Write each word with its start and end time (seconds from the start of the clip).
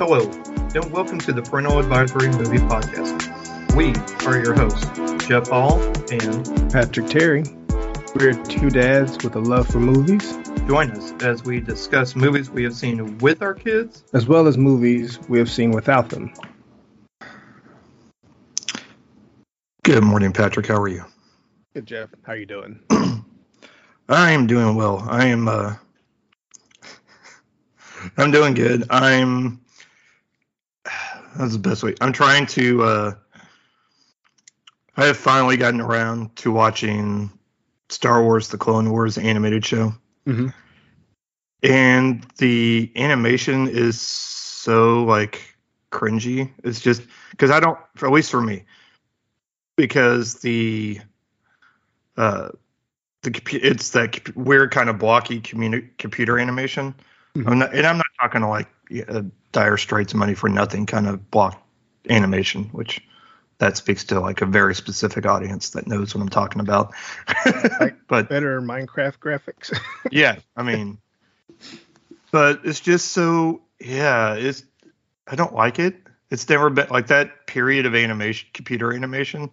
Hello, 0.00 0.30
and 0.74 0.90
welcome 0.90 1.18
to 1.18 1.30
the 1.30 1.42
Parental 1.42 1.78
Advisory 1.78 2.28
Movie 2.28 2.56
Podcast. 2.56 3.76
We 3.76 3.92
are 4.26 4.42
your 4.42 4.54
hosts, 4.54 5.26
Jeff 5.26 5.48
Hall 5.48 5.78
and 6.10 6.72
Patrick 6.72 7.08
Terry. 7.08 7.44
We're 8.14 8.32
two 8.44 8.70
dads 8.70 9.22
with 9.22 9.36
a 9.36 9.40
love 9.40 9.68
for 9.68 9.78
movies, 9.78 10.38
join 10.66 10.92
us 10.92 11.12
as 11.22 11.44
we 11.44 11.60
discuss 11.60 12.16
movies 12.16 12.48
we 12.48 12.64
have 12.64 12.72
seen 12.72 13.18
with 13.18 13.42
our 13.42 13.52
kids, 13.52 14.02
as 14.14 14.26
well 14.26 14.46
as 14.46 14.56
movies 14.56 15.18
we 15.28 15.38
have 15.38 15.50
seen 15.50 15.70
without 15.70 16.08
them. 16.08 16.32
Good 19.82 20.02
morning, 20.02 20.32
Patrick. 20.32 20.66
How 20.66 20.80
are 20.80 20.88
you? 20.88 21.04
Good, 21.74 21.84
Jeff. 21.84 22.08
How 22.22 22.32
are 22.32 22.36
you 22.36 22.46
doing? 22.46 22.80
I 24.08 24.30
am 24.30 24.46
doing 24.46 24.76
well. 24.76 25.06
I 25.06 25.26
am. 25.26 25.46
Uh, 25.46 25.74
I'm 28.16 28.30
doing 28.30 28.54
good. 28.54 28.86
I'm. 28.88 29.60
That's 31.36 31.52
the 31.52 31.58
best 31.58 31.82
way. 31.82 31.94
I'm 32.00 32.12
trying 32.12 32.46
to. 32.46 32.82
Uh, 32.82 33.12
I 34.96 35.06
have 35.06 35.16
finally 35.16 35.56
gotten 35.56 35.80
around 35.80 36.34
to 36.36 36.52
watching 36.52 37.30
Star 37.88 38.22
Wars: 38.22 38.48
The 38.48 38.58
Clone 38.58 38.90
Wars 38.90 39.18
animated 39.18 39.64
show, 39.64 39.94
mm-hmm. 40.26 40.48
and 41.62 42.26
the 42.38 42.90
animation 42.96 43.68
is 43.68 44.00
so 44.00 45.04
like 45.04 45.56
cringy. 45.90 46.50
It's 46.64 46.80
just 46.80 47.02
because 47.30 47.50
I 47.50 47.60
don't, 47.60 47.78
at 48.02 48.10
least 48.10 48.30
for 48.30 48.40
me, 48.40 48.64
because 49.76 50.40
the 50.40 51.00
uh 52.16 52.50
the 53.22 53.40
it's 53.62 53.90
that 53.90 54.36
weird 54.36 54.70
kind 54.70 54.90
of 54.90 54.98
blocky 54.98 55.40
communi- 55.40 55.96
computer 55.98 56.38
animation. 56.38 56.94
Mm-hmm. 57.34 57.48
I'm 57.48 57.58
not, 57.58 57.74
and 57.74 57.86
I'm 57.86 57.96
not 57.96 58.06
talking 58.20 58.40
to 58.40 58.48
like 58.48 58.68
uh, 59.08 59.22
Dire 59.52 59.76
Straits 59.76 60.14
money 60.14 60.34
for 60.34 60.48
nothing 60.48 60.86
kind 60.86 61.06
of 61.06 61.30
block 61.30 61.62
animation, 62.08 62.64
which 62.66 63.02
that 63.58 63.76
speaks 63.76 64.04
to 64.04 64.20
like 64.20 64.40
a 64.40 64.46
very 64.46 64.74
specific 64.74 65.26
audience 65.26 65.70
that 65.70 65.86
knows 65.86 66.14
what 66.14 66.22
I'm 66.22 66.28
talking 66.28 66.60
about. 66.60 66.94
but 68.08 68.28
better 68.28 68.60
Minecraft 68.60 69.18
graphics. 69.18 69.78
yeah, 70.10 70.36
I 70.56 70.62
mean, 70.62 70.98
but 72.30 72.60
it's 72.64 72.80
just 72.80 73.12
so 73.12 73.62
yeah, 73.78 74.34
it's 74.34 74.64
I 75.26 75.36
don't 75.36 75.54
like 75.54 75.78
it. 75.78 75.96
It's 76.30 76.48
never 76.48 76.70
been 76.70 76.88
like 76.90 77.08
that 77.08 77.46
period 77.46 77.86
of 77.86 77.94
animation, 77.94 78.48
computer 78.52 78.92
animation 78.92 79.50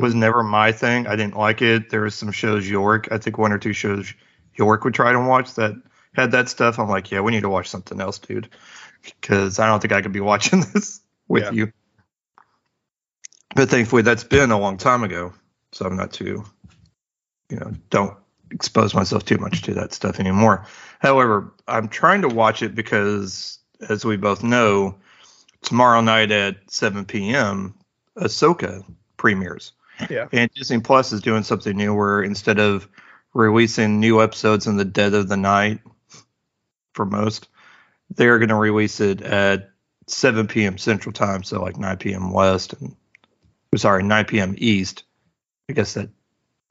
was 0.00 0.14
never 0.14 0.42
my 0.42 0.72
thing. 0.72 1.06
I 1.06 1.16
didn't 1.16 1.36
like 1.36 1.62
it. 1.62 1.90
There 1.90 2.02
was 2.02 2.14
some 2.14 2.32
shows 2.32 2.68
York, 2.68 3.08
I 3.10 3.18
think 3.18 3.38
one 3.38 3.52
or 3.52 3.58
two 3.58 3.72
shows 3.72 4.12
York 4.54 4.84
would 4.84 4.94
try 4.94 5.12
to 5.12 5.20
watch 5.20 5.54
that 5.54 5.74
had 6.14 6.32
that 6.32 6.48
stuff. 6.48 6.78
I'm 6.78 6.88
like, 6.88 7.10
yeah, 7.10 7.20
we 7.20 7.32
need 7.32 7.42
to 7.42 7.48
watch 7.48 7.68
something 7.68 8.00
else, 8.00 8.18
dude, 8.18 8.48
because 9.02 9.58
I 9.58 9.66
don't 9.66 9.80
think 9.80 9.92
I 9.92 10.02
could 10.02 10.12
be 10.12 10.20
watching 10.20 10.60
this 10.74 11.00
with 11.28 11.44
yeah. 11.44 11.50
you. 11.50 11.72
But 13.54 13.68
thankfully, 13.68 14.02
that's 14.02 14.24
been 14.24 14.50
a 14.50 14.58
long 14.58 14.78
time 14.78 15.04
ago, 15.04 15.32
so 15.72 15.86
I'm 15.86 15.96
not 15.96 16.12
too, 16.12 16.44
you 17.48 17.56
know, 17.58 17.72
don't 17.90 18.16
expose 18.50 18.94
myself 18.94 19.24
too 19.24 19.38
much 19.38 19.62
to 19.62 19.74
that 19.74 19.92
stuff 19.92 20.18
anymore. 20.18 20.66
However, 20.98 21.52
I'm 21.68 21.88
trying 21.88 22.22
to 22.22 22.28
watch 22.28 22.62
it 22.62 22.74
because, 22.74 23.58
as 23.88 24.04
we 24.04 24.16
both 24.16 24.42
know, 24.42 24.96
tomorrow 25.62 26.00
night 26.00 26.30
at 26.30 26.56
7 26.68 27.04
p.m., 27.04 27.74
Ahsoka 28.16 28.84
premieres. 29.16 29.72
Yeah. 30.10 30.28
And 30.32 30.50
Disney 30.54 30.80
Plus 30.80 31.12
is 31.12 31.20
doing 31.20 31.44
something 31.44 31.76
new 31.76 31.94
where 31.94 32.22
instead 32.22 32.58
of 32.58 32.88
releasing 33.32 34.00
new 34.00 34.22
episodes 34.22 34.66
in 34.66 34.76
the 34.76 34.84
dead 34.84 35.14
of 35.14 35.28
the 35.28 35.36
night 35.36 35.80
for 36.94 37.04
most, 37.04 37.48
they're 38.10 38.38
going 38.38 38.48
to 38.48 38.54
release 38.54 39.00
it 39.00 39.20
at 39.22 39.70
7 40.06 40.46
p.m. 40.46 40.78
Central 40.78 41.12
Time, 41.12 41.42
so 41.42 41.60
like 41.60 41.76
9 41.76 41.96
p.m. 41.98 42.32
West, 42.32 42.74
and 42.74 42.96
sorry, 43.76 44.02
9 44.02 44.24
p.m. 44.24 44.54
East. 44.58 45.04
I 45.68 45.72
guess 45.72 45.94
that 45.94 46.08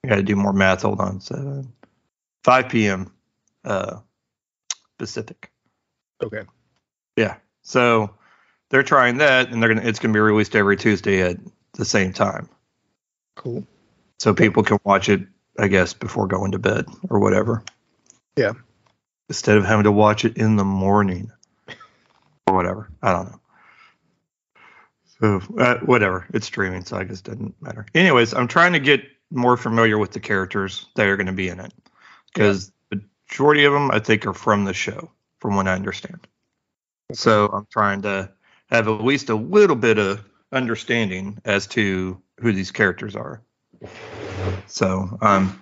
I 0.04 0.08
got 0.08 0.16
to 0.16 0.24
do 0.24 0.36
more 0.36 0.54
math. 0.54 0.84
Hold 0.84 1.00
on, 1.00 1.20
seven, 1.20 1.74
5 2.44 2.70
p.m. 2.70 3.12
Uh, 3.64 4.00
Pacific. 4.98 5.52
Okay. 6.22 6.44
Yeah. 7.18 7.38
So 7.64 8.16
they're 8.70 8.84
trying 8.84 9.18
that, 9.18 9.52
and 9.52 9.62
they're 9.62 9.74
gonna. 9.74 9.88
It's 9.88 10.00
gonna 10.00 10.14
be 10.14 10.20
released 10.20 10.56
every 10.56 10.78
Tuesday 10.78 11.22
at 11.22 11.38
the 11.74 11.86
same 11.86 12.14
time. 12.14 12.50
Cool. 13.36 13.66
So 14.20 14.34
people 14.34 14.64
can 14.64 14.80
watch 14.84 15.10
it, 15.10 15.22
I 15.58 15.68
guess, 15.68 15.94
before 15.94 16.28
going 16.28 16.52
to 16.52 16.60
bed 16.60 16.86
or 17.10 17.20
whatever. 17.20 17.64
Yeah. 18.36 18.54
Instead 19.34 19.58
of 19.58 19.66
having 19.66 19.84
to 19.84 19.92
watch 19.92 20.26
it 20.26 20.38
in 20.38 20.58
the 20.58 20.64
morning 20.64 21.32
or 22.46 22.54
whatever. 22.54 22.92
I 23.02 23.14
don't 23.14 23.32
know. 23.32 23.40
So 25.20 25.42
uh, 25.58 25.80
whatever. 25.80 26.28
It's 26.36 26.46
streaming, 26.46 26.86
so 26.86 26.98
I 26.98 27.04
guess 27.04 27.22
it 27.22 27.24
doesn't 27.24 27.60
matter. 27.60 27.88
Anyways, 27.96 28.36
I'm 28.36 28.48
trying 28.48 28.74
to 28.74 28.80
get 28.80 29.04
more 29.32 29.58
familiar 29.58 29.98
with 29.98 30.12
the 30.12 30.20
characters 30.20 30.86
that 30.94 31.08
are 31.08 31.18
going 31.18 31.26
to 31.26 31.34
be 31.34 31.50
in 31.50 31.60
it 31.60 31.74
because 32.32 32.72
yeah. 32.92 33.00
the 33.00 33.06
majority 33.28 33.66
of 33.66 33.74
them 33.74 33.90
I 33.90 33.98
think 33.98 34.28
are 34.28 34.36
from 34.36 34.66
the 34.66 34.74
show, 34.76 35.10
from 35.40 35.56
what 35.56 35.68
I 35.68 35.74
understand. 35.74 36.28
Okay. 37.10 37.16
So 37.16 37.48
I'm 37.48 37.66
trying 37.72 38.04
to 38.04 38.30
have 38.68 38.88
at 38.88 39.04
least 39.04 39.30
a 39.30 39.36
little 39.36 39.76
bit 39.76 39.98
of 39.98 40.24
understanding 40.52 41.40
as 41.44 41.66
to 41.70 42.22
who 42.40 42.52
these 42.52 42.70
characters 42.70 43.16
are. 43.16 43.42
So, 44.68 45.18
um, 45.22 45.60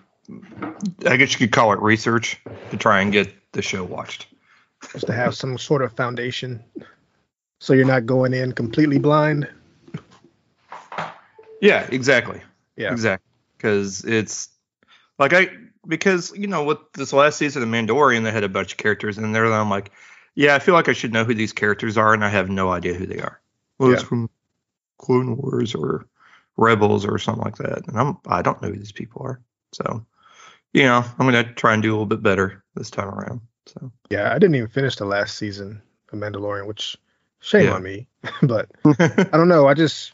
I 1.05 1.15
guess 1.15 1.31
you 1.31 1.39
could 1.39 1.53
call 1.53 1.71
it 1.71 1.79
research 1.79 2.37
to 2.71 2.75
try 2.75 2.99
and 2.99 3.13
get 3.13 3.33
the 3.53 3.61
show 3.61 3.83
watched. 3.83 4.27
Just 4.93 5.07
to 5.07 5.13
have 5.13 5.35
some 5.35 5.57
sort 5.57 5.83
of 5.83 5.93
foundation, 5.93 6.63
so 7.59 7.73
you're 7.73 7.85
not 7.85 8.07
going 8.07 8.33
in 8.33 8.51
completely 8.51 8.97
blind. 8.97 9.47
Yeah, 11.61 11.87
exactly. 11.91 12.41
Yeah, 12.75 12.91
exactly. 12.91 13.29
Because 13.57 14.03
it's 14.03 14.49
like 15.19 15.33
I 15.33 15.49
because 15.87 16.35
you 16.35 16.47
know 16.47 16.63
with 16.63 16.79
this 16.93 17.13
last 17.13 17.37
season 17.37 17.61
of 17.61 17.69
Mandalorian, 17.69 18.23
they 18.23 18.31
had 18.31 18.43
a 18.43 18.49
bunch 18.49 18.71
of 18.71 18.77
characters, 18.77 19.17
and 19.17 19.35
there 19.35 19.45
I'm 19.53 19.69
like, 19.69 19.91
yeah, 20.33 20.55
I 20.55 20.59
feel 20.59 20.73
like 20.73 20.89
I 20.89 20.93
should 20.93 21.13
know 21.13 21.23
who 21.23 21.35
these 21.35 21.53
characters 21.53 21.97
are, 21.97 22.13
and 22.13 22.25
I 22.25 22.29
have 22.29 22.49
no 22.49 22.71
idea 22.71 22.95
who 22.95 23.05
they 23.05 23.19
are. 23.19 23.39
Well, 23.77 23.89
yeah. 23.89 23.95
it's 23.95 24.03
from 24.03 24.29
Clone 24.97 25.37
Wars 25.37 25.75
or 25.75 26.07
Rebels 26.57 27.05
or 27.05 27.17
something 27.19 27.43
like 27.43 27.57
that. 27.57 27.87
And 27.87 27.99
I'm 27.99 28.17
I 28.27 28.41
don't 28.41 28.61
know 28.61 28.69
who 28.69 28.77
these 28.77 28.91
people 28.91 29.21
are. 29.23 29.39
So, 29.73 30.05
you 30.73 30.83
know, 30.83 31.03
I'm 31.19 31.25
gonna 31.25 31.53
try 31.53 31.73
and 31.73 31.83
do 31.83 31.89
a 31.89 31.93
little 31.93 32.05
bit 32.05 32.23
better 32.23 32.60
this 32.75 32.89
time 32.89 33.09
around. 33.09 33.41
So 33.65 33.91
yeah, 34.09 34.31
I 34.31 34.39
didn't 34.39 34.55
even 34.55 34.69
finish 34.69 34.95
the 34.95 35.05
last 35.05 35.37
season 35.37 35.81
of 36.11 36.19
Mandalorian, 36.19 36.67
which 36.67 36.97
shame 37.39 37.65
yeah. 37.65 37.73
on 37.73 37.83
me. 37.83 38.07
but 38.43 38.69
I 38.85 39.29
don't 39.37 39.49
know. 39.49 39.67
I 39.67 39.73
just 39.73 40.13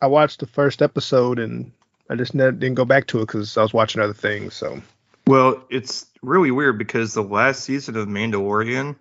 I 0.00 0.06
watched 0.06 0.40
the 0.40 0.46
first 0.46 0.82
episode 0.82 1.38
and 1.38 1.72
I 2.08 2.14
just 2.14 2.36
didn't 2.36 2.74
go 2.74 2.84
back 2.84 3.06
to 3.08 3.18
it 3.18 3.26
because 3.26 3.56
I 3.56 3.62
was 3.62 3.72
watching 3.74 4.00
other 4.00 4.14
things. 4.14 4.54
So 4.54 4.80
well, 5.26 5.64
it's 5.70 6.06
really 6.22 6.50
weird 6.50 6.78
because 6.78 7.14
the 7.14 7.22
last 7.22 7.64
season 7.64 7.96
of 7.96 8.06
Mandalorian, 8.06 8.96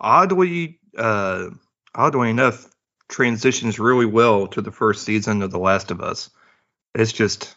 oddly, 0.00 0.80
uh, 0.96 1.50
oddly 1.94 2.30
enough, 2.30 2.66
transitions 3.08 3.78
really 3.78 4.06
well 4.06 4.48
to 4.48 4.60
the 4.60 4.72
first 4.72 5.04
season 5.04 5.42
of 5.42 5.50
The 5.50 5.58
Last 5.58 5.90
of 5.90 6.00
Us. 6.00 6.30
It's 6.94 7.12
just, 7.12 7.56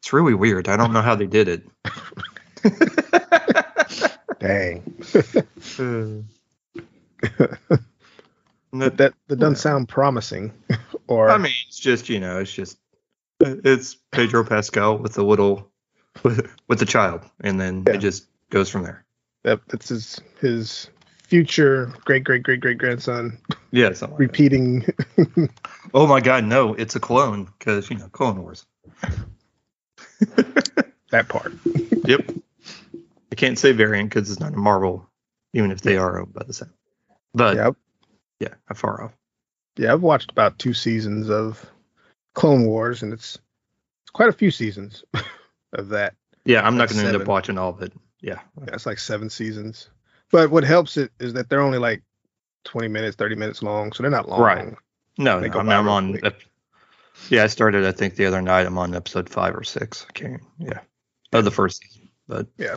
it's 0.00 0.12
really 0.12 0.34
weird. 0.34 0.68
I 0.68 0.76
don't 0.76 0.92
know 0.92 1.02
how 1.02 1.14
they 1.14 1.26
did 1.26 1.48
it. 1.48 1.62
Dang. 4.42 4.80
Hmm. 5.76 6.20
that, 8.72 8.96
that 8.96 9.14
that 9.28 9.36
doesn't 9.36 9.56
sound 9.56 9.88
promising. 9.88 10.52
or 11.06 11.30
I 11.30 11.38
mean, 11.38 11.52
it's 11.68 11.78
just 11.78 12.08
you 12.08 12.18
know, 12.18 12.40
it's 12.40 12.52
just 12.52 12.78
it's 13.40 13.94
Pedro 14.10 14.44
Pascal 14.44 14.98
with 14.98 15.16
a 15.18 15.22
little 15.22 15.70
with, 16.24 16.50
with 16.68 16.82
a 16.82 16.86
child, 16.86 17.22
and 17.40 17.60
then 17.60 17.84
yeah. 17.86 17.94
it 17.94 17.98
just 17.98 18.26
goes 18.50 18.68
from 18.68 18.82
there. 18.82 19.04
Yep, 19.44 19.62
that's 19.68 19.88
his 19.88 20.20
his 20.40 20.90
future 21.22 21.92
great 22.04 22.24
great 22.24 22.42
great 22.42 22.60
great 22.60 22.78
grandson. 22.78 23.38
Yeah, 23.70 23.92
repeating. 24.16 24.86
oh 25.94 26.08
my 26.08 26.20
God, 26.20 26.44
no! 26.44 26.74
It's 26.74 26.96
a 26.96 27.00
clone 27.00 27.48
because 27.58 27.88
you 27.90 27.96
know 27.96 28.08
Clone 28.08 28.42
Wars. 28.42 28.66
that 31.10 31.28
part. 31.28 31.52
yep. 32.04 32.28
I 33.32 33.34
can't 33.34 33.58
say 33.58 33.72
variant 33.72 34.10
because 34.10 34.30
it's 34.30 34.40
not 34.40 34.52
a 34.52 34.58
Marvel, 34.58 35.08
even 35.54 35.70
if 35.70 35.80
they 35.80 35.96
are 35.96 36.20
owned 36.20 36.34
by 36.34 36.44
the 36.44 36.52
same. 36.52 36.72
But 37.32 37.56
yep. 37.56 37.76
yeah, 38.40 38.54
how 38.66 38.74
far 38.74 39.02
off? 39.02 39.12
Yeah, 39.78 39.94
I've 39.94 40.02
watched 40.02 40.30
about 40.30 40.58
two 40.58 40.74
seasons 40.74 41.30
of 41.30 41.64
Clone 42.34 42.66
Wars, 42.66 43.02
and 43.02 43.10
it's 43.10 43.38
it's 44.02 44.10
quite 44.12 44.28
a 44.28 44.34
few 44.34 44.50
seasons 44.50 45.02
of 45.72 45.88
that. 45.88 46.14
Yeah, 46.44 46.60
I'm 46.66 46.76
not 46.76 46.90
going 46.90 47.00
to 47.00 47.08
end 47.08 47.16
up 47.16 47.26
watching 47.26 47.56
all 47.56 47.70
of 47.70 47.80
it. 47.80 47.94
Yeah. 48.20 48.40
yeah, 48.66 48.74
it's 48.74 48.84
like 48.84 48.98
seven 48.98 49.30
seasons. 49.30 49.88
But 50.30 50.50
what 50.50 50.64
helps 50.64 50.98
it 50.98 51.10
is 51.18 51.32
that 51.32 51.48
they're 51.48 51.62
only 51.62 51.78
like 51.78 52.02
20 52.64 52.88
minutes, 52.88 53.16
30 53.16 53.36
minutes 53.36 53.62
long, 53.62 53.92
so 53.92 54.02
they're 54.02 54.10
not 54.10 54.28
long. 54.28 54.40
Right. 54.40 54.74
No, 55.16 55.40
no 55.40 55.58
I 55.58 55.62
mean, 55.62 55.72
I'm 55.72 55.88
on. 55.88 56.18
yeah, 57.30 57.44
I 57.44 57.46
started. 57.46 57.86
I 57.86 57.92
think 57.92 58.16
the 58.16 58.26
other 58.26 58.42
night. 58.42 58.66
I'm 58.66 58.76
on 58.76 58.94
episode 58.94 59.30
five 59.30 59.56
or 59.56 59.64
six. 59.64 60.04
I 60.06 60.12
can't. 60.12 60.42
Yeah, 60.58 60.80
of 61.32 61.44
the 61.44 61.50
first 61.50 61.82
season. 61.82 62.10
But 62.28 62.46
yeah, 62.56 62.76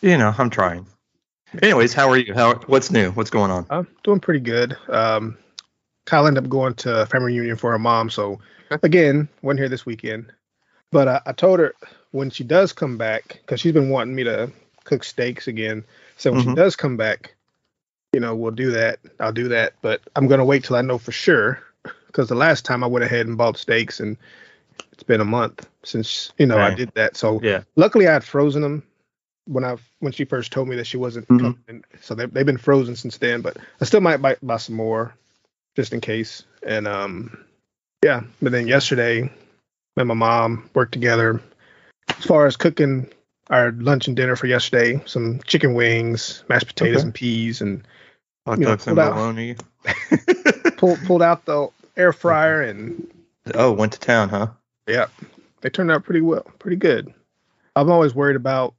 you 0.00 0.16
know, 0.16 0.34
I'm 0.36 0.50
trying. 0.50 0.86
Anyways, 1.62 1.94
how 1.94 2.08
are 2.10 2.18
you? 2.18 2.34
How 2.34 2.54
what's 2.66 2.90
new? 2.90 3.10
What's 3.12 3.30
going 3.30 3.50
on? 3.50 3.66
I'm 3.70 3.86
doing 4.04 4.20
pretty 4.20 4.40
good. 4.40 4.76
Um, 4.88 5.38
Kyle 6.06 6.26
ended 6.26 6.44
up 6.44 6.50
going 6.50 6.74
to 6.74 7.06
family 7.06 7.32
reunion 7.32 7.56
for 7.56 7.70
her 7.72 7.78
mom, 7.78 8.10
so 8.10 8.38
again, 8.82 9.28
wasn't 9.42 9.60
here 9.60 9.68
this 9.68 9.86
weekend. 9.86 10.32
But 10.90 11.08
I, 11.08 11.20
I 11.26 11.32
told 11.32 11.58
her 11.60 11.74
when 12.12 12.30
she 12.30 12.44
does 12.44 12.72
come 12.72 12.96
back, 12.96 13.40
because 13.42 13.60
she's 13.60 13.72
been 13.72 13.90
wanting 13.90 14.14
me 14.14 14.24
to 14.24 14.50
cook 14.84 15.04
steaks 15.04 15.48
again. 15.48 15.84
So 16.16 16.32
when 16.32 16.42
Mhm. 16.42 16.50
she 16.50 16.54
does 16.54 16.76
come 16.76 16.96
back, 16.96 17.34
you 18.12 18.20
know, 18.20 18.34
we'll 18.34 18.52
do 18.52 18.70
that. 18.70 19.00
I'll 19.20 19.32
do 19.32 19.48
that, 19.48 19.74
but 19.82 20.00
I'm 20.16 20.28
gonna 20.28 20.44
wait 20.44 20.64
till 20.64 20.76
I 20.76 20.82
know 20.82 20.98
for 20.98 21.12
sure. 21.12 21.62
Because 22.06 22.28
the 22.28 22.34
last 22.34 22.64
time 22.64 22.82
I 22.82 22.86
went 22.86 23.04
ahead 23.04 23.26
and 23.26 23.36
bought 23.36 23.58
steaks, 23.58 24.00
and 24.00 24.16
it's 24.92 25.02
been 25.02 25.20
a 25.20 25.26
month 25.26 25.68
since 25.84 26.32
you 26.38 26.46
know 26.46 26.58
I 26.58 26.74
did 26.74 26.90
that. 26.94 27.16
So 27.16 27.42
Yeah. 27.42 27.62
luckily 27.76 28.08
I 28.08 28.12
had 28.14 28.24
frozen 28.24 28.62
them 28.62 28.82
when 29.48 29.64
I 29.64 29.76
when 30.00 30.12
she 30.12 30.24
first 30.24 30.52
told 30.52 30.68
me 30.68 30.76
that 30.76 30.86
she 30.86 30.96
wasn't 30.98 31.26
Mhm. 31.28 31.40
coming. 31.66 31.84
So 32.02 32.14
they 32.14 32.26
they've 32.26 32.46
been 32.46 32.58
frozen 32.58 32.94
since 32.96 33.16
then, 33.18 33.40
but 33.40 33.56
I 33.80 33.84
still 33.86 34.00
might 34.00 34.20
buy, 34.22 34.36
buy 34.42 34.58
some 34.58 34.76
more 34.76 35.14
just 35.76 35.92
in 35.92 36.00
case. 36.00 36.44
And 36.62 36.86
um 36.86 37.38
yeah, 38.04 38.22
but 38.42 38.52
then 38.52 38.68
yesterday 38.68 39.22
me 39.22 39.30
and 39.96 40.08
my 40.08 40.14
mom 40.14 40.68
worked 40.74 40.92
together 40.92 41.40
as 42.18 42.24
far 42.24 42.46
as 42.46 42.56
cooking 42.56 43.08
our 43.50 43.72
lunch 43.72 44.06
and 44.06 44.16
dinner 44.16 44.36
for 44.36 44.46
yesterday, 44.46 45.00
some 45.06 45.40
chicken 45.46 45.72
wings, 45.74 46.44
mashed 46.48 46.66
potatoes 46.66 46.98
Okay. 46.98 47.04
and 47.04 47.14
peas 47.14 47.60
and 47.62 47.82
Hot 48.46 48.60
dogs 48.60 48.86
and 48.86 48.96
pulled 48.96 48.98
out- 48.98 49.14
bologna. 49.14 49.56
pulled 50.76 50.98
pulled 51.06 51.22
out 51.22 51.44
the 51.46 51.68
air 51.96 52.12
fryer 52.12 52.62
and 52.62 53.06
oh, 53.54 53.72
went 53.72 53.92
to 53.94 54.00
town, 54.00 54.28
huh? 54.28 54.48
Yeah, 54.86 55.06
they 55.62 55.70
turned 55.70 55.90
out 55.90 56.04
pretty 56.04 56.20
well, 56.20 56.46
pretty 56.58 56.76
good. 56.76 57.12
I'm 57.76 57.90
always 57.90 58.14
worried 58.14 58.36
about, 58.36 58.74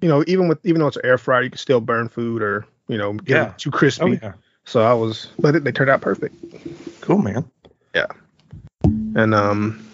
you 0.00 0.08
know, 0.08 0.24
even 0.26 0.48
with 0.48 0.58
even 0.64 0.80
though 0.80 0.86
it's 0.88 0.96
an 0.96 1.04
air 1.06 1.18
fryer, 1.18 1.42
you 1.42 1.50
can 1.50 1.58
still 1.58 1.80
burn 1.80 2.08
food 2.08 2.42
or 2.42 2.66
you 2.88 2.98
know 2.98 3.12
get 3.14 3.28
Yeah. 3.36 3.50
it 3.50 3.58
too 3.58 3.70
crispy. 3.70 4.02
Oh 4.04 4.18
yeah. 4.22 4.32
So 4.64 4.82
I 4.82 4.92
was, 4.92 5.28
but 5.38 5.56
it, 5.56 5.64
they 5.64 5.72
turned 5.72 5.90
out 5.90 6.00
perfect. 6.00 6.34
Cool, 7.00 7.18
man. 7.18 7.50
Yeah. 7.94 8.06
And 8.84 9.34
um, 9.34 9.84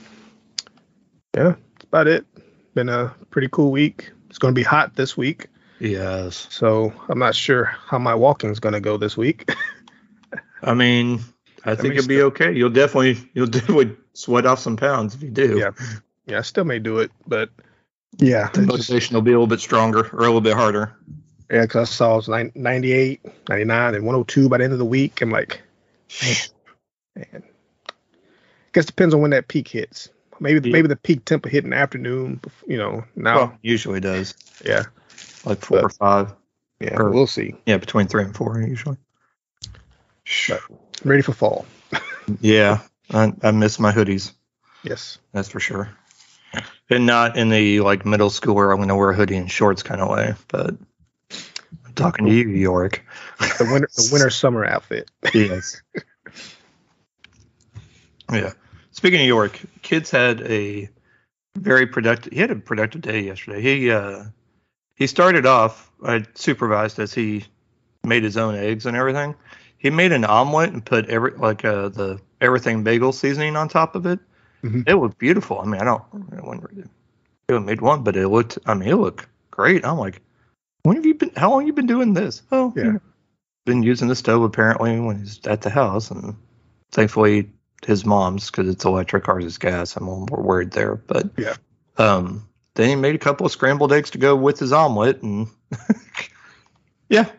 yeah, 1.35 1.55
that's 1.75 1.85
about 1.85 2.06
it. 2.08 2.26
Been 2.75 2.88
a 2.88 3.14
pretty 3.31 3.49
cool 3.50 3.70
week. 3.70 4.11
It's 4.29 4.38
going 4.38 4.55
to 4.55 4.58
be 4.58 4.64
hot 4.64 4.97
this 4.97 5.17
week, 5.17 5.47
Yes. 5.79 6.47
so 6.50 6.93
I'm 7.09 7.19
not 7.19 7.35
sure 7.35 7.64
how 7.64 7.99
my 7.99 8.14
walking's 8.14 8.59
going 8.61 8.75
to 8.75 8.81
go 8.81 8.97
this 8.99 9.17
week. 9.17 9.49
I 10.62 10.75
mean, 10.75 11.20
I 11.64 11.75
think 11.75 11.91
may 11.91 11.94
you'll 11.94 12.06
be 12.09 12.23
okay. 12.23 12.52
You'll 12.52 12.69
definitely 12.70 13.31
you'll 13.35 13.47
definitely 13.59 13.97
sweat 14.12 14.44
off 14.44 14.59
some 14.59 14.76
pounds 14.76 15.14
if 15.14 15.23
you 15.23 15.31
do. 15.31 15.59
Yeah. 15.59 15.70
yeah, 16.26 16.38
I 16.38 16.43
still 16.43 16.64
may 16.64 16.79
do 16.81 16.99
it, 16.99 17.11
but 17.26 17.50
yeah, 18.19 18.49
The 18.53 18.61
it's 18.63 18.69
motivation 18.69 19.15
will 19.15 19.23
be 19.23 19.33
a 19.33 19.35
little 19.35 19.47
bit 19.47 19.61
stronger 19.61 20.09
or 20.13 20.19
a 20.21 20.23
little 20.23 20.41
bit 20.41 20.55
harder. 20.55 20.97
yeah, 21.51 21.63
because 21.63 21.89
I 21.89 21.93
saw 21.93 22.19
it 22.19 22.29
nine- 22.29 22.53
98, 22.55 23.21
99, 23.49 23.95
and 23.95 24.05
102 24.05 24.49
by 24.49 24.59
the 24.59 24.65
end 24.65 24.73
of 24.73 24.79
the 24.79 24.85
week. 24.85 25.21
I'm 25.21 25.31
like, 25.31 25.61
Man, 27.15 27.43
guess 28.73 28.85
depends 28.87 29.15
on 29.15 29.21
when 29.21 29.31
that 29.31 29.49
peak 29.49 29.69
hits. 29.69 30.09
Maybe 30.39 30.69
Yeah. 30.69 30.73
maybe 30.75 30.89
the 30.89 30.97
peak 30.97 31.25
temp 31.25 31.47
hit 31.47 31.65
in 31.65 31.71
the 31.71 31.77
afternoon. 31.77 32.41
You 32.67 32.77
know, 32.77 33.05
now 33.17 33.37
Well, 33.37 33.59
usually 33.63 34.01
does. 34.01 34.35
yeah 34.65 34.85
Like 35.45 35.61
four 35.65 35.79
But- 35.79 35.85
or 35.85 35.89
five. 35.91 36.35
yeah 36.81 36.97
or- 36.97 37.11
we'll 37.11 37.27
see. 37.27 37.55
Yeah, 37.65 37.79
between 37.79 38.07
three 38.07 38.23
and 38.25 38.37
four 38.37 38.61
usually. 38.61 38.99
But 40.49 40.61
ready 41.05 41.23
for 41.23 41.33
fall. 41.33 41.67
Yeah. 42.41 42.81
I, 43.11 43.33
I 43.43 43.53
miss 43.53 43.79
my 43.79 43.93
hoodies. 43.93 44.33
Yes. 44.83 45.19
That's 45.33 45.49
for 45.49 45.61
sure. 45.61 45.89
And 46.88 47.05
not 47.06 47.37
in 47.37 47.49
the 47.49 47.81
like 47.81 48.06
middle 48.06 48.31
schooler, 48.31 48.73
I'm 48.73 48.81
gonna 48.81 48.97
wear 48.97 49.11
a 49.11 49.15
hoodie 49.15 49.37
and 49.37 49.50
shorts 49.50 49.83
kind 49.83 50.00
of 50.00 50.09
way, 50.09 50.35
but 50.49 50.75
I'm 51.85 51.94
talking 51.94 52.27
to 52.27 52.33
you, 52.33 52.49
York. 52.49 53.05
The 53.38 53.69
winter 53.71 53.88
the 53.97 54.09
winter 54.12 54.31
summer 54.31 54.65
outfit. 54.65 55.11
Yes. 55.35 55.83
yeah. 58.33 58.53
Speaking 58.93 59.21
of 59.21 59.27
York, 59.27 59.61
kids 59.83 60.11
had 60.11 60.41
a 60.43 60.88
very 61.56 61.87
productive. 61.87 62.33
He 62.33 62.38
had 62.38 62.50
a 62.50 62.56
productive 62.56 63.00
day 63.00 63.21
yesterday. 63.21 63.61
He 63.61 63.91
uh, 63.91 64.25
he 64.94 65.06
started 65.06 65.44
off. 65.44 65.91
I 66.05 66.25
supervised 66.35 66.99
as 66.99 67.12
he 67.12 67.44
made 68.05 68.23
his 68.23 68.37
own 68.37 68.55
eggs 68.55 68.87
and 68.87 68.97
everything. 68.97 69.35
He 69.79 69.91
made 69.91 70.12
an 70.12 70.25
omelet 70.25 70.73
and 70.73 70.85
put 70.85 71.09
every 71.09 71.33
like 71.33 71.65
uh, 71.65 71.88
the 71.88 72.21
everything 72.41 72.85
bagel 72.85 73.12
seasoning 73.12 73.56
on 73.56 73.69
top 73.69 73.94
of 73.94 74.06
it. 74.06 74.21
Mhm. 74.67 74.89
It 74.89 74.97
looked 74.97 75.19
beautiful. 75.19 75.61
I 75.61 75.65
mean, 75.65 75.81
I 75.81 75.85
don't. 75.85 76.03
I 76.13 76.41
wouldn't 76.47 76.65
really- 76.71 77.61
made 77.65 77.81
one, 77.81 78.03
but 78.03 78.17
it 78.17 78.29
looked. 78.29 78.59
I 78.67 78.75
mean, 78.75 78.89
it 78.89 78.97
looked 78.97 79.27
great. 79.51 79.85
I'm 79.85 79.99
like, 79.99 80.21
when 80.83 80.97
have 80.97 81.07
you 81.07 81.15
been? 81.15 81.31
How 81.37 81.51
long 81.51 81.61
have 81.61 81.67
you 81.69 81.73
been 81.73 81.87
doing 81.87 82.13
this? 82.15 82.43
Oh, 82.51 82.73
Yeah. 82.77 82.99
been 83.65 83.83
using 83.83 84.09
the 84.09 84.17
stove 84.17 84.43
apparently 84.43 84.99
when 85.01 85.19
he's 85.21 85.41
at 85.47 85.63
the 85.63 85.71
house, 85.71 86.11
and 86.11 86.37
thankfully 86.91 87.51
his 87.87 88.05
mom's 88.05 88.51
because 88.51 88.69
it's 88.69 88.85
electric, 88.85 89.29
ours 89.29 89.45
is 89.45 89.59
gas. 89.59 89.97
I'm 89.97 90.07
a 90.09 90.11
little 90.11 90.27
more 90.31 90.43
worried 90.45 90.73
there, 90.73 90.97
but 90.97 91.31
Yeah. 91.37 91.55
Um, 91.99 92.49
then 92.75 92.89
he 92.89 92.95
made 92.97 93.15
a 93.15 93.19
couple 93.19 93.47
of 93.47 93.53
scrambled 93.53 93.93
eggs 93.93 94.11
to 94.11 94.19
go 94.19 94.35
with 94.37 94.59
his 94.59 94.73
omelet, 94.73 95.23
and 95.23 95.47
yeah, 97.09 97.31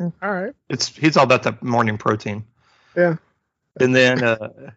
All 0.00 0.12
right. 0.22 0.54
it's 0.68 0.88
he's 0.88 1.16
all 1.16 1.24
about 1.24 1.42
that 1.44 1.62
morning 1.62 1.98
protein. 1.98 2.44
Yeah. 2.96 3.16
And 3.80 3.94
then 3.94 4.22
uh, 4.22 4.70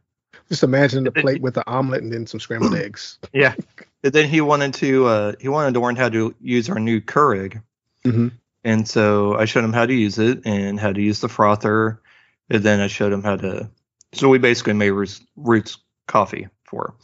Just 0.52 0.64
imagine 0.64 1.06
the 1.06 1.14
plate 1.14 1.42
with 1.42 1.54
the 1.54 1.66
omelet 1.66 2.04
and 2.04 2.12
then 2.12 2.28
some 2.28 2.42
scrambled 2.42 2.76
eggs. 2.76 3.18
yeah, 3.32 3.56
and 4.04 4.12
then 4.12 4.28
he 4.28 4.42
wanted 4.42 4.74
to 4.74 5.06
uh, 5.06 5.34
he 5.40 5.48
wanted 5.48 5.74
to 5.76 5.80
learn 5.80 5.96
how 5.96 6.10
to 6.10 6.36
use 6.42 6.70
our 6.70 6.78
new 6.78 7.00
Keurig. 7.00 7.62
Mm-hmm. 8.04 8.28
And 8.66 8.86
so 8.86 9.38
I 9.38 9.46
showed 9.46 9.64
him 9.64 9.72
how 9.72 9.86
to 9.86 9.94
use 9.94 10.20
it 10.20 10.42
and 10.44 10.78
how 10.78 10.92
to 10.92 11.02
use 11.02 11.22
the 11.22 11.30
frother. 11.30 12.02
And 12.50 12.64
then 12.64 12.82
I 12.82 12.88
showed 12.88 13.14
him 13.14 13.24
how 13.24 13.38
to. 13.38 13.70
So 14.12 14.28
we 14.28 14.40
basically 14.40 14.74
made 14.74 14.92
Ruth's, 14.92 15.22
Ruth's 15.38 15.78
coffee 16.08 16.50
for. 16.66 16.96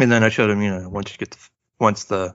And 0.00 0.10
then 0.10 0.24
I 0.24 0.28
showed 0.28 0.50
him, 0.50 0.62
you 0.62 0.70
know, 0.70 0.88
once 0.88 1.12
you 1.12 1.18
get 1.18 1.30
the 1.30 1.38
once 1.78 2.04
the 2.04 2.34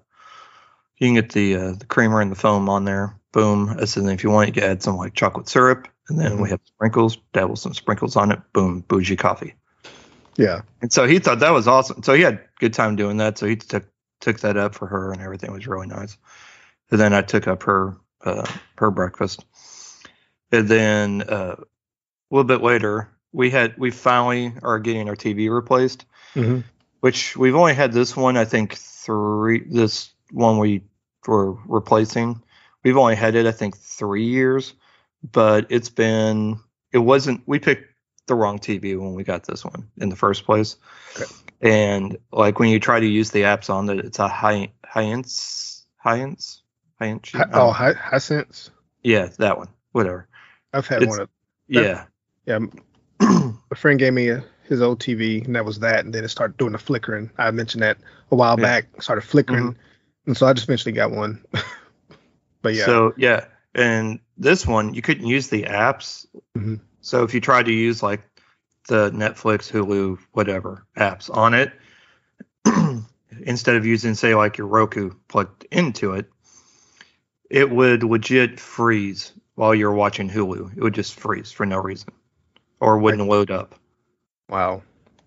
you 0.99 1.07
can 1.07 1.15
get 1.15 1.33
the 1.33 1.55
uh, 1.55 1.71
the 1.73 1.85
creamer 1.85 2.21
and 2.21 2.31
the 2.31 2.35
foam 2.35 2.69
on 2.69 2.85
there. 2.85 3.19
Boom. 3.33 3.75
I 3.77 3.83
said, 3.83 4.03
then 4.03 4.13
if 4.13 4.23
you 4.23 4.31
want, 4.31 4.47
you 4.47 4.53
can 4.53 4.63
add 4.63 4.81
some 4.81 4.95
like 4.95 5.13
chocolate 5.13 5.49
syrup, 5.49 5.89
and 6.07 6.17
then 6.17 6.39
we 6.39 6.49
have 6.49 6.61
sprinkles. 6.63 7.17
Dabble 7.33 7.57
some 7.57 7.73
sprinkles 7.73 8.15
on 8.15 8.31
it. 8.31 8.39
Boom, 8.53 8.85
bougie 8.87 9.17
coffee. 9.17 9.53
Yeah. 10.37 10.61
And 10.81 10.93
so 10.93 11.07
he 11.07 11.19
thought 11.19 11.39
that 11.39 11.51
was 11.51 11.67
awesome. 11.67 12.03
So 12.03 12.13
he 12.13 12.21
had 12.21 12.41
good 12.59 12.73
time 12.73 12.95
doing 12.95 13.17
that. 13.17 13.37
So 13.37 13.47
he 13.47 13.55
took 13.55 13.85
took 14.21 14.39
that 14.41 14.57
up 14.57 14.73
for 14.75 14.87
her, 14.87 15.11
and 15.11 15.21
everything 15.21 15.51
was 15.51 15.67
really 15.67 15.87
nice. 15.87 16.17
And 16.89 16.99
then 16.99 17.13
I 17.13 17.21
took 17.21 17.47
up 17.47 17.63
her 17.63 17.97
uh, 18.23 18.49
her 18.77 18.91
breakfast. 18.91 19.45
And 20.51 20.67
then 20.67 21.23
uh, 21.23 21.55
a 21.59 21.65
little 22.31 22.45
bit 22.47 22.61
later, 22.61 23.09
we 23.33 23.49
had 23.49 23.77
we 23.77 23.91
finally 23.91 24.53
are 24.63 24.79
getting 24.79 25.09
our 25.09 25.15
TV 25.15 25.49
replaced, 25.49 26.05
Mm-hmm. 26.35 26.61
which 27.01 27.35
we've 27.35 27.55
only 27.55 27.73
had 27.73 27.91
this 27.91 28.15
one. 28.15 28.37
I 28.37 28.45
think 28.45 28.75
three. 28.75 29.63
This 29.67 30.11
one 30.31 30.59
we 30.59 30.83
were 31.25 31.53
replacing. 31.65 32.41
We've 32.83 32.97
only 32.97 33.15
had 33.15 33.35
it 33.35 33.45
I 33.47 33.51
think 33.51 33.75
three 33.75 34.25
years, 34.25 34.73
but 35.31 35.65
it's 35.69 35.89
been 35.89 36.59
it 36.91 36.99
wasn't. 36.99 37.41
We 37.47 37.59
picked 37.59 37.91
the 38.27 38.35
wrong 38.35 38.59
TV 38.59 38.97
when 38.99 39.13
we 39.13 39.23
got 39.23 39.43
this 39.45 39.63
one 39.65 39.89
in 39.97 40.09
the 40.09 40.15
first 40.15 40.45
place. 40.45 40.77
Okay. 41.15 41.25
And 41.61 42.17
like 42.31 42.59
when 42.59 42.69
you 42.69 42.79
try 42.79 42.99
to 42.99 43.05
use 43.05 43.31
the 43.31 43.41
apps 43.43 43.69
on 43.69 43.89
it, 43.89 43.99
it's 44.05 44.19
a 44.19 44.27
high 44.27 44.71
high 44.85 45.03
Heinz 45.05 45.85
Heinz 45.97 46.61
Heinz. 46.99 47.31
Oh, 47.53 47.71
high, 47.71 47.93
Hisense. 47.93 48.69
yeah, 49.03 49.27
that 49.39 49.57
one. 49.57 49.67
Whatever. 49.91 50.27
I've 50.73 50.87
had 50.87 51.01
It's- 51.03 51.09
one 51.09 51.21
of. 51.21 51.29
Yeah. 51.67 52.05
Yeah. 52.45 52.59
A 53.19 53.75
friend 53.75 53.99
gave 53.99 54.13
me 54.13 54.29
a, 54.29 54.43
his 54.63 54.81
old 54.81 54.99
TV, 54.99 55.43
and 55.45 55.55
that 55.55 55.65
was 55.65 55.79
that. 55.79 56.05
And 56.05 56.13
then 56.13 56.23
it 56.23 56.29
started 56.29 56.55
doing 56.57 56.71
the 56.71 56.77
flickering. 56.77 57.29
I 57.37 57.51
mentioned 57.51 57.83
that 57.83 57.97
a 58.31 58.35
while 58.35 58.57
Yeah. 58.57 58.63
back. 58.63 59.01
Started 59.01 59.21
flickering, 59.21 59.75
and 60.25 60.37
so 60.37 60.45
I 60.47 60.53
just 60.53 60.67
eventually 60.67 60.93
got 60.93 61.11
one. 61.11 61.43
but 62.61 62.73
yeah. 62.75 62.85
So 62.85 63.13
yeah, 63.17 63.45
and 63.75 64.19
this 64.37 64.65
one 64.65 64.93
you 64.93 65.01
couldn't 65.01 65.25
use 65.27 65.47
the 65.49 65.63
apps. 65.63 66.25
Mhm. 66.57 66.79
So 67.07 67.23
if 67.23 67.33
you 67.33 67.39
tried 67.39 67.67
to 67.67 67.71
use 67.71 68.03
like 68.03 68.19
the 68.89 69.09
Netflix, 69.11 69.71
Hulu, 69.71 70.19
whatever 70.33 70.85
apps 70.97 71.33
on 71.33 71.53
it, 71.53 71.71
instead 73.45 73.77
of 73.77 73.85
using 73.85 74.13
say 74.13 74.35
like 74.35 74.57
your 74.57 74.67
Roku 74.67 75.11
plugged 75.29 75.65
into 75.71 76.15
it, 76.15 76.29
it 77.49 77.71
would 77.71 78.03
legit 78.03 78.59
freeze 78.59 79.31
while 79.55 79.73
you're 79.73 79.93
watching 79.93 80.29
Hulu. 80.29 80.75
It 80.75 80.83
would 80.83 80.95
just 80.95 81.17
freeze 81.17 81.49
for 81.49 81.65
no 81.65 81.77
reason, 81.77 82.09
or 82.81 82.97
wouldn't 82.97 83.25
load 83.25 83.51
up. 83.51 83.75
wow. 84.49 84.83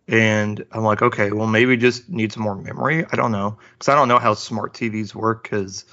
And 0.06 0.62
I'm 0.72 0.82
like, 0.82 1.00
okay, 1.00 1.32
well, 1.32 1.46
maybe 1.46 1.78
just 1.78 2.10
need 2.10 2.30
some 2.30 2.42
more 2.42 2.56
memory. 2.56 3.06
I 3.10 3.16
don't 3.16 3.32
know. 3.32 3.56
Because 3.72 3.88
I 3.88 3.94
don't 3.94 4.08
know 4.08 4.18
how 4.18 4.34
smart 4.34 4.74
TVs 4.74 5.14
work. 5.14 5.44
Because 5.44 5.86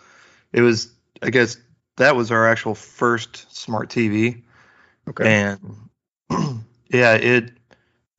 it 0.52 0.62
was, 0.62 0.92
I 1.22 1.30
guess, 1.30 1.56
that 1.96 2.18
was 2.18 2.30
our 2.30 2.46
actual 2.46 2.76
first 2.76 3.56
smart 3.56 3.90
TV. 3.90 4.44
Okay. 5.08 5.26
And 5.26 5.90
yeah, 6.90 7.14
it 7.16 7.52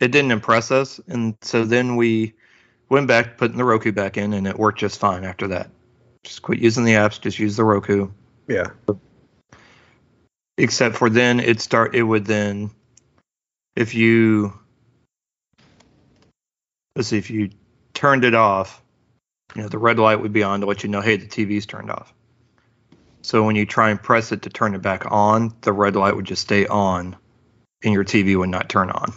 it 0.00 0.10
didn't 0.12 0.30
impress 0.30 0.70
us. 0.70 1.00
And 1.08 1.36
so 1.42 1.64
then 1.64 1.96
we 1.96 2.34
went 2.88 3.08
back, 3.08 3.36
putting 3.36 3.56
the 3.58 3.64
Roku 3.64 3.92
back 3.92 4.16
in, 4.16 4.32
and 4.32 4.46
it 4.46 4.58
worked 4.58 4.78
just 4.78 4.98
fine 4.98 5.24
after 5.24 5.48
that. 5.48 5.70
Just 6.24 6.42
quit 6.42 6.58
using 6.60 6.84
the 6.84 6.92
apps, 6.92 7.20
just 7.20 7.38
use 7.38 7.56
the 7.56 7.64
Roku. 7.64 8.08
yeah. 8.48 8.68
except 10.58 10.96
for 10.96 11.08
then 11.08 11.40
it 11.40 11.60
start 11.60 11.94
it 11.94 12.02
would 12.02 12.24
then 12.26 12.70
if 13.76 13.94
you 13.94 14.52
let's 16.96 17.08
see 17.08 17.18
if 17.18 17.30
you 17.30 17.50
turned 17.94 18.24
it 18.24 18.34
off 18.34 18.82
you 19.54 19.62
know 19.62 19.68
the 19.68 19.78
red 19.78 19.98
light 19.98 20.20
would 20.20 20.32
be 20.32 20.42
on 20.42 20.60
to 20.60 20.66
let 20.66 20.82
you 20.82 20.88
know 20.88 21.00
hey 21.00 21.16
the 21.16 21.26
tv's 21.26 21.64
turned 21.64 21.90
off 21.90 22.12
so 23.22 23.42
when 23.44 23.56
you 23.56 23.66
try 23.66 23.90
and 23.90 24.02
press 24.02 24.32
it 24.32 24.42
to 24.42 24.50
turn 24.50 24.74
it 24.74 24.82
back 24.82 25.04
on 25.10 25.52
the 25.62 25.72
red 25.72 25.96
light 25.96 26.14
would 26.16 26.24
just 26.24 26.42
stay 26.42 26.66
on 26.66 27.16
and 27.82 27.92
your 27.92 28.04
tv 28.04 28.36
would 28.38 28.48
not 28.48 28.68
turn 28.68 28.90
on 28.90 29.12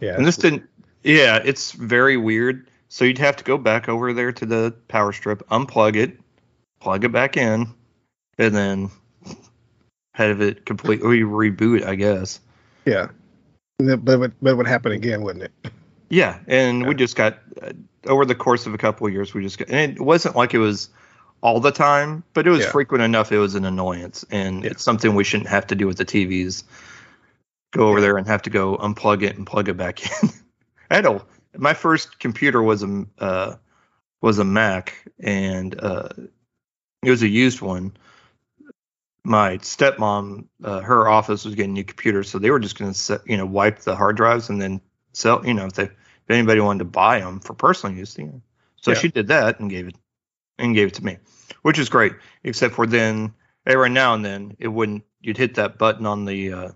Yeah. 0.00 0.16
and 0.16 0.26
this 0.26 0.36
didn't 0.36 0.64
yeah 1.02 1.40
it's 1.44 1.72
very 1.72 2.16
weird 2.16 2.68
so 2.88 3.04
you'd 3.04 3.18
have 3.18 3.36
to 3.36 3.44
go 3.44 3.58
back 3.58 3.88
over 3.88 4.12
there 4.12 4.32
to 4.32 4.46
the 4.46 4.74
power 4.88 5.12
strip 5.12 5.46
unplug 5.48 5.96
it 5.96 6.18
plug 6.80 7.04
it 7.04 7.12
back 7.12 7.36
in 7.36 7.72
and 8.38 8.54
then 8.54 8.90
have 10.14 10.40
it 10.40 10.64
completely 10.66 11.20
reboot 11.20 11.84
i 11.84 11.94
guess 11.94 12.40
yeah. 12.86 13.08
But 13.78 14.04
but 14.04 14.32
it 14.42 14.54
would 14.56 14.66
happen 14.66 14.92
again, 14.92 15.22
wouldn't 15.22 15.44
it? 15.44 15.72
Yeah, 16.08 16.38
and 16.46 16.86
we 16.86 16.94
just 16.94 17.16
got 17.16 17.40
uh, 17.60 17.72
over 18.06 18.24
the 18.24 18.34
course 18.34 18.64
of 18.64 18.72
a 18.72 18.78
couple 18.78 19.06
of 19.06 19.12
years, 19.12 19.34
we 19.34 19.42
just 19.42 19.58
got, 19.58 19.68
and 19.68 19.92
it 19.96 20.00
wasn't 20.00 20.34
like 20.36 20.54
it 20.54 20.58
was 20.58 20.88
all 21.40 21.60
the 21.60 21.70
time, 21.70 22.24
but 22.34 22.46
it 22.46 22.50
was 22.50 22.64
Yeah. 22.64 22.70
frequent 22.70 23.02
enough. 23.02 23.32
It 23.32 23.38
was 23.38 23.54
an 23.54 23.64
annoyance, 23.64 24.24
and 24.30 24.64
Yeah. 24.64 24.70
it's 24.70 24.82
something 24.82 25.14
we 25.14 25.24
shouldn't 25.24 25.48
have 25.48 25.66
to 25.68 25.74
do 25.74 25.86
with 25.86 25.98
the 25.98 26.04
TVs. 26.04 26.64
Go 27.72 27.88
over 27.88 27.98
Yeah. 27.98 28.06
there 28.06 28.18
and 28.18 28.26
have 28.26 28.42
to 28.42 28.50
go 28.50 28.76
unplug 28.76 29.22
it 29.22 29.36
and 29.36 29.46
plug 29.46 29.68
it 29.68 29.76
back 29.76 30.00
in. 30.22 30.30
I 30.90 30.96
had 30.96 31.06
a 31.06 31.24
my 31.56 31.74
first 31.74 32.18
computer 32.18 32.62
was 32.62 32.82
a 32.82 33.06
uh, 33.18 33.56
was 34.20 34.38
a 34.38 34.44
Mac, 34.44 35.04
and 35.20 35.78
uh, 35.80 36.08
it 37.02 37.10
was 37.10 37.22
a 37.22 37.28
used 37.28 37.60
one. 37.60 37.96
My 39.24 39.58
stepmom, 39.58 40.46
uh, 40.62 40.80
her 40.80 41.08
office 41.08 41.44
was 41.44 41.56
getting 41.56 41.72
new 41.72 41.84
computers, 41.84 42.30
so 42.30 42.38
they 42.38 42.50
were 42.50 42.60
just 42.60 42.78
going 42.78 42.92
to, 42.92 43.20
you 43.26 43.36
know, 43.36 43.46
wipe 43.46 43.80
the 43.80 43.96
hard 43.96 44.16
drives 44.16 44.48
and 44.48 44.62
then 44.62 44.80
sell. 45.12 45.44
You 45.44 45.54
know, 45.54 45.66
if 45.66 45.72
they 45.72 45.84
if 45.84 46.30
anybody 46.30 46.60
wanted 46.60 46.80
to 46.80 46.84
buy 46.86 47.20
them 47.20 47.40
for 47.40 47.54
personal 47.54 47.96
use, 47.96 48.16
you 48.16 48.26
know. 48.26 48.42
So 48.80 48.94
she 48.94 49.08
did 49.08 49.28
that 49.28 49.58
and 49.58 49.68
gave 49.68 49.88
it 49.88 49.96
and 50.58 50.74
gave 50.74 50.88
it 50.88 50.94
to 50.94 51.04
me, 51.04 51.18
which 51.62 51.78
is 51.78 51.88
great. 51.88 52.12
Except 52.44 52.74
for 52.74 52.86
then, 52.86 53.34
every 53.66 53.90
now 53.90 54.14
and 54.14 54.24
then, 54.24 54.56
it 54.58 54.68
wouldn't. 54.68 55.04
You'd 55.20 55.36
hit 55.36 55.54
that 55.56 55.78
button 55.78 56.06
on 56.06 56.24
the 56.24 56.52
uh, 56.52 56.68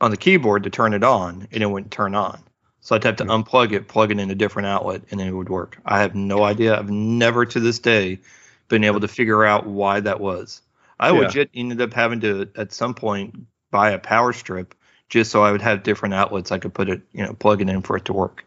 on 0.00 0.10
the 0.10 0.16
keyboard 0.16 0.64
to 0.64 0.70
turn 0.70 0.94
it 0.94 1.02
on, 1.04 1.48
and 1.50 1.62
it 1.62 1.66
wouldn't 1.66 1.92
turn 1.92 2.14
on. 2.14 2.42
So 2.80 2.94
I'd 2.94 3.04
have 3.04 3.16
to 3.16 3.24
unplug 3.24 3.72
it, 3.72 3.88
plug 3.88 4.12
it 4.12 4.18
in 4.18 4.30
a 4.30 4.34
different 4.34 4.66
outlet, 4.66 5.02
and 5.10 5.18
then 5.20 5.26
it 5.26 5.32
would 5.32 5.48
work. 5.48 5.78
I 5.84 6.00
have 6.00 6.14
no 6.14 6.42
idea. 6.44 6.78
I've 6.78 6.90
never 6.90 7.44
to 7.44 7.60
this 7.60 7.80
day 7.80 8.20
been 8.68 8.84
able 8.84 9.00
to 9.00 9.08
figure 9.08 9.44
out 9.44 9.66
why 9.66 10.00
that 10.00 10.20
was. 10.20 10.62
I 11.00 11.08
Yeah. 11.08 11.20
legit 11.20 11.50
ended 11.54 11.80
up 11.80 11.92
having 11.92 12.20
to 12.20 12.48
at 12.56 12.72
some 12.72 12.94
point 12.94 13.46
buy 13.70 13.90
a 13.90 13.98
power 13.98 14.32
strip 14.32 14.74
just 15.08 15.30
so 15.30 15.42
I 15.42 15.52
would 15.52 15.62
have 15.62 15.82
different 15.82 16.14
outlets 16.14 16.52
I 16.52 16.58
could 16.58 16.74
put 16.74 16.88
it, 16.88 17.02
you 17.12 17.24
know, 17.24 17.32
plug 17.34 17.60
it 17.62 17.68
in 17.68 17.82
for 17.82 17.96
it 17.96 18.04
to 18.06 18.12
work. 18.12 18.44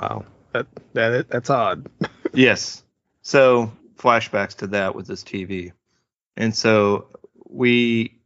Wow. 0.00 0.24
That 0.52 0.66
that 0.94 1.28
that's 1.28 1.50
odd. 1.50 1.86
Yes. 2.32 2.82
So 3.22 3.72
flashbacks 3.98 4.56
to 4.56 4.66
that 4.68 4.94
with 4.94 5.06
this 5.06 5.22
TV. 5.22 5.72
And 6.36 6.54
so 6.54 7.08
we 7.48 8.18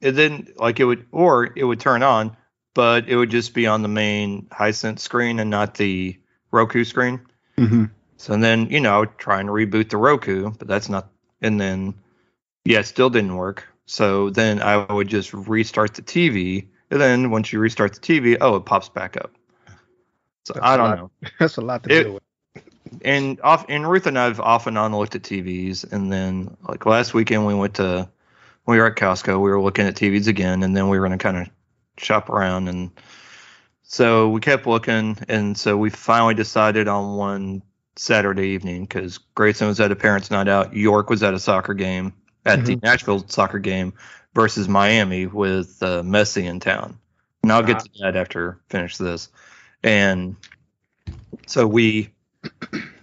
it 0.00 0.12
didn't 0.12 0.58
like 0.60 0.80
it 0.80 0.84
would 0.84 1.06
or 1.12 1.50
it 1.56 1.64
would 1.64 1.80
turn 1.80 2.02
on, 2.02 2.36
but 2.74 3.08
it 3.08 3.16
would 3.16 3.30
just 3.30 3.54
be 3.54 3.66
on 3.66 3.82
the 3.82 3.88
main 3.88 4.46
Hisense 4.52 5.00
screen 5.00 5.38
and 5.38 5.50
not 5.50 5.74
the 5.74 6.18
Roku 6.50 6.84
screen. 6.84 7.20
Mm-hmm. 7.56 7.84
So 8.16 8.36
then, 8.36 8.68
you 8.70 8.80
know, 8.80 9.04
trying 9.06 9.46
to 9.46 9.52
reboot 9.52 9.90
the 9.90 9.96
Roku, 9.96 10.50
but 10.50 10.68
that's 10.68 10.88
not 10.88 11.08
and 11.40 11.60
then 11.60 11.94
yeah, 12.64 12.80
it 12.80 12.84
still 12.86 13.10
didn't 13.10 13.36
work. 13.36 13.66
So 13.86 14.30
then 14.30 14.62
I 14.62 14.90
would 14.92 15.08
just 15.08 15.32
restart 15.34 15.94
the 15.94 16.02
TV. 16.02 16.68
And 16.90 17.00
then 17.00 17.30
once 17.30 17.52
you 17.52 17.58
restart 17.58 17.94
the 17.94 18.00
TV, 18.00 18.36
oh, 18.40 18.56
it 18.56 18.64
pops 18.66 18.88
back 18.88 19.16
up. 19.16 19.32
So 20.44 20.54
That's 20.54 20.64
I 20.66 20.76
don't 20.76 20.90
lot. 20.90 20.98
know 20.98 21.10
That's 21.38 21.56
a 21.56 21.60
lot 21.62 21.82
to 21.84 21.92
It- 21.92 22.04
deal 22.04 22.14
with. 22.14 22.22
And 23.02 23.40
off 23.42 23.66
and 23.68 23.88
Ruth 23.88 24.06
and 24.06 24.18
I've 24.18 24.40
off 24.40 24.66
and 24.66 24.76
on 24.78 24.94
looked 24.94 25.14
at 25.14 25.22
TVs, 25.22 25.90
and 25.92 26.12
then 26.12 26.56
like 26.68 26.86
last 26.86 27.14
weekend 27.14 27.46
we 27.46 27.54
went 27.54 27.74
to 27.74 28.08
we 28.66 28.78
were 28.78 28.86
at 28.86 28.96
Costco. 28.96 29.34
We 29.40 29.50
were 29.50 29.60
looking 29.60 29.86
at 29.86 29.94
TVs 29.94 30.26
again, 30.28 30.62
and 30.62 30.76
then 30.76 30.88
we 30.88 30.98
were 30.98 31.06
going 31.06 31.18
to 31.18 31.22
kind 31.22 31.36
of 31.36 31.48
shop 31.98 32.30
around, 32.30 32.68
and 32.68 32.90
so 33.82 34.28
we 34.30 34.40
kept 34.40 34.66
looking, 34.66 35.18
and 35.28 35.56
so 35.56 35.76
we 35.76 35.90
finally 35.90 36.34
decided 36.34 36.88
on 36.88 37.16
one 37.16 37.62
Saturday 37.96 38.48
evening 38.48 38.84
because 38.84 39.18
Grayson 39.34 39.68
was 39.68 39.80
at 39.80 39.92
a 39.92 39.96
parents' 39.96 40.30
night 40.30 40.48
out, 40.48 40.74
York 40.74 41.10
was 41.10 41.22
at 41.22 41.34
a 41.34 41.38
soccer 41.38 41.74
game 41.74 42.12
at 42.46 42.64
the 42.64 42.76
Nashville 42.82 43.24
soccer 43.28 43.58
game 43.58 43.92
versus 44.34 44.68
Miami 44.68 45.26
with 45.26 45.82
uh, 45.82 46.02
Messi 46.02 46.44
in 46.44 46.60
town. 46.60 46.98
And 47.42 47.52
I'll 47.52 47.62
get 47.62 47.76
Ah. 47.76 47.80
to 47.80 47.90
that 48.00 48.16
after 48.16 48.58
finish 48.68 48.96
this, 48.96 49.28
and 49.82 50.36
so 51.46 51.66
we 51.66 52.13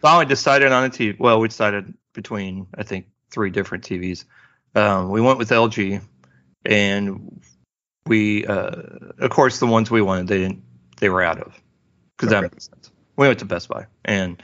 finally 0.01 0.25
decided 0.25 0.71
on 0.71 0.85
a 0.85 0.89
TV. 0.89 1.17
Well, 1.19 1.39
we 1.39 1.47
decided 1.47 1.93
between 2.13 2.67
I 2.75 2.83
think 2.83 3.07
three 3.29 3.49
different 3.49 3.83
TVs. 3.83 4.25
Um, 4.75 5.09
we 5.09 5.21
went 5.21 5.37
with 5.37 5.49
LG, 5.49 6.01
and 6.65 7.41
we, 8.05 8.45
uh, 8.45 8.71
of 9.19 9.29
course, 9.29 9.59
the 9.59 9.67
ones 9.67 9.91
we 9.91 10.01
wanted, 10.01 10.27
they 10.27 10.39
didn't, 10.39 10.63
they 10.97 11.09
were 11.09 11.21
out 11.21 11.39
of, 11.39 11.59
because 12.17 12.31
that 12.31 12.41
makes 12.41 12.69
sense. 12.69 12.91
We 13.15 13.27
went 13.27 13.39
to 13.39 13.45
Best 13.45 13.69
Buy, 13.69 13.87
and 14.05 14.41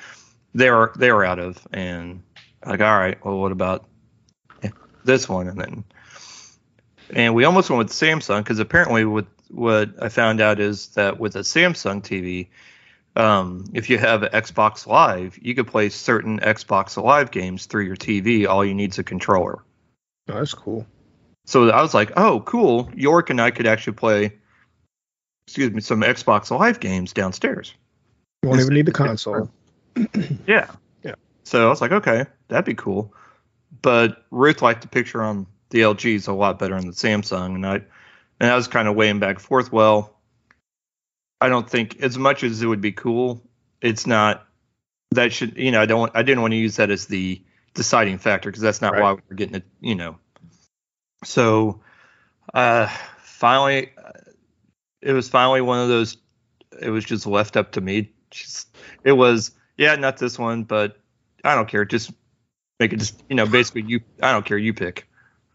they 0.53 0.69
were 0.69 0.91
they 0.95 1.11
were 1.11 1.25
out 1.25 1.39
of, 1.39 1.65
and 1.71 2.23
like, 2.65 2.81
all 2.81 2.97
right, 2.97 3.23
well, 3.23 3.39
what 3.39 3.51
about 3.51 3.85
this 5.03 5.29
one? 5.29 5.47
And 5.47 5.59
then, 5.59 5.83
and 7.11 7.33
we 7.33 7.45
almost 7.45 7.69
went 7.69 7.79
with 7.79 7.91
Samsung 7.91 8.39
because 8.39 8.59
apparently, 8.59 9.05
with 9.05 9.27
what 9.49 9.91
I 10.01 10.09
found 10.09 10.41
out 10.41 10.59
is 10.59 10.89
that 10.89 11.19
with 11.19 11.35
a 11.35 11.39
Samsung 11.39 12.01
TV, 12.01 12.49
um, 13.17 13.65
if 13.73 13.89
you 13.89 13.97
have 13.97 14.21
Xbox 14.21 14.85
Live, 14.85 15.39
you 15.41 15.55
could 15.55 15.67
play 15.67 15.89
certain 15.89 16.39
Xbox 16.39 17.01
Live 17.01 17.31
games 17.31 17.65
through 17.65 17.85
your 17.85 17.95
TV. 17.95 18.47
All 18.47 18.63
you 18.63 18.75
need 18.75 18.91
is 18.91 18.99
a 18.99 19.03
controller. 19.03 19.63
Oh, 20.29 20.35
that's 20.35 20.53
cool. 20.53 20.85
So 21.45 21.69
I 21.69 21.81
was 21.81 21.95
like, 21.95 22.11
oh, 22.15 22.41
cool. 22.41 22.91
York 22.95 23.31
and 23.31 23.41
I 23.41 23.49
could 23.49 23.65
actually 23.65 23.93
play, 23.93 24.33
excuse 25.47 25.71
me, 25.71 25.81
some 25.81 26.01
Xbox 26.01 26.51
Live 26.57 26.79
games 26.79 27.11
downstairs. 27.11 27.73
You 28.43 28.49
won't 28.49 28.61
even 28.61 28.75
need 28.75 28.85
the 28.85 28.91
console. 28.91 29.49
Yeah. 30.45 30.69
Yeah. 31.03 31.15
So 31.43 31.65
I 31.65 31.69
was 31.69 31.81
like, 31.81 31.91
okay, 31.91 32.27
that'd 32.49 32.65
be 32.65 32.75
cool. 32.75 33.11
But 33.81 34.25
Ruth 34.29 34.61
liked 34.61 34.83
the 34.83 34.87
picture 34.87 35.23
on 35.23 35.47
the 35.71 35.79
LGs 35.79 36.27
a 36.27 36.33
lot 36.33 36.59
better 36.59 36.75
than 36.75 36.85
the 36.85 36.93
Samsung, 36.93 37.55
and 37.55 37.65
I 37.65 37.81
and 38.39 38.51
I 38.51 38.55
was 38.55 38.67
kind 38.67 38.87
of 38.87 38.95
weighing 38.95 39.17
back 39.17 39.37
and 39.37 39.41
forth. 39.41 39.71
Well, 39.71 40.16
I 41.39 41.49
don't 41.49 41.69
think 41.69 42.01
as 42.01 42.17
much 42.17 42.43
as 42.43 42.61
it 42.61 42.67
would 42.67 42.81
be 42.81 42.91
cool, 42.91 43.41
it's 43.81 44.07
not 44.07 44.45
that 45.11 45.31
should 45.33 45.57
you 45.57 45.71
know 45.71 45.81
I 45.81 45.85
don't 45.85 46.11
I 46.15 46.23
didn't 46.23 46.41
want 46.41 46.51
to 46.51 46.57
use 46.57 46.75
that 46.77 46.89
as 46.89 47.05
the 47.05 47.41
deciding 47.73 48.17
factor 48.17 48.49
because 48.49 48.61
that's 48.61 48.81
not 48.81 48.93
Right. 48.93 49.01
why 49.01 49.13
we're 49.13 49.35
getting 49.35 49.55
it 49.55 49.65
you 49.81 49.95
know. 49.95 50.17
So, 51.23 51.81
uh, 52.53 52.87
finally, 53.19 53.91
it 55.01 55.13
was 55.13 55.29
finally 55.29 55.61
one 55.61 55.79
of 55.79 55.87
those. 55.87 56.17
It 56.79 56.89
was 56.89 57.05
just 57.05 57.25
left 57.25 57.57
up 57.57 57.71
to 57.73 57.81
me. 57.81 58.11
Just 58.29 58.75
it 59.03 59.13
was 59.13 59.51
yeah, 59.77 59.95
not 59.95 60.17
this 60.17 60.37
one, 60.39 60.63
but 60.63 60.97
I 61.43 61.55
don't 61.55 61.67
care. 61.67 61.85
Just 61.85 62.11
make 62.79 62.93
it 62.93 62.97
just 62.97 63.23
you 63.29 63.35
know 63.35 63.45
basically 63.45 63.83
you. 63.83 64.01
I 64.21 64.31
don't 64.31 64.45
care. 64.45 64.57
You 64.57 64.73
pick. 64.73 65.07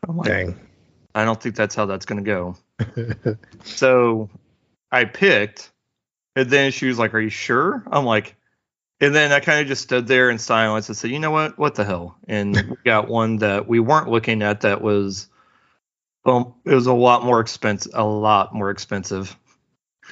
I'm 0.08 0.16
like, 0.16 0.28
Dang. 0.28 0.60
I 1.14 1.24
don't 1.24 1.40
think 1.40 1.54
that's 1.54 1.74
how 1.74 1.86
that's 1.86 2.06
gonna 2.06 2.22
go. 2.22 2.56
So 3.64 4.30
I 4.90 5.04
picked, 5.04 5.70
and 6.36 6.48
then 6.48 6.72
she 6.72 6.86
was 6.86 6.98
like, 6.98 7.14
"Are 7.14 7.20
you 7.20 7.30
sure?" 7.30 7.82
I'm 7.90 8.04
like, 8.04 8.36
and 9.00 9.14
then 9.14 9.32
I 9.32 9.40
kind 9.40 9.60
of 9.60 9.66
just 9.66 9.82
stood 9.82 10.06
there 10.06 10.30
in 10.30 10.38
silence 10.38 10.88
and 10.88 10.96
said, 10.96 11.10
"You 11.10 11.18
know 11.18 11.30
what? 11.30 11.58
What 11.58 11.74
the 11.74 11.84
hell?" 11.84 12.16
And 12.28 12.54
we 12.70 12.76
got 12.84 13.08
one 13.08 13.36
that 13.38 13.66
we 13.68 13.80
weren't 13.80 14.08
looking 14.08 14.42
at 14.42 14.60
that 14.62 14.80
was, 14.80 15.28
well, 16.24 16.56
it 16.64 16.74
was 16.74 16.86
a 16.86 16.92
lot 16.92 17.24
more 17.24 17.40
expensive, 17.40 17.92
a 17.94 18.04
lot 18.04 18.54
more 18.54 18.70
expensive 18.70 19.36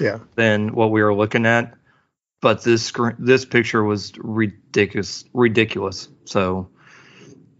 Yeah. 0.01 0.19
than 0.35 0.75
what 0.75 0.91
we 0.91 1.03
were 1.03 1.15
looking 1.15 1.47
at. 1.47 1.75
But 2.43 2.63
this 2.63 2.83
screen, 2.83 3.17
this 3.19 3.45
picture 3.45 3.85
was 3.85 4.13
ridiculous, 4.19 5.25
ridiculous. 5.35 6.09
So, 6.25 6.71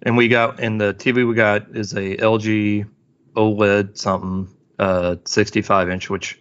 and 0.03 0.17
we 0.17 0.29
got, 0.29 0.59
and 0.59 0.81
the 0.81 0.95
TV 0.95 1.29
we 1.29 1.35
got 1.35 1.77
is 1.77 1.93
a 1.93 2.17
LG 2.17 2.89
OLED 3.37 3.99
something, 3.99 4.49
uh, 4.79 5.17
65 5.27 5.91
inch, 5.91 6.09
which 6.11 6.40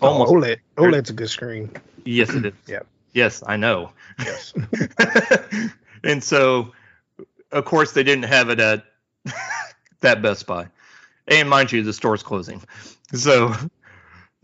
almost, 0.00 0.30
Oh, 0.32 0.34
OLED. 0.36 0.58
OLED's 0.76 1.10
a 1.10 1.12
good 1.12 1.30
screen. 1.30 1.70
yes, 2.04 2.30
it 2.30 2.46
is. 2.46 2.52
Yeah. 2.66 2.80
Yes, 3.12 3.42
I 3.46 3.56
know. 3.56 3.90
Yes. 4.20 4.52
and 6.04 6.22
so, 6.22 6.72
of 7.50 7.64
course, 7.64 7.92
they 7.92 8.04
didn't 8.04 8.24
have 8.24 8.50
it 8.50 8.60
at 8.60 8.84
that 10.00 10.22
Best 10.22 10.46
Buy. 10.46 10.68
And 11.26 11.50
mind 11.50 11.72
you, 11.72 11.82
the 11.82 11.92
store's 11.92 12.22
closing. 12.22 12.62
So 13.12 13.52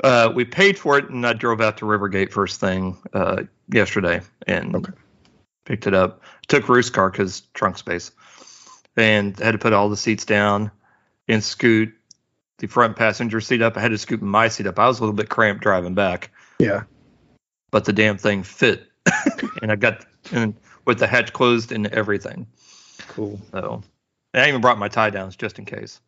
uh, 0.03 0.33
we 0.35 0.45
paid 0.45 0.79
for 0.79 0.99
it, 0.99 1.11
and 1.11 1.25
I 1.27 1.33
drove 1.33 1.61
out 1.61 1.79
to 1.79 1.85
Rivergate 1.85 2.33
first 2.33 2.61
thing 2.61 2.99
uh, 3.13 3.45
yesterday 3.73 4.21
and 4.49 4.75
Okay. 4.75 4.93
picked 5.65 5.87
it 5.87 5.95
up. 5.95 6.23
Took 6.49 6.69
Ruth's 6.69 6.91
car 6.91 7.11
because 7.11 7.43
trunk 7.55 7.79
space, 7.79 8.11
and 8.97 9.39
had 9.39 9.53
to 9.53 9.59
put 9.59 9.73
all 9.73 9.89
the 9.89 9.97
seats 9.97 10.25
down 10.25 10.71
and 11.29 11.43
scoot 11.43 11.95
the 12.59 12.67
front 12.67 12.97
passenger 12.97 13.41
seat 13.41 13.63
up. 13.63 13.77
I 13.77 13.81
had 13.81 13.91
to 13.91 13.99
scoop 13.99 14.23
my 14.23 14.49
seat 14.49 14.67
up. 14.67 14.79
I 14.79 14.87
was 14.89 14.99
a 14.99 15.03
little 15.03 15.15
bit 15.15 15.29
cramped 15.29 15.63
driving 15.63 15.95
back, 15.95 16.31
Yeah. 16.59 16.85
but 17.71 17.85
the 17.85 17.93
damn 17.93 18.17
thing 18.19 18.43
fit, 18.43 18.91
and 19.63 19.71
I 19.71 19.77
got 19.77 20.07
and 20.33 20.55
with 20.85 20.99
the 20.99 21.07
hatch 21.07 21.33
closed 21.33 21.73
and 21.73 21.87
everything. 21.89 22.47
Cool. 23.09 23.41
So 23.53 23.83
and 24.35 24.43
I 24.43 24.49
even 24.49 24.61
brought 24.61 24.79
my 24.79 24.89
tie 24.89 25.11
downs 25.11 25.37
just 25.37 25.59
in 25.59 25.65
case. 25.65 26.01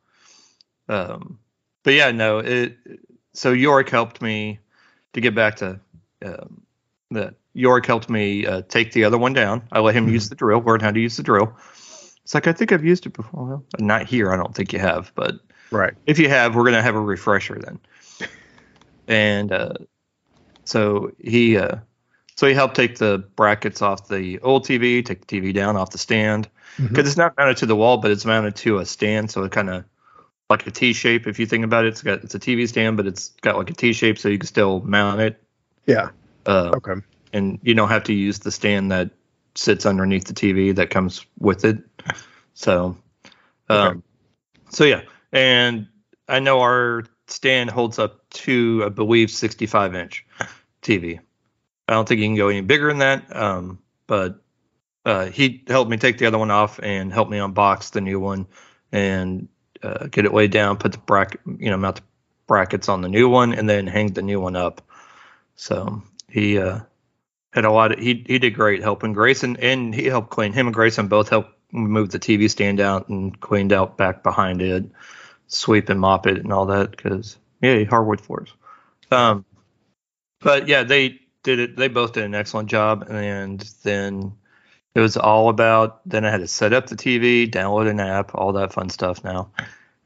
Um, 0.88 1.38
but 1.84 1.94
yeah, 1.94 2.10
no, 2.12 2.38
it. 2.38 2.76
So 3.34 3.52
York 3.52 3.88
helped 3.90 4.20
me 4.22 4.58
to 5.12 5.20
get 5.20 5.34
back 5.34 5.56
to 5.56 5.80
um, 6.24 6.62
that. 7.10 7.34
York 7.54 7.86
helped 7.86 8.08
me 8.08 8.46
uh, 8.46 8.62
take 8.68 8.92
the 8.92 9.02
other 9.04 9.18
one 9.18 9.32
down. 9.32 9.66
I 9.72 9.80
let 9.80 9.94
him 9.94 10.06
Mhm. 10.06 10.12
use 10.12 10.28
the 10.28 10.36
drill, 10.36 10.60
learn 10.60 10.78
how 10.80 10.92
to 10.92 11.00
use 11.00 11.16
the 11.16 11.24
drill. 11.24 11.56
It's 12.22 12.32
like 12.34 12.46
I 12.46 12.52
think 12.52 12.70
I've 12.72 12.84
used 12.84 13.04
it 13.06 13.14
before. 13.14 13.44
Well, 13.46 13.64
not 13.80 14.06
here. 14.06 14.32
I 14.32 14.36
don't 14.36 14.54
think 14.54 14.72
you 14.72 14.78
have, 14.78 15.10
but 15.16 15.34
Right. 15.70 15.94
if 16.06 16.18
you 16.18 16.28
have, 16.28 16.54
we're 16.54 16.64
gonna 16.64 16.82
have 16.82 16.94
a 16.94 17.00
refresher 17.00 17.58
then. 17.58 17.78
And 19.06 19.52
uh, 19.52 19.74
so 20.64 21.12
he, 21.18 21.56
uh, 21.56 21.76
so 22.36 22.46
he 22.46 22.54
helped 22.54 22.76
take 22.76 22.98
the 22.98 23.18
brackets 23.36 23.82
off 23.82 24.08
the 24.08 24.38
old 24.40 24.64
TV, 24.64 25.04
take 25.04 25.26
the 25.26 25.40
TV 25.40 25.52
down 25.54 25.76
off 25.76 25.90
the 25.90 25.98
stand 25.98 26.48
because 26.78 27.08
it's 27.08 27.16
not 27.16 27.36
mounted 27.36 27.56
to 27.58 27.66
the 27.66 27.74
wall, 27.76 27.96
but 27.96 28.10
it's 28.10 28.24
mounted 28.24 28.54
to 28.56 28.78
a 28.78 28.86
stand, 28.86 29.30
so 29.30 29.42
it 29.44 29.52
kind 29.52 29.70
of 29.70 29.84
like 30.48 30.66
a 30.66 30.70
T 30.70 30.92
shape. 30.92 31.26
If 31.26 31.38
you 31.38 31.46
think 31.46 31.64
about 31.64 31.84
it, 31.84 31.88
it's 31.88 32.02
got 32.02 32.22
it's 32.22 32.34
a 32.34 32.38
TV 32.38 32.68
stand, 32.68 32.96
but 32.96 33.06
it's 33.06 33.30
got 33.40 33.56
like 33.56 33.70
a 33.70 33.74
T 33.74 33.92
shape, 33.92 34.18
so 34.18 34.28
you 34.28 34.38
can 34.38 34.46
still 34.46 34.80
mount 34.80 35.20
it. 35.20 35.42
Yeah. 35.86 36.10
Uh, 36.46 36.70
Okay. 36.74 37.00
and 37.32 37.58
you 37.62 37.74
don't 37.74 37.88
have 37.88 38.04
to 38.04 38.12
use 38.14 38.38
the 38.38 38.50
stand 38.50 38.90
that 38.92 39.10
sits 39.54 39.84
underneath 39.84 40.24
the 40.24 40.34
TV 40.34 40.74
that 40.76 40.90
comes 40.90 41.26
with 41.38 41.64
it. 41.64 41.78
So, 42.54 42.96
um, 43.68 43.86
Okay. 43.88 44.00
so 44.70 44.84
yeah, 44.84 45.02
and 45.32 45.88
I 46.28 46.40
know 46.40 46.60
our 46.60 47.04
stand 47.26 47.70
holds 47.70 47.98
up 47.98 48.28
to, 48.30 48.82
I 48.86 48.88
believe, 48.88 49.30
65 49.30 49.94
inch 49.94 50.26
TV. 50.82 51.20
I 51.86 51.92
don't 51.92 52.06
think 52.06 52.20
you 52.20 52.26
can 52.26 52.36
go 52.36 52.48
any 52.48 52.60
bigger 52.60 52.88
than 52.88 52.98
that. 52.98 53.34
Um, 53.34 53.78
but 54.06 54.42
uh, 55.04 55.26
he 55.26 55.64
helped 55.66 55.90
me 55.90 55.96
take 55.96 56.18
the 56.18 56.26
other 56.26 56.38
one 56.38 56.50
off 56.50 56.80
and 56.82 57.12
helped 57.12 57.30
me 57.30 57.38
unbox 57.38 57.92
the 57.92 58.00
new 58.00 58.20
one 58.20 58.46
and 58.92 59.48
uh, 59.82 60.06
get 60.06 60.24
it 60.24 60.34
laid 60.34 60.50
down, 60.50 60.76
put 60.76 60.92
the 60.92 60.98
bracket, 60.98 61.40
you 61.58 61.70
know, 61.70 61.76
mount 61.76 61.96
the 61.96 62.02
brackets 62.46 62.88
on 62.88 63.00
the 63.00 63.08
new 63.08 63.28
one, 63.28 63.52
and 63.52 63.68
then 63.68 63.86
hang 63.86 64.12
the 64.12 64.22
new 64.22 64.40
one 64.40 64.56
up. 64.56 64.82
So 65.56 66.02
he 66.28 66.58
uh, 66.58 66.80
had 67.52 67.64
a 67.64 67.70
lot 67.70 67.92
of 67.92 67.98
he 67.98 68.24
he 68.26 68.38
did 68.38 68.54
great 68.54 68.82
helping 68.82 69.12
Grayson 69.12 69.56
and 69.56 69.94
he 69.94 70.06
helped 70.06 70.30
clean 70.30 70.52
him 70.52 70.66
and 70.66 70.74
Grayson 70.74 71.08
both 71.08 71.28
helped 71.28 71.52
move 71.72 72.10
the 72.10 72.18
TV 72.18 72.48
stand 72.50 72.80
out 72.80 73.08
and 73.08 73.38
cleaned 73.40 73.72
out 73.72 73.96
back 73.96 74.22
behind 74.22 74.62
it, 74.62 74.84
sweep 75.48 75.88
and 75.90 76.00
mop 76.00 76.26
it 76.26 76.38
and 76.38 76.52
all 76.52 76.66
that 76.66 76.92
because 76.92 77.38
yeah 77.62 77.84
hardwood 77.84 78.20
floors. 78.20 78.52
Um, 79.10 79.44
but 80.40 80.68
yeah 80.68 80.84
they 80.84 81.20
did 81.42 81.58
it. 81.60 81.76
They 81.76 81.88
both 81.88 82.12
did 82.14 82.24
an 82.24 82.34
excellent 82.34 82.70
job 82.70 83.06
and 83.08 83.60
then 83.84 84.32
it 84.94 85.00
was 85.00 85.16
all 85.16 85.48
about 85.48 86.00
then 86.08 86.24
I 86.24 86.30
had 86.30 86.40
to 86.40 86.48
set 86.48 86.72
up 86.72 86.86
the 86.88 86.96
TV, 86.96 87.50
download 87.50 87.88
an 87.90 88.00
app, 88.00 88.34
all 88.34 88.52
that 88.54 88.72
fun 88.72 88.90
stuff 88.90 89.24
now. 89.24 89.52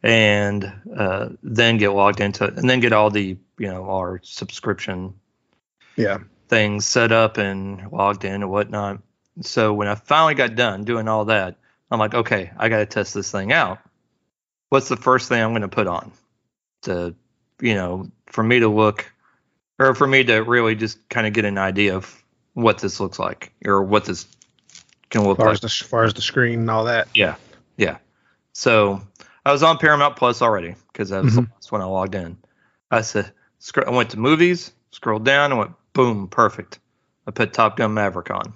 And 0.03 0.73
uh, 0.97 1.31
then 1.43 1.79
get 1.79 1.91
logged 1.91 2.21
into 2.21 2.45
it, 2.45 2.59
and 2.59 2.69
then 2.69 2.81
get 2.81 2.93
all 2.93 3.11
the 3.11 3.39
you 3.59 3.69
know 3.69 3.89
our 3.89 4.21
subscription 4.25 5.15
Yeah. 5.97 6.19
things 6.49 6.87
set 6.87 7.13
up 7.13 7.39
and 7.39 7.91
logged 7.93 8.25
in 8.25 8.35
and 8.43 8.51
whatnot. 8.51 9.01
So 9.41 9.73
when 9.73 9.89
I 9.89 9.95
finally 9.95 10.35
got 10.35 10.55
done 10.55 10.85
doing 10.85 11.09
all 11.09 11.27
that, 11.27 11.57
I'm 11.91 11.99
like, 11.99 12.15
okay, 12.15 12.51
I 12.57 12.69
got 12.69 12.79
to 12.79 12.87
test 12.87 13.15
this 13.15 13.31
thing 13.31 13.53
out. 13.53 13.79
What's 14.73 14.89
the 14.89 14.97
first 14.97 15.29
thing 15.29 15.43
I'm 15.43 15.51
going 15.51 15.61
to 15.61 15.69
put 15.69 15.87
on 15.87 16.13
to, 16.85 17.15
you 17.61 17.75
know, 17.75 18.11
for 18.25 18.43
me 18.43 18.61
to 18.61 18.69
look 18.69 19.13
or 19.79 19.95
for 19.95 20.07
me 20.07 20.25
to 20.25 20.39
really 20.39 20.75
just 20.75 21.07
kind 21.11 21.27
of 21.27 21.35
get 21.35 21.45
an 21.45 21.59
idea 21.59 21.95
of 21.95 22.25
what 22.55 22.79
this 22.79 22.99
looks 22.99 23.19
like 23.19 23.53
or 23.67 23.83
what 23.83 24.07
this 24.07 24.27
can 25.11 25.25
look 25.25 25.39
As 25.41 25.45
like. 25.45 25.53
as 25.53 25.61
the 25.61 25.67
as 25.67 25.77
far 25.77 26.05
as 26.05 26.15
the 26.15 26.23
screen 26.23 26.61
and 26.61 26.71
all 26.71 26.85
that. 26.85 27.09
Yeah, 27.13 27.35
yeah. 27.77 27.99
So 28.55 29.03
I 29.45 29.53
was 29.53 29.63
on 29.63 29.77
Paramount 29.77 30.17
Plus 30.17 30.41
already 30.41 30.75
because 30.91 31.11
that 31.11 31.23
was 31.23 31.35
the 31.35 31.43
mm-hmm. 31.43 31.53
last 31.53 31.71
when 31.71 31.83
I 31.83 31.85
logged 31.85 32.15
in. 32.15 32.39
I 32.91 33.03
said, 33.03 33.31
I 33.87 33.91
went 33.91 34.09
to 34.13 34.19
movies, 34.19 34.73
scrolled 34.91 35.27
down, 35.27 35.53
and 35.53 35.59
went 35.59 35.73
boom, 35.93 36.29
perfect. 36.29 36.79
I 37.27 37.31
put 37.31 37.53
Top 37.53 37.77
Gun 37.77 37.93
Maverick 37.93 38.31
on. 38.31 38.55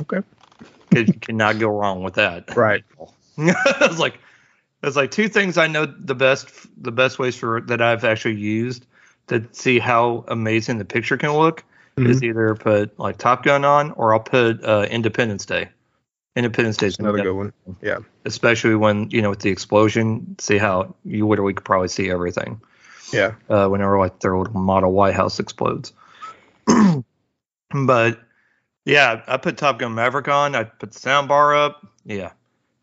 Okay. 0.00 0.22
you 0.90 1.04
cannot 1.04 1.58
go 1.58 1.68
wrong 1.68 2.02
with 2.02 2.14
that. 2.14 2.56
Right. 2.56 2.82
I 3.36 3.86
was 3.86 3.98
like, 3.98 4.18
there's 4.84 4.96
like 4.96 5.10
two 5.10 5.28
things 5.28 5.56
I 5.56 5.66
know 5.66 5.86
the 5.86 6.14
best, 6.14 6.48
the 6.82 6.92
best 6.92 7.18
ways 7.18 7.34
for 7.36 7.62
that 7.62 7.80
I've 7.80 8.04
actually 8.04 8.36
used 8.36 8.86
to 9.28 9.42
see 9.52 9.78
how 9.78 10.24
amazing 10.28 10.76
the 10.76 10.84
picture 10.84 11.16
can 11.16 11.32
look 11.32 11.64
is 11.96 12.20
Mhm. 12.20 12.24
either 12.24 12.54
put 12.54 12.98
like 12.98 13.16
Top 13.16 13.44
Gun 13.44 13.64
on 13.64 13.92
or 13.92 14.12
I'll 14.12 14.20
put 14.20 14.62
uh, 14.62 14.86
Independence 14.90 15.46
Day. 15.46 15.68
Independence 16.36 16.76
Day 16.76 16.88
is 16.88 16.98
Another 16.98 17.22
good 17.22 17.32
one. 17.32 17.52
Yeah. 17.80 17.98
especially 18.26 18.74
when 18.74 19.08
you 19.10 19.22
know 19.22 19.30
with 19.30 19.38
the 19.40 19.50
explosion. 19.50 20.36
See 20.38 20.58
how 20.58 20.94
you 21.04 21.26
literally 21.26 21.54
could 21.54 21.64
probably 21.64 21.88
see 21.88 22.10
everything 22.10 22.60
Yeah. 23.12 23.32
uh, 23.48 23.68
whenever 23.68 23.98
like 23.98 24.20
their 24.20 24.36
little 24.36 24.52
model 24.60 24.92
White 24.92 25.14
House 25.14 25.38
explodes. 25.40 25.92
but 27.86 28.18
yeah, 28.84 29.22
I 29.26 29.36
put 29.38 29.56
Top 29.56 29.78
Gun 29.78 29.94
Maverick 29.94 30.28
on. 30.28 30.54
I 30.54 30.64
put 30.64 30.92
the 30.92 30.98
sound 30.98 31.28
bar 31.28 31.54
up. 31.54 31.86
Yeah, 32.04 32.32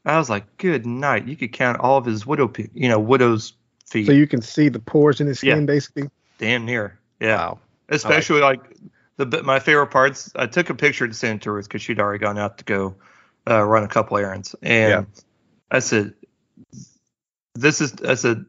I 0.06 0.18
was 0.18 0.30
like, 0.30 0.58
good 0.58 0.86
night. 0.86 1.28
You 1.28 1.36
could 1.36 1.52
count 1.52 1.80
all 1.80 1.98
of 1.98 2.06
his 2.06 2.26
widow, 2.26 2.48
pe- 2.48 2.70
you 2.74 2.90
know, 2.90 3.00
widow's 3.00 3.54
feet. 3.88 4.06
So 4.08 4.12
you 4.12 4.26
can 4.28 4.42
see 4.42 4.68
the 4.70 4.80
pores 4.80 5.22
in 5.22 5.28
his 5.28 5.44
Yeah. 5.44 5.54
skin, 5.56 5.66
basically. 5.66 6.10
damn 6.40 6.66
near. 6.66 6.98
Yeah, 7.20 7.36
Wow. 7.36 7.60
especially 7.90 8.42
like 8.42 8.62
the 9.18 9.44
my 9.44 9.60
favorite 9.60 9.88
parts. 9.92 10.32
I 10.36 10.48
took 10.48 10.70
a 10.72 10.74
picture 10.74 11.08
to 11.08 11.14
send 11.14 11.44
to 11.44 11.52
Ruth 11.52 11.66
because 11.68 11.84
she'd 11.84 12.00
already 12.00 12.18
gone 12.20 12.40
out 12.40 12.58
to 12.58 12.64
go 12.66 12.96
uh, 13.48 13.62
run 13.64 13.84
a 13.84 13.88
couple 13.88 14.18
errands, 14.18 14.56
and 14.64 14.90
Yeah. 14.90 15.04
I 15.70 15.80
said, 15.80 16.14
"This 17.54 17.80
is," 17.82 17.94
I 18.08 18.16
said, 18.16 18.44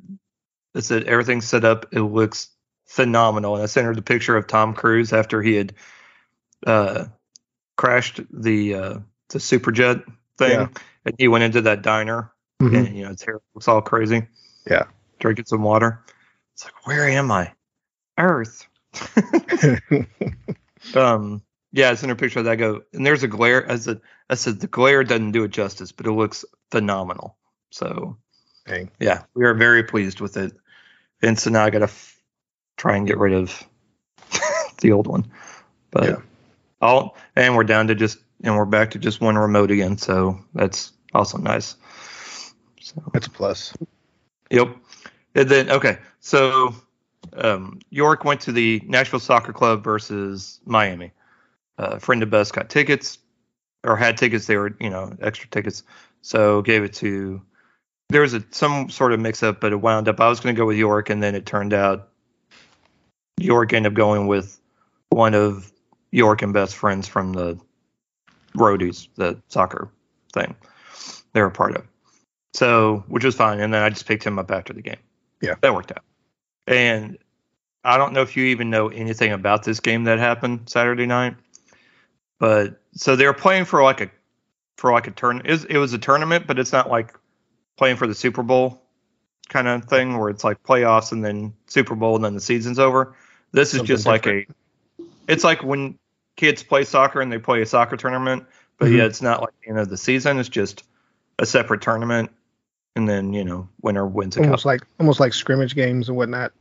"I 0.75 0.81
said 0.81 1.05
everything's 1.05 1.47
set 1.47 1.65
up. 1.65 1.87
It 1.93 2.01
looks 2.01 2.49
phenomenal." 2.87 3.55
And 3.57 3.63
I 3.63 3.67
sent 3.67 3.87
her 3.87 3.95
the 3.95 4.01
picture 4.03 4.37
of 4.37 4.47
Tom 4.47 4.73
Cruise 4.75 5.13
after 5.13 5.43
he 5.43 5.55
had 5.55 5.75
uh, 6.67 7.05
crashed 7.77 8.21
the 8.31 8.75
uh, 8.75 8.99
the 9.29 9.39
superjet 9.39 10.05
thing, 10.39 10.51
Yeah. 10.61 10.69
And 11.05 11.15
he 11.19 11.29
went 11.29 11.45
into 11.45 11.61
that 11.63 11.83
diner, 11.83 12.33
Mhm. 12.61 12.87
and 12.87 12.97
you 12.97 13.03
know 13.05 13.11
his 13.11 13.23
hair 13.23 13.41
looks 13.55 13.69
all 13.69 13.83
crazy. 13.83 14.27
Yeah. 14.67 14.85
drinking 15.19 15.45
some 15.47 15.63
water. 15.63 16.01
It's 16.55 16.65
like, 16.65 16.87
where 16.87 17.09
am 17.09 17.31
I? 17.31 17.53
Earth. 18.19 18.67
um 20.97 21.43
yeah 21.73 21.91
i 21.91 21.95
sent 21.95 22.09
her 22.11 22.15
a 22.15 22.17
picture 22.17 22.41
of 22.41 22.45
that 22.47 22.53
I 22.53 22.57
go 22.57 22.83
and 22.93 23.07
there's 23.07 23.23
a 23.23 23.29
glare 23.29 23.71
i 23.71 23.77
said 23.77 24.01
i 24.29 24.35
said 24.35 24.61
the 24.61 24.67
glare 24.67 25.05
doesn't 25.05 25.33
do 25.33 25.45
it 25.45 25.51
justice 25.51 25.93
but 25.93 26.07
it 26.07 26.13
looks 26.13 26.45
phenomenal 26.71 27.37
so 27.71 28.17
Dang. 28.67 28.91
yeah 29.01 29.23
we 29.35 29.45
are 29.45 29.55
very 29.55 29.83
pleased 29.85 30.21
with 30.21 30.37
it 30.37 30.53
and 31.23 31.39
so 31.39 31.51
now 31.51 31.65
i 31.65 31.71
gotta 31.71 31.85
f- 31.85 32.21
try 32.77 32.97
and 32.97 33.07
get 33.07 33.19
rid 33.19 33.33
of 33.33 33.63
the 34.81 34.93
old 34.93 35.07
one 35.07 35.31
but 35.91 36.05
Yeah. 36.05 36.17
all 36.81 37.17
and 37.37 37.57
we're 37.57 37.65
down 37.65 37.87
to 37.89 37.95
just 37.95 38.19
and 38.43 38.57
we're 38.57 38.65
back 38.65 38.91
to 38.91 38.99
just 38.99 39.21
one 39.21 39.37
remote 39.37 39.71
again 39.71 39.97
so 39.97 40.39
that's 40.55 40.93
also 41.15 41.39
nice 41.39 41.77
so 42.83 43.03
That's 43.13 43.27
a 43.27 43.31
plus. 43.31 43.75
Yep. 44.51 44.77
And 45.35 45.49
then 45.49 45.71
okay, 45.71 45.99
so 46.21 46.75
um, 47.35 47.81
York 47.91 48.25
went 48.25 48.41
to 48.43 48.53
the 48.53 48.83
Nashville 48.87 49.21
Soccer 49.21 49.53
Club 49.53 49.83
versus 49.85 50.61
Miami. 50.67 51.13
Uh, 51.79 51.93
a 51.93 52.01
friend 52.01 52.23
of 52.23 52.31
Best 52.31 52.53
got 52.53 52.69
tickets 52.69 53.19
or 53.85 53.97
had 53.97 54.17
tickets. 54.17 54.47
They 54.47 54.57
were 54.57 54.77
you 54.81 54.91
know 54.91 55.17
extra 55.23 55.49
tickets, 55.49 55.85
so 56.21 56.61
gave 56.63 56.83
it 56.83 56.93
to. 56.95 57.41
There 58.11 58.21
was 58.21 58.35
a 58.35 58.45
some 58.51 58.91
sort 58.91 59.13
of 59.13 59.21
mix 59.21 59.43
up, 59.43 59.61
but 59.61 59.73
it 59.73 59.81
wound 59.81 60.09
up. 60.09 60.21
I 60.21 60.29
was 60.29 60.41
going 60.41 60.55
to 60.55 60.59
go 60.59 60.67
with 60.67 60.77
York, 60.77 61.09
and 61.09 61.23
then 61.23 61.35
it 61.35 61.47
turned 61.47 61.73
out 61.73 62.11
York 63.39 63.73
ended 63.73 63.93
up 63.93 63.97
going 63.97 64.27
with 64.27 64.61
one 65.09 65.35
of 65.35 65.73
York 66.11 66.43
and 66.43 66.53
Best's 66.53 66.75
friends 66.75 67.09
from 67.09 67.33
the 67.33 67.59
Roadies, 68.55 69.09
the 69.17 69.41
soccer 69.49 69.89
thing 70.33 70.55
they 71.33 71.41
were 71.41 71.51
part 71.51 71.77
of. 71.77 71.87
So, 72.55 73.05
which 73.09 73.25
was 73.25 73.35
fine. 73.35 73.61
And 73.61 73.73
then 73.73 73.83
I 73.83 73.89
just 73.89 74.07
picked 74.07 74.25
him 74.25 74.39
up 74.39 74.51
after 74.51 74.73
the 74.73 74.83
game. 74.83 74.99
Yeah. 75.41 75.55
That 75.63 75.75
worked 75.75 75.91
out. 75.91 76.05
And 76.67 77.19
I 77.85 77.97
don't 77.97 78.13
know 78.13 78.23
if 78.23 78.37
you 78.37 78.45
even 78.45 78.71
know 78.71 78.89
anything 78.89 79.33
about 79.33 79.65
this 79.65 79.81
game 79.81 80.05
that 80.05 80.19
happened 80.19 80.69
Saturday 80.69 81.07
night. 81.07 81.35
But 82.39 82.81
so 82.95 83.17
they 83.17 83.27
were 83.27 83.33
playing 83.33 83.65
for 83.65 83.83
like 83.83 84.01
a 84.01 84.11
for 84.77 84.93
like 84.93 85.07
a 85.07 85.13
turn 85.13 85.43
it 85.45 85.51
was, 85.51 85.65
it 85.67 85.79
was 85.79 85.93
a 85.93 85.99
tournament, 85.99 86.47
but 86.47 86.59
it's 86.59 86.73
not 86.73 86.91
like 86.91 87.15
playing 87.77 87.97
for 87.97 88.07
the 88.07 88.15
Super 88.15 88.43
Bowl 88.43 88.83
kind 89.49 89.69
of 89.69 89.85
thing 89.85 90.19
where 90.19 90.29
it's 90.29 90.45
like 90.45 90.63
playoffs 90.63 91.13
and 91.13 91.25
then 91.25 91.53
Super 91.67 91.95
Bowl 91.95 92.17
and 92.17 92.25
then 92.25 92.35
the 92.35 92.41
season's 92.41 92.79
over. 92.79 93.15
This 93.53 93.69
is 93.69 93.79
Something 93.79 93.87
just 93.87 94.07
like 94.07 94.27
a 94.27 94.47
it's 95.29 95.45
like 95.45 95.63
when 95.63 95.99
kids 96.37 96.63
play 96.63 96.85
soccer 96.85 97.21
and 97.21 97.33
they 97.33 97.39
play 97.39 97.63
a 97.63 97.67
soccer 97.67 97.97
tournament, 97.97 98.45
but 98.79 98.89
Mhm. 98.89 98.97
yeah, 98.99 99.05
it's 99.05 99.23
not 99.23 99.41
like 99.41 99.53
the 99.63 99.71
end 99.71 99.79
of 99.79 99.89
the 99.89 99.97
season. 99.97 100.39
It's 100.39 100.49
just 100.49 100.85
a 101.39 101.47
separate 101.47 101.81
tournament 101.83 102.31
and 102.97 103.09
then 103.09 103.33
you 103.33 103.45
know 103.45 103.69
winner 103.81 104.07
wins 104.07 104.37
a 104.37 104.41
almost 104.41 104.63
cup. 104.63 104.67
like 104.67 104.83
almost 105.01 105.19
like 105.21 105.33
scrimmage 105.33 105.75
games 105.75 106.09
and 106.09 106.17
whatnot, 106.17 106.53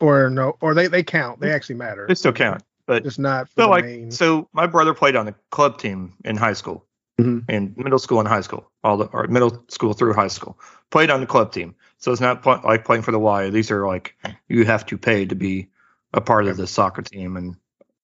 or 0.00 0.28
no, 0.30 0.56
or 0.60 0.74
they 0.74 0.86
they 0.86 1.02
count. 1.02 1.40
They 1.40 1.50
actually 1.52 1.76
matter. 1.76 2.06
They 2.06 2.14
still 2.14 2.32
count, 2.32 2.62
but 2.86 3.06
it's 3.06 3.18
not 3.18 3.48
for 3.48 3.54
so 3.56 3.62
the 3.62 3.68
like 3.68 3.84
main. 3.84 4.10
so 4.10 4.48
my 4.52 4.66
brother 4.66 4.92
played 4.94 5.16
on 5.16 5.26
the 5.26 5.34
club 5.50 5.78
team 5.78 6.12
in 6.24 6.36
high 6.36 6.52
school, 6.52 6.84
Mhm. 7.18 7.48
in 7.48 7.74
middle 7.76 7.98
school 7.98 8.18
and 8.18 8.28
high 8.28 8.42
school, 8.42 8.70
all 8.84 8.96
the 8.98 9.06
or 9.06 9.26
middle 9.28 9.64
school 9.68 9.94
through 9.94 10.12
high 10.12 10.28
school. 10.28 10.58
Played 10.90 11.10
on 11.10 11.20
the 11.20 11.26
club 11.26 11.52
team, 11.52 11.74
so 11.98 12.12
it's 12.12 12.20
not 12.20 12.42
pl- 12.42 12.60
like 12.64 12.84
playing 12.84 13.02
for 13.02 13.12
the 13.12 13.18
Y. 13.18 13.48
These 13.50 13.70
are 13.70 13.86
like 13.86 14.14
you 14.48 14.64
have 14.66 14.84
to 14.86 14.98
pay 14.98 15.24
to 15.26 15.34
be 15.34 15.68
a 16.12 16.20
part 16.20 16.46
of 16.46 16.56
the 16.58 16.66
soccer 16.66 17.02
team 17.02 17.36
and 17.36 17.56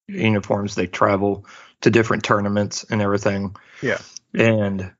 uniforms. 0.08 0.74
They 0.74 0.86
travel 0.86 1.46
to 1.80 1.90
different 1.90 2.24
tournaments 2.24 2.84
and 2.90 3.00
everything. 3.02 3.54
Yeah. 3.82 3.98
and 4.34 4.90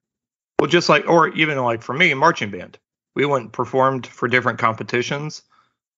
well, 0.60 0.70
just 0.70 0.88
like 0.88 1.08
or 1.08 1.28
even 1.28 1.58
like 1.58 1.82
for 1.82 1.92
me, 1.92 2.14
marching 2.14 2.50
band, 2.50 2.78
we 3.14 3.26
went 3.26 3.44
and 3.44 3.52
performed 3.52 4.06
for 4.06 4.28
different 4.28 4.58
competitions, 4.58 5.42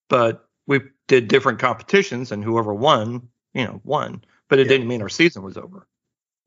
but 0.09 0.49
we 0.67 0.81
did 1.07 1.29
different 1.29 1.59
competitions, 1.61 2.33
and 2.33 2.43
whoever 2.43 2.75
won, 2.75 3.29
you 3.55 3.65
know, 3.65 3.81
won. 3.85 4.25
But 4.49 4.59
it 4.59 4.67
Yeah. 4.67 4.71
didn't 4.71 4.89
mean 4.89 5.03
our 5.03 5.09
season 5.09 5.43
was 5.43 5.57
over. 5.57 5.87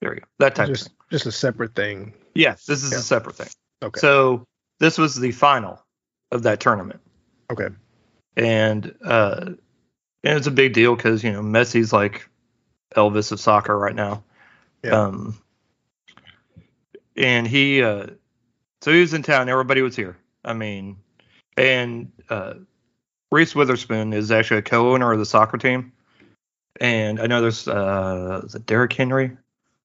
There 0.01 0.13
you 0.13 0.19
go. 0.21 0.25
That 0.39 0.55
type 0.55 0.67
of 0.69 0.73
just 0.75 0.87
thing. 0.87 0.95
just 1.11 1.25
a 1.25 1.31
separate 1.31 1.75
thing. 1.75 2.13
Yes, 2.35 2.65
this 2.65 2.83
is 2.83 2.91
Yeah. 2.91 2.97
a 2.99 3.01
separate 3.01 3.35
thing. 3.35 3.49
Okay. 3.83 3.99
So 3.99 4.45
this 4.79 4.97
was 4.97 5.15
the 5.15 5.31
final 5.31 5.81
of 6.31 6.43
that 6.43 6.59
tournament, 6.59 6.99
okay. 7.51 7.67
and 8.35 8.93
uh, 9.03 9.51
and 10.23 10.37
it's 10.37 10.47
a 10.47 10.51
big 10.51 10.73
deal 10.73 10.95
because 10.95 11.23
you 11.23 11.31
know 11.31 11.41
Messi's 11.41 11.93
like 11.93 12.27
Elvis 12.95 13.32
of 13.32 13.39
soccer 13.39 13.78
right 13.78 13.95
now. 13.95 14.23
Yeah. 14.84 14.91
Um, 14.91 15.41
and 17.15 17.47
he, 17.47 17.84
uh, 17.84 18.08
so 18.82 18.91
he 18.91 19.02
was 19.02 19.13
in 19.13 19.23
town. 19.23 19.49
Everybody 19.49 19.82
was 19.82 19.95
here. 19.95 20.17
I 20.43 20.54
mean, 20.54 20.97
and 21.58 22.12
uh, 22.30 22.54
Reese 23.32 23.54
Witherspoon 23.54 24.13
is 24.13 24.32
actually 24.32 24.60
a 24.60 24.63
co-owner 24.63 25.12
of 25.12 25.19
the 25.19 25.25
soccer 25.25 25.58
team. 25.58 25.91
And 26.80 27.19
I 27.19 27.28
know 27.28 27.41
there's 27.41 27.67
uh, 27.67 28.41
is 28.45 28.56
it 28.56 28.65
Derrick 28.65 28.93
Henry? 28.93 29.38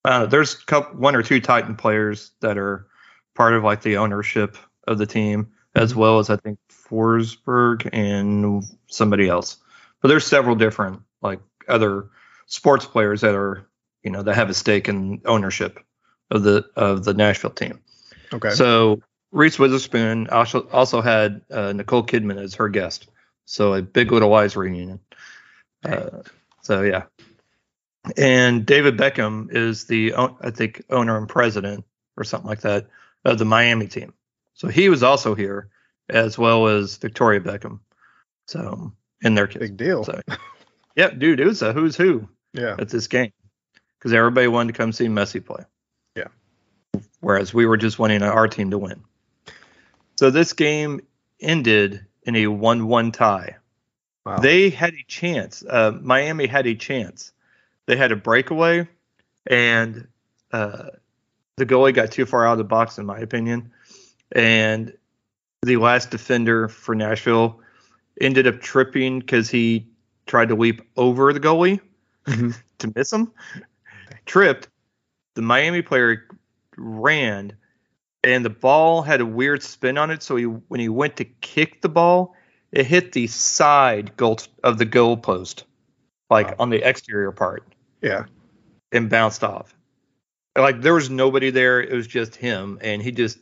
I 0.05 0.11
don't 0.11 0.21
know. 0.21 0.27
There's 0.27 0.55
a 0.55 0.65
couple, 0.65 1.01
one 1.01 1.17
or 1.17 1.23
two 1.23 1.41
Titan 1.41 1.75
players 1.75 2.31
that 2.41 2.57
are 2.57 2.87
part 3.35 3.55
of 3.55 3.65
like 3.65 3.83
the 3.83 3.97
ownership 3.97 4.57
of 4.87 4.99
the 4.99 5.07
team, 5.07 5.53
as 5.75 5.95
well 5.95 6.21
as 6.21 6.31
I 6.31 6.37
think 6.37 6.59
Forsberg 6.71 7.89
and 7.93 8.63
somebody 8.87 9.29
else. 9.29 9.57
But 10.01 10.09
there's 10.09 10.27
several 10.27 10.55
different 10.55 11.03
like 11.21 11.41
other 11.67 12.11
sports 12.47 12.87
players 12.87 13.21
that 13.23 13.35
are 13.35 13.67
you 14.03 14.11
know 14.11 14.23
that 14.23 14.35
have 14.35 14.51
a 14.51 14.55
stake 14.55 14.89
in 14.89 15.21
ownership 15.25 15.81
of 16.31 16.43
the 16.43 16.65
of 16.77 17.05
the 17.05 17.15
Nashville 17.15 17.51
team. 17.51 17.81
Okay. 18.33 18.51
So 18.51 19.01
Reese 19.33 19.59
Witherspoon 19.59 20.29
also 20.29 20.69
also 20.69 21.01
had 21.01 21.43
uh, 21.51 21.73
Nicole 21.73 22.05
Kidman 22.05 22.39
as 22.39 22.55
her 22.55 22.69
guest. 22.69 23.09
So 23.47 23.75
a 23.75 23.83
Big 23.83 24.13
Little 24.13 24.31
Lies 24.31 24.57
reunion. 24.57 25.01
Uh, 25.85 26.23
so 26.63 26.83
yeah, 26.83 27.05
and 28.17 28.65
David 28.65 28.97
Beckham 28.97 29.49
is 29.51 29.85
the 29.85 30.15
I 30.17 30.51
think 30.51 30.83
owner 30.91 31.17
and 31.17 31.29
president 31.29 31.85
or 32.17 32.25
something 32.25 32.49
like 32.49 32.61
that 32.61 32.89
of 33.25 33.39
the 33.39 33.45
Miami 33.45 33.87
team. 33.87 34.13
So 34.55 34.69
he 34.69 34.89
was 34.89 35.03
also 35.03 35.35
here 35.35 35.69
as 36.09 36.39
well 36.39 36.69
as 36.69 36.97
Victoria 36.97 37.41
Beckham. 37.41 37.81
So 38.47 38.93
in 39.23 39.35
their 39.35 39.47
kids. 39.47 39.61
Big 39.61 39.77
deal. 39.77 40.05
So 40.05 40.21
yeah, 40.97 41.11
dude, 41.11 41.41
it 41.41 41.47
was 41.47 41.63
a 41.63 41.73
who's 41.73 41.97
who 41.97 42.29
yeah. 42.53 42.77
at 42.79 42.89
this 42.89 43.07
game 43.07 43.33
because 43.99 44.13
everybody 44.13 44.47
wanted 44.47 44.73
to 44.73 44.79
come 44.79 44.93
see 44.93 45.07
Messi 45.07 45.45
play. 45.45 45.65
Yeah. 46.17 46.29
Whereas 47.21 47.53
we 47.53 47.67
were 47.67 47.77
just 47.77 47.99
wanting 47.99 48.23
our 48.23 48.49
team 48.49 48.71
to 48.71 48.79
win. 48.79 49.03
So 50.17 50.31
this 50.31 50.53
game 50.53 51.01
ended 51.41 52.05
in 52.23 52.37
a 52.37 52.47
1 52.47 52.87
1 52.87 53.13
tie. 53.13 53.57
Wow. 54.25 54.39
They 54.39 54.71
had 54.71 54.95
a 54.95 55.05
chance. 55.07 55.63
Uh, 55.69 55.93
Miami 56.01 56.47
had 56.47 56.67
a 56.67 56.75
chance. 56.75 57.33
They 57.87 57.97
had 57.97 58.13
a 58.13 58.17
breakaway, 58.17 58.89
and 59.47 60.09
uh, 60.53 60.91
the 61.57 61.67
goalie 61.67 61.93
got 61.93 62.11
too 62.11 62.25
far 62.25 62.47
out 62.47 62.53
of 62.53 62.59
the 62.59 62.65
box, 62.65 62.97
in 62.97 63.05
my 63.05 63.19
opinion. 63.19 63.71
And 64.33 64.97
the 65.63 65.77
last 65.77 66.11
defender 66.11 66.69
for 66.69 66.95
Nashville 66.95 67.61
ended 68.21 68.47
up 68.47 68.61
tripping 68.61 69.21
because 69.21 69.51
he 69.51 69.87
tried 70.27 70.49
to 70.49 70.55
leap 70.55 70.81
over 70.97 71.33
the 71.33 71.41
goalie 71.41 71.81
Mhm. 72.27 72.57
to 72.79 72.93
miss 72.95 73.13
him. 73.13 73.31
Tripped. 74.27 74.69
The 75.35 75.43
Miami 75.43 75.83
player 75.83 76.25
ran, 76.77 77.53
and 78.23 78.45
the 78.45 78.51
ball 78.51 79.03
had 79.03 79.21
a 79.21 79.27
weird 79.27 79.63
spin 79.63 79.99
on 79.99 80.11
it. 80.11 80.23
So 80.23 80.37
he, 80.37 80.45
when 80.45 80.81
he 80.81 80.89
went 80.89 81.17
to 81.17 81.25
kick 81.25 81.83
the 81.83 81.89
ball, 81.89 82.35
it 82.73 82.87
hit 82.87 83.13
the 83.13 83.27
side 83.27 84.17
goal 84.17 84.39
of 84.63 84.79
the 84.79 84.85
goal 84.85 85.17
post, 85.17 85.65
like 86.31 86.49
Wow. 86.49 86.57
on 86.61 86.71
the 86.71 86.83
exterior 86.89 87.33
part, 87.33 87.65
Yeah. 88.01 88.25
and 88.93 89.11
bounced 89.11 89.45
off. 89.45 89.77
Like 90.57 90.81
there 90.83 90.95
was 90.95 91.11
nobody 91.11 91.51
there. 91.51 91.81
It 91.83 91.93
was 91.95 92.07
just 92.07 92.37
him, 92.37 92.79
and 92.81 93.03
he 93.03 93.11
just 93.11 93.39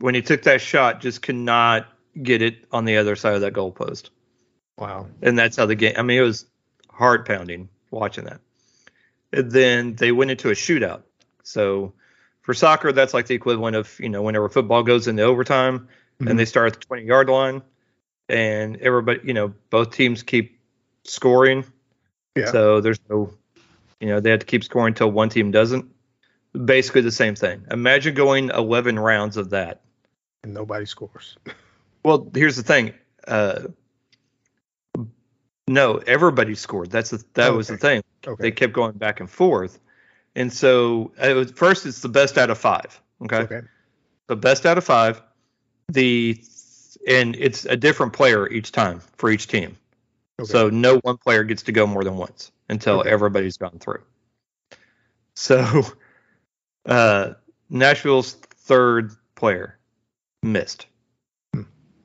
when 0.00 0.14
he 0.14 0.22
took 0.22 0.42
that 0.42 0.60
shot, 0.60 1.00
just 1.00 1.22
could 1.22 1.34
not 1.36 1.86
get 2.22 2.42
it 2.42 2.64
on 2.72 2.84
the 2.86 2.96
other 2.96 3.14
side 3.16 3.34
of 3.34 3.40
that 3.42 3.52
goal 3.52 3.70
post 3.70 4.10
Wow. 4.80 5.06
and 5.22 5.38
that's 5.38 5.56
how 5.56 5.66
the 5.66 5.74
game. 5.74 5.94
I 5.96 6.02
mean, 6.02 6.18
it 6.18 6.22
was 6.22 6.46
heart 6.90 7.26
pounding 7.26 7.68
watching 7.90 8.24
that. 8.24 8.40
And 9.32 9.50
then 9.50 9.94
they 9.94 10.10
went 10.12 10.30
into 10.30 10.48
a 10.50 10.54
shootout. 10.54 11.02
So 11.42 11.92
for 12.40 12.54
soccer, 12.54 12.90
that's 12.92 13.14
like 13.14 13.26
the 13.26 13.34
equivalent 13.34 13.76
of 13.76 13.98
you 14.00 14.08
know 14.08 14.22
whenever 14.22 14.48
football 14.48 14.82
goes 14.82 15.06
into 15.06 15.22
overtime 15.22 15.88
Mhm. 16.20 16.30
and 16.30 16.38
they 16.38 16.44
start 16.44 16.72
at 16.72 16.80
the 16.80 16.86
20 16.86 17.04
yard 17.04 17.28
line, 17.28 17.62
and 18.28 18.76
everybody 18.78 19.20
you 19.24 19.34
know 19.34 19.54
both 19.70 19.92
teams 19.94 20.22
keep 20.22 20.58
scoring. 21.04 21.64
Yeah. 22.36 22.50
So 22.50 22.80
there's 22.80 23.00
no, 23.08 23.32
you 24.00 24.08
know, 24.08 24.20
they 24.20 24.30
have 24.30 24.40
to 24.40 24.46
keep 24.46 24.62
scoring 24.64 24.92
until 24.92 25.10
one 25.10 25.28
team 25.28 25.50
doesn't. 25.50 25.86
Basically 26.64 27.00
the 27.00 27.12
same 27.12 27.34
thing. 27.34 27.64
Imagine 27.70 28.14
going 28.14 28.50
11 28.50 28.98
rounds 28.98 29.36
of 29.36 29.50
that. 29.50 29.82
And 30.42 30.52
nobody 30.54 30.86
scores. 30.86 31.36
Well, 32.02 32.30
here's 32.34 32.56
the 32.56 32.62
thing. 32.62 32.94
Uh, 33.28 33.64
no, 35.70 35.98
everybody 35.98 36.54
scored. 36.56 36.90
That's 36.90 37.10
the, 37.10 37.24
that 37.34 37.50
Oh, 37.50 37.56
was 37.56 37.68
the 37.68 37.76
thing. 37.76 38.02
Okay. 38.26 38.42
They 38.42 38.50
kept 38.50 38.72
going 38.72 38.92
back 38.92 39.20
and 39.20 39.30
forth, 39.30 39.78
and 40.34 40.52
so 40.52 41.12
it 41.22 41.34
was, 41.34 41.52
first 41.52 41.86
it's 41.86 42.00
the 42.00 42.08
best 42.08 42.36
out 42.36 42.50
of 42.50 42.58
five. 42.58 43.00
Okay, 43.22 43.36
okay. 43.36 43.60
the 44.26 44.36
best 44.36 44.66
out 44.66 44.76
of 44.78 44.84
five. 44.84 45.22
The 45.88 46.42
and 47.06 47.36
it's 47.36 47.64
a 47.66 47.76
different 47.76 48.12
player 48.12 48.48
each 48.50 48.72
time 48.72 49.00
for 49.16 49.30
each 49.30 49.46
team. 49.46 49.76
Okay. 50.40 50.50
So 50.50 50.68
no 50.70 50.98
one 50.98 51.16
player 51.18 51.44
gets 51.44 51.62
to 51.64 51.72
go 51.72 51.86
more 51.86 52.02
than 52.04 52.16
once 52.16 52.50
until 52.68 53.00
Okay. 53.00 53.10
everybody's 53.10 53.56
gone 53.56 53.78
through. 53.78 54.02
So 55.34 55.82
uh, 56.86 57.34
Nashville's 57.70 58.32
third 58.34 59.12
player 59.36 59.78
missed. 60.42 60.86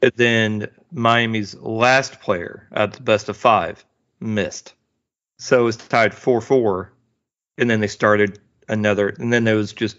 And 0.06 0.14
then 0.18 0.68
Miami's 0.92 1.56
last 1.56 2.22
player 2.22 2.68
at 2.74 2.94
the 2.94 3.02
best 3.02 3.28
of 3.28 3.36
five 3.36 3.84
missed. 4.20 4.76
So 5.40 5.62
it 5.62 5.64
was 5.64 5.78
tied 5.78 6.14
4 6.14 6.42
4. 6.42 6.94
And 7.58 7.68
then 7.68 7.80
they 7.80 7.88
started 7.88 8.38
another. 8.70 9.10
And 9.10 9.34
then 9.34 9.46
there 9.46 9.56
was 9.56 9.74
just 9.74 9.98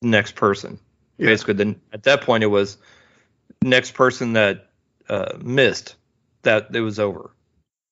next 0.00 0.36
person. 0.36 0.78
Yeah. 1.18 1.26
Basically, 1.26 1.54
then 1.54 1.80
at 1.92 2.04
that 2.04 2.20
point, 2.20 2.44
it 2.44 2.48
was 2.48 2.76
next 3.64 3.94
person 3.94 4.34
that 4.34 4.68
uh, 5.08 5.36
missed 5.42 5.96
that 6.42 6.72
it 6.72 6.80
was 6.80 7.00
over. 7.00 7.34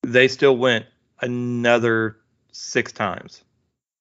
They 0.05 0.29
still 0.29 0.57
went 0.57 0.87
another 1.21 2.19
six 2.53 2.93
times. 2.93 3.43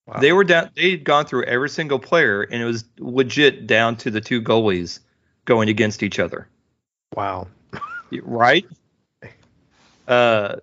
Wow. 0.05 0.19
They 0.19 0.33
were 0.33 0.43
down. 0.43 0.69
They'd 0.75 1.03
gone 1.03 1.25
through 1.25 1.45
every 1.45 1.69
single 1.69 1.97
player, 1.97 2.43
and 2.43 2.62
it 2.62 2.65
was 2.65 2.85
legit 2.99 3.65
down 3.65 3.95
to 3.97 4.12
the 4.12 4.21
two 4.21 4.39
goalies 4.39 4.99
going 5.45 5.69
against 5.69 6.03
each 6.03 6.19
other. 6.19 6.47
Wow. 7.15 7.47
Right? 8.23 8.65
Uh, 10.07 10.55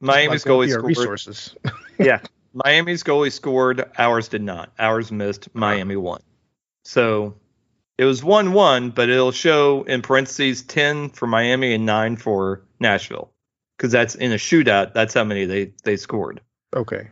Miami's 0.00 0.44
goalie 0.44 0.70
scored. 0.70 0.84
resources. 0.84 1.54
Miami's 2.54 3.02
goalie 3.02 3.32
scored. 3.32 3.84
Ours 3.98 4.28
did 4.28 4.42
not. 4.42 4.72
Ours 4.78 5.10
missed. 5.10 5.48
Miami 5.54 5.96
won. 5.96 6.20
So 6.84 7.34
it 7.98 8.04
was 8.04 8.22
one-one, 8.22 8.90
but 8.90 9.08
it'll 9.08 9.32
show 9.32 9.82
in 9.84 10.02
parentheses 10.02 10.62
ten 10.62 11.10
for 11.10 11.26
Miami 11.26 11.74
and 11.74 11.84
nine 11.84 12.16
for 12.16 12.62
Nashville, 12.80 13.30
because 13.76 13.92
that's 13.92 14.14
in 14.14 14.32
a 14.32 14.36
shootout. 14.36 14.94
That's 14.94 15.14
how 15.14 15.24
many 15.24 15.44
they 15.46 15.72
they 15.84 15.96
scored. 15.96 16.40
Okay. 16.74 17.08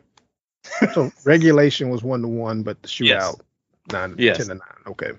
So 0.94 1.11
regulation 1.24 1.88
was 1.90 2.02
one 2.02 2.22
to 2.22 2.28
one, 2.28 2.62
but 2.62 2.81
the 2.83 2.88
Yes. 3.05 3.22
shootout 3.35 3.40
nine 3.92 4.14
Yes. 4.18 4.37
ten 4.38 4.46
to 4.46 4.55
nine. 4.55 4.83
Okay. 4.87 5.11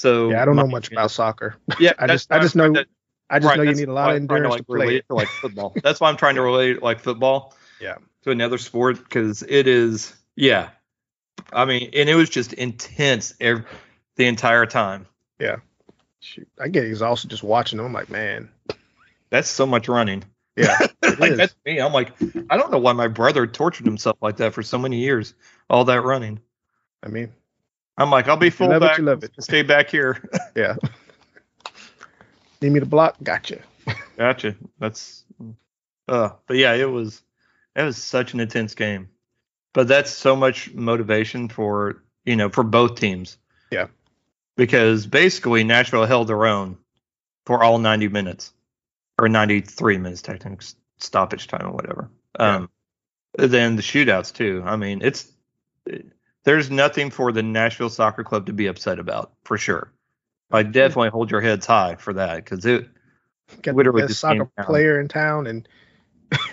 So 0.00 0.30
Yeah, 0.30 0.40
I 0.40 0.44
don't 0.46 0.56
know 0.56 0.66
much 0.66 0.90
about 0.90 1.10
soccer. 1.10 1.56
Yeah, 1.78 1.92
I 1.98 2.06
just 2.06 2.32
I 2.32 2.38
just 2.38 2.56
know 2.56 2.72
to- 2.72 2.86
I 3.28 3.38
just 3.38 3.48
right, 3.50 3.58
know 3.58 3.64
you 3.64 3.74
need 3.74 3.88
a 3.88 3.92
lot 3.92 4.10
of 4.10 4.16
endurance 4.16 4.56
to, 4.56 4.62
to, 4.62 4.64
play 4.64 5.00
to 5.02 5.14
like 5.14 5.28
football. 5.28 5.74
That's 5.82 6.00
why 6.00 6.08
I'm 6.08 6.16
trying 6.16 6.36
to 6.36 6.40
relate 6.42 6.82
like 6.82 7.00
football. 7.00 7.54
Yeah. 7.82 7.96
To 8.22 8.30
another 8.30 8.56
sport 8.56 8.96
because 8.96 9.42
it 9.42 9.66
is 9.66 10.16
yeah. 10.36 10.70
I 11.52 11.66
mean, 11.66 11.90
and 11.92 12.08
it 12.08 12.14
was 12.14 12.30
just 12.30 12.54
intense 12.54 13.34
every, 13.40 13.64
the 14.16 14.26
entire 14.26 14.64
time. 14.64 15.06
Yeah. 15.38 15.56
Shoot, 16.20 16.48
I 16.58 16.68
get 16.68 16.84
exhausted 16.84 17.28
just 17.28 17.42
watching 17.42 17.76
them. 17.76 17.86
I'm 17.86 17.92
like, 17.92 18.08
man, 18.08 18.48
That's 19.28 19.48
so 19.48 19.66
much 19.66 19.86
running. 19.86 20.24
yeah, 20.56 20.78
like 21.18 21.32
is. 21.32 21.36
that's 21.38 21.54
me. 21.66 21.78
I'm 21.78 21.92
like, 21.92 22.12
I 22.48 22.56
don't 22.56 22.70
know 22.70 22.78
why 22.78 22.94
my 22.94 23.08
brother 23.08 23.46
tortured 23.46 23.84
himself 23.86 24.16
like 24.22 24.38
that 24.38 24.54
for 24.54 24.62
so 24.62 24.78
many 24.78 24.98
years. 24.98 25.34
All 25.68 25.84
that 25.84 26.02
running. 26.02 26.40
I 27.02 27.08
mean, 27.08 27.32
I'm 28.00 28.10
like, 28.10 28.28
I'll 28.28 28.36
be 28.38 28.48
full 28.48 28.68
back. 28.80 28.96
you 28.96 29.04
love 29.04 29.22
it. 29.22 29.32
Stay 29.40 29.60
back 29.60 29.90
here. 29.90 30.16
yeah. 30.56 30.76
Need 32.62 32.72
me 32.72 32.80
to 32.80 32.86
block? 32.86 33.16
Gotcha. 33.22 33.60
gotcha. 34.16 34.56
That's. 34.78 35.22
Uh, 36.08 36.30
but 36.46 36.56
yeah, 36.56 36.72
it 36.74 36.90
was. 36.90 37.22
It 37.76 37.82
was 37.82 37.98
such 37.98 38.32
an 38.32 38.40
intense 38.40 38.74
game. 38.74 39.10
But 39.74 39.86
that's 39.86 40.10
so 40.10 40.34
much 40.34 40.72
motivation 40.72 41.48
for 41.50 42.02
you 42.24 42.36
know 42.36 42.48
for 42.48 42.64
both 42.64 42.98
teams. 42.98 43.36
Yeah. 43.70 43.88
Because 44.56 45.06
basically 45.06 45.62
Nashville 45.62 46.06
held 46.06 46.28
their 46.28 46.46
own 46.46 46.78
for 47.44 47.62
all 47.62 47.78
90 47.78 48.08
minutes 48.08 48.52
or 49.18 49.28
93 49.28 49.98
minutes 49.98 50.22
technically 50.22 50.66
stoppage 50.98 51.48
time 51.48 51.66
or 51.66 51.72
whatever. 51.72 52.10
Yeah. 52.38 52.56
Um, 52.56 52.70
then 53.36 53.76
the 53.76 53.82
shootouts 53.82 54.34
too. 54.34 54.62
I 54.64 54.76
mean, 54.76 55.02
it's 55.02 55.30
there's 56.44 56.70
nothing 56.70 57.10
for 57.10 57.32
the 57.32 57.42
Nashville 57.42 57.90
Soccer 57.90 58.24
Club 58.24 58.46
to 58.46 58.52
be 58.52 58.66
upset 58.66 58.98
about 58.98 59.32
for 59.44 59.58
sure. 59.58 59.92
I 60.52 60.64
definitely 60.64 61.10
hold 61.10 61.30
your 61.30 61.40
heads 61.40 61.64
high 61.64 61.94
for 61.94 62.14
that 62.14 62.36
because 62.36 62.64
it 62.66 62.88
Got 63.62 63.74
Literally 63.74 64.02
the 64.02 64.08
best 64.08 64.20
soccer 64.20 64.50
player 64.62 65.00
in 65.00 65.08
town 65.08 65.46
and 65.46 65.68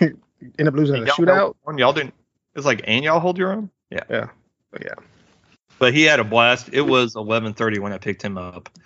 end 0.00 0.68
up 0.68 0.74
losing 0.74 0.96
in 0.96 1.02
a 1.04 1.06
shootout. 1.06 1.54
Y'all 1.76 1.92
didn't. 1.92 2.14
It's 2.54 2.66
like 2.66 2.82
and 2.84 3.04
y'all 3.04 3.20
hold 3.20 3.38
your 3.38 3.52
own. 3.52 3.70
Yeah. 3.90 4.04
Yeah. 4.10 4.28
Yeah. 4.80 4.94
But 5.78 5.94
he 5.94 6.02
had 6.02 6.18
a 6.18 6.24
blast. 6.24 6.70
It 6.72 6.82
was 6.82 7.14
11:30 7.14 7.78
when 7.78 7.92
I 7.92 7.98
picked 7.98 8.22
him 8.22 8.36
up. 8.36 8.68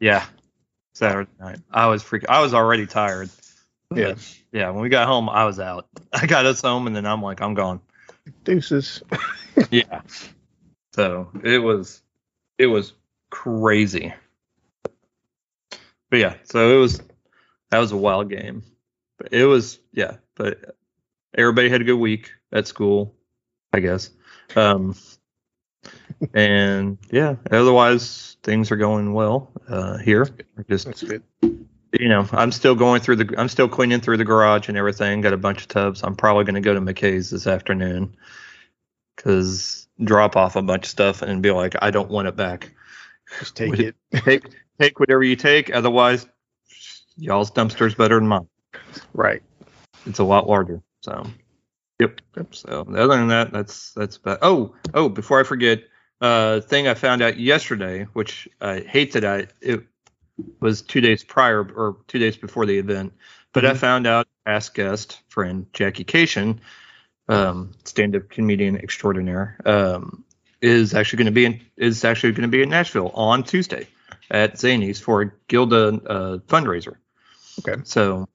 Yeah, 0.00 0.24
Saturday 0.94 1.30
night. 1.38 1.60
I 1.70 1.86
was 1.86 2.02
freaking. 2.02 2.26
I 2.28 2.40
was 2.40 2.54
already 2.54 2.86
tired. 2.86 3.30
Yeah. 3.94 4.14
Yeah. 4.50 4.70
When 4.70 4.82
we 4.82 4.88
got 4.88 5.06
home, 5.06 5.28
I 5.28 5.44
was 5.44 5.60
out. 5.60 5.86
I 6.12 6.26
got 6.26 6.44
us 6.44 6.60
home, 6.60 6.88
and 6.88 6.96
then 6.96 7.06
I'm 7.06 7.22
like, 7.22 7.40
I'm 7.40 7.54
gone. 7.54 7.80
Deuces. 8.44 9.02
Yeah. 9.70 10.00
So 10.94 11.30
it 11.42 11.58
was, 11.58 12.02
it 12.58 12.66
was 12.66 12.92
crazy. 13.30 14.12
But 16.10 16.18
yeah, 16.18 16.34
so 16.44 16.76
it 16.76 16.80
was, 16.80 17.00
that 17.70 17.78
was 17.78 17.92
a 17.92 17.96
wild 17.96 18.28
game. 18.28 18.62
But 19.18 19.32
it 19.32 19.46
was, 19.46 19.78
yeah. 19.92 20.16
But 20.34 20.76
everybody 21.34 21.68
had 21.68 21.80
a 21.80 21.84
good 21.84 21.96
week 21.98 22.32
at 22.52 22.66
school, 22.66 23.14
I 23.72 23.80
guess. 23.80 24.10
Um, 24.54 24.94
and 26.34 26.98
yeah, 27.10 27.36
otherwise 27.50 28.36
things 28.42 28.70
are 28.70 28.76
going 28.76 29.12
well 29.14 29.50
uh, 29.68 29.98
here. 29.98 30.28
Just 30.68 30.86
That's 30.86 31.02
good. 31.02 31.22
You 31.98 32.08
know, 32.08 32.26
I'm 32.32 32.52
still 32.52 32.74
going 32.74 33.00
through 33.00 33.16
the, 33.16 33.34
I'm 33.38 33.48
still 33.48 33.68
cleaning 33.68 34.00
through 34.00 34.16
the 34.16 34.24
garage 34.24 34.68
and 34.68 34.78
everything. 34.78 35.20
Got 35.20 35.32
a 35.32 35.38
bunch 35.38 35.62
of 35.62 35.68
tubs. 35.68 36.02
I'm 36.02 36.16
probably 36.16 36.44
going 36.44 36.54
to 36.54 36.60
go 36.60 36.74
to 36.74 36.80
McKay's 36.80 37.30
this 37.30 37.46
afternoon 37.46 38.16
because 39.16 39.88
drop 40.02 40.36
off 40.36 40.56
a 40.56 40.62
bunch 40.62 40.84
of 40.84 40.90
stuff 40.90 41.22
and 41.22 41.42
be 41.42 41.50
like, 41.50 41.74
I 41.82 41.90
don't 41.90 42.10
want 42.10 42.28
it 42.28 42.36
back. 42.36 42.72
Just 43.38 43.56
take 43.56 43.78
it. 43.78 43.94
Take, 44.24 44.44
take 44.78 45.00
whatever 45.00 45.22
you 45.22 45.36
take. 45.36 45.74
Otherwise, 45.74 46.26
y'all's 47.16 47.50
dumpster's 47.50 47.94
better 47.94 48.18
than 48.18 48.28
mine. 48.28 48.48
Right. 49.14 49.42
It's 50.06 50.18
a 50.18 50.24
lot 50.24 50.48
larger. 50.48 50.82
So, 51.00 51.26
yep. 51.98 52.20
So 52.50 52.86
other 52.88 53.16
than 53.16 53.28
that, 53.28 53.52
that's 53.52 53.92
that's 53.92 54.16
about. 54.16 54.40
Oh, 54.42 54.74
oh, 54.92 55.08
before 55.08 55.40
I 55.40 55.44
forget, 55.44 55.82
uh, 56.20 56.60
thing 56.60 56.88
I 56.88 56.94
found 56.94 57.22
out 57.22 57.38
yesterday, 57.38 58.04
which 58.12 58.48
I 58.60 58.80
hate 58.80 59.12
that 59.12 59.24
I 59.24 59.46
it 59.60 59.86
was 60.60 60.82
two 60.82 61.00
days 61.00 61.24
prior 61.24 61.62
or 61.62 61.96
two 62.08 62.18
days 62.18 62.36
before 62.36 62.66
the 62.66 62.78
event, 62.78 63.12
but 63.52 63.64
I 63.64 63.72
Mhm. 63.72 63.76
found 63.76 64.06
out 64.06 64.26
past 64.46 64.74
guest 64.74 65.20
friend 65.28 65.66
Jackie 65.72 66.04
Kashian, 66.04 66.58
um, 67.28 67.72
stand-up 67.84 68.28
comedian 68.30 68.76
extraordinaire, 68.76 69.56
um, 69.64 70.24
is 70.60 70.94
actually 70.94 71.18
going 71.18 71.26
to 71.26 71.32
be 71.32 71.44
in 71.44 71.60
is 71.76 72.04
actually 72.04 72.32
going 72.32 72.42
to 72.42 72.48
be 72.48 72.62
in 72.62 72.70
Nashville 72.70 73.10
on 73.14 73.42
Tuesday 73.42 73.86
at 74.30 74.54
Zanies 74.54 75.00
for 75.00 75.22
a 75.22 75.32
Gilda 75.48 76.00
uh, 76.06 76.38
fundraiser. 76.48 76.96
Okay. 77.60 77.80
So 77.84 78.28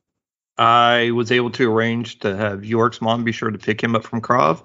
I 0.57 1.12
was 1.12 1.31
able 1.31 1.51
to 1.51 1.71
arrange 1.71 2.19
to 2.19 2.36
have 2.36 2.65
York's 2.65 3.01
mom 3.01 3.23
be 3.23 3.31
sure 3.31 3.51
to 3.51 3.57
pick 3.57 3.81
him 3.81 3.95
up 3.95 4.03
from 4.03 4.21
Krav. 4.21 4.62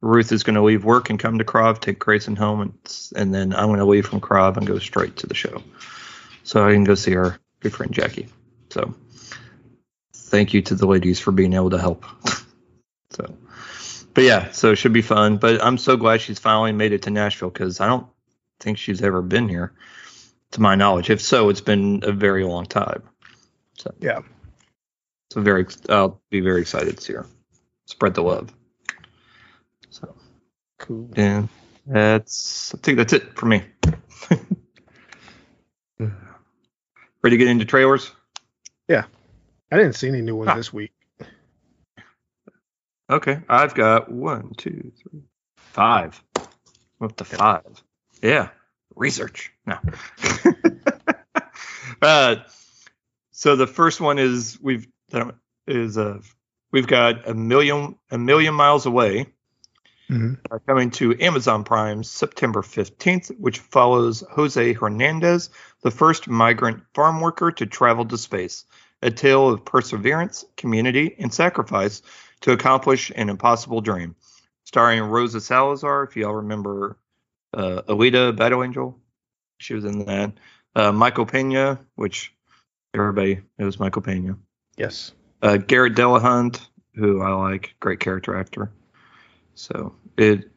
Ruth 0.00 0.32
is 0.32 0.42
going 0.42 0.54
to 0.54 0.62
leave 0.62 0.84
work 0.84 1.10
and 1.10 1.18
come 1.18 1.38
to 1.38 1.44
Krav, 1.44 1.80
take 1.80 1.98
Grayson 1.98 2.36
home, 2.36 2.60
and, 2.60 2.72
and 3.16 3.34
then 3.34 3.54
I'm 3.54 3.66
going 3.66 3.78
to 3.78 3.84
leave 3.84 4.06
from 4.06 4.20
Krav 4.20 4.56
and 4.56 4.66
go 4.66 4.78
straight 4.78 5.16
to 5.16 5.26
the 5.26 5.34
show. 5.34 5.62
So 6.46 6.64
I 6.64 6.72
can 6.74 6.84
go 6.84 6.94
see 6.94 7.16
our 7.16 7.40
good 7.58 7.74
friend 7.74 7.92
Jackie. 7.92 8.28
So 8.70 8.94
thank 10.14 10.54
you 10.54 10.62
to 10.62 10.76
the 10.76 10.86
ladies 10.86 11.18
for 11.18 11.32
being 11.32 11.54
able 11.54 11.70
to 11.70 11.78
help. 11.78 12.06
so, 13.10 13.36
but 14.14 14.22
yeah, 14.22 14.52
so 14.52 14.70
it 14.70 14.76
should 14.76 14.92
be 14.92 15.02
fun. 15.02 15.38
But 15.38 15.62
I'm 15.62 15.76
so 15.76 15.96
glad 15.96 16.20
she's 16.20 16.38
finally 16.38 16.70
made 16.70 16.92
it 16.92 17.02
to 17.02 17.10
Nashville 17.10 17.50
because 17.50 17.80
I 17.80 17.88
don't 17.88 18.06
think 18.60 18.78
she's 18.78 19.02
ever 19.02 19.22
been 19.22 19.48
here, 19.48 19.72
to 20.52 20.60
my 20.60 20.76
knowledge. 20.76 21.10
If 21.10 21.20
so, 21.20 21.48
it's 21.48 21.60
been 21.60 22.04
a 22.04 22.12
very 22.12 22.44
long 22.44 22.64
time. 22.64 23.02
So 23.76 23.92
Yeah. 24.00 24.20
so 25.32 25.42
very, 25.42 25.66
I'll 25.88 26.22
be 26.30 26.38
very 26.40 26.60
excited 26.60 26.96
to 26.96 27.02
see 27.02 27.14
her. 27.14 27.26
Spread 27.86 28.14
the 28.14 28.22
love. 28.22 28.54
So 29.90 30.14
Cool. 30.78 31.10
yeah, 31.16 31.48
that's. 31.88 32.72
I 32.72 32.78
think 32.78 32.98
that's 32.98 33.12
it 33.14 33.36
for 33.36 33.46
me. 33.46 33.64
Ready 37.26 37.38
to 37.38 37.44
get 37.44 37.50
into 37.50 37.64
trailers? 37.64 38.12
Yeah. 38.86 39.06
I 39.72 39.76
didn't 39.78 39.94
see 39.94 40.06
any 40.06 40.20
new 40.22 40.36
ones 40.36 40.50
Ah. 40.52 40.54
this 40.54 40.72
week. 40.72 40.92
Okay, 43.10 43.40
I've 43.48 43.74
got 43.74 44.08
one, 44.08 44.52
two, 44.56 44.92
three, 45.02 45.22
five. 45.56 46.22
Up 47.00 47.16
to 47.16 47.24
five. 47.24 47.82
Yeah, 48.22 48.50
research. 48.94 49.52
No. 49.66 49.76
uh, 52.00 52.36
so 53.32 53.56
the 53.56 53.66
first 53.66 54.00
one 54.00 54.20
is 54.20 54.56
we've 54.62 54.86
is 55.66 55.98
uh 55.98 56.20
we've 56.70 56.86
got 56.86 57.28
a 57.28 57.34
million 57.34 57.96
a 58.12 58.18
million 58.18 58.54
miles 58.54 58.86
away 58.86 59.26
Mhm. 60.10 60.38
are 60.50 60.60
coming 60.60 60.90
to 60.92 61.20
Amazon 61.20 61.64
Prime 61.64 62.04
September 62.04 62.62
15th, 62.62 63.28
which 63.38 63.58
follows 63.58 64.22
Jose 64.30 64.72
Hernandez, 64.72 65.50
the 65.82 65.90
first 65.90 66.28
migrant 66.28 66.82
farm 66.94 67.20
worker 67.20 67.50
to 67.52 67.66
travel 67.66 68.04
to 68.06 68.16
space. 68.18 68.64
A 69.02 69.10
tale 69.10 69.48
of 69.48 69.64
perseverance, 69.64 70.44
community, 70.56 71.16
and 71.18 71.32
sacrifice 71.32 72.02
to 72.42 72.52
accomplish 72.52 73.10
an 73.14 73.28
impossible 73.28 73.80
dream. 73.80 74.14
Starring 74.64 75.02
Rosa 75.02 75.40
Salazar, 75.40 76.04
if 76.04 76.16
y'all 76.16 76.34
remember 76.34 76.96
uh, 77.52 77.82
Alita 77.88 78.34
Battle 78.36 78.62
Angel, 78.62 78.98
she 79.58 79.74
was 79.74 79.84
in 79.84 80.04
that. 80.06 80.32
Uh, 80.74 80.92
Michael 80.92 81.26
Pena, 81.26 81.78
which 81.94 82.32
everybody 82.94 83.40
knows 83.58 83.78
Michael 83.78 84.02
Pena. 84.02 84.36
Yes. 84.76 85.12
Uh, 85.42 85.56
Garret 85.56 85.94
Dillahunt, 85.94 86.60
who 86.94 87.22
I 87.22 87.30
like, 87.32 87.74
great 87.80 88.00
character 88.00 88.36
actor. 88.36 88.70
So 89.56 89.94
it, 90.16 90.50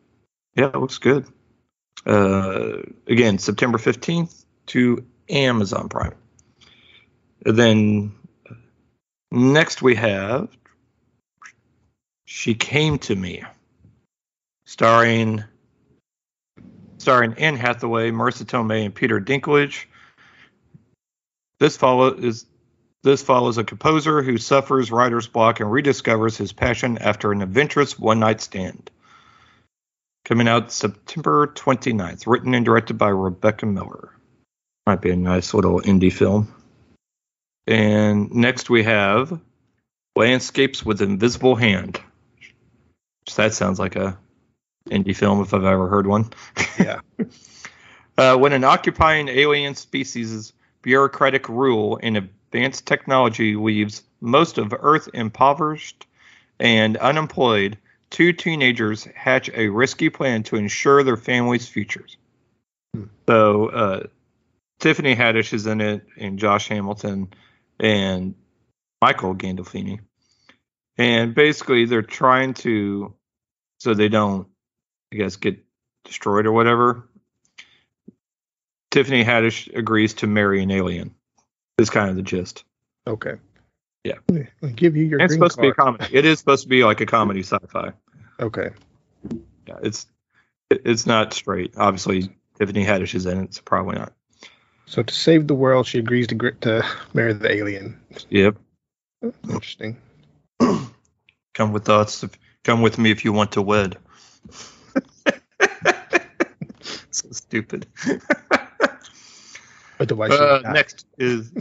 yeah, 0.56 0.68
it 0.68 0.76
looks 0.76 0.98
good. 0.98 1.26
Uh, 2.06 2.84
again, 3.08 3.38
September 3.38 3.78
15th 3.78 4.46
to 4.68 5.04
Amazon 5.30 5.90
Prime. 5.90 6.16
And 7.46 7.58
then 7.58 8.16
next 9.32 9.82
we 9.82 9.96
have 9.96 10.50
She 12.26 12.54
Came 12.54 13.00
to 13.00 13.16
Me, 13.16 13.44
starring 14.66 15.44
starring 16.98 17.34
Anne 17.36 17.56
Hathaway, 17.56 18.12
Marisa 18.12 18.44
Tomei, 18.44 18.86
and 18.86 18.94
Peter 18.94 19.22
Dinklage. 19.22 19.86
This 21.60 21.78
follow 21.78 22.14
is 22.14 22.46
this 23.04 23.24
follows 23.24 23.58
a 23.58 23.64
composer 23.64 24.22
who 24.22 24.38
suffers 24.38 24.92
writer's 24.92 25.28
block 25.28 25.60
and 25.60 25.70
rediscovers 25.70 26.38
his 26.38 26.52
passion 26.52 26.98
after 26.98 27.32
an 27.32 27.42
adventurous 27.42 27.98
one 27.98 28.20
night 28.20 28.42
stand. 28.42 28.92
Coming 30.26 30.48
out 30.48 30.72
September 30.72 31.48
29th, 31.48 32.28
written 32.28 32.54
and 32.54 32.66
directed 32.66 32.98
by 32.98 33.10
Rebecca 33.10 33.66
Miller. 33.66 34.10
Might 34.86 35.02
be 35.02 35.12
a 35.12 35.16
nice 35.16 35.54
little 35.54 35.82
indie 35.82 36.14
film. 36.14 36.54
And 37.66 38.32
next 38.32 38.70
we 38.70 38.84
have 38.84 39.40
Landscapes 40.16 40.86
with 40.86 41.02
Invisible 41.02 41.56
Hand. 41.56 42.02
That 43.36 43.54
sounds 43.54 43.80
like 43.80 43.96
a 43.96 44.18
indie 44.90 45.16
film 45.16 45.42
if 45.42 45.54
I've 45.54 45.64
ever 45.64 45.88
heard 45.88 46.08
one. 46.08 46.30
Yeah. 46.78 47.00
Uh, 48.20 48.36
when 48.36 48.52
an 48.52 48.66
occupying 48.66 49.30
alien 49.30 49.76
species' 49.76 50.52
bureaucratic 50.82 51.48
rule 51.48 51.98
and 52.04 52.18
advanced 52.52 52.88
technology 52.88 53.56
leaves 53.56 54.04
most 54.22 54.58
of 54.58 54.74
Earth 54.80 55.08
impoverished 55.14 56.08
and 56.60 56.98
unemployed, 56.98 57.78
two 58.10 58.34
teenagers 58.34 59.06
hatch 59.16 59.50
a 59.54 59.70
risky 59.70 60.10
plan 60.10 60.44
to 60.44 60.56
ensure 60.56 61.04
their 61.04 61.18
families' 61.18 61.68
futures. 61.68 62.18
Hmm. 62.96 63.04
So, 63.28 63.68
uh, 63.70 64.04
Tiffany 64.80 65.16
Haddish 65.16 65.54
is 65.54 65.68
in 65.68 65.82
it, 65.82 66.06
and 66.18 66.40
Josh 66.40 66.70
Hamilton, 66.70 67.32
and 67.80 68.34
Michael 69.02 69.36
Gandolfini. 69.36 70.00
And 70.98 71.36
basically, 71.36 71.86
they're 71.86 72.02
trying 72.02 72.54
to, 72.56 73.14
so 73.80 73.94
they 73.94 74.10
don't, 74.10 74.48
I 75.14 75.18
guess, 75.18 75.36
get 75.36 75.64
destroyed 76.04 76.46
or 76.46 76.52
whatever. 76.52 77.10
Tiffany 78.90 79.24
Haddish 79.24 79.74
agrees 79.78 80.16
to 80.16 80.28
marry 80.28 80.64
an 80.64 80.72
alien. 80.72 81.14
Is 81.80 81.90
kind 81.90 82.10
of 82.10 82.16
the 82.18 82.22
gist. 82.22 82.66
Okay. 83.08 83.36
Yeah. 84.04 84.16
I'll 84.62 84.70
give 84.70 84.96
you 84.96 85.06
your. 85.06 85.22
It's 85.22 85.34
supposed 85.34 85.56
to 85.56 85.62
be 85.62 85.70
a 85.70 85.74
comedy. 85.74 86.06
It 86.12 86.26
is 86.26 86.40
supposed 86.40 86.64
to 86.64 86.70
be 86.70 86.84
like 86.84 87.00
a 87.00 87.06
comedy 87.06 87.42
sci-fi. 87.42 87.94
Okay. 88.40 88.70
Yeah, 89.66 89.78
it's 89.82 90.08
it's 90.70 91.06
not 91.06 91.34
straight. 91.34 91.76
Obviously, 91.78 92.36
Tiffany 92.58 92.86
Haddish 92.86 93.16
is 93.16 93.26
in 93.26 93.46
it, 93.46 93.54
so 93.54 93.62
probably 93.64 93.98
not. 93.98 94.14
So 94.88 95.04
to 95.04 95.14
save 95.14 95.48
the 95.48 95.56
world, 95.56 95.88
she 95.88 96.00
agrees 96.00 96.28
to 96.28 96.52
to 96.62 96.86
marry 97.14 97.34
the 97.34 97.52
alien. 97.52 98.00
Yep. 98.30 98.58
Interesting. 99.44 99.98
Come 101.54 101.72
with 101.72 101.90
us. 101.90 102.24
If, 102.24 102.32
come 102.64 102.82
with 102.82 102.98
me 102.98 103.12
if 103.12 103.24
you 103.26 103.34
want 103.34 103.54
to 103.54 103.62
wed. 103.62 103.98
so 107.12 107.30
stupid. 107.32 107.88
Otherwise, 110.00 110.32
Uh, 110.32 110.62
next 110.74 111.06
is 111.18 111.52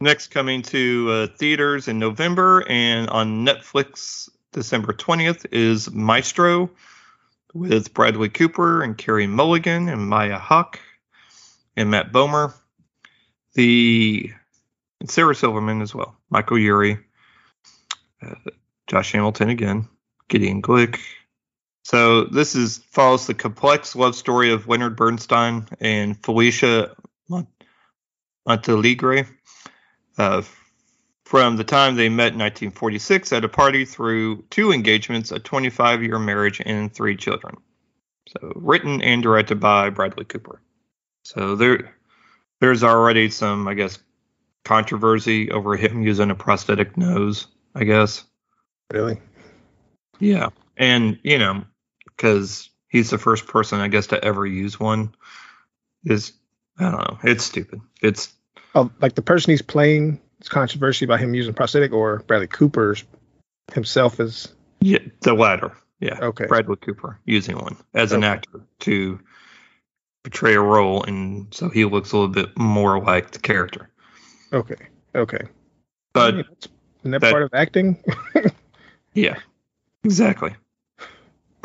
next 0.00 0.28
coming 0.28 0.62
to 0.62 1.10
uh, 1.10 1.26
theaters 1.36 1.88
in 1.88 1.98
November 1.98 2.64
and 2.68 3.08
on 3.08 3.44
Netflix 3.46 4.28
December 4.52 4.92
20th 4.92 5.46
is 5.52 5.90
Maestro 5.90 6.70
with 7.54 7.94
Bradley 7.94 8.28
Cooper 8.28 8.82
and 8.82 8.96
Carey 8.96 9.26
Mulligan 9.26 9.88
and 9.88 10.08
Maya 10.08 10.38
Hawke 10.38 10.80
and 11.76 11.90
Matt 11.90 12.12
Bomer. 12.12 12.52
The 13.54 14.30
and 15.00 15.10
Sarah 15.10 15.34
Silverman 15.34 15.82
as 15.82 15.94
well. 15.94 16.16
Michael 16.30 16.58
Urie, 16.58 16.98
uh, 18.22 18.34
Josh 18.86 19.12
Hamilton 19.12 19.50
again, 19.50 19.88
Gideon 20.28 20.60
Glick. 20.62 21.00
So 21.84 22.24
this 22.24 22.54
is 22.54 22.78
follows 22.90 23.26
the 23.26 23.34
complex 23.34 23.94
love 23.94 24.14
story 24.14 24.52
of 24.52 24.68
Leonard 24.68 24.96
Bernstein 24.96 25.66
and 25.80 26.20
Felicia 26.22 26.96
Mont- 27.28 27.48
Montealegre 28.46 29.26
uh, 30.18 30.42
from 31.24 31.56
the 31.56 31.64
time 31.64 31.96
they 31.96 32.08
met 32.08 32.32
in 32.32 32.38
1946 32.38 33.32
at 33.32 33.44
a 33.44 33.48
party 33.48 33.84
through 33.84 34.42
two 34.50 34.72
engagements, 34.72 35.32
a 35.32 35.38
25 35.38 36.02
year 36.02 36.18
marriage, 36.18 36.62
and 36.64 36.92
three 36.92 37.16
children. 37.16 37.56
So 38.28 38.52
written 38.54 39.02
and 39.02 39.22
directed 39.22 39.60
by 39.60 39.90
Bradley 39.90 40.24
Cooper. 40.24 40.60
So 41.24 41.56
there, 41.56 41.94
there's 42.60 42.84
already 42.84 43.30
some, 43.30 43.66
I 43.66 43.74
guess, 43.74 43.98
controversy 44.64 45.50
over 45.50 45.76
him 45.76 46.02
using 46.02 46.30
a 46.30 46.34
prosthetic 46.34 46.96
nose. 46.96 47.46
I 47.76 47.84
guess. 47.84 48.24
really. 48.90 49.20
Yeah, 50.18 50.48
and 50.78 51.18
you 51.22 51.36
know, 51.38 51.64
because 52.06 52.70
he's 52.88 53.10
the 53.10 53.18
first 53.18 53.46
person, 53.46 53.80
I 53.80 53.88
guess, 53.88 54.06
to 54.08 54.24
ever 54.24 54.46
use 54.46 54.80
one. 54.80 55.14
Is 56.02 56.32
I 56.78 56.90
don't 56.90 57.00
know. 57.00 57.18
It's 57.22 57.44
stupid. 57.44 57.82
It's 58.00 58.32
Oh, 58.76 58.90
like 59.00 59.14
the 59.14 59.22
person 59.22 59.52
he's 59.52 59.62
playing. 59.62 60.20
It's 60.38 60.50
controversy 60.50 61.06
about 61.06 61.18
him 61.18 61.34
using 61.34 61.54
prosthetic, 61.54 61.92
or 61.92 62.18
Bradley 62.26 62.46
Cooper's 62.46 63.04
himself 63.72 64.20
is 64.20 64.54
yeah, 64.80 64.98
the 65.22 65.32
latter. 65.32 65.72
Yeah. 65.98 66.18
okay. 66.20 66.44
Bradley 66.46 66.76
Cooper 66.76 67.18
using 67.24 67.56
one 67.56 67.78
as 67.94 68.12
an 68.12 68.22
actor 68.22 68.60
to 68.80 69.18
portray 70.24 70.54
a 70.54 70.60
role, 70.60 71.02
and 71.04 71.52
so 71.54 71.70
he 71.70 71.86
looks 71.86 72.12
a 72.12 72.16
little 72.18 72.28
bit 72.32 72.56
more 72.58 73.00
like 73.02 73.30
the 73.30 73.38
character. 73.38 73.88
Okay. 74.52 74.76
Okay. 75.14 75.40
But 76.12 76.34
Yeah, 76.34 76.42
that's- 76.42 76.68
isn't 77.00 77.10
that, 77.12 77.20
that- 77.22 77.30
part 77.32 77.42
of 77.44 77.54
acting? 77.54 77.96
yeah, 79.14 79.38
exactly. 80.04 80.54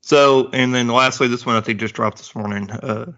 so, 0.00 0.48
and 0.54 0.74
then 0.74 0.88
lastly, 0.88 1.28
this 1.28 1.44
one 1.44 1.56
I 1.56 1.60
think 1.60 1.78
just 1.78 1.94
dropped 1.94 2.16
this 2.16 2.34
morning. 2.34 2.70
Uh, 2.70 3.12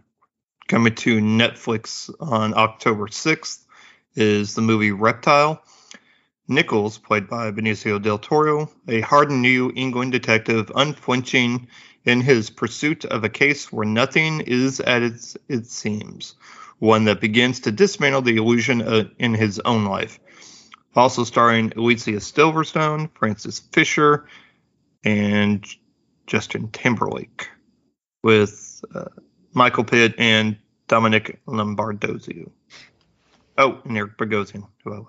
coming 0.68 0.94
to 0.96 1.20
Netflix 1.20 2.12
on 2.20 2.54
October 2.54 3.06
6th 3.06 3.64
is 4.14 4.54
the 4.54 4.62
movie 4.62 4.92
Reptile. 4.92 5.62
Nichols, 6.48 6.98
played 6.98 7.28
by 7.28 7.50
Benicio 7.50 8.00
del 8.00 8.18
Toro, 8.18 8.70
a 8.86 9.00
hardened 9.00 9.42
New 9.42 9.72
England 9.74 10.12
detective, 10.12 10.70
unflinching 10.74 11.66
in 12.04 12.20
his 12.20 12.50
pursuit 12.50 13.04
of 13.04 13.24
a 13.24 13.28
case 13.28 13.72
where 13.72 13.86
nothing 13.86 14.40
is 14.42 14.78
as 14.80 15.36
it 15.48 15.66
seems, 15.66 16.34
one 16.78 17.04
that 17.04 17.20
begins 17.20 17.60
to 17.60 17.72
dismantle 17.72 18.22
the 18.22 18.36
illusion 18.36 18.80
uh, 18.80 19.04
in 19.18 19.34
his 19.34 19.60
own 19.60 19.84
life. 19.84 20.20
Also 20.94 21.24
starring 21.24 21.72
Alicia 21.76 22.12
Silverstone, 22.12 23.10
Frances 23.14 23.58
Fisher, 23.58 24.26
and 25.04 25.66
Justin 26.26 26.70
Timberlake, 26.70 27.48
with 28.22 28.84
uh, 28.94 29.04
Michael 29.56 29.84
Pitt 29.84 30.14
and 30.18 30.54
Domenick 30.86 31.38
Lombardozzi. 31.48 32.48
Oh, 33.56 33.80
and 33.86 33.96
Eric 33.96 34.18
Bogosian, 34.18 34.68
who 34.84 34.92
I 34.92 34.96
love. 34.98 35.06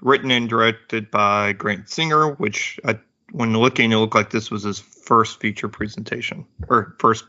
Written 0.00 0.30
and 0.30 0.48
directed 0.48 1.10
by 1.10 1.52
Grant 1.52 1.90
Singer, 1.90 2.34
which 2.34 2.78
I, 2.84 3.00
when 3.32 3.52
looking, 3.52 3.90
it 3.90 3.96
looked 3.96 4.14
like 4.14 4.30
this 4.30 4.52
was 4.52 4.62
his 4.62 4.78
first 4.78 5.40
feature 5.40 5.68
presentation 5.68 6.46
or 6.68 6.94
first 7.00 7.24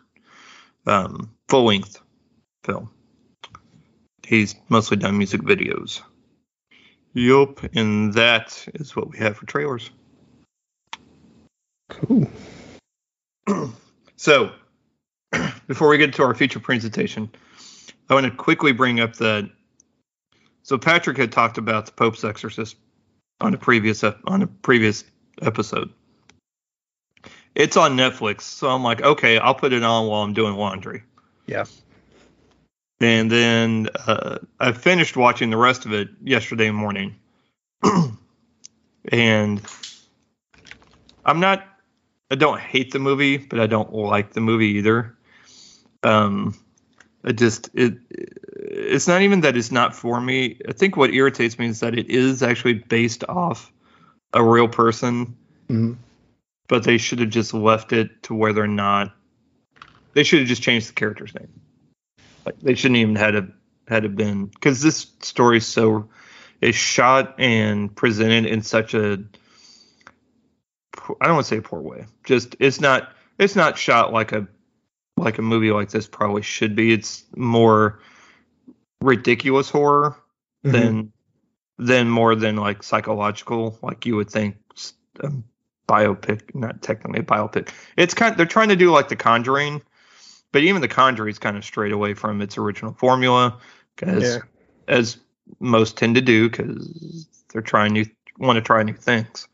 um, 0.85 1.33
full 1.49 1.65
length 1.65 1.99
film. 2.63 2.91
He's 4.23 4.55
mostly 4.69 4.97
done 4.97 5.17
music 5.17 5.41
videos. 5.41 6.01
Yup, 7.13 7.63
and 7.75 8.13
that 8.13 8.63
is 8.75 8.95
what 8.95 9.09
we 9.09 9.17
have 9.17 9.37
for 9.37 9.47
trailers. 9.47 9.89
Cool. 11.89 12.29
So, 14.15 14.53
before 15.67 15.89
we 15.89 15.98
get 15.98 16.13
to 16.15 16.24
our 16.24 16.34
feature 16.34 16.60
presentation, 16.60 17.30
I 18.10 18.13
want 18.13 18.26
to 18.26 18.32
quickly 18.32 18.72
bring 18.72 19.00
up 19.00 19.15
that. 19.15 19.50
So 20.63 20.78
Patrick 20.78 21.17
had 21.17 21.32
talked 21.32 21.58
about 21.58 21.86
the 21.86 21.91
Pope's 21.91 22.24
Exorcist 22.24 22.76
on 23.41 23.54
a 23.54 23.58
previous 23.58 24.04
on 24.04 24.41
a 24.41 24.48
previous 24.48 25.04
episode. 25.41 25.91
It's 27.56 27.78
on 27.78 27.96
Netflix, 27.96 28.41
so 28.41 28.69
I'm 28.69 28.84
like, 28.84 29.02
okay, 29.02 29.38
I'll 29.38 29.54
put 29.54 29.74
it 29.74 29.84
on 29.84 30.08
while 30.08 30.24
I'm 30.24 30.34
doing 30.34 30.56
laundry. 30.56 31.04
Yeah. 31.46 31.65
And 33.00 33.32
then 33.32 33.89
uh, 34.08 34.39
I 34.60 34.72
finished 34.72 35.17
watching 35.17 35.50
the 35.50 35.58
rest 35.58 35.86
of 35.86 35.93
it 35.93 36.10
yesterday 36.24 36.72
morning. 36.72 37.15
and 39.12 39.62
I'm 41.26 41.39
not, 41.39 41.65
I 42.32 42.36
don't 42.36 42.60
hate 42.60 42.91
the 42.91 43.00
movie, 43.00 43.38
but 43.38 43.60
I 43.60 43.67
don't 43.67 43.93
like 43.93 44.34
the 44.34 44.41
movie 44.41 44.69
either. 44.78 45.15
Um, 46.03 46.55
it 47.23 47.33
just, 47.33 47.69
it, 47.73 47.97
it's 48.11 49.07
not 49.07 49.21
even 49.21 49.41
that 49.41 49.55
it's 49.55 49.71
not 49.71 49.95
for 49.95 50.19
me. 50.19 50.59
I 50.67 50.73
think 50.73 50.97
what 50.97 51.13
irritates 51.13 51.57
me 51.57 51.67
is 51.67 51.79
that 51.79 51.97
it 51.97 52.09
is 52.09 52.43
actually 52.43 52.73
based 52.73 53.23
off 53.29 53.71
a 54.33 54.43
real 54.43 54.67
person, 54.67 55.37
Mhm. 55.69 55.97
but 56.67 56.83
they 56.83 56.97
should 56.97 57.19
have 57.19 57.29
just 57.29 57.53
left 57.53 57.93
it 57.93 58.23
to 58.23 58.33
where 58.35 58.51
they're 58.51 58.67
not. 58.67 59.13
They 60.13 60.23
should 60.23 60.39
have 60.39 60.47
just 60.47 60.61
changed 60.61 60.89
the 60.89 60.93
character's 60.93 61.33
name. 61.33 61.49
Like 62.45 62.59
they 62.59 62.75
shouldn't 62.75 62.97
even 62.97 63.15
had 63.15 63.35
a 63.35 63.47
had 63.87 64.05
it 64.05 64.15
been 64.15 64.45
because 64.47 64.81
this 64.81 65.07
story 65.21 65.57
is 65.57 65.65
so 65.65 66.09
is 66.61 66.75
shot 66.75 67.35
and 67.39 67.93
presented 67.95 68.45
in 68.45 68.61
such 68.61 68.93
a 68.93 69.23
I 71.19 71.25
don't 71.25 71.35
want 71.35 71.45
to 71.45 71.55
say 71.55 71.61
poor 71.61 71.81
way. 71.81 72.05
Just 72.23 72.55
it's 72.59 72.79
not 72.79 73.11
it's 73.39 73.55
not 73.55 73.77
shot 73.77 74.13
like 74.13 74.31
a 74.31 74.47
like 75.23 75.38
a 75.38 75.41
movie 75.41 75.71
like 75.71 75.89
this 75.89 76.07
probably 76.07 76.41
should 76.41 76.75
be. 76.75 76.93
It's 76.93 77.23
more 77.36 77.99
ridiculous 79.02 79.69
horror 79.69 80.15
Mhm. 80.65 80.71
than 80.71 81.13
than 81.77 82.10
more 82.10 82.35
than 82.35 82.56
like 82.56 82.83
psychological 82.83 83.77
like 83.81 84.06
you 84.06 84.15
would 84.15 84.29
think 84.29 84.56
um, 85.23 85.43
biopic 85.87 86.54
not 86.56 86.81
technically 86.81 87.19
a 87.19 87.23
biopic 87.23 87.69
it's 87.98 88.13
kind 88.13 88.37
they're 88.37 88.45
trying 88.45 88.69
to 88.69 88.75
do 88.75 88.91
like 88.91 89.10
the 89.10 89.15
conjuring 89.15 89.81
but 90.54 90.63
even 90.63 90.81
the 90.81 90.87
conjuring 90.87 91.29
is 91.31 91.39
kind 91.39 91.58
of 91.58 91.65
straight 91.65 91.91
away 91.91 92.13
from 92.13 92.41
its 92.41 92.58
original 92.58 92.93
formula 92.93 93.60
because 93.95 94.23
Yeah. 94.23 94.39
as 94.87 95.17
most 95.60 95.98
tend 95.98 96.15
to 96.15 96.21
do 96.21 96.50
because 96.50 97.27
they're 97.52 97.62
trying 97.62 97.91
new 97.91 98.06
want 98.37 98.56
to 98.56 98.62
try 98.62 98.81
new 98.83 98.93
things 98.93 99.48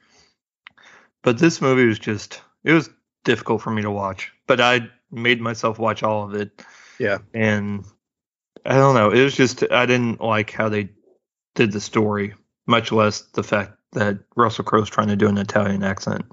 but 1.23 1.39
this 1.39 1.61
movie 1.61 1.87
was 1.87 1.97
just 1.97 2.41
it 2.63 2.73
was 2.73 2.89
difficult 3.23 3.61
for 3.61 3.71
me 3.71 3.81
to 3.81 3.89
watch 3.89 4.31
but 4.45 4.61
i 4.61 4.87
made 5.11 5.41
myself 5.41 5.79
watch 5.79 6.03
all 6.03 6.23
of 6.23 6.33
it 6.35 6.61
Yeah. 6.99 7.19
and 7.33 7.83
i 8.65 8.73
don't 8.75 8.95
know 8.95 9.11
it 9.11 9.23
was 9.23 9.35
just 9.35 9.63
i 9.71 9.85
didn't 9.85 10.21
like 10.21 10.51
how 10.51 10.69
they 10.69 10.89
did 11.55 11.71
the 11.71 11.81
story 11.81 12.35
much 12.67 12.91
less 12.91 13.21
the 13.33 13.43
fact 13.43 13.73
that 13.93 14.19
russell 14.35 14.63
crowe's 14.65 14.89
trying 14.89 15.07
to 15.07 15.15
do 15.15 15.27
an 15.27 15.37
italian 15.37 15.83
accent 15.83 16.25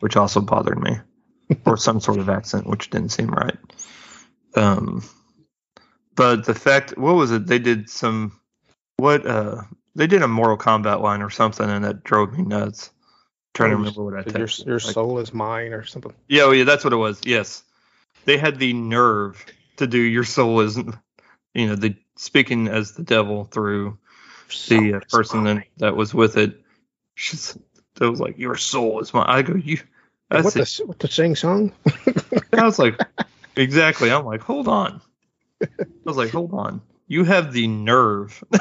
which 0.00 0.16
also 0.16 0.40
bothered 0.40 0.78
me 0.82 0.98
or 1.66 1.76
some 1.76 2.00
sort 2.00 2.18
of 2.18 2.28
accent 2.28 2.66
which 2.66 2.90
didn't 2.90 3.10
seem 3.10 3.28
right 3.30 3.56
um 4.56 5.02
But 6.16 6.44
the 6.44 6.54
fact, 6.54 6.98
what 6.98 7.14
was 7.14 7.30
it? 7.30 7.46
They 7.46 7.58
did 7.58 7.88
some, 7.88 8.38
what, 8.98 9.24
uh, 9.26 9.62
they 9.94 10.06
did 10.06 10.22
a 10.22 10.28
Mortal 10.28 10.58
Kombat 10.58 11.00
line 11.00 11.22
or 11.22 11.30
something, 11.30 11.66
and 11.70 11.84
that 11.84 12.04
drove 12.04 12.36
me 12.36 12.42
nuts. 12.44 12.90
trying 13.54 13.70
to 13.70 13.76
remember 13.76 14.02
what 14.04 14.14
I 14.14 14.18
Your, 14.18 14.46
texted. 14.46 14.66
your 14.66 14.74
Like- 14.80 14.92
soul 14.94 15.18
is 15.20 15.32
mine 15.32 15.72
or 15.72 15.84
something. 15.84 16.12
Yeah, 16.28 16.42
oh, 16.42 16.50
yeah, 16.50 16.64
that's 16.64 16.84
what 16.84 16.92
it 16.92 16.96
was. 16.96 17.20
Yes, 17.24 17.62
they 18.24 18.38
had 18.38 18.58
the 18.58 18.72
nerve 18.72 19.44
to 19.76 19.86
do 19.86 19.98
"Your 19.98 20.24
soul 20.24 20.60
is," 20.60 20.78
you 21.54 21.66
know, 21.66 21.76
the 21.76 21.96
speaking 22.16 22.68
as 22.68 22.92
the 22.92 23.02
devil 23.02 23.44
through 23.44 23.98
the 24.68 24.94
uh, 24.94 25.00
person 25.10 25.44
that, 25.44 25.64
that 25.78 25.96
was 25.96 26.12
with 26.12 26.36
it. 26.36 26.60
She's, 27.14 27.56
it 28.00 28.04
was 28.04 28.20
like, 28.20 28.38
"Your 28.38 28.56
soul 28.56 29.00
is 29.00 29.14
mine." 29.14 29.26
I 29.28 29.42
go, 29.42 29.54
"You." 29.54 29.78
That's 30.30 30.44
what 30.44 30.54
the 30.54 30.82
what 30.86 30.98
the 31.00 31.08
sing 31.08 31.34
song? 31.34 31.72
I 32.52 32.64
was 32.64 32.78
like, 32.78 33.00
exactly. 33.56 34.12
I'm 34.12 34.24
like, 34.24 34.40
hold 34.40 34.68
on. 34.68 35.00
I 35.60 35.66
was 36.04 36.16
like, 36.16 36.30
hold 36.30 36.54
on. 36.54 36.80
You 37.08 37.24
have 37.24 37.52
the 37.52 37.66
nerve 37.66 38.42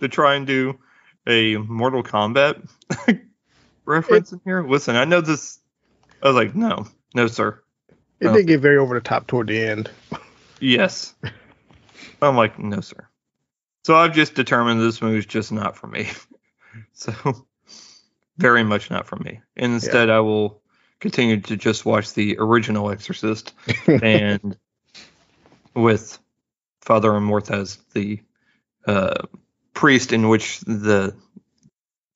to 0.00 0.08
try 0.08 0.36
and 0.36 0.46
do 0.46 0.78
a 1.26 1.56
Mortal 1.56 2.02
Kombat 2.02 2.66
reference 3.84 4.32
in 4.32 4.40
here. 4.44 4.66
Listen, 4.66 4.96
I 4.96 5.04
know 5.04 5.20
this. 5.20 5.58
I 6.22 6.28
was 6.28 6.36
like, 6.36 6.54
no, 6.54 6.86
no, 7.16 7.26
sir. 7.26 7.62
It 8.20 8.30
did 8.32 8.46
get 8.46 8.60
very 8.60 8.76
over 8.76 8.94
the 8.94 9.00
top 9.00 9.26
toward 9.26 9.46
the 9.46 9.58
end. 9.58 9.90
Yes. 10.60 11.14
I'm 12.22 12.36
like, 12.36 12.58
no, 12.58 12.80
sir. 12.80 13.08
So 13.84 13.96
I've 13.96 14.14
just 14.14 14.34
determined 14.34 14.80
this 14.80 15.00
movie's 15.00 15.24
just 15.26 15.50
not 15.50 15.76
for 15.76 15.88
me. 15.88 16.08
So 16.92 17.14
very 18.36 18.62
much 18.62 18.90
not 18.90 19.06
for 19.06 19.16
me. 19.16 19.40
And 19.56 19.72
instead, 19.72 20.10
I 20.10 20.20
will 20.20 20.60
continue 21.00 21.40
to 21.40 21.56
just 21.56 21.86
watch 21.86 22.12
the 22.12 22.36
original 22.38 22.90
Exorcist 22.90 23.54
and 23.86 24.58
with 25.74 26.18
Father 26.82 27.10
Amorth 27.12 27.50
as 27.50 27.76
the 27.94 28.20
uh, 28.86 29.22
priest 29.72 30.12
in 30.12 30.28
which 30.28 30.60
the 30.60 31.16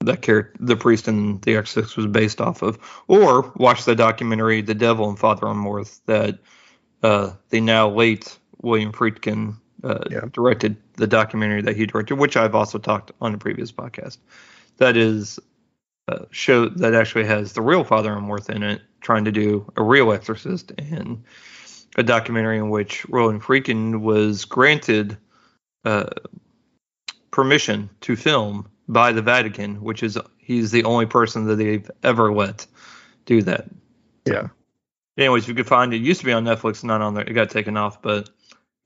that 0.00 0.22
character, 0.22 0.56
the 0.60 0.76
priest 0.76 1.08
in 1.08 1.40
The 1.40 1.56
Exorcist 1.56 1.96
was 1.96 2.06
based 2.06 2.40
off 2.40 2.62
of, 2.62 2.78
or 3.06 3.52
watch 3.56 3.84
the 3.84 3.94
documentary 3.94 4.62
The 4.62 4.74
Devil 4.74 5.08
and 5.08 5.18
Father 5.18 5.46
Amorth 5.46 6.00
that 6.06 6.38
uh, 7.02 7.32
the 7.50 7.60
now 7.60 7.88
late 7.88 8.38
William 8.62 8.92
Friedkin 8.92 9.56
uh, 9.84 10.04
Yeah. 10.10 10.22
directed 10.32 10.76
the 10.94 11.06
documentary 11.06 11.62
that 11.62 11.76
he 11.76 11.86
directed, 11.86 12.16
which 12.16 12.36
I've 12.36 12.54
also 12.54 12.78
talked 12.78 13.12
on 13.20 13.34
a 13.34 13.38
previous 13.38 13.72
podcast. 13.72 14.18
That 14.78 14.96
is 14.96 15.38
a 16.08 16.26
show 16.30 16.68
that 16.68 16.94
actually 16.94 17.24
has 17.26 17.52
the 17.52 17.62
real 17.62 17.84
Father 17.84 18.10
Amorth 18.10 18.48
in 18.48 18.62
it, 18.62 18.82
trying 19.00 19.24
to 19.26 19.32
do 19.32 19.70
a 19.76 19.82
real 19.82 20.12
exorcist, 20.12 20.72
and 20.78 21.22
a 21.96 22.02
documentary 22.02 22.58
in 22.58 22.70
which 22.70 23.06
Roland 23.08 23.42
Friedkin 23.42 24.00
was 24.00 24.44
granted 24.44 25.18
uh, 25.84 26.06
permission 27.30 27.90
to 28.02 28.16
film 28.16 28.68
by 28.90 29.12
the 29.12 29.22
Vatican, 29.22 29.80
which 29.80 30.02
is 30.02 30.18
he's 30.38 30.72
the 30.72 30.84
only 30.84 31.06
person 31.06 31.46
that 31.46 31.56
they've 31.56 31.88
ever 32.02 32.32
let 32.32 32.66
do 33.24 33.40
that. 33.42 33.66
Yeah. 34.26 34.48
Anyways, 35.16 35.44
if 35.44 35.48
you 35.48 35.54
could 35.54 35.66
find 35.66 35.94
it, 35.94 35.98
it 35.98 36.02
used 36.02 36.20
to 36.20 36.26
be 36.26 36.32
on 36.32 36.44
Netflix, 36.44 36.82
not 36.82 37.00
on 37.00 37.14
there. 37.14 37.24
It 37.24 37.32
got 37.32 37.50
taken 37.50 37.76
off, 37.76 38.02
but 38.02 38.28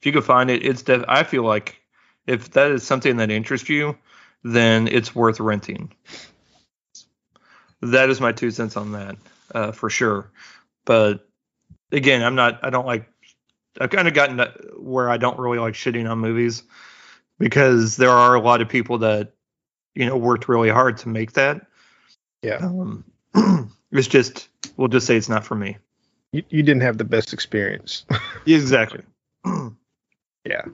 if 0.00 0.06
you 0.06 0.12
could 0.12 0.24
find 0.24 0.50
it, 0.50 0.64
it's. 0.64 0.82
Def- 0.82 1.04
I 1.08 1.22
feel 1.22 1.42
like 1.42 1.80
if 2.26 2.50
that 2.50 2.70
is 2.70 2.82
something 2.82 3.16
that 3.16 3.30
interests 3.30 3.68
you, 3.68 3.96
then 4.42 4.88
it's 4.88 5.14
worth 5.14 5.40
renting. 5.40 5.94
That 7.80 8.10
is 8.10 8.20
my 8.20 8.32
two 8.32 8.50
cents 8.50 8.76
on 8.76 8.92
that, 8.92 9.16
uh, 9.54 9.72
for 9.72 9.88
sure. 9.88 10.30
But 10.84 11.26
again, 11.92 12.22
I'm 12.22 12.34
not. 12.34 12.60
I 12.62 12.68
don't 12.68 12.86
like. 12.86 13.08
I've 13.80 13.90
kind 13.90 14.08
of 14.08 14.12
gotten 14.12 14.36
to 14.36 14.52
where 14.76 15.08
I 15.08 15.16
don't 15.16 15.38
really 15.38 15.58
like 15.58 15.74
shitting 15.74 16.10
on 16.10 16.18
movies 16.18 16.62
because 17.38 17.96
there 17.96 18.10
are 18.10 18.34
a 18.34 18.40
lot 18.40 18.60
of 18.60 18.68
people 18.68 18.98
that 18.98 19.33
you 19.94 20.06
know 20.06 20.16
worked 20.16 20.48
really 20.48 20.70
hard 20.70 20.98
to 20.98 21.08
make 21.08 21.32
that. 21.32 21.66
Yeah. 22.42 22.56
Um, 22.56 23.04
it's 23.92 24.08
just 24.08 24.48
we'll 24.76 24.88
just 24.88 25.06
say 25.06 25.16
it's 25.16 25.28
not 25.28 25.44
for 25.44 25.54
me. 25.54 25.78
You, 26.32 26.42
you 26.48 26.62
didn't 26.62 26.82
have 26.82 26.98
the 26.98 27.04
best 27.04 27.32
experience. 27.32 28.04
Exactly. 28.46 29.02
yeah. 30.44 30.64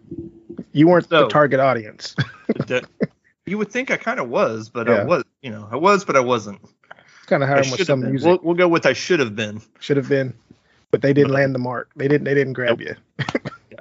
You 0.73 0.89
weren't 0.89 1.09
So- 1.09 1.23
the 1.23 1.29
target 1.29 1.61
audience. 1.61 2.16
That- 2.66 2.87
you 3.47 3.59
would 3.59 3.71
think 3.71 3.91
I 3.91 3.97
kind 3.97 4.21
of 4.21 4.29
was, 4.29 4.68
but 4.68 4.89
I 4.89 5.03
was. 5.05 5.25
You 5.43 5.51
know, 5.51 5.68
I 5.71 5.77
was, 5.77 6.05
but 6.05 6.14
I 6.16 6.21
wasn't. 6.21 6.61
kind 7.27 7.43
of 7.43 7.49
how 7.49 7.57
with 7.57 7.85
some 7.85 8.01
been. 8.01 8.11
music 8.11 8.27
We'll, 8.29 8.39
we'll 8.43 8.55
go 8.55 8.68
with 8.68 8.87
I 8.87 8.93
should 8.93 9.18
have 9.18 9.35
been. 9.35 9.61
should 9.81 9.97
have 9.97 10.09
been, 10.09 10.35
but 10.93 11.03
they 11.03 11.12
didn't 11.12 11.33
land 11.33 11.55
the 11.55 11.59
mark. 11.59 11.91
They 11.97 12.07
didn't. 12.07 12.25
They 12.25 12.35
didn't 12.35 12.53
grab 12.53 12.81
you. 12.81 12.95
yeah. 13.18 13.81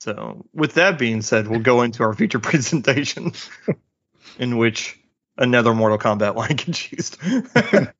So, 0.00 0.44
with 0.52 0.74
that 0.74 0.98
being 0.98 1.22
said, 1.22 1.48
we'll 1.48 1.60
go 1.60 1.80
into 1.80 2.02
our 2.02 2.12
feature 2.12 2.38
presentation, 2.38 3.32
in 4.38 4.56
which 4.56 4.98
another 5.36 5.74
Mortal 5.74 5.98
Kombat 5.98 6.34
line 6.36 6.56
gets 6.56 6.92
used. 6.92 7.18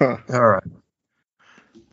All 0.00 0.18
right. 0.28 0.62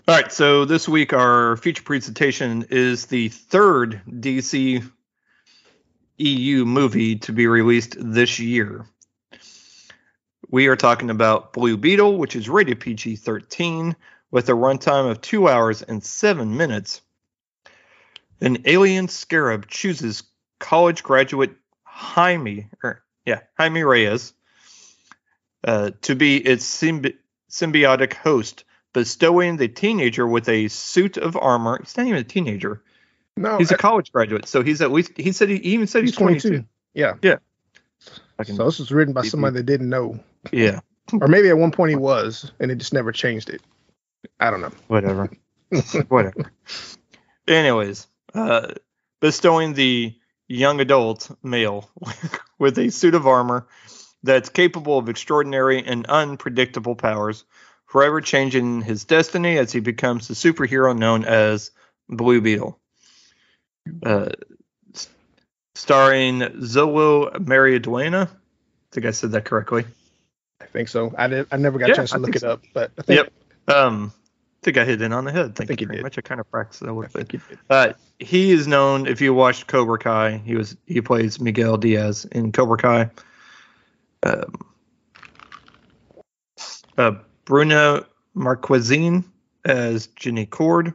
All 0.05 0.15
right. 0.15 0.31
So 0.31 0.65
this 0.65 0.89
week 0.89 1.13
our 1.13 1.57
feature 1.57 1.83
presentation 1.83 2.65
is 2.69 3.05
the 3.05 3.29
third 3.29 4.01
DC 4.09 4.89
EU 6.17 6.65
movie 6.65 7.15
to 7.17 7.31
be 7.31 7.47
released 7.47 7.95
this 7.99 8.39
year. 8.39 8.85
We 10.49 10.67
are 10.67 10.75
talking 10.75 11.09
about 11.09 11.53
Blue 11.53 11.77
Beetle, 11.77 12.17
which 12.17 12.35
is 12.35 12.49
rated 12.49 12.79
PG-13 12.79 13.95
with 14.29 14.49
a 14.49 14.53
runtime 14.53 15.09
of 15.09 15.21
two 15.21 15.47
hours 15.47 15.81
and 15.81 16.03
seven 16.03 16.57
minutes. 16.57 17.01
An 18.41 18.57
alien 18.65 19.07
scarab 19.07 19.67
chooses 19.67 20.23
college 20.59 21.01
graduate 21.01 21.55
Jaime, 21.95 22.67
or 22.83 23.03
yeah, 23.25 23.41
Jaime 23.57 23.83
Reyes, 23.83 24.33
uh, 25.63 25.91
to 26.01 26.15
be 26.15 26.37
its 26.37 26.65
symbi- 26.65 27.17
symbiotic 27.49 28.13
host, 28.13 28.63
bestowing 28.93 29.57
the 29.57 29.67
teenager 29.67 30.27
with 30.27 30.49
a 30.49 30.67
suit 30.69 31.17
of 31.17 31.37
armor. 31.37 31.79
He's 31.81 31.95
not 31.95 32.07
even 32.07 32.19
a 32.19 32.23
teenager. 32.23 32.81
No, 33.37 33.57
He's 33.57 33.71
a 33.71 33.75
I- 33.75 33.77
college 33.77 34.11
graduate, 34.11 34.47
so 34.47 34.63
he's 34.63 34.81
at 34.81 34.91
least. 34.91 35.11
He 35.17 35.31
said 35.31 35.49
he, 35.49 35.57
he 35.57 35.73
even 35.73 35.87
said 35.87 36.01
he's, 36.03 36.11
he's 36.11 36.17
22. 36.17 36.49
22. 36.49 36.67
Yeah. 36.93 37.37
Fucking- 38.37 38.55
So 38.55 38.65
this 38.65 38.79
was 38.79 38.91
written 38.91 39.13
by 39.13 39.21
somebody 39.23 39.55
that 39.57 39.63
didn't 39.63 39.89
know, 39.89 40.19
yeah, 40.51 40.79
or 41.21 41.27
maybe 41.27 41.49
at 41.49 41.57
one 41.57 41.71
point 41.71 41.91
he 41.91 41.95
was, 41.95 42.51
and 42.59 42.69
it 42.71 42.77
just 42.77 42.93
never 42.93 43.11
changed 43.11 43.49
it. 43.49 43.61
I 44.39 44.49
don't 44.51 44.61
know. 44.61 44.71
whatever, 44.87 45.29
whatever. 46.09 46.51
Anyways, 47.47 48.07
uh, 48.33 48.73
bestowing 49.19 49.73
the 49.73 50.15
young 50.47 50.79
adult 50.79 51.31
male 51.43 51.89
with 52.59 52.77
a 52.77 52.89
suit 52.91 53.15
of 53.15 53.27
armor 53.27 53.67
that's 54.23 54.49
capable 54.49 54.97
of 54.97 55.09
extraordinary 55.09 55.83
and 55.85 56.05
unpredictable 56.07 56.95
powers, 56.95 57.43
forever 57.85 58.21
changing 58.21 58.81
his 58.81 59.05
destiny 59.05 59.57
as 59.57 59.71
he 59.71 59.79
becomes 59.79 60.27
the 60.27 60.33
superhero 60.33 60.97
known 60.97 61.25
as 61.25 61.71
Blue 62.07 62.41
Beetle. 62.41 62.79
Uh, 64.05 64.29
starring 65.75 66.39
Xolo 66.39 67.33
Maridueña. 67.37 68.27
I 68.27 68.29
think 68.91 69.05
I 69.05 69.11
said 69.11 69.31
that 69.31 69.45
correctly. 69.45 69.85
I 70.61 70.65
think 70.65 70.87
so. 70.87 71.13
I 71.17 71.27
did. 71.27 71.47
I 71.51 71.57
never 71.57 71.79
got 71.79 71.89
Yeah, 71.89 71.93
a 71.93 71.97
chance 71.97 72.11
to 72.11 72.15
I 72.17 72.19
look 72.19 72.35
it 72.35 72.39
so. 72.39 72.51
up, 72.51 72.61
but 72.73 72.91
I 72.97 73.01
think, 73.01 73.29
Yep. 73.67 73.75
Um, 73.75 74.13
think 74.63 74.77
I 74.77 74.85
hit 74.85 75.01
it 75.01 75.13
on 75.13 75.25
the 75.25 75.31
head. 75.31 75.55
Thank 75.55 75.67
think 75.67 75.81
you 75.81 75.85
you 75.85 75.87
very 75.87 75.97
did. 75.97 76.03
much. 76.03 76.17
I 76.17 76.21
kind 76.21 76.39
of 76.41 76.49
practiced 76.49 76.81
that 76.81 76.89
a 76.89 76.93
I 76.93 76.93
little 76.93 77.11
bit. 77.13 77.29
think 77.29 77.33
it 77.35 77.41
did. 77.49 77.59
Uh, 77.69 77.93
he 78.19 78.51
is 78.51 78.67
known 78.67 79.07
if 79.07 79.21
you 79.21 79.33
watched 79.33 79.67
Cobra 79.67 79.99
Kai. 79.99 80.37
He 80.37 80.55
was 80.55 80.77
he 80.85 81.01
plays 81.01 81.39
Miguel 81.39 81.77
Diaz 81.77 82.25
in 82.31 82.51
Cobra 82.51 82.77
Kai. 82.77 83.09
Um, 84.23 84.65
uh, 86.97 87.11
Bruna 87.45 88.05
Marquezine 88.35 89.23
as 89.65 90.07
Jenny 90.07 90.45
Kord, 90.45 90.93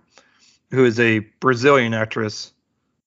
who 0.71 0.85
is 0.85 0.99
a 1.01 1.21
Brazilian 1.41 1.95
actress 1.95 2.53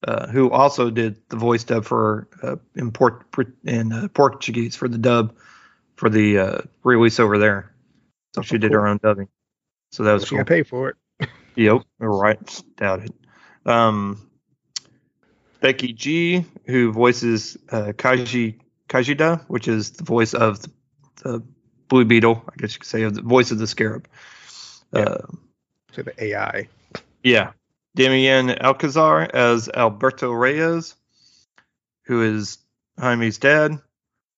uh, 0.08 0.28
who 0.28 0.50
also 0.52 0.90
did 0.90 1.18
the 1.30 1.38
voice 1.38 1.64
dub 1.64 1.86
for 1.86 2.28
uh, 2.44 2.56
in, 2.76 2.92
Port, 2.92 3.26
in 3.64 3.92
uh, 3.94 4.08
Portuguese 4.14 4.76
for 4.76 4.88
the 4.88 4.98
dub 4.98 5.36
for 5.96 6.10
the 6.10 6.38
uh, 6.40 6.62
release 6.84 7.20
over 7.20 7.38
there. 7.38 7.72
So 8.34 8.42
she 8.42 8.58
did 8.58 8.72
her 8.72 8.88
own 8.88 9.00
dubbing. 9.04 9.28
So 9.92 10.04
that 10.04 10.14
was 10.14 10.30
cool. 10.30 10.44
paid 10.46 10.68
for 10.68 10.90
it. 10.90 10.96
Yep, 11.56 11.82
right. 12.00 12.64
Doubt 12.78 13.02
it. 13.04 13.14
Um, 13.66 14.30
Becky 15.60 15.92
G, 15.92 16.46
who 16.66 16.94
voices 16.94 17.58
uh, 17.70 17.92
Kaji 17.92 18.56
Khaji-Da, 18.88 19.38
which 19.50 19.68
is 19.68 19.92
the 19.92 20.06
voice 20.06 20.34
of 20.34 20.62
the, 20.62 20.72
the 21.24 21.44
Blue 21.90 22.06
Beetle, 22.06 22.42
I 22.48 22.54
guess 22.58 22.74
you 22.74 22.80
could 22.80 22.88
say, 22.88 23.04
of 23.04 23.16
the 23.16 23.22
voice 23.22 23.52
of 23.52 23.58
the 23.60 23.68
Scarab. 23.68 24.08
Yeah. 24.94 25.02
Uh, 25.02 25.28
To 25.94 26.04
the 26.04 26.24
AI. 26.24 26.70
yeah. 27.22 27.52
Damien 27.96 28.50
Alcazar 28.52 29.30
as 29.36 29.68
Alberto 29.68 30.32
Reyes, 30.32 30.96
who 32.06 32.22
is 32.24 32.60
Jaime's 32.98 33.38
dad. 33.38 33.78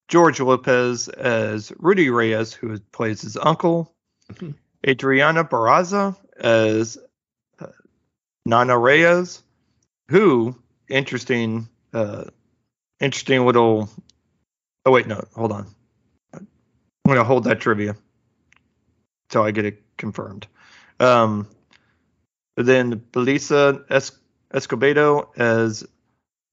George 0.08 0.40
Lopez 0.40 1.10
as 1.10 1.72
Rudy 1.78 2.10
Reyes, 2.10 2.54
who 2.54 2.80
plays 2.92 3.22
his 3.22 3.38
uncle. 3.38 3.94
Mhm. 4.34 4.56
Adriana 4.88 5.44
Barraza 5.44 6.16
as 6.38 6.98
uh, 7.60 7.68
Nana 8.46 8.78
Reyes, 8.78 9.42
who 10.10 10.56
interesting, 10.90 11.68
uh, 11.94 12.26
interesting 13.00 13.46
little. 13.46 13.90
Oh 14.86 14.92
wait, 14.92 15.08
no, 15.08 15.24
hold 15.36 15.52
on. 15.52 15.68
I'm 16.34 16.48
gonna 17.08 17.24
hold 17.24 17.46
that 17.46 17.60
trivia 17.60 17.96
till 19.30 19.44
I 19.44 19.52
get 19.52 19.66
it 19.66 19.82
confirmed. 19.98 20.48
Um, 21.00 21.48
then 22.58 23.00
Belissa 23.12 23.84
es- 23.90 24.18
Escobedo 24.54 25.30
as 25.38 25.84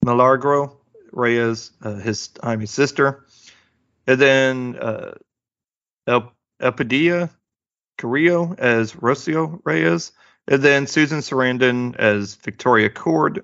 Milagro 0.03 0.77
Reyes, 1.11 1.71
uh, 1.83 1.95
his 1.95 2.29
Jaime's 2.43 2.71
sister, 2.71 3.25
and 4.07 4.19
then 4.19 4.77
uh, 4.77 5.15
El 6.07 6.31
Elpidia 6.61 7.29
Carrillo 8.01 8.55
as 8.57 8.93
Rocio 8.93 9.61
Reyes, 9.63 10.11
and 10.47 10.61
then 10.61 10.87
Susan 10.87 11.19
Sarandon 11.19 11.95
as 11.97 12.35
Victoria 12.35 12.89
Kord, 12.89 13.43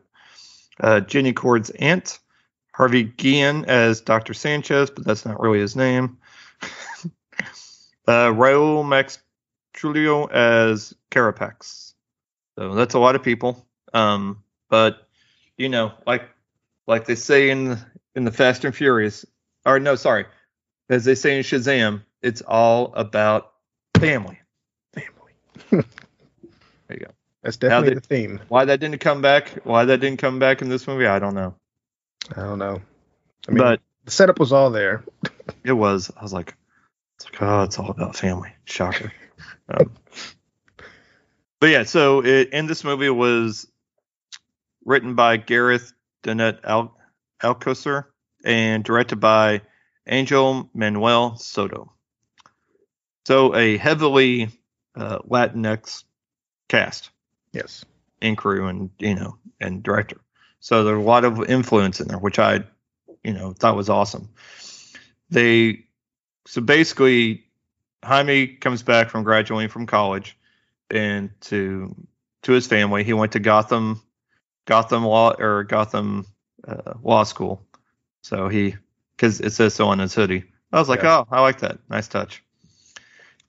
uh, 0.80 1.02
Jenny 1.02 1.34
Kord's 1.34 1.70
aunt, 1.72 2.20
Harvey 2.74 3.04
Guillen 3.04 3.66
as 3.66 4.02
Dr. 4.02 4.34
Sanchez, 4.34 4.90
but 4.90 5.06
that's 5.06 5.26
not 5.26 5.40
really 5.40 5.60
his 5.60 5.76
name. 5.76 6.18
uh, 8.08 8.32
Raul 8.32 8.88
Max 8.88 9.20
Trujillo 9.74 10.26
as 10.26 10.94
Carapax. 11.12 11.94
So 12.58 12.74
that's 12.74 12.96
a 12.96 13.00
lot 13.00 13.16
of 13.16 13.24
people. 13.24 13.66
Um, 13.94 14.44
but 14.70 15.08
you 15.58 15.70
know, 15.70 15.94
like 16.06 16.24
like 16.88 17.06
they 17.06 17.16
say 17.16 17.50
in 17.50 17.78
in 18.16 18.26
the 18.26 18.32
Fast 18.32 18.66
and 18.66 18.76
Furious, 18.76 19.26
or 19.66 19.80
no, 19.80 19.96
sorry, 19.96 20.26
as 20.90 21.06
they 21.06 21.16
say 21.16 21.38
in 21.38 21.44
Shazam, 21.44 22.02
it's 22.22 22.42
all 22.42 22.94
about 22.96 23.54
family. 24.00 24.40
There 26.88 26.98
you 27.00 27.06
go. 27.06 27.12
That's 27.44 27.58
definitely 27.58 27.90
they- 27.90 27.96
the 27.96 28.02
theme. 28.02 28.40
Why 28.48 28.66
that 28.66 28.80
didn't 28.80 29.00
come 29.00 29.22
back? 29.22 29.50
Why 29.64 29.86
that 29.86 30.00
didn't 30.00 30.20
come 30.20 30.40
back 30.40 30.62
in 30.62 30.70
this 30.70 30.88
movie? 30.88 31.06
I 31.06 31.20
don't 31.20 31.36
know. 31.36 31.54
I 32.36 32.42
don't 32.42 32.60
know. 32.60 32.82
I 33.48 33.52
mean, 33.52 33.58
but 33.58 33.82
the 34.06 34.12
setup 34.12 34.40
was 34.40 34.54
all 34.54 34.70
there. 34.70 35.04
it 35.64 35.74
was. 35.74 36.12
I 36.16 36.24
was 36.24 36.32
like, 36.34 36.56
it's 37.16 37.26
like, 37.26 37.42
oh, 37.42 37.64
it's 37.64 37.78
all 37.78 37.90
about 37.90 38.16
family. 38.16 38.52
Shocker. 38.66 39.12
um, 39.70 39.92
but 41.60 41.68
yeah, 41.68 41.84
so 41.84 42.24
it, 42.24 42.50
in 42.54 42.68
this 42.68 42.84
movie 42.84 43.08
it 43.08 43.10
was 43.10 43.68
written 44.86 45.16
by 45.16 45.38
Gareth 45.38 45.92
Dunnet 46.24 46.60
Al- 46.64 46.98
Alcocer 47.44 48.06
and 48.46 48.84
directed 48.84 49.18
by 49.18 49.62
Angel 50.08 50.70
Manuel 50.74 51.36
Soto. 51.38 51.92
So 53.26 53.54
a 53.56 53.76
heavily 53.78 54.50
uh, 54.98 55.20
Latinx 55.20 56.04
cast 56.68 57.12
Yes. 57.54 57.86
and 58.22 58.38
crew 58.38 58.68
and 58.68 58.90
you 59.00 59.16
know 59.16 59.38
and 59.62 59.82
director. 59.84 60.20
So 60.60 60.84
there's 60.84 60.98
a 61.00 61.02
lot 61.02 61.24
of 61.24 61.50
influence 61.50 62.02
in 62.02 62.08
there, 62.08 62.18
which 62.20 62.40
I 62.40 62.64
you 63.24 63.34
know 63.34 63.54
thought 63.54 63.76
was 63.76 63.90
awesome. 63.90 64.30
They 65.30 65.86
so 66.46 66.62
basically 66.62 67.46
Jaime 68.04 68.48
comes 68.48 68.84
back 68.84 69.10
from 69.10 69.24
graduating 69.24 69.70
from 69.70 69.86
college 69.86 70.38
and 70.90 71.30
to 71.42 71.96
to 72.44 72.52
his 72.52 72.68
family. 72.68 73.04
He 73.04 73.14
went 73.14 73.34
to 73.34 73.40
Gotham 73.40 74.02
Gotham 74.66 75.04
Law 75.06 75.34
or 75.38 75.64
Gotham 75.64 76.26
uh, 76.68 76.94
Law 77.04 77.24
School. 77.24 77.66
So 78.24 78.48
he 78.50 78.76
because 79.16 79.40
it 79.42 79.52
says 79.54 79.74
so 79.74 79.88
on 79.88 80.00
his 80.00 80.14
hoodie. 80.14 80.44
I 80.72 80.80
was 80.80 80.90
like, 80.90 81.02
Yeah. 81.02 81.20
oh, 81.20 81.28
I 81.32 81.42
like 81.42 81.60
that. 81.60 81.80
Nice 81.90 82.08
touch. 82.08 82.44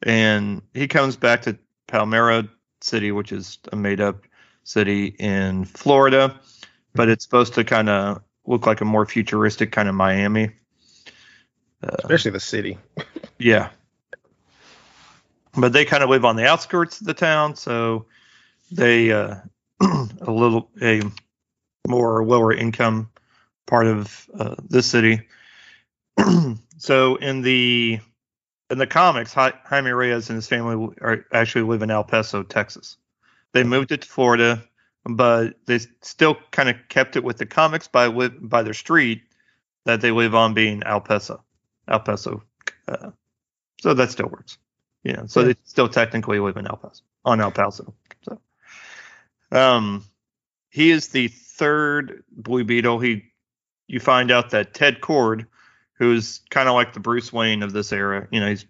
And 0.02 0.62
he 0.74 0.88
comes 0.88 1.16
back 1.16 1.42
to 1.42 1.58
Palmera 1.88 2.48
City, 2.80 3.12
which 3.12 3.32
is 3.32 3.58
a 3.72 3.76
made 3.76 4.00
up 4.00 4.24
city 4.64 5.06
in 5.18 5.64
Florida, 5.64 6.38
but 6.94 7.08
it's 7.08 7.24
supposed 7.24 7.54
to 7.54 7.64
kind 7.64 7.88
of 7.88 8.22
look 8.46 8.66
like 8.66 8.80
a 8.80 8.84
more 8.84 9.06
futuristic 9.06 9.72
kind 9.72 9.88
of 9.88 9.94
Miami. 9.94 10.52
Uh, 11.82 11.96
Especially 11.98 12.30
the 12.30 12.40
city. 12.40 12.78
yeah. 13.38 13.70
But 15.56 15.72
they 15.72 15.84
kind 15.84 16.02
of 16.02 16.10
live 16.10 16.24
on 16.24 16.36
the 16.36 16.46
outskirts 16.46 17.00
of 17.00 17.06
the 17.06 17.14
town, 17.14 17.56
so 17.56 18.06
they 18.70 19.10
uh, 19.10 19.36
a 19.80 20.30
little 20.30 20.70
a 20.80 21.02
more 21.88 22.24
lower 22.24 22.52
income 22.52 23.10
part 23.66 23.86
of 23.86 24.28
uh, 24.38 24.54
this 24.68 24.86
city. 24.86 25.22
so 26.78 27.16
in 27.16 27.42
the 27.42 28.00
in 28.70 28.78
the 28.78 28.86
comics, 28.86 29.32
Jaime 29.32 29.90
Reyes 29.90 30.28
and 30.30 30.36
his 30.36 30.46
family 30.46 30.94
are 31.00 31.24
actually 31.32 31.62
live 31.62 31.82
in 31.82 31.90
El 31.90 32.04
Paso, 32.04 32.42
Texas. 32.42 32.96
They 33.52 33.64
moved 33.64 33.92
it 33.92 34.02
to 34.02 34.08
Florida, 34.08 34.62
but 35.04 35.54
they 35.66 35.78
still 36.02 36.36
kind 36.50 36.68
of 36.68 36.76
kept 36.88 37.16
it 37.16 37.24
with 37.24 37.38
the 37.38 37.46
comics 37.46 37.88
by 37.88 38.08
by 38.08 38.62
their 38.62 38.74
street 38.74 39.22
that 39.84 40.00
they 40.00 40.10
live 40.10 40.34
on 40.34 40.52
being 40.54 40.82
El 40.84 41.00
Paso, 41.00 41.42
El 41.88 42.00
Paso. 42.00 42.42
Uh, 42.86 43.10
so 43.80 43.94
that 43.94 44.10
still 44.10 44.28
works. 44.28 44.58
You 45.04 45.14
know, 45.14 45.26
so 45.26 45.40
Yeah. 45.40 45.46
they 45.46 45.54
still 45.64 45.88
technically 45.88 46.38
live 46.40 46.56
in 46.56 46.66
El 46.66 46.76
Paso 46.76 47.02
on 47.24 47.40
El 47.40 47.50
Paso. 47.52 47.94
So, 48.22 48.38
um, 49.50 50.04
he 50.68 50.90
is 50.90 51.08
the 51.08 51.28
third 51.28 52.22
Blue 52.30 52.64
Beetle. 52.64 52.98
He, 52.98 53.24
you 53.86 54.00
find 54.00 54.30
out 54.30 54.50
that 54.50 54.74
Ted 54.74 55.00
Kord, 55.00 55.46
who's 55.98 56.40
kind 56.50 56.68
of 56.68 56.74
like 56.74 56.92
the 56.92 57.00
Bruce 57.00 57.32
Wayne 57.32 57.62
of 57.62 57.72
this 57.72 57.92
era, 57.92 58.26
you 58.30 58.40
know, 58.40 58.48
he's 58.48 58.64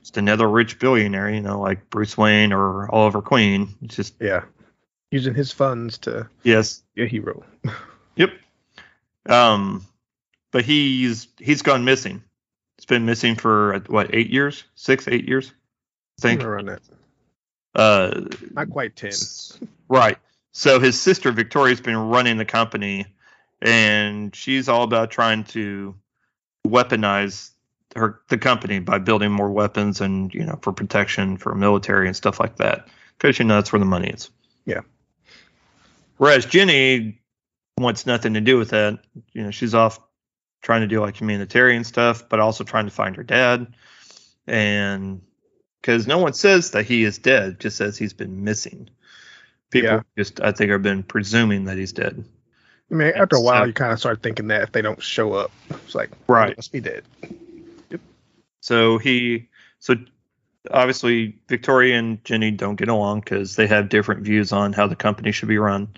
just 0.00 0.16
another 0.16 0.48
rich 0.48 0.78
billionaire, 0.78 1.30
you 1.30 1.40
know, 1.40 1.60
like 1.60 1.88
Bruce 1.90 2.16
Wayne 2.18 2.52
or 2.52 2.92
Oliver 2.94 3.22
Queen. 3.22 3.74
It's 3.82 3.96
just 3.96 4.14
Yeah. 4.20 4.44
Using 5.10 5.34
his 5.34 5.52
funds 5.52 5.98
to 5.98 6.28
yes, 6.42 6.82
be 6.94 7.04
a 7.04 7.06
hero. 7.06 7.44
Yep. 8.16 8.30
Um, 9.28 9.84
but 10.52 10.64
he's 10.64 11.26
he's 11.38 11.62
gone 11.62 11.84
missing. 11.84 12.22
It's 12.78 12.86
been 12.86 13.06
missing 13.06 13.34
for 13.34 13.80
what 13.88 14.14
eight 14.14 14.30
years, 14.30 14.62
six, 14.76 15.08
eight 15.08 15.26
years, 15.26 15.52
I 16.18 16.22
think. 16.22 16.44
Around 16.44 16.66
that. 16.66 16.82
Uh, 17.74 18.20
Not 18.52 18.70
quite 18.70 18.94
10. 18.94 19.10
right. 19.88 20.16
So 20.52 20.78
his 20.78 21.00
sister 21.00 21.32
Victoria's 21.32 21.80
been 21.80 21.96
running 21.96 22.36
the 22.36 22.44
company, 22.44 23.06
and 23.60 24.34
she's 24.34 24.68
all 24.68 24.84
about 24.84 25.10
trying 25.10 25.42
to 25.44 25.96
weaponize 26.66 27.50
her 27.96 28.20
the 28.28 28.38
company 28.38 28.80
by 28.80 28.98
building 28.98 29.30
more 29.30 29.50
weapons 29.50 30.00
and 30.00 30.34
you 30.34 30.44
know 30.44 30.58
for 30.62 30.72
protection 30.72 31.36
for 31.36 31.54
military 31.54 32.06
and 32.06 32.16
stuff 32.16 32.40
like 32.40 32.56
that 32.56 32.88
because 33.16 33.38
you 33.38 33.44
know 33.44 33.54
that's 33.54 33.72
where 33.72 33.80
the 33.80 33.84
money 33.84 34.08
is. 34.08 34.30
Yeah. 34.64 34.80
Whereas 36.16 36.46
Jenny 36.46 37.20
wants 37.78 38.06
nothing 38.06 38.34
to 38.34 38.40
do 38.40 38.58
with 38.58 38.70
that. 38.70 39.00
You 39.32 39.42
know, 39.42 39.50
she's 39.50 39.74
off 39.74 39.98
trying 40.62 40.80
to 40.80 40.86
do 40.86 41.00
like 41.00 41.20
humanitarian 41.20 41.84
stuff, 41.84 42.28
but 42.28 42.40
also 42.40 42.64
trying 42.64 42.86
to 42.86 42.90
find 42.90 43.16
her 43.16 43.22
dad. 43.22 43.74
And 44.46 45.20
because 45.80 46.06
no 46.06 46.18
one 46.18 46.32
says 46.34 46.70
that 46.72 46.86
he 46.86 47.04
is 47.04 47.18
dead, 47.18 47.60
just 47.60 47.76
says 47.76 47.98
he's 47.98 48.12
been 48.12 48.44
missing. 48.44 48.88
People 49.70 49.90
Yeah. 49.90 50.00
just, 50.16 50.40
I 50.40 50.52
think, 50.52 50.70
have 50.70 50.82
been 50.82 51.02
presuming 51.02 51.64
that 51.64 51.76
he's 51.76 51.92
dead. 51.92 52.24
I 52.90 52.94
mean, 52.94 53.12
after 53.16 53.36
a 53.36 53.40
while, 53.40 53.66
you 53.66 53.72
kind 53.72 53.92
of 53.92 53.98
start 53.98 54.22
thinking 54.22 54.48
that 54.48 54.62
if 54.62 54.72
they 54.72 54.82
don't 54.82 55.02
show 55.02 55.32
up, 55.32 55.50
it's 55.70 55.94
like, 55.94 56.10
Right. 56.28 56.56
must 56.56 56.70
be 56.72 56.80
dead. 56.80 57.04
Yep. 57.90 58.00
So 58.60 58.98
he, 58.98 59.48
so 59.78 59.94
obviously 60.70 61.38
Victoria 61.48 61.98
and 61.98 62.22
Jenny 62.24 62.50
don't 62.50 62.76
get 62.76 62.88
along 62.88 63.20
because 63.20 63.56
they 63.56 63.66
have 63.66 63.88
different 63.88 64.22
views 64.22 64.52
on 64.52 64.72
how 64.72 64.86
the 64.86 64.96
company 64.96 65.32
should 65.32 65.48
be 65.48 65.58
run. 65.58 65.88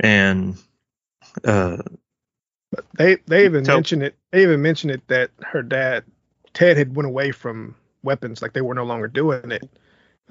And 0.00 0.56
uh, 1.44 1.78
But 2.70 2.84
they 2.96 3.16
they 3.26 3.44
even 3.44 3.64
So- 3.64 3.74
mentioned 3.74 4.02
it. 4.02 4.16
They 4.32 4.42
even 4.42 4.62
mentioned 4.62 4.92
it 4.92 5.06
that 5.08 5.30
her 5.44 5.62
dad 5.62 6.04
Ted 6.52 6.76
had 6.76 6.94
went 6.96 7.06
away 7.08 7.30
from 7.32 7.74
weapons, 8.02 8.42
like 8.42 8.52
they 8.52 8.60
were 8.60 8.74
no 8.74 8.84
longer 8.84 9.08
doing 9.08 9.50
it, 9.50 9.68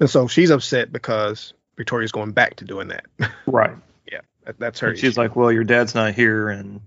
and 0.00 0.08
so 0.08 0.26
she's 0.28 0.50
upset 0.50 0.92
because 0.92 1.52
Victoria's 1.76 2.12
going 2.12 2.32
back 2.32 2.56
to 2.56 2.64
doing 2.64 2.88
that. 2.88 3.04
right, 3.46 3.74
That- 4.44 4.58
that's 4.58 4.80
her. 4.80 4.88
And 4.88 4.98
she's 4.98 5.10
issue. 5.12 5.20
like, 5.20 5.36
"Well, 5.36 5.50
your 5.52 5.64
dad's 5.64 5.94
not 5.94 6.14
here," 6.14 6.48
and 6.48 6.80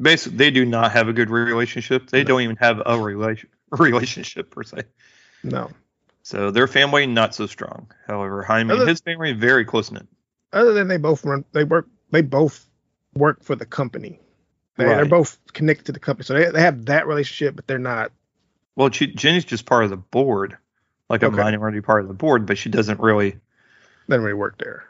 basically, 0.00 0.38
they 0.38 0.50
do 0.50 0.64
not 0.64 0.92
have 0.92 1.08
a 1.08 1.12
good 1.12 1.30
relationship. 1.30 2.08
They 2.10 2.22
No. 2.22 2.28
don't 2.28 2.40
even 2.42 2.56
have 2.56 2.82
a 2.84 2.98
relation 2.98 3.48
relationship 3.70 4.50
per 4.50 4.62
se. 4.62 4.82
no. 5.42 5.70
So 6.22 6.50
their 6.50 6.66
family 6.66 7.06
not 7.06 7.34
so 7.34 7.46
strong. 7.46 7.88
However, 8.08 8.42
Jaime 8.42 8.70
Other- 8.72 8.80
and 8.82 8.88
his 8.88 9.00
family 9.02 9.32
very 9.34 9.64
close 9.66 9.90
knit. 9.90 10.06
Other 10.54 10.72
than 10.72 10.88
they 10.88 10.96
both 10.96 11.22
run, 11.24 11.44
they 11.52 11.64
work. 11.64 11.86
They 12.12 12.22
both 12.22 12.66
work 13.14 13.42
for 13.44 13.54
the 13.56 13.66
company. 13.66 14.20
They, 14.76 14.84
They're 14.86 15.02
Right. 15.02 15.10
both 15.10 15.38
connected 15.52 15.84
to 15.86 15.92
the 15.92 15.98
company, 16.00 16.24
so 16.24 16.32
they 16.34 16.50
they 16.50 16.60
have 16.62 16.86
that 16.86 17.06
relationship, 17.06 17.56
but 17.56 17.66
they're 17.66 17.78
not. 17.78 18.10
Well, 18.76 18.90
she, 18.90 19.08
Jenny's 19.08 19.44
just 19.44 19.66
part 19.66 19.84
of 19.84 19.90
the 19.90 19.96
board, 19.98 20.56
like 21.10 21.22
a 21.22 21.26
Okay. 21.26 21.36
minority 21.36 21.80
part 21.80 22.00
of 22.02 22.08
the 22.08 22.14
board, 22.14 22.46
but 22.46 22.56
she 22.58 22.70
doesn't 22.70 22.98
really, 23.00 23.38
don't 24.08 24.20
really 24.22 24.32
work 24.34 24.56
there. 24.58 24.84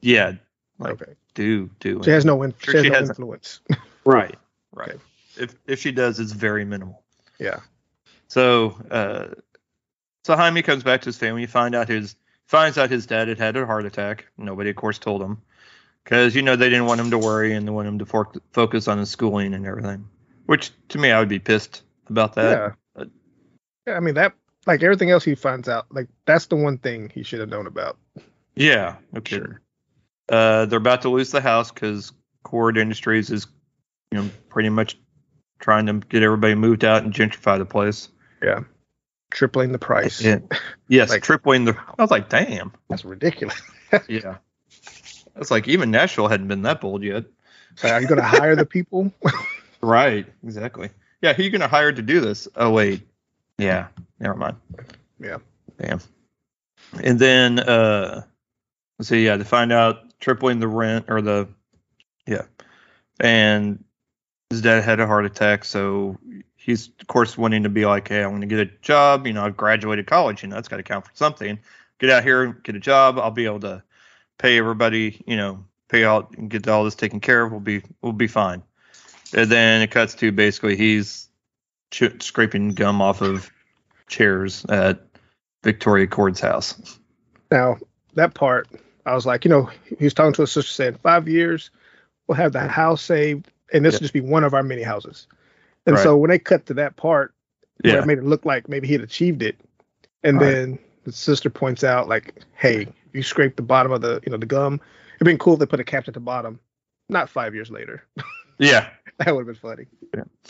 yeah, 0.00 0.34
Like, 0.78 1.00
okay. 1.02 1.12
do 1.34 1.70
do. 1.80 2.02
She 2.04 2.10
has 2.10 2.24
no, 2.24 2.42
in, 2.42 2.54
Sure 2.58 2.72
she 2.72 2.76
has 2.78 2.84
she 2.84 2.90
no 2.90 2.94
hasn't. 2.98 3.18
influence. 3.18 3.60
Right. 4.04 4.36
Right. 4.72 4.90
Okay. 4.90 4.98
If 5.36 5.54
if 5.66 5.80
she 5.80 5.90
does, 5.92 6.20
it's 6.20 6.32
very 6.32 6.64
minimal. 6.64 7.02
yeah. 7.38 7.60
So 8.28 8.76
uh 8.90 9.28
so 10.24 10.36
Jaime 10.36 10.62
comes 10.62 10.82
back 10.82 11.00
to 11.02 11.06
his 11.06 11.16
family. 11.18 11.42
You 11.42 11.46
find 11.48 11.74
out 11.74 11.88
his 11.88 12.14
finds 12.46 12.78
out 12.78 12.90
his 12.90 13.06
dad 13.06 13.28
had 13.28 13.38
had 13.38 13.56
a 13.56 13.66
heart 13.66 13.84
attack. 13.86 14.26
Nobody, 14.38 14.70
of 14.70 14.76
course, 14.76 14.98
told 14.98 15.22
him 15.22 15.40
because 16.04 16.34
you 16.36 16.42
know 16.42 16.56
they 16.56 16.68
didn't 16.68 16.86
want 16.86 17.00
him 17.00 17.10
to 17.10 17.18
worry 17.18 17.52
and 17.54 17.66
they 17.66 17.72
want 17.72 17.88
him 17.88 17.98
to 17.98 18.06
for- 18.06 18.32
focus 18.52 18.86
on 18.88 18.98
his 18.98 19.10
schooling 19.10 19.54
and 19.54 19.66
everything. 19.66 20.08
Which 20.46 20.70
to 20.90 20.98
me, 20.98 21.10
I 21.10 21.18
would 21.18 21.28
be 21.28 21.38
pissed 21.40 21.82
about 22.08 22.34
that. 22.34 22.50
yeah. 22.58 22.72
but- 22.94 23.08
yeah, 23.86 23.94
I 23.94 24.00
mean 24.00 24.14
that 24.14 24.34
like 24.66 24.82
everything 24.82 25.10
else 25.10 25.24
he 25.24 25.34
finds 25.34 25.68
out, 25.68 25.86
like 25.92 26.08
that's 26.26 26.46
the 26.46 26.56
one 26.56 26.78
thing 26.78 27.10
he 27.14 27.22
should 27.22 27.40
have 27.40 27.48
known 27.48 27.66
about. 27.66 27.98
Yeah, 28.54 28.96
Okay. 29.16 29.36
kidding. 29.38 29.58
Uh, 30.28 30.66
they're 30.66 30.78
about 30.78 31.02
to 31.02 31.08
lose 31.08 31.30
the 31.30 31.40
house 31.40 31.70
because 31.70 32.12
Kord 32.44 32.76
Industries 32.78 33.30
is, 33.30 33.46
you 34.10 34.18
know, 34.18 34.30
pretty 34.48 34.68
much 34.68 34.98
trying 35.60 35.86
to 35.86 35.94
get 35.94 36.22
everybody 36.22 36.54
moved 36.54 36.84
out 36.84 37.02
and 37.04 37.12
gentrify 37.12 37.58
the 37.58 37.64
place. 37.64 38.08
Yeah. 38.42 38.60
Tripling 39.30 39.72
the 39.72 39.78
price. 39.78 40.20
Yeah. 40.22 40.38
Yes, 40.88 41.10
Like- 41.10 41.22
tripling 41.22 41.64
the. 41.64 41.76
I 41.98 42.02
was 42.02 42.10
like, 42.10 42.28
damn. 42.28 42.72
That's 42.88 43.04
ridiculous. 43.04 43.60
Yeah. 44.08 44.38
It's 45.36 45.50
like 45.52 45.68
even 45.68 45.92
Nashville 45.92 46.26
hadn't 46.26 46.48
been 46.48 46.62
that 46.62 46.80
bold 46.80 47.04
yet. 47.04 47.24
So 47.76 47.88
are 47.88 48.00
you 48.00 48.08
gonna 48.08 48.22
hire 48.22 48.56
the 48.56 48.66
people? 48.66 49.12
Right. 49.80 50.26
Exactly. 50.42 50.90
Yeah. 51.22 51.34
Who 51.34 51.42
are 51.42 51.44
you 51.44 51.50
gonna 51.50 51.68
hire 51.68 51.92
to 51.92 52.02
do 52.02 52.18
this? 52.20 52.48
Oh 52.56 52.70
wait. 52.70 53.06
Yeah. 53.58 53.86
Never 54.18 54.34
mind. 54.34 54.56
Yeah. 55.20 55.38
Damn. 55.78 56.00
And 57.00 57.18
then 57.18 57.60
uh 57.60 58.22
let's 58.98 59.08
see. 59.08 59.24
yeah, 59.24 59.36
to 59.36 59.44
find 59.44 59.70
out 59.70 60.05
tripling 60.20 60.60
the 60.60 60.68
rent 60.68 61.06
or 61.08 61.22
the 61.22 61.48
yeah. 62.26 62.42
And 63.20 63.84
his 64.50 64.62
dad 64.62 64.84
had 64.84 65.00
a 65.00 65.06
heart 65.06 65.24
attack, 65.26 65.64
so 65.64 66.18
he's 66.56 66.88
of 67.00 67.06
course 67.06 67.38
wanting 67.38 67.62
to 67.62 67.68
be 67.68 67.86
like, 67.86 68.08
Hey, 68.08 68.22
I'm 68.22 68.30
going 68.30 68.40
to 68.42 68.46
get 68.46 68.60
a 68.60 68.70
job, 68.82 69.26
you 69.26 69.32
know, 69.32 69.44
I've 69.44 69.56
graduated 69.56 70.06
college, 70.06 70.42
you 70.42 70.48
know, 70.48 70.56
that's 70.56 70.68
gotta 70.68 70.82
count 70.82 71.06
for 71.06 71.12
something. 71.14 71.58
Get 71.98 72.10
out 72.10 72.24
here, 72.24 72.52
get 72.52 72.76
a 72.76 72.80
job, 72.80 73.18
I'll 73.18 73.30
be 73.30 73.46
able 73.46 73.60
to 73.60 73.82
pay 74.38 74.58
everybody, 74.58 75.22
you 75.26 75.36
know, 75.36 75.64
pay 75.88 76.04
out 76.04 76.36
and 76.36 76.50
get 76.50 76.68
all 76.68 76.84
this 76.84 76.94
taken 76.94 77.20
care 77.20 77.44
of, 77.44 77.52
we'll 77.52 77.60
be 77.60 77.82
we'll 78.02 78.12
be 78.12 78.26
fine. 78.26 78.62
And 79.34 79.50
then 79.50 79.82
it 79.82 79.90
cuts 79.90 80.14
to 80.16 80.32
basically 80.32 80.76
he's 80.76 81.28
ch- 81.90 82.22
scraping 82.22 82.70
gum 82.70 83.00
off 83.00 83.22
of 83.22 83.50
chairs 84.08 84.64
at 84.66 85.00
Victoria 85.62 86.06
Kord's 86.06 86.40
house. 86.40 86.98
Now 87.50 87.78
that 88.14 88.34
part, 88.34 88.68
I 89.06 89.14
was 89.14 89.24
like, 89.24 89.44
you 89.44 89.48
know, 89.48 89.70
he 89.98 90.04
was 90.04 90.12
talking 90.14 90.32
to 90.34 90.42
his 90.42 90.52
sister 90.52 90.70
saying 90.70 90.98
five 91.02 91.28
years, 91.28 91.70
we'll 92.26 92.36
have 92.36 92.52
the 92.52 92.60
house 92.66 93.00
saved, 93.02 93.50
and 93.72 93.84
this 93.84 93.94
Yeah. 93.94 93.96
will 93.98 94.02
just 94.02 94.14
be 94.14 94.20
one 94.20 94.44
of 94.44 94.52
our 94.52 94.62
many 94.62 94.82
houses. 94.82 95.26
And 95.86 95.94
Right. 95.94 96.02
so 96.02 96.16
when 96.16 96.28
they 96.30 96.38
cut 96.38 96.66
to 96.66 96.74
that 96.74 96.96
part, 96.96 97.32
where 97.82 97.94
Yeah. 97.94 98.00
it 98.02 98.06
made 98.06 98.18
it 98.18 98.24
look 98.24 98.44
like 98.44 98.68
maybe 98.68 98.86
he 98.88 98.94
had 98.94 99.02
achieved 99.02 99.42
it, 99.42 99.56
and 100.24 100.40
Right. 100.40 100.46
then 100.50 100.78
the 101.04 101.12
sister 101.12 101.48
points 101.48 101.84
out 101.84 102.08
like, 102.08 102.34
hey, 102.54 102.88
you 103.12 103.22
scraped 103.22 103.56
the 103.56 103.62
bottom 103.62 103.92
of 103.92 104.00
the, 104.00 104.20
you 104.26 104.30
know, 104.32 104.38
the 104.38 104.46
gum. 104.46 104.80
It'd 105.14 105.24
been 105.24 105.38
cool 105.38 105.54
if 105.54 105.60
they 105.60 105.66
put 105.66 105.80
a 105.80 105.84
cap 105.84 106.08
at 106.08 106.14
the 106.14 106.20
bottom. 106.20 106.58
Not 107.08 107.30
five 107.30 107.54
years 107.54 107.70
later. 107.70 108.02
Yeah. 108.58 108.88
that 109.18 109.34
would 109.34 109.40
have 109.40 109.46
been 109.46 109.54
funny. 109.54 109.86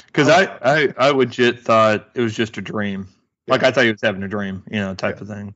Because 0.07 0.28
I, 0.28 0.44
I, 0.62 0.94
I 0.96 1.11
legit 1.11 1.59
thought 1.61 2.09
it 2.14 2.20
was 2.20 2.36
just 2.36 2.57
a 2.57 2.61
dream. 2.62 3.09
Like 3.48 3.64
I 3.64 3.72
thought 3.72 3.84
he 3.84 3.90
was 3.90 4.00
having 4.00 4.22
a 4.22 4.28
dream, 4.28 4.62
you 4.70 4.78
know, 4.78 4.94
type 4.94 5.16
Yeah. 5.16 5.22
of 5.22 5.28
thing. 5.28 5.54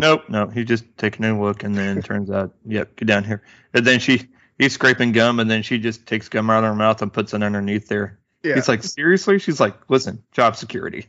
Nope, 0.00 0.28
no, 0.28 0.48
he 0.48 0.64
just 0.64 0.84
taking 0.96 1.24
a 1.24 1.40
look 1.40 1.62
and 1.62 1.76
then 1.76 2.02
turns 2.02 2.30
out, 2.30 2.54
yep, 2.66 2.96
get 2.96 3.06
down 3.06 3.24
here. 3.24 3.42
And 3.72 3.86
then 3.86 4.00
she 4.00 4.28
he's 4.58 4.72
scraping 4.72 5.12
gum 5.12 5.40
and 5.40 5.50
then 5.50 5.62
she 5.62 5.78
just 5.78 6.06
takes 6.06 6.28
gum 6.28 6.50
out 6.50 6.64
of 6.64 6.70
her 6.70 6.76
mouth 6.76 7.00
and 7.02 7.12
puts 7.12 7.32
it 7.32 7.42
underneath 7.42 7.88
there. 7.88 8.18
Yeah. 8.42 8.56
He's 8.56 8.68
like, 8.68 8.82
seriously? 8.82 9.38
She's 9.38 9.60
like, 9.60 9.74
listen, 9.88 10.22
job 10.32 10.56
security. 10.56 11.06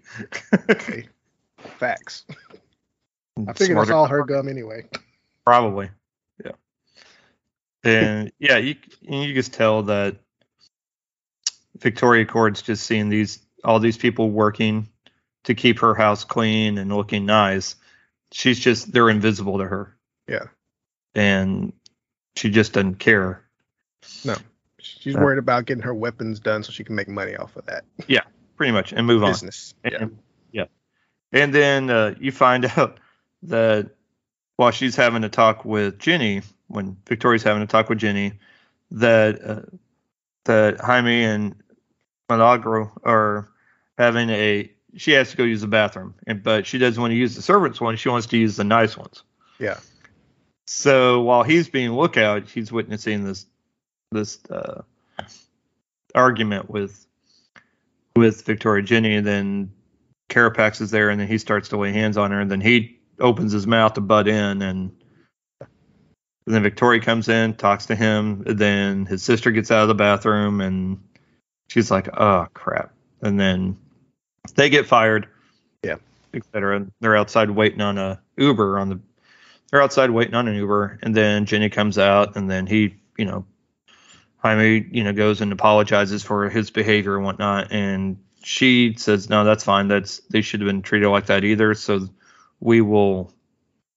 okay. 0.70 1.08
Facts. 1.58 2.26
I 3.48 3.54
figured 3.54 3.80
it's 3.80 3.92
all 3.92 4.06
her 4.06 4.24
gum 4.24 4.48
anyway. 4.48 4.86
Probably. 5.44 5.90
Yeah. 6.44 6.52
And 7.84 8.32
yeah, 8.40 8.58
you 8.58 8.78
you 9.02 9.36
just 9.36 9.54
tell 9.54 9.84
that 9.84 10.16
Victoria 11.78 12.26
Kord's 12.26 12.64
just 12.64 12.84
seeing 12.84 13.10
these 13.10 13.40
all 13.64 13.80
these 13.80 13.98
people 13.98 14.32
working 14.32 14.90
to 15.44 15.54
keep 15.54 15.80
her 15.80 15.94
house 15.94 16.24
clean 16.24 16.80
and 16.80 16.96
looking 16.96 17.28
nice. 17.28 17.76
She's 18.38 18.60
just 18.60 18.92
they're 18.92 19.10
invisible 19.10 19.60
to 19.60 19.64
her. 19.66 19.96
Yeah. 20.28 20.48
And 21.16 21.72
she 22.36 22.50
just 22.50 22.74
doesn't 22.74 22.96
care. 22.96 23.46
No. 24.26 24.36
She's 24.78 25.14
Yeah. 25.14 25.22
worried 25.24 25.40
about 25.40 25.64
getting 25.66 25.84
her 25.84 25.94
weapons 25.94 26.42
done 26.42 26.62
so 26.62 26.74
she 26.74 26.84
can 26.84 26.96
make 26.96 27.08
money 27.08 27.38
off 27.38 27.56
of 27.56 27.66
that 27.68 27.86
Yeah, 28.08 28.24
Pretty 28.58 28.74
much 28.74 28.92
and 28.92 29.08
move 29.08 29.24
on. 29.24 29.32
business. 29.32 29.74
Yeah. 29.86 29.98
And, 30.02 30.18
yeah. 30.52 30.66
And 31.32 31.54
then 31.56 31.90
uh, 31.90 32.16
you 32.20 32.34
find 32.34 32.66
out 32.78 33.00
that 33.44 33.92
while 34.58 34.72
she's 34.72 34.98
having 34.98 35.24
a 35.24 35.30
talk 35.30 35.64
with 35.64 35.98
Jenny, 35.98 36.42
when 36.68 36.98
Victoria's 37.08 37.44
having 37.44 37.62
a 37.64 37.68
talk 37.68 37.88
with 37.88 38.00
Jenny, 38.00 38.34
that 38.92 39.42
uh, 39.46 39.62
that 40.44 40.82
Jaime 40.82 41.24
and 41.24 41.56
Milagro 42.30 42.92
are 43.06 43.48
having 43.98 44.30
a. 44.30 44.70
She 44.98 45.12
has 45.12 45.32
to 45.32 45.38
go 45.38 45.44
use 45.44 45.62
the 45.62 45.68
bathroom, 45.68 46.16
and 46.26 46.42
but 46.42 46.66
she 46.66 46.78
doesn't 46.78 47.00
want 47.00 47.12
to 47.12 47.16
use 47.16 47.36
the 47.36 47.42
servants 47.42 47.82
one. 47.82 47.96
She 47.98 48.10
wants 48.10 48.28
to 48.28 48.38
use 48.38 48.56
the 48.56 48.64
nice 48.64 48.98
ones. 48.98 49.24
Yeah. 49.60 49.80
So 50.68 51.22
while 51.22 51.44
he's 51.44 51.70
being 51.70 51.92
lookout, 51.92 52.50
he's 52.50 52.72
witnessing 52.72 53.24
this 53.24 53.46
this 54.12 54.40
uh, 54.50 54.82
argument 56.14 56.70
with 56.70 57.06
with 58.16 58.46
Victoria 58.46 58.84
Jenny, 58.84 59.16
and 59.16 59.28
then 59.28 59.72
Carapax 60.30 60.82
is 60.82 60.92
there, 60.92 61.10
and 61.10 61.20
then 61.20 61.28
he 61.28 61.38
starts 61.38 61.70
to 61.70 61.78
lay 61.78 61.92
hands 61.92 62.18
on 62.18 62.32
her, 62.32 62.40
and 62.40 62.50
then 62.50 62.62
he 62.62 63.00
opens 63.20 63.52
his 63.52 63.68
mouth 63.68 63.94
to 63.94 64.02
butt 64.02 64.28
in, 64.28 64.62
and, 64.62 64.92
and 65.62 66.56
then 66.56 66.64
Victoria 66.64 67.02
comes 67.02 67.30
in, 67.30 67.54
talks 67.54 67.88
to 67.88 67.96
him, 67.96 68.44
and 68.46 68.58
then 68.58 69.06
his 69.06 69.24
sister 69.24 69.52
gets 69.52 69.72
out 69.72 69.84
of 69.84 69.88
the 69.88 69.96
bathroom, 69.96 70.62
and 70.62 71.04
she's 71.68 71.92
like, 71.92 72.08
"Oh 72.18 72.48
crap!" 72.54 72.94
And 73.22 73.40
then 73.40 73.78
they 74.56 74.70
get 74.70 74.86
fired, 74.86 75.28
Yeah. 75.84 75.96
etc. 76.34 76.86
They're 77.00 77.16
outside 77.18 77.52
waiting 77.52 77.82
on 77.82 77.98
a 77.98 78.20
Uber 78.38 78.80
on 78.80 78.90
the. 78.90 79.00
They're 79.72 79.82
outside 79.82 80.12
waiting 80.12 80.36
on 80.36 80.48
an 80.48 80.56
Uber, 80.56 81.00
and 81.02 81.16
then 81.16 81.46
Jenny 81.46 81.70
comes 81.70 81.98
out, 81.98 82.36
and 82.36 82.50
then 82.50 82.68
he, 82.68 82.96
you 83.18 83.26
know, 83.26 83.46
Jaime, 84.38 84.88
you 84.92 85.04
know, 85.04 85.12
goes 85.12 85.42
and 85.42 85.52
apologizes 85.52 86.24
for 86.24 86.50
his 86.50 86.70
behavior 86.70 87.16
and 87.16 87.26
whatnot, 87.26 87.72
and 87.72 88.18
she 88.44 88.94
says, 88.98 89.30
"No, 89.30 89.44
that's 89.44 89.64
fine. 89.64 89.88
That's 89.88 90.20
they 90.30 90.42
should 90.42 90.62
have 90.62 90.68
been 90.68 90.84
treated 90.84 91.10
like 91.10 91.26
that 91.26 91.44
either." 91.44 91.74
So 91.74 92.08
we 92.60 92.82
will, 92.82 93.34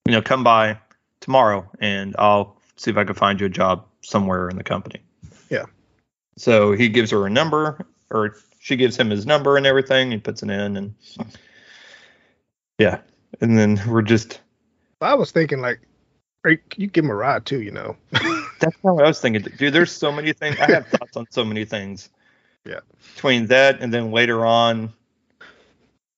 you 0.05 0.11
know, 0.11 0.21
come 0.21 0.43
by 0.43 0.77
tomorrow, 1.21 1.69
and 1.79 2.15
I'll 2.17 2.57
see 2.75 2.89
if 2.89 2.97
I 2.97 3.03
can 3.03 3.13
find 3.13 3.39
you 3.39 3.45
a 3.45 3.49
job 3.49 3.85
somewhere 4.01 4.49
in 4.49 4.57
the 4.57 4.63
company. 4.63 5.01
Yeah. 5.49 5.65
So 6.37 6.71
he 6.71 6.89
gives 6.89 7.11
her 7.11 7.27
a 7.27 7.29
number, 7.29 7.85
or 8.09 8.35
she 8.59 8.75
gives 8.75 8.95
him 8.95 9.09
his 9.09 9.25
number 9.25 9.57
and 9.57 9.65
everything. 9.65 10.11
He 10.11 10.17
puts 10.17 10.43
it 10.43 10.49
in, 10.49 10.77
and 10.77 10.93
yeah, 12.77 12.99
and 13.41 13.57
then 13.57 13.81
we're 13.87 14.03
just. 14.03 14.41
I 15.01 15.15
was 15.15 15.31
thinking 15.31 15.61
like, 15.61 15.79
you, 16.45 16.87
give 16.87 17.05
him 17.05 17.09
a 17.09 17.15
ride 17.15 17.45
too, 17.45 17.61
you 17.61 17.71
know. 17.71 17.95
That's 18.59 18.75
what 18.81 19.03
I 19.03 19.07
was 19.07 19.19
thinking, 19.21 19.41
dude. 19.55 19.73
There's 19.73 19.91
so 19.91 20.11
many 20.11 20.33
things. 20.33 20.59
I 20.59 20.67
have 20.67 20.87
thoughts 20.87 21.15
on 21.15 21.25
so 21.31 21.45
many 21.45 21.63
things. 21.63 22.09
Yeah. 22.65 22.81
Between 23.15 23.47
that 23.47 23.79
and 23.79 23.93
then 23.93 24.11
later 24.11 24.45
on, 24.45 24.93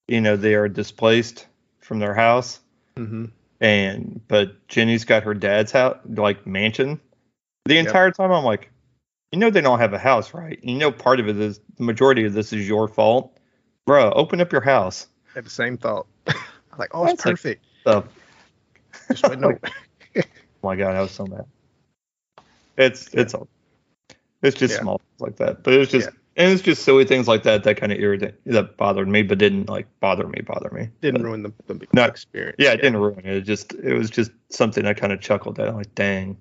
you 0.08 0.20
know, 0.20 0.36
they 0.36 0.56
are 0.56 0.68
displaced 0.68 1.46
from 1.80 2.00
their 2.00 2.14
house, 2.14 2.60
hmm 2.98 3.26
and 3.60 4.20
but 4.28 4.68
Jenny's 4.68 5.06
got 5.06 5.22
her 5.24 5.36
dad's 5.36 5.72
house, 5.72 5.98
like 6.10 6.48
mansion. 6.48 7.00
The 7.66 7.76
Yep. 7.76 7.86
entire 7.86 8.12
time, 8.12 8.32
I'm 8.32 8.44
like, 8.44 8.71
you 9.32 9.40
know, 9.40 9.50
they 9.50 9.62
don't 9.62 9.80
have 9.80 9.94
a 9.94 10.00
house, 10.00 10.34
right? 10.34 10.60
You 10.64 10.76
know, 10.76 10.92
part 10.92 11.20
of 11.20 11.28
it 11.28 11.38
is 11.40 11.60
the 11.78 11.84
majority 11.84 12.26
of 12.26 12.34
this 12.34 12.52
is 12.54 12.68
your 12.68 12.88
fault, 12.88 13.38
bro. 13.86 14.12
Open 14.12 14.42
up 14.42 14.52
your 14.52 14.62
house. 14.62 15.08
I 15.32 15.36
Had 15.36 15.46
the 15.46 15.50
same 15.50 15.78
thought. 15.78 16.08
Like, 16.78 16.92
oh, 16.94 17.04
it's 17.04 17.22
That's 17.24 17.26
like- 17.26 17.34
perfect. 17.34 17.66
Stuff. 17.82 18.06
Just 19.14 19.40
no. 19.40 19.58
Oh 20.16 20.22
my 20.64 20.76
god, 20.78 20.96
I 20.96 21.02
was 21.02 21.12
so 21.12 21.26
mad. 21.26 21.46
It's 22.78 23.14
it's 23.14 23.34
all 23.34 23.48
it's 24.42 24.58
just 24.58 24.76
Yeah. 24.76 24.80
small 24.82 24.98
things 25.00 25.20
like 25.22 25.36
that. 25.38 25.64
But 25.64 25.74
it 25.74 25.78
was 25.80 25.90
just 25.90 26.10
and 26.38 26.52
it's 26.52 26.62
just 26.62 26.84
silly 26.84 27.04
things 27.04 27.28
like 27.28 27.44
that 27.44 27.64
that 27.66 27.76
kind 27.78 27.92
of 27.92 28.00
irritate 28.00 28.36
that 28.46 28.78
bothered 28.78 29.08
me, 29.10 29.22
but 29.24 29.38
didn't 29.38 29.70
like 29.70 29.88
bother 30.00 30.26
me, 30.28 30.42
bother 30.46 30.70
me. 30.72 30.88
Didn't 31.02 31.22
But, 31.22 31.28
ruin 31.28 31.44
the, 31.44 31.54
the 31.68 31.86
No. 31.94 32.06
experience. 32.06 32.56
yeah, 32.58 32.72
it 32.72 32.78
didn't 32.78 32.98
ruin 32.98 33.20
it. 33.20 33.26
It 33.38 33.42
just 33.42 33.74
it 33.74 33.94
was 33.94 34.10
just 34.10 34.32
something 34.50 34.86
I 34.86 34.94
kind 34.94 35.12
of 35.12 35.20
chuckled 35.20 35.60
at. 35.60 35.68
I'm 35.68 35.76
like, 35.76 35.94
dang. 35.94 36.38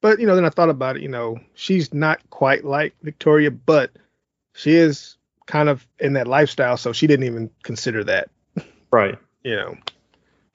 But 0.00 0.20
you 0.20 0.26
know, 0.26 0.34
then 0.34 0.44
I 0.44 0.50
thought 0.50 0.70
about 0.70 0.96
it. 0.96 1.02
You 1.02 1.08
know, 1.08 1.38
she's 1.54 1.92
not 1.92 2.20
quite 2.30 2.64
like 2.64 2.94
Victoria, 3.02 3.50
but 3.50 3.90
she 4.54 4.74
is 4.74 5.16
kind 5.46 5.68
of 5.68 5.86
in 5.98 6.12
that 6.14 6.26
lifestyle, 6.26 6.76
so 6.76 6.92
she 6.92 7.06
didn't 7.06 7.26
even 7.26 7.50
consider 7.62 8.04
that. 8.04 8.30
Right. 8.90 9.18
You 9.44 9.54
know, 9.54 9.76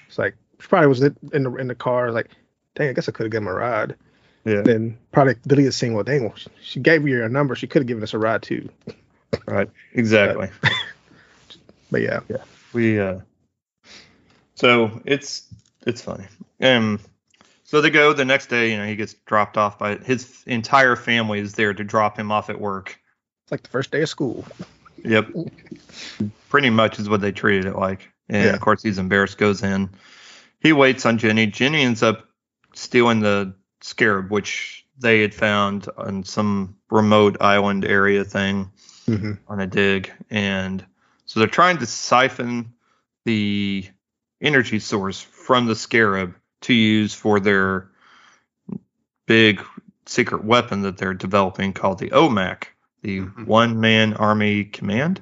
it's 0.07 0.19
like 0.19 0.35
she 0.59 0.67
probably 0.67 0.87
was 0.89 1.01
in 1.01 1.15
the 1.31 1.55
in 1.55 1.67
the 1.67 1.73
car, 1.73 2.11
like, 2.11 2.29
dang, 2.75 2.89
I 2.89 2.93
guess 2.93 3.07
I 3.07 3.13
could 3.13 3.23
have 3.23 3.31
given 3.31 3.47
him 3.47 3.53
a 3.53 3.57
ride. 3.57 3.95
Yeah. 4.43 4.61
Then 4.61 4.99
probably 5.13 5.35
deleted 5.47 5.73
seeing, 5.73 5.93
well, 5.93 6.03
dang, 6.03 6.25
well, 6.25 6.35
she 6.61 6.81
gave 6.81 7.07
you 7.07 7.15
your 7.15 7.29
number, 7.29 7.55
she 7.55 7.65
could 7.65 7.81
have 7.81 7.87
given 7.87 8.03
us 8.03 8.13
a 8.13 8.19
ride 8.19 8.43
too. 8.43 8.69
Right. 9.47 9.69
Exactly. 9.93 10.49
But 11.89 12.01
yeah. 12.01 12.19
yeah, 12.27 12.43
we 12.73 12.99
uh 12.99 13.19
so 14.55 15.01
it's 15.05 15.47
it's 15.85 16.01
funny. 16.01 16.25
Um, 16.61 16.99
so 17.73 17.81
they 17.81 17.89
go 17.89 18.13
the 18.13 18.23
next 18.23 18.49
day. 18.49 18.69
You 18.69 18.77
know, 18.77 18.85
he 18.85 18.95
gets 18.95 19.15
dropped 19.25 19.57
off 19.57 19.79
by 19.79 19.95
his 19.95 20.43
entire 20.45 20.95
family 20.95 21.39
is 21.39 21.53
there 21.53 21.73
to 21.73 21.83
drop 21.83 22.19
him 22.19 22.31
off 22.31 22.51
at 22.51 22.61
work. 22.61 22.99
It's 23.45 23.51
like 23.51 23.63
the 23.63 23.69
first 23.69 23.89
day 23.89 24.03
of 24.03 24.09
school. 24.09 24.45
Yep, 25.03 25.29
pretty 26.49 26.69
much 26.69 26.99
is 26.99 27.09
what 27.09 27.21
they 27.21 27.31
treated 27.31 27.65
it 27.65 27.75
like. 27.75 28.13
And 28.29 28.45
Yeah. 28.45 28.53
of 28.53 28.61
course, 28.61 28.83
he's 28.83 28.99
embarrassed. 28.99 29.39
Goes 29.39 29.63
in. 29.63 29.89
He 30.59 30.71
waits 30.71 31.07
on 31.07 31.17
Jenny. 31.17 31.47
Jenny 31.47 31.81
ends 31.81 32.03
up 32.03 32.29
stealing 32.75 33.21
the 33.21 33.55
scarab, 33.81 34.29
which 34.29 34.85
they 34.99 35.21
had 35.21 35.33
found 35.33 35.89
on 35.97 36.23
some 36.23 36.75
remote 36.91 37.37
island 37.41 37.85
area 37.85 38.23
thing 38.23 38.69
hmm 39.07 39.31
on 39.47 39.59
a 39.59 39.65
dig, 39.65 40.11
and 40.29 40.85
so 41.25 41.39
they're 41.39 41.49
trying 41.49 41.79
to 41.79 41.87
siphon 41.87 42.71
the 43.25 43.83
energy 44.41 44.77
source 44.77 45.19
from 45.19 45.65
the 45.65 45.75
scarab 45.75 46.35
to 46.63 46.73
use 46.73 47.13
for 47.13 47.39
their 47.39 47.89
big 49.25 49.63
secret 50.05 50.43
weapon 50.43 50.81
that 50.81 50.97
they're 50.97 51.13
developing 51.13 51.71
called 51.73 51.99
the 51.99 52.09
OMAC, 52.09 52.65
the 53.01 53.21
Mhm. 53.21 53.45
One 53.47 53.79
Man 53.79 54.13
Army 54.13 54.65
Command. 54.65 55.21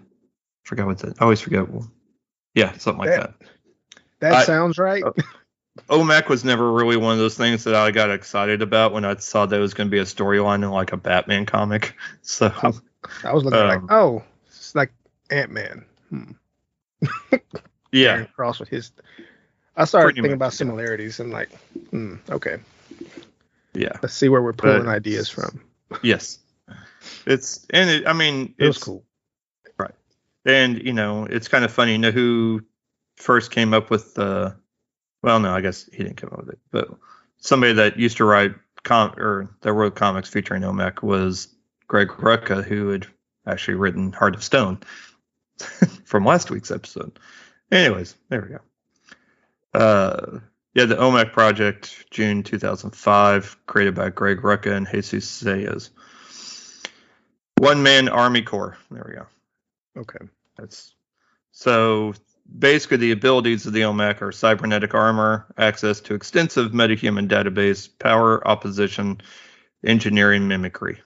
Forgot 0.63 0.87
what 0.87 0.97
that. 0.99 1.19
I 1.21 1.23
always 1.23 1.41
forget. 1.41 1.67
Yeah, 2.55 2.71
something 2.77 2.99
like 2.99 3.09
That- 3.09 3.33
that. 4.19 4.33
I- 4.33 4.43
sounds 4.43 4.77
right. 4.77 5.03
uh, 5.03 5.11
OMAC 5.89 6.27
was 6.29 6.43
never 6.43 6.71
really 6.71 6.97
one 6.97 7.13
of 7.13 7.19
those 7.19 7.37
things 7.37 7.63
that 7.63 7.75
I 7.75 7.91
got 7.91 8.09
excited 8.11 8.61
about 8.61 8.91
when 8.93 9.05
I 9.05 9.15
saw 9.15 9.45
that 9.45 9.55
it 9.55 9.59
was 9.61 9.73
going 9.73 9.87
to 9.87 9.91
be 9.91 9.99
a 9.99 10.03
storyline 10.03 10.63
in 10.63 10.69
like 10.69 10.91
a 10.91 10.97
Batman 10.97 11.45
comic. 11.45 11.95
So 12.21 12.51
I 13.23 13.33
was 13.33 13.43
looking 13.43 13.59
um, 13.59 13.67
like, 13.67 13.81
oh, 13.91 14.23
it's 14.47 14.75
like 14.75 14.91
Ant 15.29 15.51
Man. 15.51 15.85
Hmm. 16.09 16.31
yeah, 17.91 18.25
Cross 18.35 18.59
with 18.59 18.69
his. 18.69 18.91
I 19.75 19.85
started 19.85 20.07
Pretty 20.07 20.15
thinking 20.17 20.31
much, 20.31 20.35
about 20.37 20.53
similarities 20.53 21.19
and 21.19 21.31
like, 21.31 21.49
hmm, 21.89 22.15
okay, 22.29 22.57
yeah. 23.73 23.93
let's 24.01 24.13
see 24.13 24.29
where 24.29 24.41
we're 24.41 24.53
pulling 24.53 24.83
But- 24.83 24.89
ideas 24.91 25.29
from. 25.29 25.61
Yes. 26.01 26.39
It's 27.25 27.65
and 27.71 27.89
it, 27.89 28.07
I 28.07 28.13
mean 28.13 28.53
It 28.57 28.67
was 28.67 28.77
it's 28.77 28.85
cool. 28.85 29.03
Right? 29.77 29.93
And 30.45 30.81
you 30.81 30.93
know 30.93 31.25
it's 31.25 31.47
kind 31.47 31.65
of 31.65 31.71
funny. 31.71 31.93
You 31.93 31.97
know 31.97 32.11
who 32.11 32.61
first 33.17 33.51
came 33.51 33.73
up 33.73 33.89
with 33.89 34.13
the? 34.13 34.55
Well, 35.23 35.39
no, 35.39 35.53
I 35.53 35.61
guess 35.61 35.85
he 35.91 35.97
didn't 36.03 36.17
come 36.17 36.29
up 36.31 36.39
with 36.39 36.49
it, 36.49 36.59
but 36.71 36.89
somebody 37.37 37.73
that 37.73 37.97
used 37.97 38.17
to 38.17 38.25
write 38.25 38.55
com 38.83 39.13
or 39.17 39.49
that 39.61 39.73
wrote 39.73 39.95
comics 39.95 40.29
featuring 40.29 40.63
OMAC 40.63 41.03
was 41.03 41.47
Greg 41.87 42.07
Rucka, 42.09 42.63
who 42.63 42.89
had 42.89 43.05
actually 43.45 43.75
written 43.75 44.11
Heart 44.13 44.35
of 44.35 44.43
Stone 44.43 44.79
from 46.05 46.25
last 46.25 46.49
week's 46.51 46.71
episode. 46.71 47.19
Anyways, 47.71 48.15
there 48.29 48.41
we 48.41 48.49
go. 48.49 48.59
Uh, 49.73 50.39
yeah, 50.73 50.85
the 50.85 50.95
OMAC 50.95 51.33
project, 51.33 52.05
June 52.11 52.43
2005, 52.43 53.57
created 53.65 53.95
by 53.95 54.09
Greg 54.09 54.41
Rucka 54.41 54.75
and 54.75 54.87
Jesus 54.87 55.43
Zayas. 55.43 55.89
One 57.57 57.83
man 57.83 58.09
Army 58.09 58.41
Corps. 58.41 58.77
There 58.89 59.05
we 59.07 59.15
go. 59.15 59.27
Okay. 60.01 60.25
That's 60.57 60.93
so 61.51 62.13
basically 62.57 62.97
the 62.97 63.11
abilities 63.11 63.65
of 63.65 63.73
the 63.73 63.81
OMAC 63.81 64.21
are 64.21 64.31
cybernetic 64.31 64.93
armor, 64.93 65.45
access 65.57 65.99
to 66.01 66.15
extensive 66.15 66.71
metahuman 66.71 67.27
database, 67.27 67.89
power, 67.99 68.45
opposition, 68.47 69.21
engineering, 69.85 70.47
mimicry. 70.47 71.01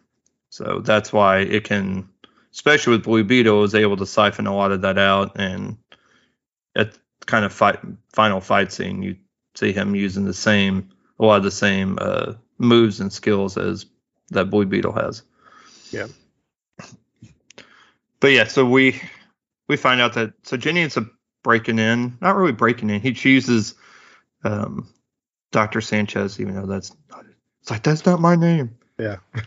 So 0.49 0.81
that's 0.83 1.11
why 1.11 1.39
it 1.39 1.65
can, 1.65 2.09
especially 2.53 2.91
with 2.91 3.03
Blue 3.03 3.23
Beetle, 3.23 3.63
is 3.63 3.75
able 3.75 3.97
to 3.97 4.05
siphon 4.05 4.47
a 4.47 4.55
lot 4.55 4.71
of 4.71 4.81
that 4.81 4.97
out. 4.97 5.39
And 5.39 5.77
at 6.75 6.97
kind 7.25 7.45
of 7.45 7.53
fight 7.53 7.79
final 8.11 8.41
fight 8.41 8.71
scene, 8.71 9.01
you 9.01 9.15
see 9.55 9.71
him 9.71 9.95
using 9.95 10.25
the 10.25 10.33
same 10.33 10.89
a 11.19 11.25
lot 11.25 11.37
of 11.37 11.43
the 11.43 11.51
same 11.51 11.97
uh, 12.01 12.33
moves 12.57 12.99
and 12.99 13.11
skills 13.11 13.57
as 13.57 13.85
that 14.29 14.49
Blue 14.49 14.65
Beetle 14.65 14.93
has. 14.93 15.21
Yeah. 15.91 16.07
But 18.19 18.31
yeah, 18.31 18.45
so 18.45 18.65
we 18.65 19.01
we 19.67 19.77
find 19.77 20.01
out 20.01 20.13
that 20.13 20.33
so 20.43 20.57
Jenny 20.57 20.81
ends 20.81 20.97
up 20.97 21.05
breaking 21.43 21.79
in, 21.79 22.17
not 22.21 22.35
really 22.35 22.51
breaking 22.51 22.89
in. 22.89 23.01
He 23.01 23.13
chooses 23.13 23.75
um, 24.43 24.87
Dr. 25.51 25.81
Sanchez, 25.81 26.39
even 26.39 26.55
though 26.55 26.65
that's 26.65 26.91
not, 27.09 27.25
it's 27.61 27.71
like 27.71 27.83
that's 27.83 28.05
not 28.05 28.19
my 28.19 28.35
name. 28.35 28.77
Yeah. 28.97 29.17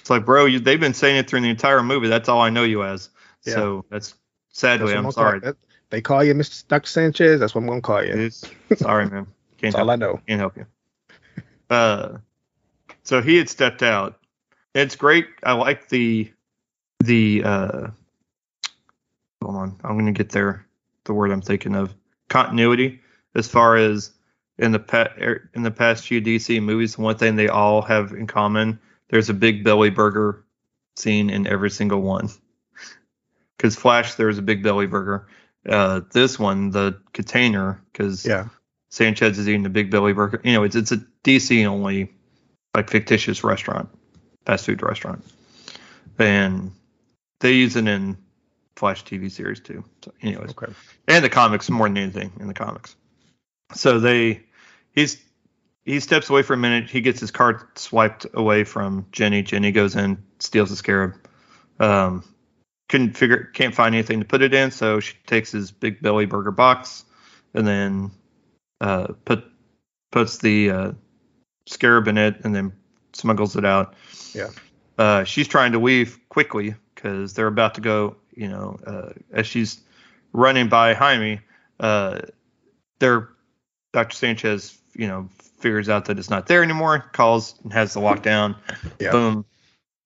It's 0.00 0.10
like, 0.10 0.24
bro, 0.24 0.46
you, 0.46 0.58
they've 0.58 0.80
been 0.80 0.94
saying 0.94 1.16
it 1.16 1.30
through 1.30 1.42
the 1.42 1.48
entire 1.48 1.80
movie. 1.80 2.08
That's 2.08 2.28
all 2.28 2.40
I 2.40 2.50
know 2.50 2.64
you 2.64 2.82
as. 2.82 3.08
Yeah. 3.44 3.54
So 3.54 3.84
that's 3.88 4.08
That's 4.08 4.20
sadly, 4.50 4.94
what 4.96 5.04
I'm 5.04 5.12
sorry. 5.12 5.38
That- 5.38 5.56
they 5.90 6.00
call 6.00 6.22
you 6.24 6.34
Mr. 6.34 6.66
Dr. 6.68 6.88
Sanchez. 6.88 7.40
That's 7.40 7.54
what 7.54 7.62
I'm 7.62 7.66
gonna 7.68 7.80
call 7.80 8.02
you. 8.04 8.12
It's- 8.12 8.44
sorry, 8.76 9.08
man. 9.08 9.26
Can't 9.58 9.74
help 9.74 9.86
all 9.86 9.90
I 9.90 9.96
know. 9.96 10.20
can't 10.26 10.38
help 10.38 10.56
you. 10.56 10.66
Uh, 11.70 12.18
so 13.04 13.22
he 13.22 13.36
had 13.36 13.48
stepped 13.48 13.82
out. 13.82 14.18
It's 14.74 14.96
great. 14.96 15.28
I 15.42 15.52
like 15.52 15.88
the 15.88 16.30
the 17.00 17.42
uh, 17.42 17.86
hold 19.42 19.56
on. 19.56 19.80
I'm 19.82 19.96
gonna 19.98 20.12
get 20.12 20.28
there. 20.30 20.66
The 21.04 21.14
word 21.14 21.30
I'm 21.30 21.40
thinking 21.40 21.74
of 21.74 21.94
continuity 22.28 23.00
as 23.34 23.48
far 23.48 23.76
as 23.76 24.10
in 24.58 24.72
the 24.72 24.78
pa- 24.78 25.08
er, 25.20 25.48
in 25.54 25.62
the 25.62 25.70
past 25.70 26.06
few 26.06 26.20
DC 26.20 26.62
movies. 26.62 26.98
One 26.98 27.16
thing 27.16 27.36
they 27.36 27.48
all 27.48 27.80
have 27.82 28.12
in 28.12 28.26
common: 28.26 28.78
there's 29.08 29.30
a 29.30 29.34
big 29.34 29.64
belly 29.64 29.88
burger 29.90 30.44
scene 30.96 31.30
in 31.30 31.46
every 31.46 31.70
single 31.70 32.02
one. 32.02 32.28
Because 33.56 33.74
Flash, 33.74 34.14
there's 34.16 34.36
a 34.36 34.42
big 34.42 34.62
belly 34.62 34.86
burger. 34.86 35.28
Uh, 35.68 36.00
this 36.12 36.38
one, 36.38 36.70
the 36.70 37.00
container, 37.12 37.82
because 37.92 38.24
Yeah. 38.24 38.48
Sanchez 38.90 39.38
is 39.38 39.48
eating 39.48 39.62
the 39.64 39.68
Big 39.68 39.90
Belly 39.90 40.12
Burger. 40.12 40.40
You 40.44 40.52
know, 40.52 40.62
it's 40.62 40.76
it's 40.76 40.92
a 40.92 40.98
DC 41.24 41.64
only 41.66 42.12
like 42.74 42.88
fictitious 42.90 43.42
restaurant, 43.42 43.88
fast 44.44 44.66
food 44.66 44.82
restaurant, 44.82 45.24
and 46.18 46.70
they 47.40 47.52
use 47.52 47.76
it 47.76 47.86
in 47.88 48.16
Flash 48.76 49.04
TV 49.04 49.30
series 49.30 49.60
too. 49.60 49.84
So, 50.04 50.12
anyways, 50.22 50.50
Okay. 50.50 50.72
and 51.08 51.24
the 51.24 51.28
comics 51.28 51.68
more 51.68 51.88
than 51.88 51.96
anything 51.96 52.32
in 52.40 52.46
the 52.46 52.54
comics. 52.54 52.94
So 53.74 53.98
they 53.98 54.42
he's 54.92 55.18
he 55.84 56.00
steps 56.00 56.30
away 56.30 56.42
for 56.42 56.54
a 56.54 56.56
minute. 56.58 56.88
He 56.90 57.00
gets 57.00 57.20
his 57.20 57.30
card 57.30 57.60
swiped 57.76 58.26
away 58.34 58.64
from 58.64 59.06
Jenny. 59.12 59.42
Jenny 59.42 59.72
goes 59.72 59.96
in, 59.96 60.22
steals 60.38 60.70
the 60.70 60.76
scarab. 60.76 61.14
Um, 61.80 62.24
couldn't 62.88 63.16
figure, 63.16 63.50
can't 63.52 63.74
find 63.74 63.94
anything 63.94 64.20
to 64.20 64.26
put 64.26 64.42
it 64.42 64.54
in, 64.54 64.70
so 64.70 65.00
she 65.00 65.14
takes 65.26 65.50
his 65.50 65.70
big 65.70 66.00
belly 66.00 66.26
burger 66.26 66.50
box 66.52 67.04
and 67.54 67.66
then 67.66 68.10
uh, 68.80 69.08
put 69.24 69.44
puts 70.12 70.38
the 70.38 70.70
uh, 70.70 70.92
scarab 71.66 72.08
in 72.08 72.18
it 72.18 72.44
and 72.44 72.54
then 72.54 72.72
smuggles 73.12 73.56
it 73.56 73.64
out. 73.64 73.94
Yeah. 74.32 74.50
Uh, 74.98 75.24
she's 75.24 75.48
trying 75.48 75.72
to 75.72 75.78
leave 75.78 76.18
quickly 76.28 76.74
because 76.94 77.34
they're 77.34 77.46
about 77.46 77.74
to 77.74 77.80
go. 77.80 78.16
You 78.34 78.48
know, 78.48 78.78
uh, 78.86 79.12
as 79.32 79.46
she's 79.46 79.80
running 80.32 80.68
by 80.68 80.94
Jaime, 80.94 81.40
uh, 81.80 82.20
they're 82.98 83.30
Dr. 83.92 84.14
Sanchez. 84.14 84.78
You 84.94 85.08
know, 85.08 85.28
figures 85.58 85.88
out 85.88 86.06
that 86.06 86.18
it's 86.18 86.30
not 86.30 86.46
there 86.46 86.62
anymore. 86.62 87.00
Calls 87.12 87.54
and 87.62 87.72
has 87.72 87.94
the 87.94 88.00
lockdown. 88.00 88.56
Yeah. 88.98 89.10
Boom. 89.10 89.44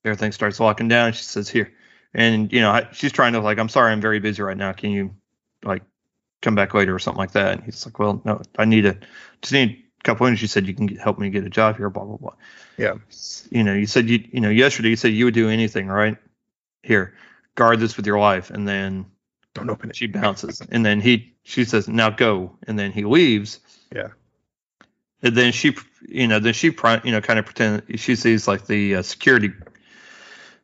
Everything 0.05 0.33
starts 0.33 0.59
locking 0.59 0.89
down. 0.89 1.12
She 1.12 1.22
says, 1.22 1.49
"Here," 1.49 1.72
and 2.14 2.52
you 2.52 2.61
know, 2.61 2.70
I- 2.70 2.88
she's 2.92 3.12
trying 3.12 3.32
to 3.34 3.40
like, 3.40 3.58
"I'm 3.58 3.68
sorry, 3.68 3.92
I'm 3.92 4.00
very 4.00 4.20
busy 4.20 4.42
right 4.42 4.56
now. 4.56 4.72
Can 4.72 4.90
you 4.90 5.14
like 5.64 5.82
come 6.42 6.54
back 6.54 6.74
later 6.74 6.94
or 6.94 6.98
something 6.98 7.18
like 7.18 7.32
that?" 7.32 7.52
And 7.54 7.64
he's 7.64 7.84
like, 7.86 7.98
"Well, 7.98 8.20
no, 8.24 8.42
I 8.58 8.64
need 8.64 8.86
a 8.86 8.96
just 9.42 9.52
need 9.52 9.84
a 10.00 10.02
couple 10.04 10.26
minutes." 10.26 10.40
She 10.40 10.46
said, 10.46 10.66
"You 10.66 10.74
can 10.74 10.86
get, 10.86 11.00
help 11.00 11.18
me 11.18 11.30
get 11.30 11.44
a 11.44 11.50
job 11.50 11.76
here." 11.76 11.90
Blah 11.90 12.04
blah 12.04 12.16
blah. 12.16 12.34
Yeah. 12.78 12.94
You 13.50 13.62
know, 13.64 13.74
you 13.74 13.86
said 13.86 14.08
you 14.08 14.24
you 14.32 14.40
know 14.40 14.50
yesterday 14.50 14.88
you 14.90 14.96
said 14.96 15.12
you 15.12 15.24
would 15.26 15.34
do 15.34 15.48
anything, 15.48 15.86
right? 15.88 16.16
Here, 16.82 17.14
guard 17.56 17.78
this 17.80 17.96
with 17.96 18.06
your 18.06 18.18
life, 18.18 18.50
and 18.50 18.66
then 18.66 19.06
Don't 19.54 19.68
open 19.68 19.90
it. 19.90 19.96
she 19.96 20.06
bounces, 20.06 20.61
and 20.70 20.84
then 20.84 21.00
he 21.00 21.34
she 21.44 21.64
says, 21.64 21.88
"Now 21.88 22.11
go," 22.11 22.56
and 22.66 22.78
then 22.78 22.90
he 22.92 23.04
leaves. 23.04 23.61
Yeah. 23.94 24.08
And 25.22 25.36
then 25.36 25.52
she, 25.52 25.76
you 26.08 26.26
know, 26.26 26.38
then 26.38 26.54
she, 26.54 26.68
you 27.04 27.12
know, 27.12 27.20
kind 27.20 27.38
of 27.38 27.44
pretend 27.44 27.82
she 27.96 28.16
sees 28.16 28.48
like 28.48 28.66
the 28.66 28.96
uh, 28.96 29.02
security, 29.02 29.50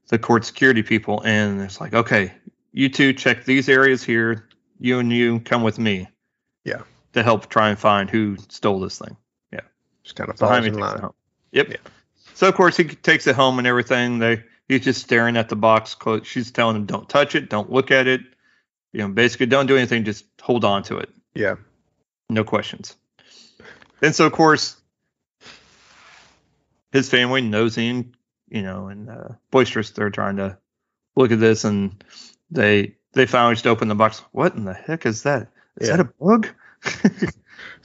the 0.09 0.19
court 0.19 0.45
security 0.45 0.83
people, 0.83 1.23
and 1.25 1.61
it's 1.61 1.81
like, 1.81 1.95
okay, 1.95 2.33
you 2.73 2.89
two 2.89 3.13
check 3.13 3.45
these 3.45 3.69
areas 3.69 4.03
here. 4.05 4.49
You 4.79 4.99
and 4.99 5.13
you 5.13 5.41
come 5.41 5.63
with 5.63 5.79
me. 5.79 6.09
Yeah. 6.65 6.83
To 7.15 7.23
help 7.23 7.49
try 7.49 7.71
and 7.71 7.79
find 7.79 8.11
who 8.11 8.37
stole 8.49 8.81
this 8.81 8.99
thing. 8.99 9.17
Yeah. 9.53 9.61
Just 10.03 10.17
kind 10.17 10.29
of 10.29 10.39
So 10.39 10.47
falls 10.47 10.67
in 10.67 10.75
line. 10.79 10.99
home. 10.99 11.15
Yep. 11.53 11.69
Yeah. 11.71 11.77
So 12.35 12.49
of 12.49 12.55
course 12.55 12.77
he 12.77 12.85
takes 12.85 13.27
it 13.27 13.35
home 13.35 13.59
and 13.59 13.67
everything. 13.67 14.19
They 14.19 14.43
he's 14.69 14.83
just 14.85 15.01
staring 15.01 15.37
at 15.39 15.49
the 15.49 15.57
box. 15.57 15.97
She's 16.25 16.51
telling 16.51 16.77
him, 16.77 16.85
"Don't 16.85 17.09
touch 17.09 17.35
it. 17.35 17.49
Don't 17.49 17.73
look 17.73 17.91
at 17.91 18.07
it. 18.07 18.21
You 18.93 19.01
know, 19.01 19.09
basically, 19.09 19.47
don't 19.47 19.67
do 19.67 19.77
anything. 19.77 20.05
Just 20.05 20.27
hold 20.43 20.65
on 20.65 20.83
to 20.85 20.99
it. 20.99 21.09
Yeah. 21.35 21.57
No 22.29 22.45
questions." 22.45 22.95
And 24.03 24.15
so 24.15 24.27
of 24.27 24.33
course 24.33 24.77
his 26.93 27.09
family 27.09 27.41
nosing, 27.41 28.15
you 28.49 28.63
know, 28.63 28.89
and 28.89 29.09
uh, 29.11 29.29
boisterous. 29.51 29.91
They're 29.91 30.11
trying 30.11 30.37
to 30.37 30.59
look 31.17 31.33
at 31.33 31.41
this, 31.41 31.65
and 31.65 32.03
they 32.51 32.95
they 33.13 33.27
finally 33.27 33.55
just 33.55 33.67
open 33.67 33.89
the 33.89 33.95
box. 33.95 34.21
What 34.33 34.55
in 34.55 34.65
the 34.65 34.75
heck 34.75 35.07
is 35.07 35.23
that? 35.25 35.49
Is 35.79 35.89
Yeah. 35.89 35.97
that 35.97 36.07
a 36.07 36.25
bug? 36.25 36.49
it's 36.85 37.37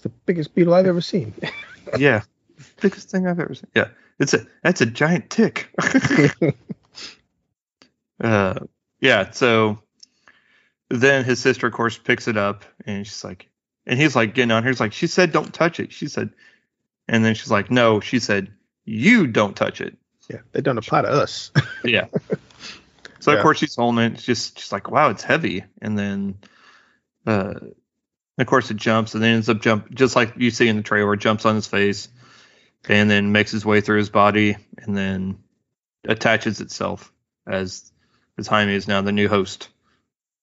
the 0.02 0.10
biggest 0.26 0.54
beetle 0.54 0.74
I've 0.74 0.86
ever 0.86 1.02
seen. 1.02 1.34
yeah, 1.98 2.22
biggest 2.82 3.10
thing 3.10 3.28
I've 3.28 3.40
ever 3.40 3.56
seen. 3.56 3.70
Yeah, 3.76 3.90
it's 4.20 4.34
a 4.34 4.46
that's 4.64 4.82
a 4.82 4.86
giant 4.86 5.30
tick. 5.30 5.74
uh, 8.20 8.60
yeah. 9.00 9.32
So 9.32 9.80
then 10.90 11.24
his 11.26 11.40
sister, 11.40 11.68
of 11.68 11.74
course, 11.74 11.98
picks 11.98 12.28
it 12.28 12.38
up, 12.38 12.66
and 12.86 13.06
she's 13.06 13.24
like, 13.24 13.50
and 13.86 14.00
he's 14.00 14.16
like 14.16 14.36
getting 14.36 14.52
on 14.52 14.64
her. 14.64 14.70
He's 14.70 14.80
like, 14.80 14.94
she 14.94 15.08
said, 15.08 15.32
don't 15.32 15.54
touch 15.54 15.80
it. 15.80 15.92
She 15.92 16.08
said, 16.08 16.30
and 17.08 17.24
then 17.26 17.34
she's 17.36 17.52
like, 17.52 17.72
no. 17.72 18.00
She 18.00 18.20
said, 18.20 18.52
you 18.86 19.28
don't 19.28 19.56
touch 19.56 19.82
it. 19.82 19.98
Yeah, 20.32 20.40
they 20.52 20.62
don't 20.62 20.78
apply 20.78 21.02
to 21.02 21.10
us. 21.10 21.52
yeah. 21.84 22.06
So 23.20 23.32
Yeah. 23.32 23.38
of 23.38 23.44
course 23.44 23.58
she's 23.60 23.76
holding 23.76 24.04
it. 24.04 24.14
It's 24.14 24.24
just 24.24 24.60
she's 24.60 24.72
like, 24.72 24.90
wow, 24.90 25.10
it's 25.10 25.24
heavy. 25.24 25.64
And 25.82 25.98
then, 25.98 26.38
uh, 27.28 27.54
of 28.38 28.48
course 28.48 28.72
it 28.72 28.78
jumps 28.78 29.14
and 29.14 29.24
then 29.24 29.36
ends 29.36 29.50
up 29.50 29.62
jump 29.62 29.94
just 29.94 30.16
like 30.16 30.34
you 30.38 30.50
see 30.52 30.68
in 30.68 30.78
the 30.78 30.84
trailer. 30.84 31.14
It 31.14 31.20
jumps 31.20 31.46
on 31.46 31.56
his 31.56 31.68
face, 31.68 32.08
and 32.88 33.10
then 33.10 33.32
makes 33.32 33.52
his 33.52 33.66
way 33.66 33.82
through 33.82 33.98
his 34.00 34.10
body, 34.10 34.58
and 34.78 34.96
then 34.98 35.38
attaches 36.08 36.62
itself 36.62 37.12
as 37.46 37.92
as 38.38 38.48
Jaime 38.48 38.74
is 38.74 38.88
now 38.88 39.02
the 39.02 39.12
new 39.12 39.28
host. 39.28 39.70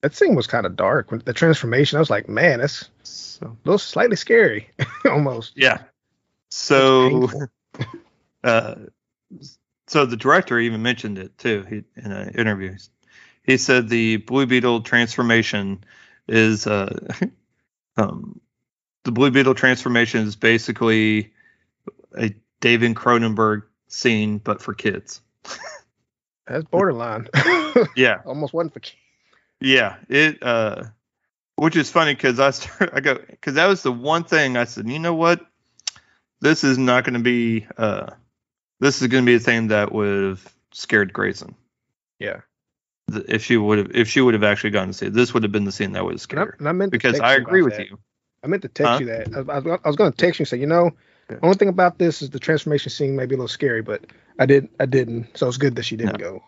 that 0.03 0.15
scene 0.15 0.37
was 0.37 0.47
kind 0.47 0.67
of 0.67 0.77
dark. 0.77 1.11
When 1.11 1.21
the 1.25 1.33
transformation, 1.33 1.97
I 1.97 2.01
was 2.01 2.11
like, 2.11 2.29
man, 2.29 2.61
that's 2.61 2.89
So 3.03 3.47
a 3.47 3.57
little 3.65 3.79
slightly 3.79 4.17
scary, 4.17 4.71
almost. 5.07 5.53
yeah. 5.57 5.79
So 6.51 7.29
uh, 8.45 8.75
so 9.89 10.07
the 10.07 10.17
director 10.17 10.59
even 10.59 10.83
mentioned 10.83 11.19
it 11.19 11.37
too 11.39 11.65
he, 11.69 11.85
in 11.97 12.13
an 12.13 12.31
interview. 12.31 12.77
He 13.43 13.57
said 13.57 13.89
the 13.89 14.19
Blue 14.19 14.47
Beetle 14.47 14.83
transformation 14.83 15.83
is 16.29 16.67
uh, 16.67 16.95
um, 17.97 18.41
the 19.05 19.13
Blue 19.13 19.31
Beetle 19.31 19.55
transformation 19.55 20.27
is 20.27 20.37
basically 20.37 21.33
a 22.17 22.35
David 22.61 22.95
Cronenberg 22.95 23.63
scene, 23.89 24.39
but 24.39 24.61
for 24.61 24.75
kids. 24.75 25.21
That's 26.47 26.65
borderline. 26.65 27.29
Yeah, 27.95 28.23
almost 28.25 28.53
wasn't 28.53 28.75
for. 28.75 28.81
Kids. 28.81 28.97
Yeah. 29.61 29.97
It 30.09 30.43
uh, 30.43 30.85
which 31.57 31.77
is 31.77 31.91
funny 31.91 32.15
because 32.15 32.39
I 32.41 32.51
start, 32.51 32.91
I 32.93 33.01
go 33.01 33.19
because 33.19 33.55
that 33.55 33.67
was 33.67 33.83
the 33.83 33.93
one 33.93 34.25
thing 34.25 34.57
I 34.57 34.65
said. 34.65 34.89
You 34.89 34.99
know 34.99 35.15
what? 35.15 35.45
This 36.41 36.65
is 36.65 36.79
not 36.79 37.05
going 37.05 37.15
to 37.15 37.21
be 37.21 37.67
uh, 37.77 38.11
this 38.81 39.01
is 39.03 39.09
going 39.09 39.25
to 39.25 39.27
be 39.27 39.35
a 39.37 39.41
thing 39.41 39.69
that 39.69 39.93
would 39.93 40.25
have 40.25 40.55
scared 40.73 41.13
Grayson. 41.13 41.55
Yeah. 42.19 42.41
if 43.11 43.43
she 43.45 43.57
would 43.57 43.79
have 43.79 43.91
if 43.95 44.09
she 44.09 44.21
would 44.21 44.35
have 44.35 44.45
actually 44.45 44.71
gone 44.71 44.89
to 44.89 44.93
see 44.93 45.07
it. 45.07 45.13
This 45.13 45.33
would 45.35 45.43
have 45.43 45.53
been 45.53 45.65
the 45.65 45.73
scene 45.73 45.93
that 45.93 46.05
would 46.05 46.15
have 46.21 46.27
And 46.31 46.39
I, 46.41 46.43
scared 46.45 46.57
and 46.61 46.69
I 46.69 46.73
meant 46.73 46.93
Because 46.93 47.21
I 47.21 47.35
agree 47.35 47.63
with 47.63 47.77
that. 47.77 47.89
you. 47.89 47.99
I 48.45 48.47
meant 48.47 48.63
to 48.63 48.69
text 48.69 48.91
Huh? 48.93 48.99
you 49.01 49.07
that. 49.07 49.29
I, 49.35 49.39
I, 49.53 49.59
was- 49.59 49.81
I 49.85 49.89
was 49.89 49.97
going 49.97 50.13
to 50.13 50.17
text 50.17 50.39
you 50.39 50.43
and 50.43 50.49
say, 50.49 50.59
you 50.59 50.67
know, 50.67 50.91
Yeah. 51.31 51.39
only 51.43 51.57
thing 51.57 51.69
about 51.69 51.99
this 51.99 52.23
is 52.23 52.31
the 52.31 52.39
transformation 52.39 52.91
scene 52.91 53.17
may 53.17 53.27
be 53.27 53.35
a 53.35 53.39
little 53.39 53.49
scary, 53.49 53.83
but 53.83 54.05
I 54.39 54.47
did 54.47 54.69
I 54.79 54.87
didn't. 54.87 55.37
So 55.37 55.49
it's 55.49 55.57
good 55.57 55.75
that 55.77 55.85
she 55.85 55.97
didn't 55.97 56.19
go. 56.19 56.43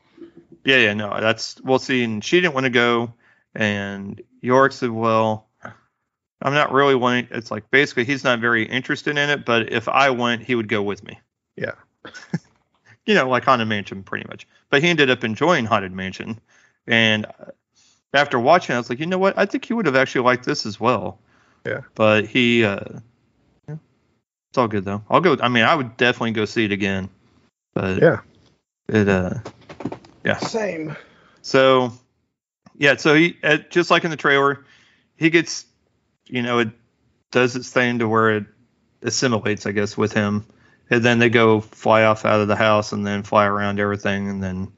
Yeah, 0.64 0.76
yeah, 0.76 0.94
no, 0.94 1.18
that's 1.20 1.60
we'll 1.62 1.78
see. 1.78 2.04
And 2.04 2.22
she 2.22 2.40
didn't 2.40 2.54
want 2.54 2.64
to 2.64 2.70
go, 2.70 3.14
and 3.54 4.20
York 4.42 4.72
said, 4.72 4.90
"Well, 4.90 5.48
I'm 6.42 6.52
not 6.52 6.70
really 6.72 6.94
wanting." 6.94 7.28
It's 7.30 7.50
like 7.50 7.70
basically 7.70 8.04
he's 8.04 8.24
not 8.24 8.40
very 8.40 8.64
interested 8.64 9.16
in 9.16 9.30
it, 9.30 9.44
but 9.46 9.72
if 9.72 9.88
I 9.88 10.10
went, 10.10 10.42
he 10.42 10.54
would 10.54 10.68
go 10.68 10.82
with 10.82 11.02
me. 11.02 11.18
Yeah. 11.56 11.72
you 13.06 13.14
know, 13.14 13.28
like 13.28 13.44
Haunted 13.44 13.68
Mansion, 13.68 14.02
pretty 14.02 14.26
much. 14.28 14.46
But 14.70 14.82
he 14.82 14.88
ended 14.88 15.10
up 15.10 15.24
enjoying 15.24 15.64
Haunted 15.64 15.92
Mansion, 15.92 16.40
and 16.86 17.26
uh, 17.26 17.50
after 18.14 18.38
watching, 18.38 18.74
it, 18.74 18.76
I 18.76 18.80
was 18.80 18.90
like, 18.90 19.00
you 19.00 19.06
know 19.06 19.18
what? 19.18 19.38
I 19.38 19.46
think 19.46 19.64
he 19.64 19.74
would 19.74 19.86
have 19.86 19.96
actually 19.96 20.22
liked 20.22 20.44
this 20.44 20.66
as 20.66 20.80
well. 20.80 21.18
Yeah. 21.64 21.82
But 21.94 22.26
he, 22.26 22.64
uh, 22.64 22.80
yeah, 23.68 23.76
it's 24.50 24.58
all 24.58 24.68
good 24.68 24.84
though. 24.84 25.02
I'll 25.08 25.20
go. 25.20 25.36
I 25.40 25.48
mean, 25.48 25.64
I 25.64 25.74
would 25.74 25.96
definitely 25.96 26.32
go 26.32 26.44
see 26.44 26.64
it 26.64 26.72
again. 26.72 27.08
But 27.74 28.00
Yeah. 28.00 28.20
it, 28.88 29.08
uh, 29.08 29.34
yeah. 30.24 30.38
Same. 30.38 30.96
So, 31.42 31.92
yeah, 32.76 32.96
so 32.96 33.14
he 33.14 33.36
uh, 33.42 33.58
just 33.70 33.90
like 33.90 34.04
in 34.04 34.10
the 34.10 34.16
trailer, 34.16 34.64
he 35.16 35.30
gets, 35.30 35.66
you 36.26 36.42
know, 36.42 36.58
it 36.58 36.68
does 37.30 37.56
its 37.56 37.70
thing 37.70 37.98
to 38.00 38.08
where 38.08 38.30
it 38.30 38.44
assimilates, 39.02 39.66
I 39.66 39.72
guess, 39.72 39.96
with 39.96 40.12
him, 40.12 40.44
and 40.90 41.02
then 41.04 41.18
they 41.20 41.30
go 41.30 41.60
fly 41.60 42.04
off 42.04 42.24
out 42.24 42.40
of 42.40 42.48
the 42.48 42.56
house 42.56 42.92
and 42.92 43.06
then 43.06 43.22
fly 43.22 43.46
around 43.46 43.80
everything, 43.80 44.28
and 44.28 44.42
then 44.42 44.72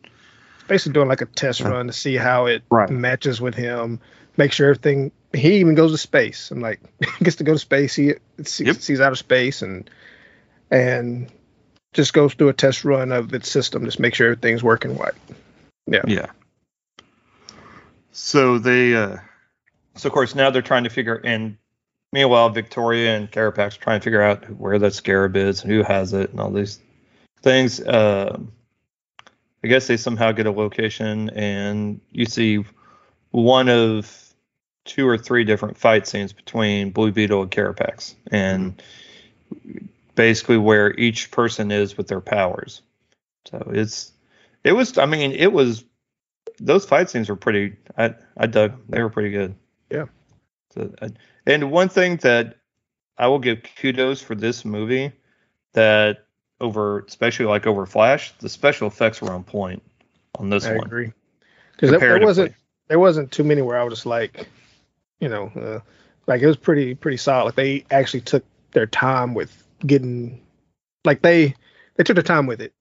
Basically 0.69 0.93
doing 0.93 1.09
like 1.09 1.21
a 1.23 1.27
test 1.27 1.61
Yeah. 1.61 1.69
run 1.71 1.87
to 1.89 1.93
see 1.93 2.15
how 2.17 2.47
it 2.47 2.63
Right. 2.71 2.89
matches 2.89 3.41
with 3.41 3.55
him. 3.55 4.01
Make 4.37 4.53
sure 4.53 4.69
everything. 4.71 5.11
He 5.35 5.57
even 5.57 5.75
goes 5.75 5.91
to 5.93 5.99
space. 5.99 6.51
I'm 6.51 6.61
like, 6.61 6.81
he 7.19 7.25
gets 7.25 7.37
to 7.37 7.45
go 7.45 7.55
to 7.55 7.59
space. 7.59 7.95
He 7.95 8.15
sees, 8.45 8.67
Yep. 8.67 8.77
sees 8.77 9.01
outer 9.01 9.17
space 9.17 9.63
and 9.63 9.91
and 10.71 11.31
just 11.93 12.15
goes 12.15 12.33
through 12.35 12.49
a 12.49 12.53
test 12.55 12.85
run 12.85 13.13
of 13.13 13.35
its 13.35 13.51
system. 13.51 13.85
Just 13.85 13.99
make 14.01 14.15
sure 14.15 14.29
everything's 14.29 14.63
working 14.63 14.97
right. 14.97 15.13
Yeah. 15.87 16.03
Yeah. 16.07 16.27
So 18.13 18.59
they, 18.59 18.95
uh, 18.95 19.17
so 19.97 20.07
of 20.09 20.13
course 20.13 20.35
now 20.35 20.51
they're 20.51 20.63
trying 20.63 20.85
to 20.85 20.91
figure, 20.91 21.21
and 21.23 21.57
meanwhile 22.13 22.51
Victoria 22.51 23.17
and 23.17 23.31
Carapax 23.31 23.77
are 23.77 23.81
trying 23.81 24.01
to 24.01 24.05
figure 24.05 24.23
out 24.23 24.49
where 24.51 24.79
that 24.79 24.95
scarab 24.95 25.37
is 25.37 25.63
and 25.63 25.73
who 25.73 25.83
has 25.83 26.13
it 26.13 26.31
and 26.31 26.41
all 26.41 26.51
these 26.51 26.79
things. 27.43 27.87
Um, 27.87 28.53
I 29.65 29.69
guess 29.69 29.87
they 29.87 29.97
somehow 29.97 30.33
get 30.33 30.47
a 30.47 30.51
location, 30.51 31.31
and 31.31 32.01
you 32.11 32.27
see 32.27 32.65
one 33.31 33.69
of 33.69 34.35
two 34.85 35.09
or 35.09 35.17
three 35.17 35.45
different 35.45 35.79
fight 35.79 36.07
scenes 36.07 36.33
between 36.33 36.91
Blue 36.91 37.13
Beetle 37.13 37.43
and 37.43 37.51
Carapax, 37.51 38.15
and 38.31 38.83
basically 40.17 40.59
where 40.59 40.93
each 40.99 41.31
person 41.31 41.71
is 41.71 41.97
with 41.97 42.09
their 42.09 42.21
powers. 42.21 42.83
So 43.47 43.71
it's 43.73 44.13
it 44.65 44.73
was. 44.73 44.99
I 44.99 45.07
mean, 45.07 45.33
it 45.33 45.53
was. 45.53 45.85
Those 46.59 46.85
fight 46.85 47.09
scenes 47.09 47.29
were 47.29 47.37
pretty. 47.37 47.77
I 47.97 48.15
I 48.37 48.47
dug. 48.47 48.75
They 48.89 49.01
were 49.01 49.11
pretty 49.11 49.31
good. 49.31 49.55
Yeah. 49.91 50.07
So, 50.75 50.93
I- 51.01 51.11
and 51.47 51.70
one 51.70 51.88
thing 51.88 52.16
that 52.18 52.57
I 53.18 53.28
will 53.28 53.38
give 53.38 53.62
kudos 53.80 54.20
for 54.20 54.34
this 54.34 54.64
movie 54.64 55.12
that 55.72 56.26
over, 56.61 57.01
especially 57.01 57.47
like 57.47 57.66
over 57.66 57.86
Flash, 57.86 58.32
the 58.38 58.49
special 58.49 58.88
effects 58.88 59.20
were 59.20 59.30
on 59.30 59.43
point 59.45 59.82
on 60.36 60.51
this 60.51 60.64
I 60.64 60.74
one. 60.74 60.86
agree. 60.86 61.12
Because 61.72 61.90
there, 61.90 61.99
there 61.99 62.20
wasn't 62.20 62.55
there 62.88 62.99
wasn't 62.99 63.30
too 63.32 63.45
many 63.45 63.62
where 63.62 63.78
I 63.78 63.84
was 63.84 63.95
just 63.95 64.07
like, 64.07 64.49
you 65.20 65.28
know, 65.28 65.47
uh, 65.57 65.80
like 66.26 66.43
it 66.43 66.47
was 66.47 66.57
pretty 66.57 66.95
pretty 66.95 67.16
solid. 67.16 67.47
Like 67.47 67.55
they 67.57 67.84
actually 67.90 68.20
took 68.20 68.45
their 68.72 68.86
time 68.86 69.34
with 69.34 69.66
getting, 69.86 70.40
like 71.05 71.22
they 71.22 71.55
they 71.97 72.05
took 72.05 72.14
their 72.16 72.22
time 72.22 72.47
with 72.47 72.61
it, 72.61 72.72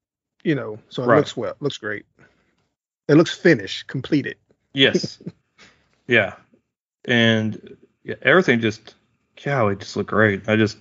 you 0.44 0.56
know. 0.56 0.78
So 0.90 1.04
it 1.04 1.08
Right. 1.08 1.18
looks 1.18 1.36
well, 1.36 1.56
looks 1.60 1.78
great. 1.78 2.06
It 3.08 3.16
looks 3.16 3.36
finished, 3.36 3.88
completed. 3.88 4.38
Yes. 4.74 5.20
yeah. 6.08 6.36
And 7.06 7.78
yeah, 8.04 8.16
everything 8.22 8.60
just, 8.62 8.96
yeah, 9.46 9.70
it 9.70 9.80
just 9.80 9.96
looked 9.96 10.10
great. 10.10 10.48
I 10.48 10.56
just, 10.56 10.78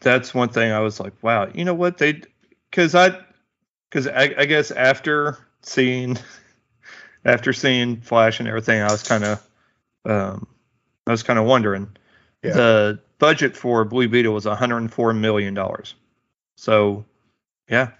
that's 0.00 0.34
one 0.34 0.48
thing 0.48 0.72
I 0.72 0.80
was 0.80 1.00
like, 1.00 1.12
wow, 1.22 1.48
you 1.52 1.64
know 1.64 1.74
what 1.74 1.98
they, 1.98 2.22
because 2.70 2.94
I, 2.94 3.18
because 3.90 4.06
I, 4.06 4.34
I 4.36 4.44
guess 4.44 4.70
after 4.70 5.38
seeing, 5.62 6.18
after 7.24 7.52
seeing 7.52 8.00
Flash 8.00 8.40
and 8.40 8.48
everything, 8.48 8.80
I 8.82 8.90
was 8.90 9.02
kind 9.02 9.24
of, 9.24 9.46
um, 10.04 10.46
I 11.06 11.10
was 11.10 11.22
kind 11.22 11.38
of 11.38 11.44
wondering. 11.46 11.88
Yeah. 12.42 12.52
The 12.52 13.00
budget 13.18 13.56
for 13.56 13.84
Blue 13.84 14.08
Beetle 14.08 14.34
was 14.34 14.44
104 14.44 15.14
million 15.14 15.54
dollars. 15.54 15.94
So, 16.56 17.04
yeah. 17.68 17.90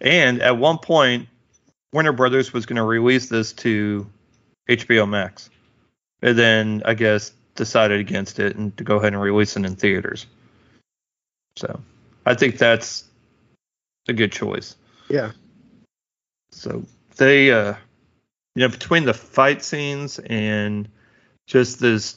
And 0.00 0.40
at 0.42 0.58
one 0.58 0.78
point, 0.78 1.28
Warner 1.92 2.12
Brothers 2.12 2.52
was 2.52 2.66
going 2.66 2.76
to 2.76 2.82
release 2.82 3.28
this 3.28 3.52
to 3.54 4.06
HBO 4.68 5.08
Max, 5.08 5.50
and 6.24 6.38
then 6.38 6.82
I 6.86 6.94
guess 6.94 7.32
decided 7.54 8.00
against 8.00 8.40
it 8.40 8.56
and 8.56 8.76
to 8.78 8.84
go 8.84 8.96
ahead 8.96 9.12
and 9.12 9.22
release 9.22 9.56
it 9.56 9.64
in 9.64 9.76
theaters. 9.76 10.26
So 11.56 11.80
I 12.26 12.34
think 12.34 12.58
that's 12.58 13.04
a 14.08 14.12
good 14.14 14.32
choice. 14.32 14.74
Yeah, 15.08 15.32
So 16.50 16.84
they, 17.16 17.52
uh, 17.52 17.74
you 18.54 18.62
know, 18.62 18.68
between 18.70 19.04
the 19.04 19.12
fight 19.12 19.62
scenes 19.62 20.18
and 20.18 20.88
just 21.46 21.78
this 21.78 22.16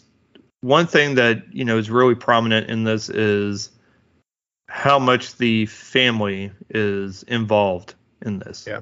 one 0.62 0.88
thing 0.88 1.16
that 1.16 1.54
you 1.54 1.66
know 1.66 1.78
is 1.78 1.92
really 1.92 2.16
prominent 2.16 2.70
in 2.70 2.86
this 2.86 3.10
is 3.10 3.70
how 4.70 5.00
much 5.00 5.36
the 5.36 5.66
family 5.66 6.52
is 6.70 7.24
involved 7.24 7.94
in 8.26 8.40
this. 8.40 8.66
Yeah. 8.66 8.80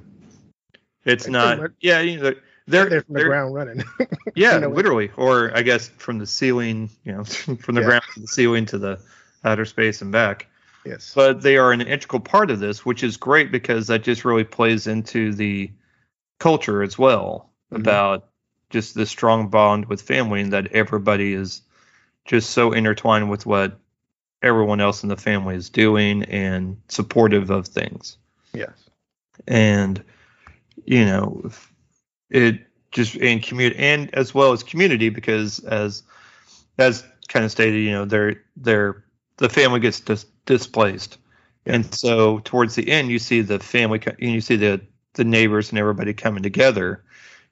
it's 1.03 1.27
Like, 1.27 1.59
not. 1.59 1.71
Yeah, 1.81 2.01
you 2.01 2.19
know, 2.19 2.33
they're 2.67 2.89
they're 2.89 3.01
from 3.01 3.13
the 3.13 3.19
they're- 3.19 3.27
ground 3.29 3.53
running. 3.53 3.83
yeah, 4.35 4.55
You 4.55 4.61
know, 4.61 4.69
literally, 4.69 5.11
or 5.17 5.55
I 5.55 5.61
guess 5.61 5.87
from 5.87 6.17
the 6.19 6.25
ceiling, 6.27 6.89
you 7.03 7.11
know, 7.13 7.23
from 7.59 7.75
the 7.75 7.81
Yeah. 7.81 7.87
ground 7.87 8.03
to 8.15 8.19
the 8.21 8.27
ceiling 8.27 8.65
to 8.67 8.77
the 8.77 8.99
outer 9.43 9.65
space 9.65 10.01
and 10.01 10.11
back. 10.11 10.47
yes, 10.85 11.13
But 11.15 11.41
they 11.41 11.57
are 11.57 11.71
an 11.71 11.81
integral 11.81 12.19
part 12.21 12.49
of 12.51 12.59
this, 12.59 12.85
which 12.85 13.03
is 13.03 13.17
great 13.17 13.51
because 13.51 13.87
that 13.87 14.03
just 14.03 14.25
really 14.25 14.43
plays 14.43 14.87
into 14.87 15.33
the 15.33 15.71
culture 16.39 16.81
as 16.83 16.97
well 16.97 17.49
Mhm. 17.71 17.77
about 17.77 18.29
just 18.69 18.95
this 18.95 19.09
strong 19.09 19.49
bond 19.49 19.85
with 19.85 20.01
family 20.01 20.41
and 20.41 20.53
that 20.53 20.67
everybody 20.73 21.33
is 21.33 21.61
just 22.25 22.49
so 22.49 22.71
intertwined 22.71 23.29
with 23.29 23.45
what 23.45 23.79
everyone 24.41 24.81
else 24.81 25.03
in 25.03 25.09
the 25.09 25.15
family 25.17 25.55
is 25.55 25.69
doing 25.69 26.23
and 26.23 26.77
supportive 26.89 27.49
of 27.51 27.67
things. 27.67 28.17
Yes. 28.53 28.73
And 29.47 30.03
you 30.85 31.05
know, 31.05 31.49
it 32.35 32.61
just 32.91 33.15
in 33.15 33.39
community 33.39 33.79
and 33.79 34.13
as 34.13 34.33
well 34.33 34.53
as 34.53 34.63
community 34.63 35.09
because 35.09 35.59
as 35.59 36.03
as 36.77 37.03
kind 37.27 37.45
of 37.45 37.51
stated, 37.51 37.79
you 37.79 37.91
know, 37.91 38.05
they're 38.05 38.41
they're 38.57 39.03
the 39.37 39.49
family 39.49 39.79
gets 39.79 39.99
dis- 39.99 40.25
displaced, 40.45 41.17
and 41.65 41.93
so 41.93 42.39
towards 42.39 42.75
the 42.75 42.89
end, 42.89 43.09
you 43.09 43.19
see 43.19 43.41
the 43.41 43.59
family, 43.59 44.01
and 44.05 44.31
you 44.31 44.41
see 44.41 44.55
the 44.55 44.81
the 45.13 45.23
neighbors 45.23 45.69
and 45.69 45.79
everybody 45.79 46.13
coming 46.13 46.43
together 46.43 47.03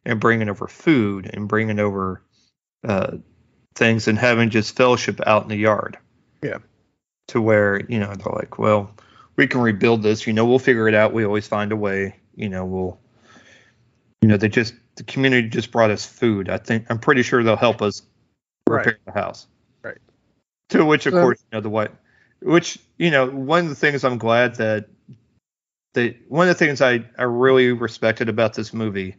and 0.06 0.20
bringing 0.20 0.50
over 0.50 0.68
food 0.68 1.30
and 1.34 1.48
bringing 1.48 1.80
over 1.80 2.22
uh, 2.84 3.18
things 3.76 4.08
and 4.08 4.18
having 4.18 4.50
just 4.50 4.76
fellowship 4.76 5.20
out 5.26 5.44
in 5.44 5.50
the 5.50 5.56
yard. 5.56 5.98
Yeah. 6.42 6.58
To 7.30 7.42
where 7.42 7.82
you 7.88 8.00
know 8.00 8.14
they're 8.14 8.34
like, 8.34 8.60
well, 8.60 8.92
we 9.36 9.48
can 9.48 9.62
rebuild 9.62 10.04
this. 10.04 10.28
You 10.28 10.34
know, 10.34 10.46
we'll 10.46 10.60
figure 10.60 10.88
it 10.88 10.94
out. 10.94 11.14
We 11.14 11.26
always 11.26 11.48
find 11.48 11.72
a 11.72 11.78
way. 11.78 12.20
You 12.36 12.50
know, 12.50 12.66
we'll. 12.66 13.00
Know, 14.34 14.38
they 14.38 14.50
just 14.50 14.74
the 14.96 15.04
community 15.04 15.48
just 15.48 15.72
brought 15.72 15.92
us 15.92 16.06
food. 16.06 16.50
I 16.50 16.58
think 16.58 16.88
I'm 16.90 17.00
pretty 17.00 17.22
sure 17.22 17.44
they'll 17.44 17.56
help 17.56 17.82
us 17.82 18.02
repair 18.68 18.94
right. 18.94 19.14
the 19.14 19.20
house. 19.20 19.48
Right. 19.84 19.98
To 20.70 20.86
which, 20.86 21.06
of 21.06 21.14
so, 21.14 21.22
course, 21.22 21.44
you 21.52 21.58
know 21.58 21.62
the 21.62 21.70
white, 21.70 21.92
which 22.42 22.80
you 22.98 23.12
know 23.12 23.30
one 23.30 23.66
of 23.66 23.70
the 23.70 23.76
things 23.76 24.04
I'm 24.04 24.18
glad 24.18 24.56
that 24.56 24.88
they 25.94 26.18
one 26.28 26.50
of 26.50 26.58
the 26.58 26.66
things 26.66 26.82
I 26.82 27.06
I 27.18 27.24
really 27.24 27.72
respected 27.72 28.28
about 28.28 28.54
this 28.54 28.74
movie 28.74 29.16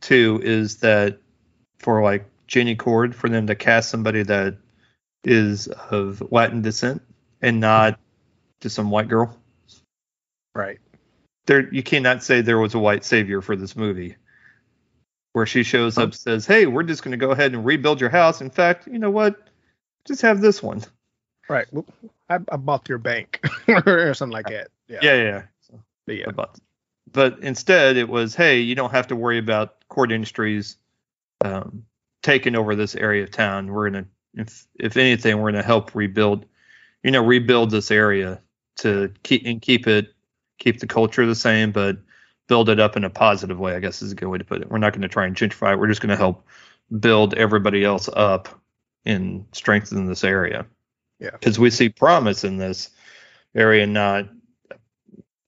too 0.00 0.40
is 0.42 0.78
that 0.78 1.18
for 1.78 2.02
like 2.02 2.24
Jenny 2.48 2.76
Kord 2.76 3.14
for 3.14 3.28
them 3.28 3.46
to 3.46 3.54
cast 3.54 3.90
somebody 3.90 4.22
that 4.24 4.56
is 5.24 5.68
of 5.68 6.22
Latin 6.32 6.62
descent 6.62 7.00
and 7.40 7.60
not 7.60 7.98
just 8.60 8.74
some 8.74 8.90
white 8.90 9.08
girl. 9.08 9.36
Right. 10.54 10.80
There 11.46 11.72
you 11.72 11.82
cannot 11.82 12.22
say 12.22 12.40
there 12.40 12.58
was 12.58 12.74
a 12.74 12.78
white 12.78 13.04
savior 13.04 13.40
for 13.40 13.56
this 13.56 13.76
movie. 13.76 14.16
Where 15.32 15.46
she 15.46 15.62
shows 15.62 15.96
up 15.96 16.14
says, 16.14 16.46
Hey, 16.46 16.66
we're 16.66 16.82
just 16.82 17.02
gonna 17.02 17.16
go 17.16 17.30
ahead 17.30 17.54
and 17.54 17.64
rebuild 17.64 18.00
your 18.00 18.10
house. 18.10 18.40
In 18.40 18.50
fact, 18.50 18.86
you 18.86 18.98
know 18.98 19.10
what? 19.10 19.48
Just 20.04 20.22
have 20.22 20.40
this 20.40 20.62
one. 20.62 20.82
Right. 21.48 21.66
I, 22.28 22.38
I 22.50 22.56
bought 22.56 22.88
your 22.88 22.98
bank 22.98 23.44
or 23.86 24.14
something 24.14 24.32
like 24.32 24.46
that. 24.46 24.68
Yeah. 24.88 24.98
Yeah, 25.02 25.14
yeah. 25.14 25.42
But 26.06 26.16
yeah. 26.16 26.30
But, 26.34 26.58
but 27.10 27.38
instead 27.40 27.96
it 27.96 28.08
was, 28.08 28.34
hey, 28.34 28.60
you 28.60 28.74
don't 28.74 28.90
have 28.90 29.08
to 29.08 29.16
worry 29.16 29.38
about 29.38 29.76
Kord 29.88 30.12
Industries 30.12 30.76
um, 31.44 31.84
taking 32.22 32.56
over 32.56 32.74
this 32.74 32.94
area 32.94 33.22
of 33.22 33.30
town. 33.30 33.72
We're 33.72 33.90
gonna, 33.90 34.06
if 34.34 34.66
if 34.78 34.96
anything, 34.96 35.38
we're 35.40 35.50
gonna 35.52 35.62
help 35.62 35.94
rebuild, 35.94 36.46
you 37.02 37.10
know, 37.10 37.24
rebuild 37.24 37.70
this 37.70 37.90
area 37.90 38.40
to 38.76 39.12
keep 39.22 39.42
and 39.44 39.60
keep 39.60 39.86
it, 39.86 40.14
keep 40.58 40.80
the 40.80 40.86
culture 40.86 41.26
the 41.26 41.34
same, 41.34 41.72
but 41.72 41.98
build 42.52 42.68
it 42.68 42.78
up 42.78 42.98
in 42.98 43.04
a 43.04 43.08
positive 43.08 43.58
way. 43.58 43.74
I 43.74 43.80
guess 43.80 44.02
is 44.02 44.12
a 44.12 44.14
good 44.14 44.28
way 44.28 44.36
to 44.36 44.44
put 44.44 44.60
it. 44.60 44.70
We're 44.70 44.76
not 44.76 44.92
going 44.92 45.00
to 45.00 45.08
try 45.08 45.24
and 45.24 45.34
gentrify 45.34 45.72
it. 45.72 45.78
We're 45.78 45.86
just 45.86 46.02
going 46.02 46.10
to 46.10 46.16
help 46.16 46.46
build 47.00 47.32
everybody 47.32 47.82
else 47.82 48.10
up 48.12 48.60
and 49.06 49.46
strengthen 49.52 50.04
this 50.04 50.22
area. 50.22 50.66
Yeah, 51.18 51.30
because 51.30 51.58
we 51.58 51.70
see 51.70 51.88
promise 51.88 52.44
in 52.44 52.58
this 52.58 52.90
area, 53.54 53.86
not 53.86 54.28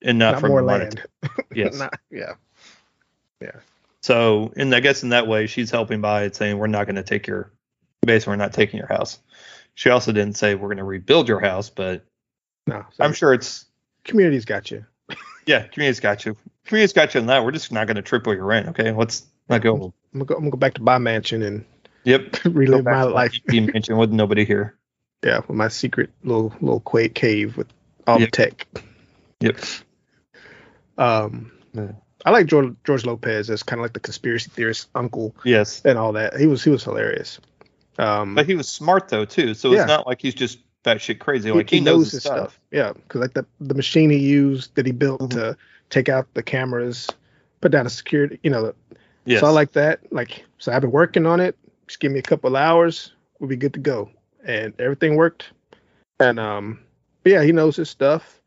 and 0.01 0.17
not, 0.17 0.31
not 0.31 0.41
from 0.41 0.49
more 0.49 0.63
land. 0.63 1.05
yes. 1.53 1.77
not, 1.77 1.93
yeah. 2.09 2.33
Yeah. 3.39 3.59
So, 4.01 4.51
and 4.57 4.73
I 4.73 4.79
guess 4.79 5.03
in 5.03 5.09
that 5.09 5.27
way, 5.27 5.45
she's 5.45 5.69
helping 5.69 6.01
by 6.01 6.31
saying 6.31 6.57
we're 6.57 6.65
not 6.65 6.87
going 6.87 6.95
to 6.95 7.03
take 7.03 7.27
your 7.27 7.51
basically 8.01 8.31
we're 8.31 8.37
not 8.37 8.53
taking 8.53 8.79
your 8.79 8.87
house. 8.87 9.19
She 9.75 9.91
also 9.91 10.11
didn't 10.11 10.37
say 10.37 10.55
we're 10.55 10.69
going 10.69 10.77
to 10.77 10.83
rebuild 10.83 11.27
your 11.27 11.39
house, 11.39 11.69
but 11.69 12.03
no, 12.65 12.83
I'm 12.99 13.13
sure 13.13 13.31
it's 13.31 13.65
community's 14.05 14.45
got 14.45 14.71
you. 14.71 14.83
yeah, 15.45 15.67
community's 15.67 15.99
got 15.99 16.25
you. 16.25 16.35
Community's 16.65 16.93
got 16.93 17.13
you 17.13 17.21
on 17.21 17.27
that. 17.27 17.43
We're 17.43 17.51
just 17.51 17.71
not 17.71 17.87
going 17.87 17.95
to 17.95 18.01
triple 18.01 18.33
your 18.33 18.45
rent. 18.45 18.69
Okay, 18.69 18.91
let's 18.91 19.25
not 19.49 19.61
go. 19.61 19.93
I'm 20.13 20.19
gonna 20.19 20.25
go, 20.25 20.35
I'm 20.35 20.41
gonna 20.41 20.51
go 20.51 20.57
back 20.57 20.73
to 20.75 20.81
my 20.81 20.97
mansion 20.97 21.43
and 21.43 21.65
yep, 22.03 22.37
relive 22.45 22.85
my 22.85 23.03
life. 23.03 23.39
mansion 23.47 23.97
with 23.97 24.11
nobody 24.11 24.45
here. 24.45 24.75
Yeah, 25.23 25.39
with 25.39 25.57
my 25.57 25.67
secret 25.67 26.11
little 26.23 26.53
little 26.61 26.79
quake 26.79 27.15
cave 27.15 27.57
with 27.57 27.67
all 28.07 28.19
yep. 28.19 28.31
the 28.31 28.31
tech. 28.31 28.67
Yep. 29.41 29.59
Um, 30.97 31.51
yeah. 31.73 31.91
I 32.25 32.31
like 32.31 32.47
George, 32.47 32.75
George 32.83 33.05
Lopez 33.05 33.49
as 33.49 33.61
kind 33.61 33.79
of 33.79 33.83
like 33.83 33.93
the 33.93 33.99
conspiracy 33.99 34.49
theorist 34.49 34.87
uncle. 34.95 35.35
Yes. 35.43 35.81
And 35.85 35.97
all 35.97 36.13
that. 36.13 36.37
He 36.37 36.47
was 36.47 36.63
he 36.63 36.69
was 36.69 36.83
hilarious. 36.83 37.39
Um, 37.97 38.35
but 38.35 38.45
he 38.45 38.55
was 38.55 38.67
smart 38.67 39.09
though 39.09 39.25
too, 39.25 39.53
so 39.53 39.71
yeah. 39.71 39.81
it's 39.81 39.87
not 39.87 40.07
like 40.07 40.21
he's 40.21 40.33
just 40.33 40.59
batshit 40.83 41.19
crazy. 41.19 41.51
Like 41.51 41.69
he, 41.69 41.77
he 41.77 41.81
knows, 41.81 41.97
knows, 41.97 42.11
his 42.11 42.21
stuff. 42.23 42.37
stuff. 42.37 42.59
Yeah, 42.71 42.93
because 42.93 43.21
like 43.21 43.33
the 43.33 43.45
the 43.61 43.73
machine 43.73 44.09
he 44.09 44.17
used 44.17 44.75
that 44.75 44.85
he 44.85 44.91
built 44.91 45.21
mm-hmm. 45.21 45.39
to 45.39 45.57
take 45.89 46.09
out 46.09 46.33
the 46.33 46.43
cameras, 46.43 47.09
put 47.61 47.71
down 47.71 47.85
the 47.85 47.89
security. 47.89 48.39
You 48.43 48.51
know, 48.51 48.73
yes. 49.25 49.41
so 49.41 49.47
I 49.47 49.51
like 49.51 49.73
that. 49.73 50.11
Like, 50.11 50.45
so 50.57 50.71
I've 50.71 50.81
been 50.81 50.91
working 50.91 51.25
on 51.25 51.39
it. 51.39 51.57
Just 51.87 51.99
give 51.99 52.11
me 52.11 52.19
a 52.19 52.23
couple 52.23 52.55
hours, 52.55 53.11
we'll 53.39 53.49
be 53.49 53.55
good 53.55 53.73
to 53.73 53.79
go. 53.79 54.09
And 54.45 54.73
everything 54.79 55.15
worked. 55.15 55.51
And 56.19 56.39
um, 56.39 56.79
yeah, 57.23 57.43
he 57.43 57.51
knows 57.51 57.75
his 57.75 57.89
stuff. 57.89 58.41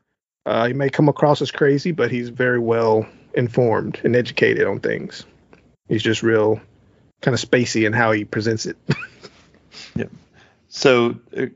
Uh, 0.47 0.67
he 0.67 0.73
may 0.73 0.89
come 0.89 1.09
across 1.09 1.43
as 1.43 1.51
crazy, 1.51 1.93
but 1.93 2.11
he's 2.11 2.31
very 2.31 2.59
well 2.59 3.07
informed 3.35 4.01
and 4.05 4.17
educated 4.17 4.67
on 4.67 4.81
things. 4.81 5.25
He's 5.89 6.03
just 6.03 6.23
real 6.23 6.61
kind 7.21 7.35
of 7.35 7.41
spacey 7.41 7.87
in 7.87 7.93
how 7.93 8.13
he 8.13 8.25
presents 8.25 8.67
it. 8.67 8.77
yeah. 9.97 10.07
So 10.69 11.17
uh, 11.37 11.47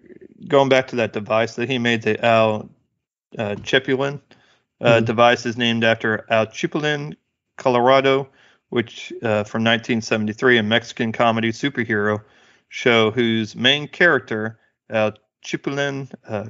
going 0.47 0.69
back 0.69 0.89
to 0.89 0.97
that 0.97 1.13
device 1.13 1.55
that 1.57 1.69
he 1.69 1.79
made, 1.79 2.03
the 2.03 2.23
Al 2.25 2.69
uh, 3.39 3.55
Chapulín 3.57 4.21
uh, 4.83 4.97
mm-hmm. 4.97 5.05
device 5.05 5.47
is 5.47 5.57
named 5.57 5.85
after 5.85 6.27
Al 6.29 6.47
Chapulín, 6.47 7.17
Colorado, 7.57 8.29
which 8.69 9.13
uh, 9.23 9.45
from 9.45 9.65
1973, 9.65 10.59
a 10.59 10.63
Mexican 10.63 11.13
comedy 11.13 11.53
superhero 11.53 12.23
show 12.69 13.11
whose 13.11 13.55
main 13.55 13.87
character, 13.87 14.59
Al 14.91 15.13
Chapulín, 15.45 16.13
uh, 16.27 16.47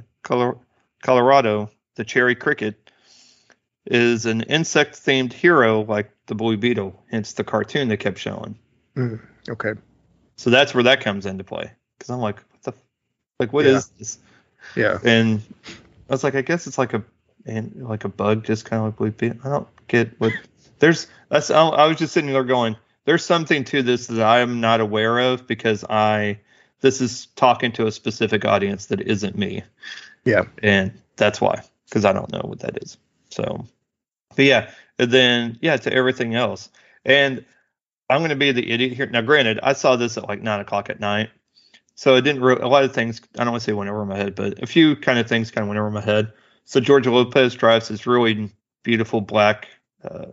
Colorado, 1.03 1.71
the 1.97 2.05
cherry 2.05 2.35
cricket 2.35 2.91
is 3.87 4.27
an 4.27 4.43
insect 4.43 4.95
themed 4.95 5.33
hero 5.33 5.83
like 5.83 6.11
the 6.27 6.35
Blue 6.35 6.57
Beetle, 6.57 7.03
hence 7.11 7.33
the 7.33 7.45
cartoon 7.45 7.89
they 7.89 7.97
kept 7.97 8.19
showing. 8.19 8.57
Mm, 8.97 9.21
okay. 9.49 9.73
So 10.37 10.51
that's 10.51 10.75
where 10.75 10.85
that 10.85 11.01
comes 11.01 11.27
into 11.27 11.45
play. 11.45 11.71
Because 11.99 12.11
I'm 12.11 12.21
like, 12.21 12.37
what 12.37 12.63
the, 12.63 12.73
like, 13.41 13.53
what 13.53 13.65
yeah. 13.65 13.73
is 13.73 13.89
this? 13.89 14.19
Yeah. 14.77 14.99
And 15.05 15.43
I 16.09 16.13
was 16.13 16.23
like, 16.23 16.37
I 16.37 16.43
guess 16.43 16.67
it's 16.67 16.79
like 16.79 16.95
a, 16.95 17.03
and 17.47 17.75
like 17.77 18.05
a 18.05 18.09
bug, 18.09 18.45
just 18.45 18.65
kind 18.65 18.87
of 18.87 19.01
like 19.01 19.17
Beetle. 19.17 19.39
I 19.45 19.49
don't 19.49 19.69
get 19.89 20.19
what. 20.21 20.33
There's 20.79 21.07
that's. 21.29 21.51
I 21.51 21.87
was 21.87 21.97
just 21.97 22.13
sitting 22.13 22.33
there 22.33 22.45
going, 22.45 22.77
there's 23.05 23.25
something 23.25 23.65
to 23.65 23.83
this 23.83 24.07
that 24.07 24.21
I 24.21 24.41
am 24.41 24.61
not 24.61 24.81
aware 24.81 25.19
of 25.19 25.47
because 25.47 25.85
I, 25.85 26.39
this 26.81 27.01
is 27.01 27.27
talking 27.37 27.73
to 27.73 27.87
a 27.87 27.93
specific 27.93 28.45
audience 28.45 28.87
that 28.87 29.01
isn't 29.01 29.37
me. 29.37 29.63
Yeah. 30.25 30.45
And 30.63 30.93
that's 31.17 31.41
why 31.41 31.63
because 31.89 32.05
I 32.05 32.13
don't 32.13 32.31
know 32.33 32.43
what 32.45 32.61
that 32.61 32.83
is. 32.83 32.97
So, 33.31 33.67
but 34.37 34.45
yeah, 34.45 34.71
then 34.99 35.59
yeah, 35.61 35.77
to 35.77 35.93
everything 35.93 36.35
else. 36.35 36.71
And 37.05 37.45
I'm 38.09 38.21
going 38.21 38.31
to 38.31 38.37
be 38.37 38.53
the 38.53 38.71
idiot 38.71 38.93
here. 38.93 39.07
Now, 39.07 39.23
granted, 39.23 39.59
I 39.63 39.73
saw 39.73 39.97
this 39.97 40.17
at 40.17 40.29
like 40.29 40.43
nine 40.43 40.61
o'clock 40.61 40.91
at 40.91 41.01
night, 41.01 41.31
so 41.95 42.15
it 42.15 42.23
didn't. 42.23 42.43
Re- 42.43 42.57
a 42.57 42.69
lot 42.69 42.85
of 42.85 42.93
things 42.93 43.21
I 43.39 43.45
don't 43.45 43.53
want 43.53 43.63
to 43.63 43.65
say 43.65 43.73
went 43.73 43.91
over 43.91 44.05
my 44.05 44.17
head, 44.17 44.35
but 44.35 44.63
a 44.63 44.67
few 44.67 44.97
kind 44.97 45.19
of 45.19 45.27
things 45.27 45.51
kind 45.51 45.63
of 45.63 45.69
went 45.69 45.79
over 45.79 45.91
my 45.91 46.01
head. 46.01 46.33
So 46.65 46.81
George 46.81 47.07
Lopez 47.07 47.55
drives 47.55 47.89
this 47.89 48.07
really 48.07 48.51
beautiful 48.83 49.21
black 49.21 49.69
uh, 50.05 50.27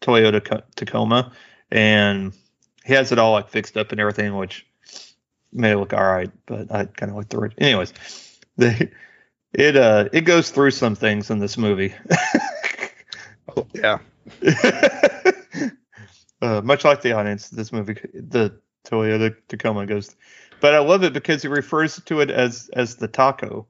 Toyota 0.00 0.62
Tacoma, 0.74 1.32
and 1.70 2.32
he 2.84 2.92
has 2.94 3.12
it 3.12 3.18
all 3.18 3.32
like 3.32 3.48
fixed 3.48 3.76
up 3.76 3.92
and 3.92 4.00
everything, 4.00 4.36
which 4.36 4.66
it 5.52 5.76
look 5.76 5.92
all 5.92 6.04
right. 6.04 6.30
But 6.46 6.72
I 6.72 6.84
kind 6.86 7.10
of 7.10 7.16
like 7.16 7.28
the 7.28 7.50
anyways. 7.58 7.92
The 8.56 8.90
it 9.52 9.76
uh 9.76 10.08
it 10.12 10.22
goes 10.22 10.50
through 10.50 10.72
some 10.72 10.94
things 10.94 11.30
in 11.30 11.38
this 11.38 11.56
movie. 11.58 11.94
oh, 13.56 13.66
yeah. 13.74 13.98
uh, 16.42 16.60
much 16.62 16.84
like 16.84 17.02
the 17.02 17.12
audience, 17.12 17.48
this 17.48 17.72
movie, 17.72 17.94
the 18.14 18.52
Toyota 18.84 19.34
Tacoma 19.48 19.86
goes, 19.86 20.14
but 20.60 20.74
I 20.74 20.78
love 20.78 21.04
it 21.04 21.12
because 21.12 21.42
he 21.42 21.48
refers 21.48 22.00
to 22.00 22.20
it 22.20 22.30
as 22.30 22.70
as 22.74 22.96
the 22.96 23.08
taco, 23.08 23.66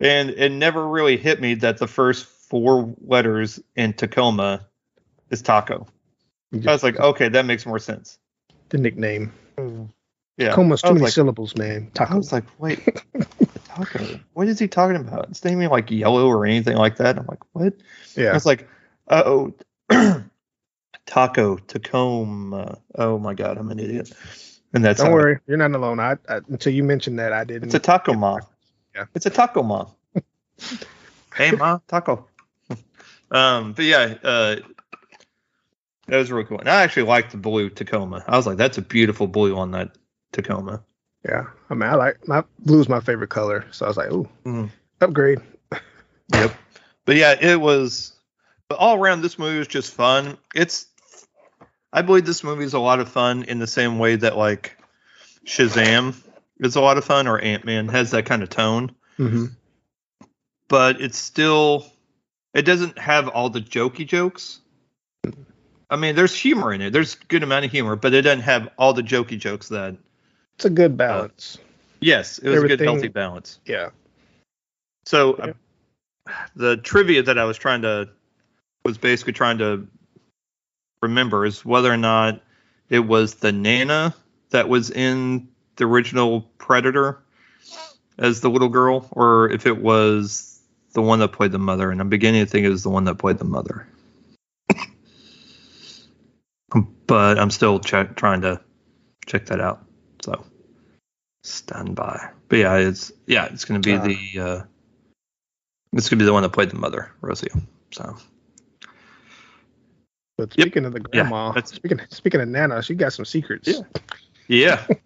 and 0.00 0.30
it 0.30 0.50
never 0.50 0.86
really 0.86 1.16
hit 1.16 1.40
me 1.40 1.54
that 1.54 1.78
the 1.78 1.86
first 1.86 2.26
four 2.26 2.94
letters 3.00 3.60
in 3.74 3.92
Tacoma 3.92 4.66
is 5.30 5.42
taco. 5.42 5.86
I 6.52 6.72
was 6.72 6.82
like, 6.82 6.98
okay, 6.98 7.28
that 7.28 7.44
makes 7.44 7.66
more 7.66 7.78
sense. 7.78 8.18
The 8.68 8.78
nickname. 8.78 9.32
Hmm. 9.58 9.84
Yeah. 10.36 10.50
Tacoma's 10.50 10.82
too 10.82 10.90
many 10.90 11.00
like, 11.04 11.12
syllables, 11.12 11.56
man. 11.56 11.90
Taco. 11.94 12.14
I 12.14 12.16
was 12.16 12.32
like, 12.32 12.44
wait, 12.58 13.02
taco. 13.64 14.20
What 14.34 14.48
is 14.48 14.58
he 14.58 14.68
talking 14.68 14.96
about? 14.96 15.30
It's 15.30 15.42
not 15.42 15.52
even 15.52 15.68
like 15.70 15.90
yellow 15.90 16.28
or 16.28 16.44
anything 16.44 16.76
like 16.76 16.96
that. 16.96 17.18
I'm 17.18 17.26
like, 17.26 17.42
what? 17.52 17.74
Yeah. 18.14 18.36
It's 18.36 18.46
like, 18.46 18.68
oh, 19.08 19.54
taco, 21.06 21.56
Tacoma. 21.56 22.78
Oh 22.96 23.18
my 23.18 23.34
god, 23.34 23.56
I'm 23.56 23.70
an 23.70 23.78
idiot. 23.78 24.12
And 24.74 24.84
that's 24.84 25.00
Don't 25.00 25.12
worry, 25.12 25.38
you're 25.46 25.56
not 25.56 25.72
alone. 25.72 26.00
I, 26.00 26.16
I 26.28 26.40
until 26.48 26.72
you 26.72 26.84
mentioned 26.84 27.18
that 27.18 27.32
I 27.32 27.44
didn't. 27.44 27.64
It's 27.64 27.74
a 27.74 27.78
taco 27.78 28.12
ma. 28.12 28.40
Yeah. 28.96 29.04
It's 29.14 29.26
a 29.26 29.30
taco 29.30 29.62
ma. 29.62 29.86
hey 31.36 31.50
ma, 31.52 31.78
taco. 31.86 32.26
um, 33.30 33.74
but 33.74 33.84
yeah, 33.84 34.14
uh, 34.24 34.56
that 36.06 36.16
was 36.16 36.32
really 36.32 36.44
cool. 36.44 36.58
And 36.60 36.68
I 36.68 36.82
actually 36.82 37.02
liked 37.04 37.32
the 37.32 37.36
blue 37.36 37.68
Tacoma. 37.68 38.24
I 38.26 38.36
was 38.36 38.46
like, 38.46 38.56
that's 38.56 38.78
a 38.78 38.82
beautiful 38.82 39.26
blue 39.26 39.56
on 39.56 39.72
that 39.72 39.90
Tacoma. 40.32 40.82
yeah, 41.28 41.44
I 41.68 41.74
mean, 41.74 41.88
I 41.90 41.94
like 41.96 42.26
my 42.26 42.42
blue's 42.60 42.88
my 42.88 43.00
favorite 43.00 43.28
color, 43.30 43.66
so 43.70 43.84
I 43.84 43.88
was 43.88 43.96
like, 43.98 44.10
ooh, 44.12 44.28
Mhm. 44.44 44.70
upgrade. 45.00 45.40
Yep. 46.34 46.54
But 47.04 47.14
yeah, 47.16 47.36
it 47.40 47.60
was. 47.60 48.12
But 48.68 48.78
all 48.78 48.98
around, 48.98 49.20
this 49.22 49.38
movie 49.38 49.58
was 49.58 49.68
just 49.68 49.94
fun. 49.94 50.36
It's. 50.56 50.86
I 51.92 52.02
believe 52.02 52.26
this 52.26 52.42
movie 52.42 52.64
is 52.64 52.74
a 52.74 52.80
lot 52.80 52.98
of 52.98 53.08
fun 53.08 53.44
in 53.44 53.60
the 53.60 53.66
same 53.68 54.00
way 54.00 54.16
that 54.16 54.36
like 54.36 54.76
Shazam 55.46 56.16
is 56.60 56.76
a 56.76 56.80
lot 56.80 56.98
of 56.98 57.04
fun, 57.04 57.26
or 57.26 57.38
Ant 57.38 57.64
Man 57.64 57.88
has 57.88 58.10
that 58.12 58.26
kind 58.26 58.42
of 58.42 58.48
tone. 58.48 58.92
Mm-hmm. 59.18 59.46
But 60.68 61.00
it's 61.00 61.18
still. 61.18 61.86
It 62.54 62.62
doesn't 62.62 62.98
have 62.98 63.28
all 63.28 63.50
the 63.50 63.60
jokey 63.60 64.06
jokes. 64.06 64.60
I 65.90 65.96
mean, 65.96 66.16
there's 66.16 66.34
humor 66.34 66.72
in 66.72 66.80
it. 66.80 66.92
There's 66.92 67.14
a 67.14 67.18
good 67.28 67.42
amount 67.42 67.64
of 67.66 67.70
humor, 67.70 67.96
but 67.96 68.14
it 68.14 68.22
doesn't 68.22 68.40
have 68.40 68.70
all 68.78 68.92
the 68.92 69.02
jokey 69.02 69.38
jokes 69.38 69.68
that. 69.68 69.96
It's 70.56 70.64
a 70.64 70.70
good 70.70 70.96
balance. 70.96 71.58
Yes, 72.00 72.38
it 72.38 72.48
was 72.48 72.62
a 72.62 72.68
good 72.68 72.80
healthy 72.80 73.08
balance. 73.08 73.58
yeah. 73.66 73.90
So 75.04 75.36
Yeah. 75.38 75.52
uh, 76.26 76.32
the 76.56 76.76
trivia 76.78 77.22
that 77.22 77.38
I 77.38 77.44
was 77.44 77.56
trying 77.56 77.82
to 77.82 78.08
was 78.84 78.98
basically 78.98 79.34
trying 79.34 79.58
to 79.58 79.86
remember 81.02 81.44
is 81.46 81.64
whether 81.64 81.92
or 81.92 81.96
not 81.96 82.40
it 82.88 83.00
was 83.00 83.34
the 83.36 83.52
Nana 83.52 84.14
that 84.50 84.68
was 84.68 84.90
in 84.90 85.48
the 85.76 85.84
original 85.84 86.42
Predator 86.58 87.22
as 88.18 88.40
the 88.40 88.48
little 88.50 88.68
girl, 88.68 89.06
or 89.12 89.50
if 89.50 89.66
it 89.66 89.78
was 89.82 90.58
the 90.94 91.02
one 91.02 91.18
that 91.18 91.28
played 91.28 91.52
the 91.52 91.58
mother. 91.58 91.90
And 91.90 92.00
I'm 92.00 92.08
beginning 92.08 92.44
to 92.44 92.50
think 92.50 92.64
it 92.64 92.70
was 92.70 92.82
the 92.82 92.90
one 92.90 93.04
that 93.04 93.16
played 93.16 93.38
the 93.38 93.44
mother. 93.44 93.86
but 97.06 97.38
I'm 97.38 97.50
still 97.50 97.78
check, 97.78 98.16
trying 98.16 98.40
to 98.42 98.60
check 99.26 99.46
that 99.46 99.60
out. 99.60 99.84
So 100.22 100.44
stand 101.44 101.94
by. 101.94 102.30
But 102.48 102.58
yeah, 102.58 102.76
it's 102.76 103.12
yeah, 103.26 103.46
it's 103.46 103.64
gonna 103.64 103.80
be 103.80 103.92
Ah. 103.94 104.02
the 104.04 104.40
uh 104.40 104.62
it's 105.92 106.08
gonna 106.08 106.18
be 106.18 106.24
the 106.24 106.32
one 106.32 106.42
that 106.42 106.50
played 106.50 106.70
the 106.70 106.76
mother, 106.76 107.12
Rosie. 107.20 107.48
So 107.92 108.16
But 110.36 110.56
Yep. 110.58 110.66
speaking 110.66 110.84
of 110.84 110.92
the 110.92 111.00
grandma, 111.00 111.52
that's- 111.52 111.74
speaking 111.74 112.00
speaking 112.10 112.40
of 112.40 112.48
Nana, 112.48 112.82
she 112.82 112.94
got 112.94 113.12
some 113.12 113.24
secrets. 113.24 113.68
Yeah. 113.68 113.82
yeah. 114.48 114.86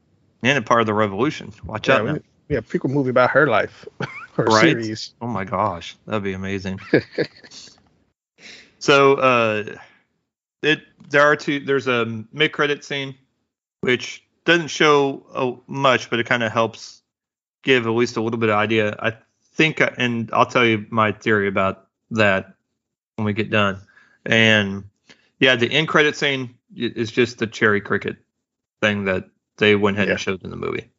and 0.43 0.59
a 0.59 0.63
part 0.63 0.81
of 0.81 0.87
the 0.87 0.95
revolution. 0.95 1.53
Watch 1.65 1.89
Yeah, 1.89 1.97
out 2.01 2.05
we, 2.05 2.21
yeah, 2.55 2.61
prequel 2.61 2.91
movie 2.91 3.11
about 3.11 3.31
her 3.31 3.47
life, 3.47 3.87
her 4.35 4.45
Right? 4.45 4.71
series. 4.73 5.15
Oh 5.21 5.27
my 5.27 5.45
gosh, 5.45 5.97
that'd 6.07 6.23
be 6.23 6.33
amazing. 6.33 6.81
so 8.79 9.15
uh 9.15 9.77
it 10.63 10.83
there 11.11 11.23
are 11.23 11.37
two 11.37 11.61
there's 11.61 11.87
a 11.89 12.25
mid 12.33 12.53
credit 12.53 12.85
scene 12.85 13.15
which 13.83 14.25
doesn't 14.45 14.69
show 14.69 15.27
uh, 15.35 15.53
much, 15.67 16.11
but 16.11 16.19
it 16.19 16.27
kind 16.27 16.43
of 16.43 16.51
helps 16.53 17.03
give 17.63 17.87
at 17.87 17.91
least 17.91 18.17
a 18.17 18.23
little 18.23 18.39
bit 18.39 18.49
of 18.49 18.57
idea. 18.57 18.97
I 18.99 19.17
think, 19.55 19.81
and 19.99 20.31
I'll 20.33 20.47
tell 20.47 20.65
you 20.65 20.87
my 20.91 21.13
theory 21.13 21.47
about 21.49 21.87
that 22.13 22.55
when 23.17 23.27
we 23.27 23.33
get 23.33 23.51
done. 23.51 23.81
And 24.27 24.85
yeah, 25.39 25.57
the 25.57 25.71
end 25.71 25.89
credit 25.89 26.17
scene 26.17 26.55
is 26.75 27.11
just 27.11 27.39
the 27.39 27.47
cherry 27.47 27.81
cricket 27.81 28.17
thing 28.81 29.05
that 29.05 29.29
they 29.61 29.77
went 29.77 29.97
ahead 29.97 30.09
Yeah. 30.09 30.13
and 30.15 30.21
showed 30.21 30.43
in 30.43 30.51
the 30.51 30.57
movie 30.57 30.91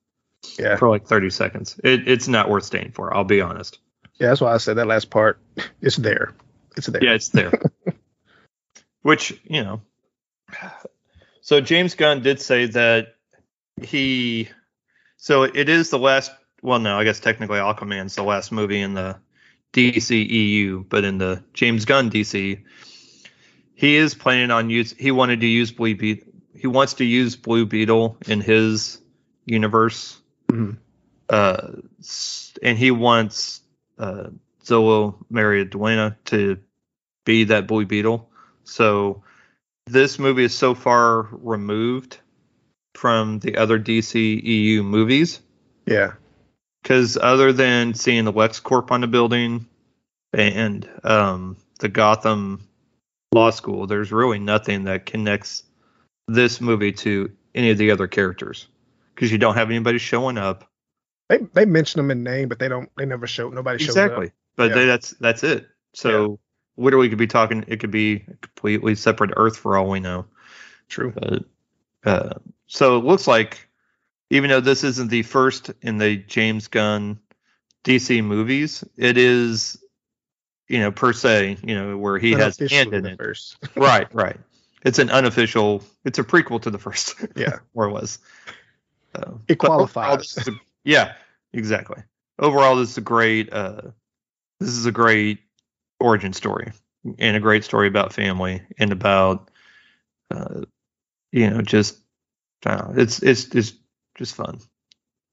Yeah, 0.58 0.78
for 0.78 0.88
like 0.90 1.06
30 1.06 1.30
seconds. 1.30 1.78
It, 1.84 2.08
it's 2.08 2.30
not 2.30 2.50
worth 2.50 2.64
staying 2.64 2.94
for. 2.94 3.14
I'll 3.14 3.26
be 3.26 3.42
honest. 3.42 3.80
yeah, 4.20 4.30
that's 4.30 4.40
why 4.42 4.54
I 4.54 4.58
said 4.58 4.78
that 4.78 4.88
last 4.88 5.10
part. 5.10 5.40
It's 5.82 5.98
there. 5.98 6.34
It's 6.78 6.88
there. 6.88 7.04
Yeah, 7.04 7.14
it's 7.14 7.30
there. 7.30 7.52
Which, 9.02 9.40
you 9.44 9.64
know. 9.64 9.82
So 11.42 11.60
James 11.60 11.96
Gunn 11.96 12.22
did 12.22 12.40
say 12.40 12.68
that 12.68 13.16
he 13.82 14.48
so 15.18 15.44
it 15.44 15.70
is 15.70 15.90
the 15.90 15.98
last 16.00 16.32
well 16.62 16.80
no, 16.80 16.98
I 16.98 17.04
guess 17.04 17.20
technically 17.20 17.58
Aquaman's 17.58 18.16
the 18.16 18.24
last 18.24 18.52
movie 18.52 18.80
in 18.82 18.94
the 18.94 19.18
DC 19.74 20.28
EU, 20.30 20.84
but 20.88 21.04
in 21.04 21.18
the 21.18 21.44
James 21.54 21.86
Gunn 21.86 22.12
DC, 22.12 22.62
he 23.74 23.96
is 23.96 24.14
planning 24.14 24.52
on 24.52 24.70
use 24.70 24.94
he 24.98 25.12
wanted 25.12 25.40
to 25.42 25.48
use 25.48 25.72
Blue 25.72 25.96
he 26.56 26.68
wants 26.68 26.96
to 26.96 27.06
use 27.06 27.36
Blue 27.36 27.66
Beetle 27.66 28.18
in 28.28 28.42
his 28.42 29.00
universe. 29.46 30.20
Mhm. 30.48 30.78
Uh 31.30 31.68
and 32.62 32.78
he 32.78 32.92
wants 32.92 33.62
uh 33.98 34.28
Zolo 34.64 35.16
Maria 35.30 35.66
Duena 35.66 36.18
to 36.26 36.58
be 37.26 37.46
that 37.46 37.68
Blue 37.68 37.86
Beetle. 37.86 38.30
So 38.64 39.24
this 39.88 40.20
movie 40.20 40.44
is 40.44 40.54
so 40.56 40.74
far 40.76 41.28
removed 41.32 42.20
from 42.94 43.40
the 43.40 43.58
other 43.58 43.80
DC 43.80 44.42
EU 44.44 44.84
movies 44.84 45.40
Yeah. 45.86 46.14
because 46.84 47.18
other 47.18 47.52
than 47.54 47.94
seeing 47.94 48.26
the 48.26 48.34
LexCorp 48.34 48.92
on 48.92 49.02
the 49.02 49.08
building 49.08 49.66
and 50.34 50.88
um, 51.04 51.58
the 51.80 51.90
Gotham 51.90 52.68
Law 53.34 53.50
School, 53.50 53.88
there's 53.88 54.12
really 54.12 54.40
nothing 54.40 54.84
that 54.86 55.06
connects 55.06 55.64
this 56.34 56.62
movie 56.62 56.92
to 56.92 57.32
any 57.56 57.70
of 57.72 57.78
the 57.78 57.92
other 57.92 58.08
characters 58.08 58.68
because 59.16 59.32
you 59.32 59.38
don't 59.38 59.56
have 59.56 59.70
anybody 59.70 59.98
showing 59.98 60.38
up. 60.38 60.70
They 61.30 61.38
they 61.54 61.66
mention 61.66 62.00
them 62.00 62.12
in 62.12 62.24
name, 62.24 62.50
but 62.50 62.60
they 62.60 62.68
don't. 62.68 62.90
They 62.98 63.06
never 63.06 63.28
show. 63.28 63.50
Nobody 63.50 63.84
shows 63.84 63.96
up 63.98 64.06
exactly 64.06 64.28
up. 64.28 64.34
but 64.56 64.70
Yeah. 64.70 64.76
they, 64.76 64.86
that's 64.86 65.12
that's 65.12 65.44
it 65.44 65.68
so 65.94 66.40
literally 66.78 67.10
could 67.10 67.18
be 67.18 67.28
talking 67.28 67.66
it 67.68 67.80
could 67.80 67.92
be 67.92 68.24
a 68.28 68.36
completely 68.38 68.96
separate 68.96 69.32
earth 69.36 69.58
for 69.58 69.78
all 69.78 69.90
we 69.90 70.00
know 70.00 70.26
True. 70.88 71.12
but 71.12 71.44
uh 72.06 72.34
so 72.68 72.98
it 72.98 73.04
looks 73.04 73.28
like 73.28 73.68
even 74.30 74.50
though 74.50 74.62
this 74.62 74.84
isn't 74.86 75.10
the 75.10 75.24
first 75.24 75.72
in 75.82 75.98
the 75.98 76.16
james 76.18 76.68
gunn 76.70 77.20
dc 77.84 78.24
movies 78.24 78.84
it 78.96 79.18
is 79.18 79.84
you 80.70 80.80
know 80.80 80.92
per 80.92 81.12
se 81.12 81.58
you 81.64 81.76
know 81.76 81.98
where 81.98 82.18
he 82.18 82.32
has 82.32 82.60
a 82.62 82.70
hand 82.70 82.94
in 82.94 83.04
the 83.04 83.12
it 83.12 83.18
first. 83.18 83.58
right 83.76 84.14
right 84.16 84.40
it's 84.84 85.00
an 85.00 85.10
unofficial 85.10 85.84
it's 86.06 86.20
a 86.20 86.24
prequel 86.24 86.62
to 86.62 86.70
the 86.70 86.80
first 86.80 87.16
Yeah. 87.36 87.60
or 87.74 87.86
it 87.86 87.92
was 87.92 88.20
It 89.48 89.58
overall, 89.64 89.90
qualifies. 89.94 90.48
a- 90.48 90.52
yeah 90.84 91.14
exactly 91.54 92.02
overall 92.40 92.76
this 92.76 92.92
is 92.92 92.98
a 92.98 93.02
great 93.02 93.52
uh 93.54 93.82
this 94.60 94.70
is 94.70 94.86
a 94.86 94.92
great 94.92 95.40
origin 96.00 96.34
story 96.34 96.72
and 97.20 97.36
a 97.38 97.40
great 97.40 97.64
story 97.64 97.88
about 97.88 98.14
family 98.14 98.62
and 98.78 98.92
about 98.92 99.50
uh 100.32 100.62
you 101.32 101.50
know 101.50 101.62
just 101.62 101.98
know, 102.66 102.94
it's 102.96 103.22
it's 103.24 103.54
it's 103.56 103.74
just 104.16 104.36
fun 104.36 104.60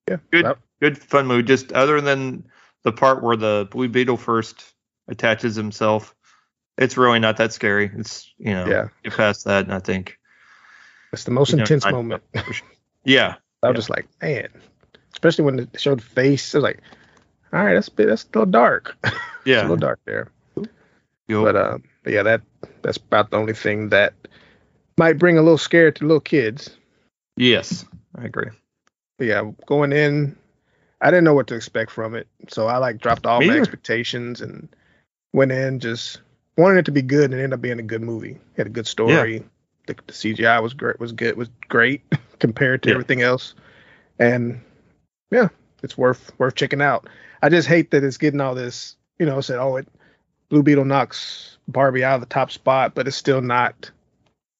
Yeah. 0.08 0.16
good 0.32 0.44
Well, 0.44 0.56
good 0.80 0.98
fun 0.98 1.26
movie 1.26 1.42
just 1.42 1.72
other 1.72 2.00
than 2.00 2.48
the 2.84 2.92
part 2.92 3.22
where 3.22 3.36
the 3.36 3.68
blue 3.70 3.88
beetle 3.88 4.16
first 4.16 4.64
attaches 5.08 5.56
himself 5.56 6.14
it's 6.78 6.96
really 6.96 7.18
not 7.18 7.36
that 7.36 7.52
scary 7.52 7.90
it's 7.96 8.32
you 8.38 8.52
know 8.54 8.66
Yeah. 8.66 8.88
get 9.04 9.14
past 9.14 9.44
that 9.44 9.64
and 9.64 9.74
i 9.74 9.78
think 9.80 10.18
It's 11.12 11.24
the 11.24 11.30
most 11.30 11.50
you 11.50 11.56
know, 11.56 11.62
intense 11.62 11.84
I- 11.86 11.90
moment. 11.92 12.22
yeah 13.04 13.34
I 13.62 13.68
was 13.68 13.74
Yeah. 13.74 13.78
just 13.78 13.90
like, 13.90 14.06
man. 14.22 14.48
Especially 15.12 15.44
when 15.44 15.58
it 15.58 15.80
showed 15.80 16.00
face. 16.00 16.54
I 16.54 16.58
was 16.58 16.62
like, 16.62 16.80
all 17.52 17.64
right, 17.64 17.74
that's 17.74 17.88
a 17.88 17.92
bit, 17.92 18.06
that's 18.06 18.22
a 18.24 18.26
little 18.38 18.46
dark. 18.52 18.96
Yeah, 19.44 19.60
a 19.60 19.62
little 19.62 19.76
dark 19.76 19.98
there. 20.04 20.28
You'll- 21.26 21.44
But 21.44 21.56
um, 21.56 21.82
but 22.04 22.12
yeah, 22.12 22.22
that 22.22 22.42
that's 22.82 22.98
about 22.98 23.30
the 23.30 23.36
only 23.38 23.54
thing 23.54 23.88
that 23.88 24.12
might 24.98 25.18
bring 25.18 25.38
a 25.38 25.42
little 25.42 25.58
scare 25.58 25.90
to 25.90 26.04
little 26.06 26.20
kids. 26.20 26.76
yes 27.36 27.84
i 28.16 28.24
agree 28.24 28.50
But 29.16 29.26
yeah, 29.28 29.50
going 29.66 29.92
in, 29.92 30.36
I 31.00 31.10
didn't 31.10 31.24
know 31.24 31.34
what 31.34 31.46
to 31.48 31.54
expect 31.54 31.90
from 31.90 32.14
it, 32.14 32.28
so 32.48 32.66
I 32.68 32.76
like 32.78 32.98
dropped 33.00 33.26
all 33.26 33.40
Me 33.40 33.46
my 33.46 33.52
either. 33.54 33.62
expectations 33.62 34.40
and 34.42 34.68
went 35.32 35.50
in 35.52 35.80
just 35.80 36.20
wanting 36.58 36.78
it 36.78 36.84
to 36.86 36.92
be 36.92 37.00
good, 37.02 37.30
and 37.30 37.34
it 37.34 37.44
ended 37.44 37.54
up 37.54 37.62
being 37.62 37.78
a 37.78 37.82
good 37.82 38.02
movie. 38.02 38.38
Had 38.56 38.66
a 38.66 38.70
good 38.70 38.86
story. 38.86 39.42
The, 39.86 39.94
the 40.06 40.12
CGI 40.12 40.62
was 40.62 40.74
great. 40.74 41.00
Was 41.00 41.12
good. 41.12 41.36
Was 41.36 41.48
great 41.68 42.02
compared 42.38 42.82
to 42.82 42.90
Yeah. 42.90 42.94
everything 42.96 43.22
else, 43.22 43.54
and 44.18 44.60
yeah, 45.30 45.48
it's 45.82 45.96
worth 45.96 46.32
worth 46.38 46.54
checking 46.56 46.82
out. 46.82 47.08
I 47.40 47.48
just 47.48 47.68
hate 47.68 47.92
that 47.92 48.04
it's 48.04 48.18
getting 48.18 48.40
all 48.42 48.54
this. 48.54 48.96
You 49.18 49.24
know, 49.26 49.40
said 49.40 49.58
oh, 49.58 49.76
it 49.76 49.88
Blue 50.50 50.62
Beetle 50.62 50.84
knocks 50.84 51.56
Barbie 51.68 52.04
out 52.04 52.16
of 52.16 52.20
the 52.20 52.26
top 52.26 52.50
spot, 52.50 52.94
but 52.94 53.08
it's 53.08 53.16
still 53.16 53.40
not. 53.40 53.90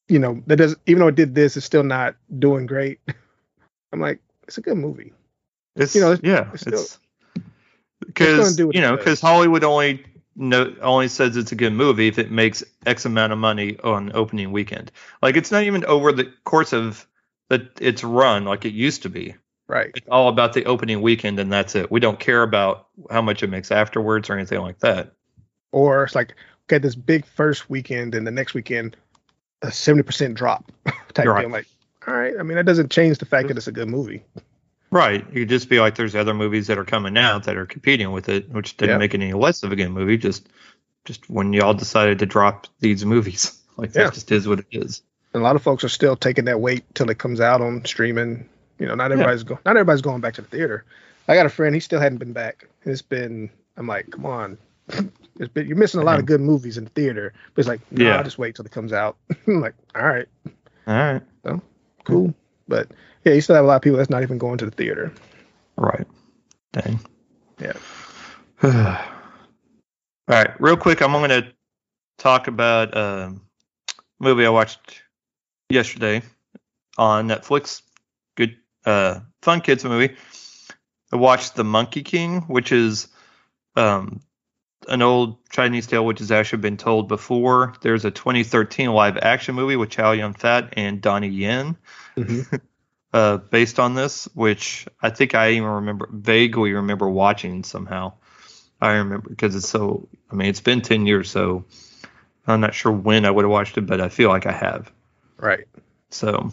You 0.07 0.17
know, 0.17 0.41
that 0.47 0.55
does 0.55 0.75
even 0.87 1.01
though 1.01 1.07
it 1.09 1.15
did 1.15 1.35
this, 1.35 1.55
it's 1.57 1.65
still 1.65 1.83
not 1.83 2.15
doing 2.39 2.65
great. 2.65 2.99
I'm 3.93 3.99
like, 3.99 4.19
it's 4.47 4.57
a 4.57 4.61
good 4.61 4.77
movie. 4.77 5.13
It's 5.75 5.93
You 5.93 6.01
know, 6.01 6.11
it's- 6.13 6.27
yeah, 6.27 6.49
it's 6.53 6.65
it's 6.65 6.99
because 7.99 8.57
you 8.57 8.81
know 8.81 8.97
because 8.97 9.21
Hollywood 9.21 9.63
only 9.63 10.03
no 10.39 10.73
only 10.81 11.09
says 11.09 11.35
it's 11.35 11.51
a 11.51 11.55
good 11.55 11.73
movie 11.73 12.07
if 12.07 12.17
it 12.17 12.31
makes 12.31 12.63
X 12.85 13.05
amount 13.05 13.33
of 13.33 13.37
money 13.39 13.77
on 13.83 14.11
opening 14.15 14.51
weekend. 14.51 14.91
Like 15.21 15.35
it's 15.35 15.51
not 15.51 15.63
even 15.63 15.83
over 15.85 16.11
the 16.11 16.31
course 16.45 16.73
of 16.73 17.05
the, 17.49 17.67
it's 17.79 18.03
run 18.03 18.45
like 18.45 18.63
it 18.65 18.73
used 18.73 19.03
to 19.03 19.09
be. 19.09 19.35
Right. 19.67 19.91
It's 19.93 20.07
all 20.09 20.29
about 20.29 20.53
the 20.53 20.65
opening 20.65 21.01
weekend 21.01 21.39
and 21.39 21.51
that's 21.51 21.75
it. 21.75 21.91
We 21.91 21.99
don't 21.99 22.19
care 22.19 22.41
about 22.41 22.87
how 23.11 23.21
much 23.21 23.43
it 23.43 23.47
makes 23.47 23.69
afterwards 23.71 24.29
or 24.29 24.33
anything 24.33 24.61
like 24.61 24.79
that. 24.79 25.11
Or 25.71 26.03
it's 26.05 26.15
like, 26.15 26.33
okay, 26.65 26.79
this 26.79 26.95
big 26.95 27.25
first 27.25 27.69
weekend 27.69 28.15
and 28.15 28.25
the 28.25 28.31
next 28.31 28.53
weekend, 28.53 28.95
a 29.61 29.67
70% 29.67 30.33
drop 30.33 30.71
type 31.13 31.27
Right. 31.27 31.41
deal. 31.41 31.51
Like, 31.51 31.67
all 32.07 32.15
right. 32.15 32.33
I 32.39 32.43
mean, 32.43 32.55
that 32.55 32.65
doesn't 32.65 32.89
change 32.89 33.17
the 33.17 33.25
fact 33.25 33.49
that 33.49 33.57
it's 33.57 33.67
a 33.67 33.71
good 33.73 33.89
movie. 33.89 34.23
Right. 34.91 35.25
You 35.31 35.41
could 35.41 35.49
just 35.49 35.69
be 35.69 35.79
like, 35.79 35.95
there's 35.95 36.15
other 36.15 36.33
movies 36.33 36.67
that 36.67 36.77
are 36.77 36.85
coming 36.85 37.17
out 37.17 37.43
that 37.43 37.57
are 37.57 37.65
competing 37.65 38.11
with 38.11 38.27
it, 38.29 38.49
which 38.49 38.75
didn't 38.77 38.93
Yeah. 38.95 38.97
make 38.97 39.13
it 39.13 39.21
any 39.21 39.33
less 39.33 39.61
of 39.63 39.71
a 39.71 39.75
good 39.75 39.89
movie. 39.89 40.17
Just, 40.17 40.49
just 41.05 41.29
when 41.29 41.53
y'all 41.53 41.73
decided 41.75 42.19
to 42.19 42.25
drop 42.25 42.67
these 42.79 43.05
movies, 43.05 43.61
like 43.77 43.93
Yeah. 43.93 44.05
that 44.05 44.13
just 44.15 44.31
is 44.31 44.47
what 44.47 44.59
it 44.59 44.65
is. 44.71 45.01
And 45.33 45.41
a 45.41 45.43
lot 45.43 45.55
of 45.55 45.61
folks 45.61 45.83
are 45.83 45.89
still 45.89 46.15
taking 46.15 46.45
that 46.45 46.59
wait 46.59 46.83
till 46.95 47.09
it 47.11 47.19
comes 47.19 47.39
out 47.39 47.61
on 47.61 47.85
streaming. 47.85 48.49
You 48.79 48.87
know, 48.87 48.95
not 48.95 49.11
everybody's 49.11 49.43
going. 49.43 49.59
Not 49.65 49.75
everybody's 49.77 50.01
going 50.01 50.21
back 50.21 50.33
to 50.35 50.41
the 50.41 50.47
theater. 50.47 50.85
I 51.27 51.35
got 51.35 51.45
a 51.45 51.49
friend. 51.49 51.75
He 51.75 51.81
still 51.81 51.99
hadn't 51.99 52.17
been 52.17 52.33
back. 52.33 52.67
It's 52.83 53.01
been. 53.03 53.49
I'm 53.77 53.85
like, 53.85 54.09
come 54.09 54.25
on. 54.25 54.57
It's 55.39 55.53
been, 55.53 55.67
you're 55.67 55.77
missing 55.77 55.99
a 56.01 56.03
lot 56.03 56.17
of 56.19 56.25
good 56.25 56.41
movies 56.41 56.77
in 56.77 56.85
the 56.85 56.89
theater. 56.89 57.33
But 57.53 57.59
it's 57.59 57.67
like, 57.69 57.81
no, 57.91 58.05
Yeah. 58.05 58.17
I'll 58.17 58.23
just 58.23 58.39
wait 58.39 58.55
till 58.55 58.65
it 58.65 58.71
comes 58.71 58.91
out. 58.91 59.17
I'm 59.47 59.61
like, 59.61 59.75
all 59.95 60.01
right, 60.05 60.27
All 60.87 60.93
right. 60.95 61.21
so 61.43 61.61
cool. 62.05 62.33
But 62.69 62.91
yeah, 63.25 63.33
you 63.33 63.41
still 63.41 63.55
have 63.55 63.65
a 63.65 63.67
lot 63.67 63.75
of 63.75 63.81
people 63.81 63.97
that's 63.97 64.09
not 64.09 64.23
even 64.23 64.37
going 64.37 64.57
to 64.59 64.65
the 64.65 64.71
theater. 64.71 65.11
Right. 65.75 66.07
Dang. 66.71 66.99
Yeah. 67.59 67.73
All 68.63 68.71
right. 70.27 70.61
Real 70.61 70.77
quick, 70.77 71.01
I'm 71.01 71.11
going 71.11 71.29
to 71.29 71.51
talk 72.17 72.47
about 72.47 72.95
a 72.95 73.33
movie 74.19 74.45
I 74.45 74.49
watched 74.49 75.01
yesterday 75.69 76.21
on 76.97 77.27
Netflix. 77.27 77.81
Good, 78.37 78.57
uh, 78.85 79.21
fun 79.41 79.61
kids 79.61 79.83
movie. 79.83 80.15
I 81.11 81.15
watched 81.15 81.55
The 81.55 81.63
Monkey 81.63 82.03
King, 82.03 82.41
which 82.41 82.71
is 82.71 83.07
um, 83.75 84.21
an 84.87 85.01
old 85.01 85.37
Chinese 85.49 85.87
tale 85.87 86.05
which 86.05 86.19
has 86.19 86.31
actually 86.31 86.61
been 86.61 86.77
told 86.77 87.07
before. 87.07 87.73
There's 87.81 88.05
a 88.05 88.11
2013 88.11 88.91
live 88.91 89.17
action 89.17 89.55
movie 89.55 89.75
with 89.75 89.89
Chow 89.89 90.11
Yun 90.11 90.33
Fat 90.33 90.73
and 90.77 91.01
Donnie 91.01 91.27
Yen 91.27 91.77
Mhm. 92.17 92.61
uh, 93.13 93.37
based 93.37 93.79
on 93.79 93.95
this, 93.95 94.25
which 94.33 94.87
I 95.01 95.09
think 95.09 95.35
I 95.35 95.51
even 95.51 95.69
remember 95.69 96.09
vaguely 96.11 96.73
remember 96.73 97.09
watching 97.09 97.63
somehow. 97.63 98.13
I 98.81 98.93
remember 98.93 99.29
because 99.29 99.55
it's 99.55 99.67
so. 99.67 100.07
I 100.31 100.35
mean, 100.35 100.47
it's 100.47 100.61
been 100.61 100.81
ten 100.81 101.05
years, 101.05 101.29
so 101.29 101.65
I'm 102.47 102.61
not 102.61 102.73
sure 102.73 102.91
when 102.91 103.25
I 103.25 103.31
would 103.31 103.43
have 103.43 103.51
watched 103.51 103.77
it, 103.77 103.85
but 103.85 103.99
I 103.99 104.09
feel 104.09 104.29
like 104.29 104.45
I 104.45 104.53
have. 104.53 104.91
Right. 105.37 105.65
So, 106.11 106.51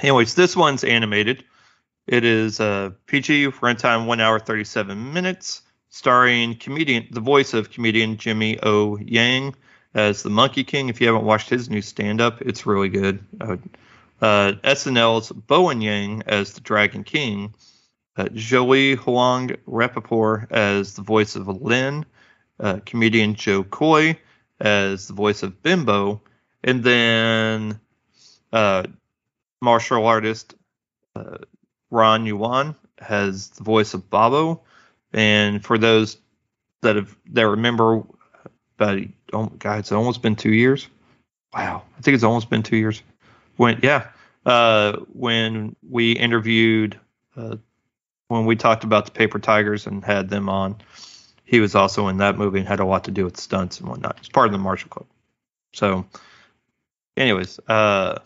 anyways, 0.00 0.34
this 0.34 0.56
one's 0.56 0.84
animated. 0.84 1.44
It 2.06 2.24
is 2.24 2.58
uh, 2.58 2.90
PG 3.06 3.48
runtime 3.48 4.06
one 4.06 4.20
hour 4.20 4.38
thirty 4.38 4.64
seven 4.64 5.12
minutes, 5.12 5.62
starring 5.92 6.56
comedian 6.56 7.06
the 7.10 7.20
voice 7.20 7.52
of 7.52 7.70
comedian 7.70 8.16
Jimmy 8.16 8.58
O 8.62 8.96
Yang 8.96 9.54
as 9.94 10.22
the 10.22 10.30
Monkey 10.30 10.64
King. 10.64 10.88
If 10.88 11.00
you 11.00 11.06
haven't 11.06 11.24
watched 11.24 11.50
his 11.50 11.68
new 11.68 11.82
stand 11.82 12.20
up, 12.20 12.40
it's 12.40 12.66
really 12.66 12.88
good. 12.88 13.22
Uh, 13.40 13.58
uh, 14.20 14.52
SNL's 14.64 15.30
Bowen 15.30 15.82
Yang 15.82 16.22
as 16.26 16.54
the 16.54 16.62
Dragon 16.62 17.04
King, 17.04 17.54
uh, 18.16 18.28
Jolie 18.32 18.94
Hoang 18.94 19.50
Rappaport 19.68 20.50
as 20.50 20.94
the 20.94 21.02
voice 21.02 21.36
of 21.36 21.46
Lin, 21.46 22.06
uh, 22.58 22.80
comedian 22.86 23.34
Jo 23.34 23.62
Koy 23.62 24.18
as 24.58 25.08
the 25.08 25.14
voice 25.14 25.42
of 25.42 25.62
Bimbo, 25.62 26.22
and 26.64 26.82
then 26.82 27.78
uh, 28.50 28.84
martial 29.60 30.06
artist 30.06 30.54
uh, 31.14 31.38
Ron 31.90 32.24
Yuan 32.24 32.76
has 32.98 33.50
the 33.50 33.62
voice 33.62 33.92
of 33.92 34.08
Babo. 34.08 34.62
And 35.12 35.64
for 35.64 35.78
those 35.78 36.18
that 36.82 36.96
have 36.96 37.16
that 37.32 37.46
remember, 37.46 38.02
about 38.78 38.98
oh 39.32 39.46
god, 39.46 39.80
it's 39.80 39.92
almost 39.92 40.22
been 40.22 40.36
two 40.36 40.52
years. 40.52 40.88
Wow, 41.54 41.82
I 41.98 42.00
think 42.00 42.14
it's 42.14 42.24
almost 42.24 42.50
been 42.50 42.62
two 42.62 42.76
years. 42.76 43.02
When 43.56 43.78
yeah, 43.82 44.08
uh, 44.46 44.96
when 45.12 45.76
we 45.88 46.12
interviewed, 46.12 46.98
uh, 47.36 47.56
when 48.28 48.46
we 48.46 48.56
talked 48.56 48.84
about 48.84 49.04
the 49.04 49.12
Paper 49.12 49.38
Tigers 49.38 49.86
and 49.86 50.04
had 50.04 50.28
them 50.30 50.48
on, 50.48 50.76
he 51.44 51.60
was 51.60 51.74
also 51.74 52.08
in 52.08 52.18
that 52.18 52.38
movie 52.38 52.58
and 52.58 52.68
had 52.68 52.80
a 52.80 52.84
lot 52.84 53.04
to 53.04 53.10
do 53.10 53.24
with 53.24 53.38
stunts 53.38 53.80
and 53.80 53.88
whatnot. 53.88 54.18
He's 54.18 54.28
part 54.28 54.46
of 54.46 54.52
the 54.52 54.58
Marshall 54.58 54.88
Club. 54.88 55.06
So, 55.74 56.06
anyways, 57.16 57.60
uh, 57.68 58.18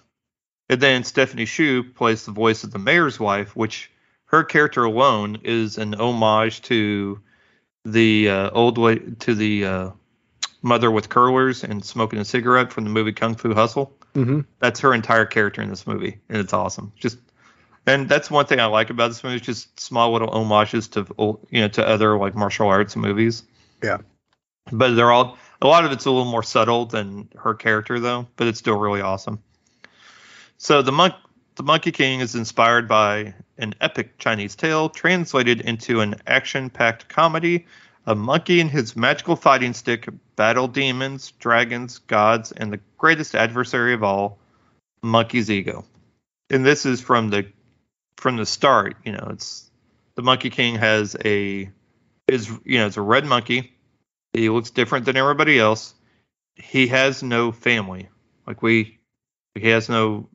and 0.69 0.81
then 0.81 1.05
Stephanie 1.05 1.47
Hsu 1.47 1.85
plays 1.85 2.25
the 2.25 2.33
voice 2.33 2.65
of 2.65 2.71
the 2.73 2.79
mayor's 2.79 3.21
wife, 3.21 3.55
which 3.55 3.91
her 4.27 4.45
character 4.45 4.85
alone 4.85 5.39
is 5.45 5.79
an 5.79 5.95
homage 5.95 6.63
to 6.63 7.21
the 7.85 8.29
uh, 8.29 8.51
old 8.51 8.79
way 8.79 8.99
to 9.21 9.35
the 9.35 9.65
uh, 9.65 9.91
mother 10.63 10.91
with 10.91 11.09
curlers 11.09 11.63
and 11.65 11.85
smoking 11.85 12.19
a 12.19 12.25
cigarette 12.25 12.73
from 12.73 12.85
the 12.85 12.91
movie 12.91 13.13
Kung 13.13 13.35
Fu 13.37 13.55
Hustle. 13.55 13.93
hmm 14.15 14.41
That's 14.59 14.81
her 14.81 14.93
entire 14.95 15.27
character 15.27 15.63
in 15.63 15.69
this 15.71 15.87
movie, 15.87 16.19
and 16.29 16.39
it's 16.39 16.53
awesome. 16.53 16.93
Just 16.97 17.19
and 17.87 18.09
that's 18.09 18.31
one 18.31 18.47
thing 18.47 18.59
I 18.59 18.67
like 18.67 18.91
about 18.91 19.09
this 19.09 19.23
movie 19.23 19.37
is 19.37 19.43
just 19.43 19.79
small 19.79 20.13
little 20.13 20.31
homages 20.31 20.89
to 20.89 21.07
old- 21.19 21.47
you 21.51 21.61
know 21.61 21.69
to 21.69 21.87
other 21.87 22.19
like 22.19 22.35
martial 22.35 22.67
arts 22.69 22.97
movies. 22.97 23.45
Yeah. 23.83 23.99
but 24.73 24.95
they're 24.97 25.13
all 25.13 25.39
a 25.63 25.67
lot 25.69 25.85
of 25.85 25.93
it's 25.93 26.05
a 26.07 26.11
little 26.11 26.31
more 26.31 26.43
subtle 26.43 26.87
than 26.87 27.29
her 27.37 27.55
character 27.55 28.01
though, 28.01 28.27
but 28.37 28.49
it's 28.49 28.59
still 28.59 28.77
really 28.77 29.01
awesome. 29.03 29.41
So 30.59 30.83
the 30.83 30.91
monk 30.93 31.15
the 31.57 31.63
Monkey 31.63 31.91
King 31.91 32.21
is 32.21 32.35
inspired 32.35 32.87
by 32.87 33.35
an 33.59 33.75
epic 33.81 34.19
Chinese 34.19 34.55
tale 34.55 34.89
translated 34.89 35.63
into 35.63 36.01
an 36.01 36.17
action-packed 36.27 37.09
comedy. 37.09 37.67
A 38.05 38.15
monkey 38.15 38.61
and 38.61 38.71
his 38.71 38.95
magical 38.95 39.35
fighting 39.35 39.73
stick 39.73 40.09
battle 40.37 40.69
demons, 40.69 41.33
dragons, 41.41 41.99
gods, 41.99 42.53
and 42.53 42.73
the 42.73 42.81
greatest 42.99 43.35
adversary 43.35 43.95
of 43.95 44.05
all, 44.05 44.39
monkey's 45.03 45.51
ego. 45.51 45.85
And 46.51 46.65
this 46.65 46.87
is 46.87 47.01
from 47.01 47.31
the 47.31 47.47
from 48.17 48.37
the 48.37 48.47
start. 48.47 48.97
You 49.05 49.13
know, 49.13 49.29
it's 49.33 49.69
the 50.15 50.23
Monkey 50.23 50.51
King 50.51 50.77
has 50.77 51.17
a 51.25 51.71
is 52.29 52.49
you 52.65 52.79
know 52.79 52.87
it's 52.87 52.97
a 52.97 53.03
red 53.03 53.25
monkey. 53.25 53.77
He 54.33 54.51
looks 54.51 54.71
different 54.71 55.07
than 55.07 55.17
everybody 55.17 55.59
else. 55.59 55.95
He 56.55 56.89
has 56.89 57.23
no 57.23 57.51
family. 57.51 58.09
Like 58.47 58.63
we, 58.63 58.99
he 59.55 59.69
has 59.71 59.89
no 59.89 60.29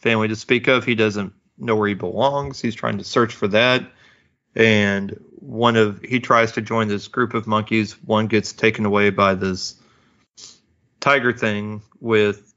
family 0.00 0.28
to 0.28 0.36
speak 0.36 0.68
of. 0.68 0.84
He 0.84 0.94
doesn't 0.94 1.32
know 1.58 1.76
where 1.76 1.88
he 1.88 1.94
belongs. 1.94 2.60
He's 2.60 2.74
trying 2.74 2.98
to 2.98 3.04
search 3.04 3.34
for 3.34 3.48
that. 3.48 3.90
And 4.54 5.18
one 5.36 5.76
of 5.76 6.02
he 6.02 6.20
tries 6.20 6.52
to 6.52 6.60
join 6.60 6.88
this 6.88 7.08
group 7.08 7.34
of 7.34 7.46
monkeys. 7.46 7.92
One 8.04 8.26
gets 8.26 8.52
taken 8.52 8.84
away 8.84 9.10
by 9.10 9.34
this 9.34 9.76
tiger 10.98 11.32
thing 11.32 11.82
with 12.00 12.52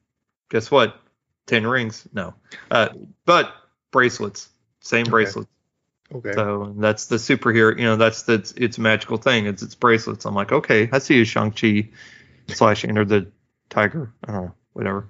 guess 0.50 0.72
what? 0.72 1.00
Ten 1.46 1.68
rings? 1.68 2.08
No, 2.14 2.34
uh, 2.72 2.90
but 3.26 3.54
bracelets. 3.92 4.50
Same 4.80 5.04
Okay. 5.04 5.12
bracelets. 5.12 5.50
Okay. 6.14 6.34
So 6.34 6.74
that's 6.78 7.08
the 7.08 7.16
superhero. 7.16 7.78
You 7.78 7.86
know, 7.86 7.96
that's 7.96 8.24
the 8.24 8.54
it's, 8.56 8.78
magical 8.78 9.18
thing. 9.18 9.46
It's 9.46 9.64
its 9.64 9.76
bracelets. 9.76 10.26
I'm 10.26 10.36
like, 10.36 10.52
okay, 10.52 10.90
I 10.92 11.00
see 11.00 11.16
you, 11.16 11.26
Shang 11.26 11.52
Chi 11.52 11.90
slash 12.50 12.86
Enter 12.86 13.06
the 13.06 13.32
Tiger. 13.70 14.14
I 14.24 14.32
don't 14.32 14.46
know, 14.46 14.54
whatever. 14.74 15.08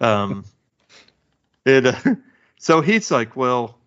Um, 0.00 0.44
it. 1.70 1.86
Uh, 1.86 2.14
so 2.58 2.80
he's 2.80 3.10
like, 3.10 3.36
well, 3.36 3.78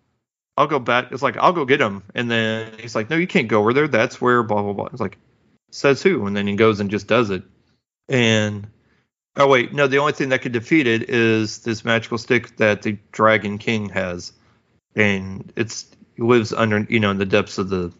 I'll 0.56 0.66
go 0.66 0.78
back. 0.78 1.10
It's 1.10 1.22
like 1.22 1.36
I'll 1.36 1.52
go 1.52 1.64
get 1.64 1.80
him, 1.80 2.02
and 2.14 2.30
then 2.30 2.72
he's 2.78 2.94
like, 2.94 3.10
no, 3.10 3.16
you 3.16 3.26
can't 3.26 3.48
go 3.48 3.60
over 3.60 3.72
there. 3.72 3.88
That's 3.88 4.20
where 4.20 4.42
blah 4.42 4.62
blah 4.62 4.72
blah. 4.72 4.86
It's 4.86 5.00
like, 5.00 5.18
says 5.70 6.02
who? 6.02 6.26
And 6.26 6.36
then 6.36 6.46
he 6.46 6.56
goes 6.56 6.80
and 6.80 6.90
just 6.90 7.08
does 7.08 7.30
it. 7.30 7.42
And 8.08 8.68
oh 9.36 9.48
wait, 9.48 9.72
no, 9.72 9.86
the 9.88 9.98
only 9.98 10.12
thing 10.12 10.28
that 10.28 10.42
could 10.42 10.52
defeat 10.52 10.86
it 10.86 11.10
is 11.10 11.60
this 11.60 11.84
magical 11.84 12.18
stick 12.18 12.56
that 12.58 12.82
the 12.82 12.98
Dragon 13.10 13.58
King 13.58 13.88
has, 13.88 14.32
and 14.94 15.52
it's 15.56 15.86
he 16.14 16.22
lives 16.22 16.52
under 16.52 16.86
you 16.88 17.00
know 17.00 17.10
in 17.10 17.18
the 17.18 17.26
depths 17.26 17.58
of 17.58 17.68
the 17.68 17.92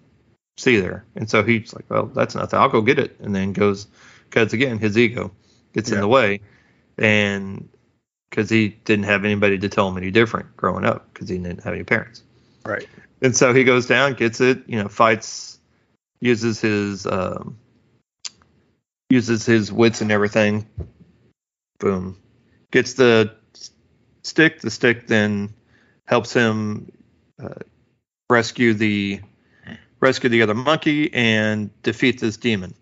sea 0.57 0.79
there, 0.79 1.05
and 1.17 1.29
so 1.29 1.43
he's 1.43 1.75
like, 1.75 1.87
well, 1.89 2.07
that's 2.07 2.37
nothing. 2.37 2.59
I'll 2.59 2.69
go 2.69 2.83
get 2.83 3.01
it, 3.01 3.19
and 3.19 3.35
then 3.35 3.53
goes 3.53 3.89
because 4.29 4.53
again 4.53 4.79
his 4.79 4.97
ego 4.97 5.33
gets 5.73 5.91
in 5.91 5.99
the 5.99 6.07
way, 6.07 6.41
and 6.99 7.69
because 8.35 8.51
he 8.51 8.69
didn't 8.69 9.05
have 9.05 9.25
anybody 9.25 9.57
to 9.59 9.69
tell 9.69 9.89
him 9.89 9.97
any 9.97 10.11
different 10.11 10.57
growing 10.57 10.85
up 10.85 11.07
because 11.13 11.29
he 11.29 11.39
didn't 11.39 11.63
have 11.63 11.73
any 11.73 11.85
parents. 11.85 12.25
Right. 12.67 12.89
And 13.23 13.37
so 13.37 13.55
he 13.55 13.63
goes 13.63 13.87
down, 13.87 14.15
gets 14.15 14.41
it, 14.41 14.65
you 14.67 14.83
know, 14.83 14.89
fights, 14.89 15.61
uses 16.21 16.61
his 16.61 17.07
um, 17.07 17.57
uses 19.09 19.47
his 19.47 19.71
wits 19.71 20.01
and 20.01 20.11
everything. 20.11 20.67
Boom, 21.79 22.19
gets 22.73 22.95
the 22.95 23.37
stick. 24.25 24.61
The 24.61 24.71
stick 24.71 25.07
then 25.07 25.55
helps 26.05 26.33
him 26.33 26.91
uh, 27.41 27.61
rescue 28.29 28.75
the 28.75 29.21
rescue 30.01 30.29
the 30.29 30.43
other 30.43 30.55
monkey 30.55 31.15
and 31.15 31.71
defeat 31.85 32.21
this 32.21 32.37
demon. 32.37 32.75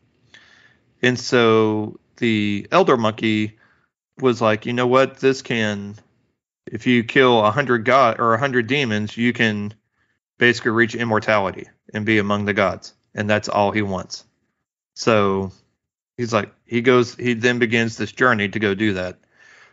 And 1.03 1.21
so 1.21 2.01
the 2.17 2.67
elder 2.73 2.97
monkey 2.97 3.59
was 4.21 4.41
like, 4.41 4.67
you 4.67 4.73
know 4.73 4.87
what, 4.87 5.19
this 5.19 5.43
can 5.43 5.97
if 6.67 6.87
you 6.87 7.05
kill 7.05 7.45
a 7.45 7.51
hundred 7.51 7.85
god 7.85 8.21
or 8.21 8.35
a 8.35 8.39
hundred 8.39 8.67
demons, 8.67 9.17
you 9.17 9.33
can 9.33 9.75
basically 10.39 10.71
reach 10.71 10.95
immortality 10.95 11.69
and 11.93 12.07
be 12.07 12.19
among 12.19 12.45
the 12.45 12.55
gods, 12.55 12.95
and 13.15 13.29
that's 13.29 13.49
all 13.49 13.71
he 13.73 13.83
wants. 13.83 14.25
So 14.95 15.53
he's 16.17 16.33
like, 16.33 16.53
he 16.65 16.83
goes, 16.83 17.15
he 17.15 17.35
then 17.35 17.59
begins 17.59 17.97
this 17.97 18.13
journey 18.13 18.49
to 18.49 18.59
go 18.59 18.75
do 18.75 18.95
that. 18.95 19.19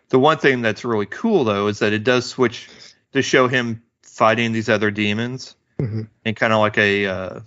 The 0.09 0.19
one 0.19 0.37
thing 0.37 0.61
that's 0.61 0.83
really 0.83 1.05
cool 1.05 1.43
though 1.43 1.67
is 1.67 1.79
that 1.79 1.93
it 1.93 2.03
does 2.03 2.25
switch 2.25 2.69
to 3.13 3.21
show 3.21 3.47
him 3.47 3.83
fighting 4.03 4.51
these 4.51 4.69
other 4.69 4.91
demons 4.91 5.55
hmm 5.79 6.03
in 6.25 6.35
kind 6.35 6.51
of 6.51 6.59
like 6.59 6.77
a 6.77 7.05
uh, 7.05 7.39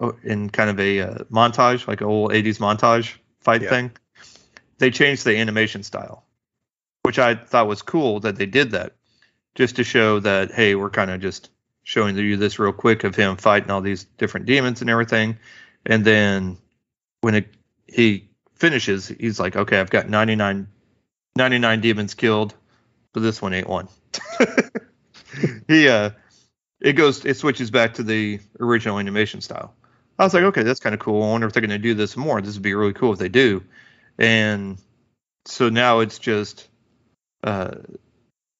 oh, 0.00 0.16
in 0.24 0.50
kind 0.50 0.70
of 0.70 0.80
a 0.80 1.00
uh, 1.00 1.18
montage, 1.30 1.86
like 1.86 2.00
an 2.00 2.06
old 2.06 2.32
'80s 2.32 2.58
montage 2.58 3.14
fight 3.40 3.62
Yeah. 3.62 3.68
thing. 3.68 3.90
They 4.78 4.90
changed 4.90 5.24
the 5.24 5.36
animation 5.36 5.82
style, 5.82 6.24
which 7.02 7.18
I 7.18 7.34
thought 7.34 7.68
was 7.68 7.82
cool 7.82 8.20
that 8.20 8.36
they 8.36 8.46
did 8.46 8.72
that, 8.72 8.92
just 9.54 9.76
to 9.76 9.84
show 9.84 10.20
that 10.20 10.52
hey, 10.52 10.74
we're 10.74 10.90
kind 10.90 11.10
of 11.10 11.20
just 11.20 11.50
showing 11.82 12.16
you 12.16 12.36
this 12.36 12.58
real 12.58 12.72
quick 12.72 13.04
of 13.04 13.14
him 13.14 13.36
fighting 13.36 13.70
all 13.70 13.80
these 13.80 14.04
different 14.18 14.46
demons 14.46 14.80
and 14.80 14.90
everything, 14.90 15.38
and 15.84 16.04
then 16.04 16.58
when 17.20 17.34
it, 17.34 17.48
he 17.86 18.28
finishes, 18.54 19.08
he's 19.08 19.38
like, 19.38 19.56
okay, 19.56 19.78
I've 19.78 19.90
got 19.90 20.08
99, 20.08 20.66
99 21.36 21.80
demons 21.80 22.14
killed, 22.14 22.54
but 23.12 23.20
this 23.20 23.40
one 23.40 23.54
ain't 23.54 23.68
one. 23.68 23.88
he 25.68 25.88
uh 25.88 26.10
it 26.80 26.94
goes 26.94 27.24
it 27.24 27.36
switches 27.36 27.70
back 27.70 27.94
to 27.94 28.02
the 28.02 28.40
original 28.60 28.98
animation 28.98 29.40
style. 29.40 29.74
I 30.18 30.24
was 30.24 30.34
like, 30.34 30.44
okay, 30.44 30.62
that's 30.62 30.80
kind 30.80 30.94
of 30.94 31.00
cool. 31.00 31.22
I 31.22 31.30
wonder 31.30 31.46
if 31.46 31.52
they're 31.52 31.60
going 31.60 31.70
to 31.70 31.78
do 31.78 31.94
this 31.94 32.16
more. 32.16 32.40
This 32.40 32.54
would 32.54 32.62
be 32.62 32.74
really 32.74 32.94
cool 32.94 33.12
if 33.12 33.18
they 33.18 33.28
do. 33.28 33.62
And 34.18 34.78
so 35.44 35.68
now 35.68 36.00
it's 36.00 36.18
just 36.18 36.68
uh, 37.44 37.76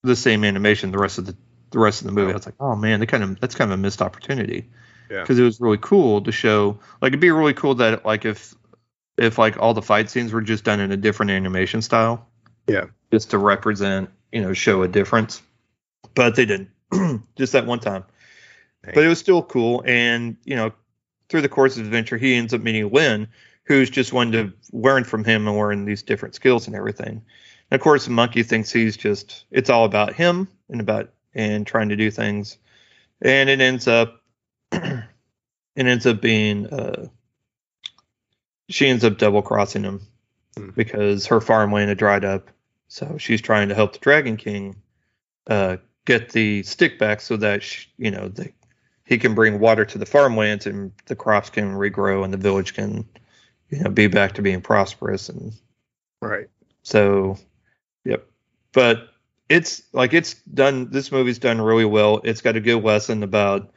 the 0.03 0.17
same 0.17 0.45
animation 0.45 0.91
the 0.91 0.99
rest 0.99 1.19
of 1.19 1.27
the 1.27 1.37
the 1.71 1.79
rest 1.81 2.01
of 2.01 2.07
the 2.07 2.13
movie. 2.13 2.31
I 2.31 2.37
was 2.37 2.47
like, 2.47 2.55
oh 2.61 2.77
man, 2.77 3.01
they 3.01 3.07
kind 3.07 3.25
of 3.25 3.41
that's 3.41 3.55
kind 3.55 3.71
of 3.71 3.79
a 3.79 3.83
missed 3.83 4.03
opportunity. 4.03 4.71
Yeah. 5.11 5.21
Because 5.21 5.39
it 5.39 5.43
was 5.43 5.61
really 5.61 5.79
cool 5.79 6.23
to 6.23 6.33
show. 6.33 6.79
Like 7.01 7.11
it'd 7.11 7.21
be 7.21 7.31
really 7.31 7.55
cool 7.55 7.77
that 7.77 8.05
like 8.05 8.25
if 8.25 8.55
if 9.19 9.39
like 9.39 9.59
all 9.59 9.75
the 9.75 9.83
fight 9.83 10.11
scenes 10.11 10.33
were 10.33 10.43
just 10.43 10.65
done 10.65 10.81
in 10.81 10.93
a 10.93 10.97
different 10.97 11.33
animation 11.33 11.83
style. 11.83 12.29
Yeah. 12.67 12.87
Just 13.13 13.31
to 13.31 13.39
represent, 13.39 14.11
you 14.33 14.43
know, 14.43 14.53
show 14.53 14.83
a 14.83 14.89
difference. 14.89 15.43
But 16.15 16.37
they 16.37 16.45
didn't. 16.45 16.71
just 17.37 17.53
that 17.53 17.67
one 17.67 17.81
time 17.81 18.05
but 18.95 19.05
it 19.05 19.09
was 19.09 19.19
still 19.19 19.43
cool. 19.43 19.83
And 19.87 20.37
you 20.45 20.57
know, 20.57 20.73
through 21.29 21.43
the 21.43 21.49
course 21.49 21.77
of 21.77 21.83
the 21.83 21.89
adventure, 21.89 22.17
he 22.17 22.35
ends 22.35 22.55
up 22.55 22.61
meeting 22.61 22.91
Lynn, 22.91 23.29
who's 23.67 23.91
just 23.91 24.13
one 24.13 24.33
to 24.33 24.53
learn 24.73 25.05
from 25.05 25.25
him 25.25 25.47
and 25.47 25.57
learn 25.57 25.85
these 25.85 26.03
different 26.03 26.35
skills 26.35 26.67
and 26.67 26.77
everything. 26.77 27.23
And 27.71 27.79
of 27.79 27.81
course, 27.81 28.05
the 28.05 28.11
monkey 28.13 28.43
thinks 28.43 28.73
he's 28.73 28.97
just 28.97 29.45
it's 29.51 29.71
all 29.71 29.85
about 29.85 30.15
him 30.15 30.49
and 30.69 30.81
about 30.81 31.11
and 31.35 31.67
trying 31.67 31.89
to 31.91 31.97
do 31.97 32.11
things, 32.11 32.59
and 33.23 33.51
it 33.51 33.61
ends 33.61 33.87
up 33.89 34.23
it 34.73 35.03
ends 35.77 36.07
up 36.07 36.21
being 36.21 36.67
uh, 36.67 37.09
she 38.69 38.89
ends 38.89 39.05
up 39.05 39.19
double 39.19 39.43
crossing 39.43 39.85
him 39.85 40.07
Hmm. 40.57 40.71
because 40.71 41.27
her 41.27 41.41
farmland 41.41 41.89
had 41.89 41.99
dried 41.99 42.25
up. 42.25 42.51
So 42.89 43.17
she's 43.19 43.41
trying 43.41 43.69
to 43.69 43.75
help 43.75 43.93
the 43.93 43.99
Dragon 43.99 44.37
King 44.37 44.77
uh, 45.49 45.77
get 46.05 46.31
the 46.31 46.63
stick 46.63 46.99
back 46.99 47.21
so 47.21 47.37
that 47.37 47.63
sh 47.63 47.87
you 47.99 48.11
know 48.11 48.29
they 48.29 48.53
he 49.05 49.19
can 49.19 49.35
bring 49.35 49.61
water 49.61 49.85
to 49.85 49.99
the 49.99 50.07
farmlands 50.07 50.67
and 50.67 50.93
the 51.07 51.17
crops 51.17 51.51
can 51.51 51.75
regrow 51.75 52.25
and 52.25 52.33
the 52.33 52.39
village 52.39 52.75
can 52.75 53.05
you 53.71 53.81
know 53.81 53.91
be 53.91 54.07
back 54.07 54.33
to 54.33 54.43
being 54.43 54.61
prosperous 54.61 55.29
and 55.29 55.53
Right. 56.23 56.49
so 56.83 57.39
yep. 58.05 58.27
But 58.73 59.09
it's 59.49 59.83
like 59.93 60.13
it's 60.13 60.35
done 60.55 60.91
this 60.91 61.13
movie's 61.13 61.39
done 61.39 61.61
really 61.61 61.85
well. 61.85 62.21
It's 62.25 62.41
got 62.41 62.57
a 62.57 62.61
good 62.61 62.83
lesson 62.83 63.23
about 63.23 63.71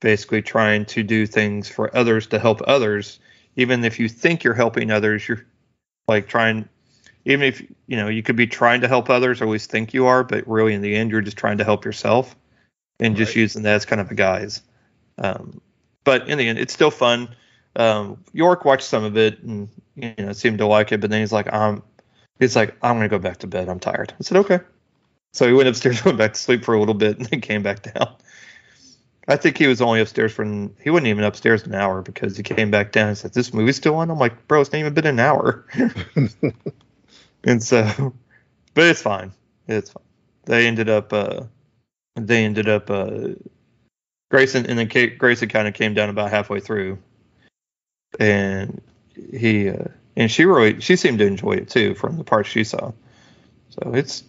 basically 0.00 0.42
trying 0.42 0.84
to 0.86 1.02
do 1.02 1.26
things 1.26 1.68
for 1.68 1.94
others 1.96 2.26
to 2.28 2.38
help 2.38 2.60
others. 2.66 3.18
Even 3.56 3.84
if 3.84 3.98
you 3.98 4.08
think 4.08 4.44
you're 4.44 4.54
helping 4.54 4.90
others 4.90 5.26
you're 5.28 5.44
like 6.06 6.28
trying 6.28 6.68
even 7.24 7.42
if 7.46 7.60
you 7.86 7.96
know 7.96 8.08
you 8.08 8.22
could 8.22 8.36
be 8.36 8.46
trying 8.46 8.80
to 8.80 8.88
help 8.88 9.10
others 9.10 9.40
or 9.40 9.44
at 9.44 9.50
least 9.50 9.70
think 9.70 9.92
you 9.92 10.06
are 10.06 10.24
but 10.24 10.46
really 10.46 10.74
in 10.74 10.80
the 10.80 10.94
end 10.94 11.10
you're 11.10 11.20
just 11.20 11.36
trying 11.36 11.58
to 11.58 11.64
help 11.64 11.84
yourself 11.84 12.36
and 13.00 13.16
just 13.16 13.36
using 13.36 13.62
that 13.62 13.74
as 13.74 13.84
kind 13.84 14.00
of 14.00 14.10
a 14.10 14.14
guise. 14.14 14.62
Um, 15.18 15.60
but 16.04 16.28
in 16.28 16.38
the 16.38 16.48
end 16.48 16.58
it's 16.58 16.72
still 16.72 16.90
fun 16.90 17.34
um, 17.78 18.22
york 18.32 18.64
watched 18.64 18.86
some 18.86 19.04
of 19.04 19.16
it 19.16 19.42
and 19.42 19.68
you 19.94 20.14
know 20.18 20.32
seemed 20.32 20.58
to 20.58 20.66
like 20.66 20.92
it 20.92 21.00
but 21.00 21.10
then 21.10 21.20
he's 21.20 21.32
like 21.32 21.52
i'm 21.52 21.82
he's 22.38 22.56
like 22.56 22.76
i'm 22.82 22.96
gonna 22.96 23.08
go 23.08 23.18
back 23.18 23.38
to 23.38 23.46
bed. 23.46 23.68
I'm 23.68 23.80
tired. 23.80 24.12
I 24.18 24.22
said 24.22 24.38
okay. 24.38 24.60
So 25.32 25.46
he 25.46 25.52
went 25.52 25.68
upstairs 25.68 26.04
went 26.04 26.18
back 26.18 26.34
to 26.34 26.40
sleep 26.40 26.64
for 26.64 26.74
a 26.74 26.78
little 26.80 26.94
bit 26.94 27.18
and 27.18 27.26
then 27.26 27.40
came 27.40 27.62
back 27.62 27.82
down. 27.82 28.14
I 29.30 29.36
think 29.36 29.58
he 29.58 29.66
was 29.66 29.82
only 29.82 30.00
upstairs 30.00 30.32
for 30.32 30.42
an, 30.42 30.74
he 30.82 30.88
wasn't 30.88 31.08
even 31.08 31.22
upstairs 31.22 31.62
an 31.64 31.74
hour 31.74 32.00
because 32.00 32.36
he 32.36 32.42
came 32.42 32.70
back 32.70 32.92
down 32.92 33.08
and 33.08 33.18
said 33.18 33.34
this 33.34 33.52
movie's 33.52 33.76
still 33.76 33.96
on? 33.96 34.10
I'm 34.10 34.18
like 34.18 34.48
bro 34.48 34.60
it's 34.60 34.72
not 34.72 34.78
even 34.78 34.94
been 34.94 35.06
an 35.06 35.20
hour. 35.20 35.66
And 37.44 37.62
so 37.62 38.12
but 38.74 38.84
it's 38.84 39.00
fine. 39.00 39.32
It's 39.68 39.90
fine. 39.90 40.02
They 40.44 40.66
ended 40.66 40.88
up 40.88 41.12
uh 41.12 41.44
they 42.16 42.44
ended 42.44 42.68
up 42.68 42.90
uh 42.90 43.28
grayson 44.30 44.66
and 44.66 44.78
then 44.78 44.88
Kate, 44.88 45.18
grayson 45.18 45.48
kind 45.48 45.68
of 45.68 45.74
came 45.74 45.94
down 45.94 46.10
about 46.10 46.30
halfway 46.30 46.60
through 46.60 46.98
and 48.18 48.80
he 49.30 49.68
uh, 49.68 49.84
and 50.16 50.30
she 50.30 50.44
really 50.44 50.80
she 50.80 50.96
seemed 50.96 51.18
to 51.18 51.26
enjoy 51.26 51.52
it 51.52 51.68
too 51.68 51.94
from 51.94 52.16
the 52.16 52.24
parts 52.24 52.48
she 52.48 52.64
saw. 52.64 52.92
So 53.70 53.92
it's 53.94 54.24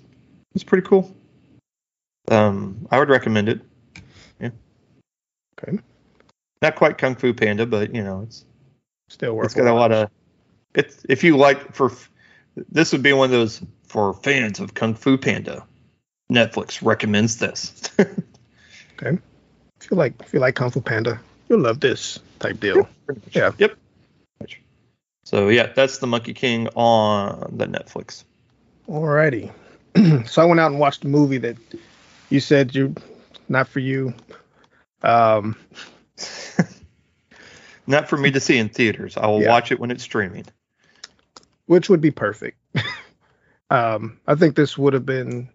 it's 0.56 0.64
pretty 0.64 0.88
cool. 0.88 1.16
Um 2.30 2.88
i 2.92 3.00
would 3.00 3.10
recommend 3.10 3.50
it. 3.50 3.62
Yeah. 4.40 4.50
Okay. 5.60 5.80
not 6.62 6.76
quite 6.76 6.98
kung 6.98 7.16
fu 7.16 7.34
panda 7.34 7.66
but 7.66 7.94
you 7.94 8.04
know 8.04 8.22
it's 8.24 8.46
Still 9.10 9.36
worth 9.36 9.46
it's 9.46 9.56
got 9.56 9.68
a 9.68 9.74
lot 9.74 9.92
of 9.92 10.10
it's 10.76 11.04
if 11.10 11.24
you 11.24 11.36
like 11.36 11.74
for 11.74 11.92
this 12.70 12.92
would 12.92 13.04
be 13.04 13.14
one 13.14 13.26
of 13.26 13.32
those 13.32 13.62
for 13.88 14.14
fans 14.14 14.60
of 14.60 14.74
kung 14.74 14.94
fu 14.94 15.18
panda. 15.18 15.66
Netflix 16.32 16.86
recommends 16.86 17.38
this. 17.38 17.90
Okay. 19.02 19.18
If 19.80 19.92
you 19.92 19.98
like 19.98 20.14
if 20.22 20.34
you 20.34 20.40
like 20.40 20.56
Kung 20.56 20.72
Fu 20.72 20.82
Panda, 20.82 21.20
you'll 21.48 21.62
love 21.62 21.80
this 21.80 22.20
type 22.40 22.60
deal. 22.60 22.88
Yeah. 23.34 23.52
yep 23.58 23.78
so 25.26 25.50
yeah 25.50 25.72
that's 25.76 25.98
the 25.98 26.08
monkey 26.08 26.34
king 26.34 26.68
on 26.76 27.54
the 27.58 27.66
netflix 27.66 28.24
Alrighty. 28.88 29.52
so 30.28 30.42
I 30.42 30.46
went 30.46 30.60
out 30.60 30.72
and 30.72 30.80
watched 30.80 31.04
a 31.04 31.08
movie 31.08 31.38
that 31.40 31.56
you 32.30 32.40
said 32.40 32.74
you 32.74 32.96
not 33.48 33.68
for 33.68 33.80
you. 33.80 34.14
Um, 35.04 35.56
not 37.88 38.10
for 38.10 38.18
me 38.18 38.32
to 38.32 38.40
see 38.40 38.58
in 38.58 38.70
theaters 38.70 39.16
i 39.18 39.26
will 39.28 39.42
Yeah. 39.42 39.50
watch 39.50 39.72
it 39.72 39.80
when 39.80 39.92
it's 39.92 40.04
streaming 40.04 40.46
which 41.68 41.88
would 41.88 42.02
be 42.02 42.10
perfect. 42.10 42.58
um, 43.70 44.20
I 44.26 44.34
think 44.34 44.56
this 44.56 44.76
would 44.76 44.94
have 44.94 45.06
been 45.06 45.48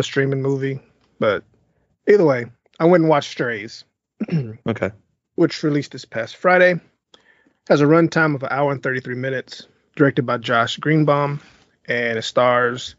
a 0.00 0.02
streaming 0.02 0.42
movie, 0.42 0.80
but 1.20 1.44
either 2.08 2.24
way, 2.24 2.46
I 2.80 2.86
went 2.86 3.02
and 3.02 3.08
watched 3.08 3.30
Strays, 3.30 3.84
okay 4.66 4.90
which 5.34 5.62
released 5.62 5.92
this 5.92 6.04
past 6.04 6.36
Friday. 6.36 6.80
Has 7.68 7.80
a 7.80 7.86
runtime 7.86 8.34
of 8.34 8.42
an 8.42 8.50
hour 8.50 8.72
and 8.72 8.82
33 8.82 9.14
minutes, 9.14 9.66
directed 9.96 10.26
by 10.26 10.38
Josh 10.38 10.76
Greenbaum, 10.76 11.40
and 11.86 12.18
it 12.18 12.22
stars 12.22 12.94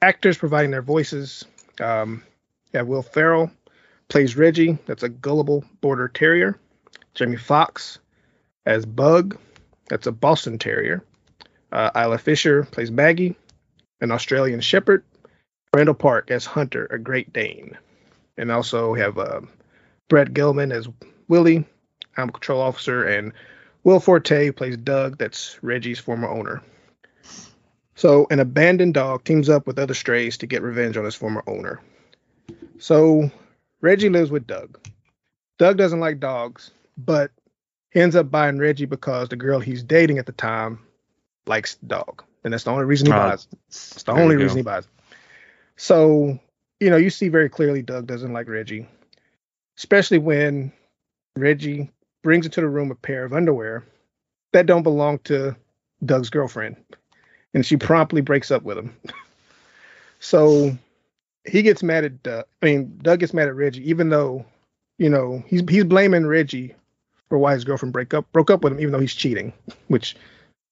actors 0.00 0.38
providing 0.38 0.70
their 0.70 0.82
voices. 0.82 1.44
Um, 1.80 2.22
have 2.74 2.86
Will 2.86 3.02
Ferrell 3.02 3.50
plays 4.08 4.36
Reggie, 4.36 4.78
that's 4.86 5.02
a 5.02 5.08
gullible 5.08 5.64
border 5.80 6.08
terrier. 6.08 6.58
Jamie 7.14 7.36
Foxx 7.36 7.98
as 8.64 8.86
Bug, 8.86 9.38
that's 9.88 10.06
a 10.06 10.12
Boston 10.12 10.58
Terrier. 10.58 11.02
Uh, 11.72 11.90
Isla 11.96 12.18
Fisher 12.18 12.64
plays 12.64 12.90
Maggie, 12.90 13.36
an 14.00 14.10
Australian 14.10 14.60
Shepherd. 14.60 15.04
Randall 15.74 15.94
Park 15.94 16.30
as 16.30 16.46
Hunter, 16.46 16.86
a 16.90 16.98
Great 16.98 17.32
Dane. 17.32 17.76
And 18.38 18.50
also 18.50 18.92
we 18.92 19.00
have 19.00 19.18
uh, 19.18 19.40
Brett 20.08 20.32
Gelman 20.32 20.72
as 20.72 20.88
Willie, 21.28 21.64
I'm 22.16 22.28
a 22.28 22.32
Control 22.32 22.60
Officer, 22.60 23.04
and 23.04 23.32
Will 23.84 24.00
Forte 24.00 24.50
plays 24.52 24.76
Doug, 24.76 25.18
that's 25.18 25.58
Reggie's 25.62 25.98
former 25.98 26.28
owner. 26.28 26.62
So, 27.94 28.26
an 28.30 28.38
abandoned 28.40 28.94
dog 28.94 29.24
teams 29.24 29.48
up 29.48 29.66
with 29.66 29.78
other 29.78 29.94
strays 29.94 30.36
to 30.38 30.46
get 30.46 30.62
revenge 30.62 30.96
on 30.96 31.04
his 31.04 31.14
former 31.14 31.42
owner. 31.46 31.80
So, 32.78 33.30
Reggie 33.80 34.08
lives 34.08 34.30
with 34.30 34.46
Doug. 34.46 34.78
Doug 35.58 35.76
doesn't 35.76 35.98
like 36.00 36.20
dogs, 36.20 36.70
but 36.96 37.32
he 37.90 38.00
ends 38.00 38.14
up 38.14 38.30
buying 38.30 38.58
Reggie 38.58 38.84
because 38.84 39.28
the 39.28 39.36
girl 39.36 39.58
he's 39.58 39.82
dating 39.82 40.18
at 40.18 40.26
the 40.26 40.32
time 40.32 40.78
likes 41.46 41.74
the 41.76 41.86
dog. 41.86 42.22
And 42.44 42.52
that's 42.52 42.64
the 42.64 42.70
only 42.70 42.84
reason 42.84 43.08
he 43.08 43.12
Uh, 43.12 43.30
buys. 43.30 43.48
It's 43.66 44.02
the 44.04 44.12
only 44.12 44.36
go. 44.36 44.42
reason 44.42 44.58
he 44.58 44.62
buys. 44.62 44.86
So, 45.76 46.38
you 46.78 46.90
know, 46.90 46.96
you 46.96 47.10
see 47.10 47.28
very 47.28 47.48
clearly 47.48 47.82
Doug 47.82 48.06
doesn't 48.06 48.32
like 48.32 48.48
Reggie, 48.48 48.86
especially 49.76 50.18
when 50.18 50.72
Reggie 51.40 51.90
brings 52.22 52.46
into 52.46 52.60
the 52.60 52.68
room 52.68 52.90
a 52.90 52.94
pair 52.94 53.24
of 53.24 53.32
underwear 53.32 53.84
that 54.52 54.66
don't 54.66 54.82
belong 54.82 55.18
to 55.20 55.56
Doug's 56.04 56.30
girlfriend. 56.30 56.76
And 57.54 57.64
she 57.64 57.76
promptly 57.76 58.20
breaks 58.20 58.50
up 58.50 58.62
with 58.62 58.78
him. 58.78 58.96
So 60.20 60.76
he 61.48 61.62
gets 61.62 61.82
mad 61.82 62.04
at 62.04 62.22
Doug. 62.22 62.44
I 62.62 62.66
mean, 62.66 62.98
Doug 63.02 63.20
gets 63.20 63.32
mad 63.32 63.48
at 63.48 63.54
Reggie, 63.54 63.88
even 63.88 64.08
though, 64.08 64.44
you 64.98 65.08
know, 65.08 65.42
he's 65.46 65.62
he's 65.68 65.84
blaming 65.84 66.26
Reggie 66.26 66.74
for 67.28 67.38
why 67.38 67.54
his 67.54 67.64
girlfriend 67.64 67.92
break 67.92 68.14
up 68.14 68.30
broke 68.32 68.50
up 68.50 68.64
with 68.64 68.72
him, 68.72 68.80
even 68.80 68.92
though 68.92 69.00
he's 69.00 69.14
cheating, 69.14 69.52
which, 69.86 70.16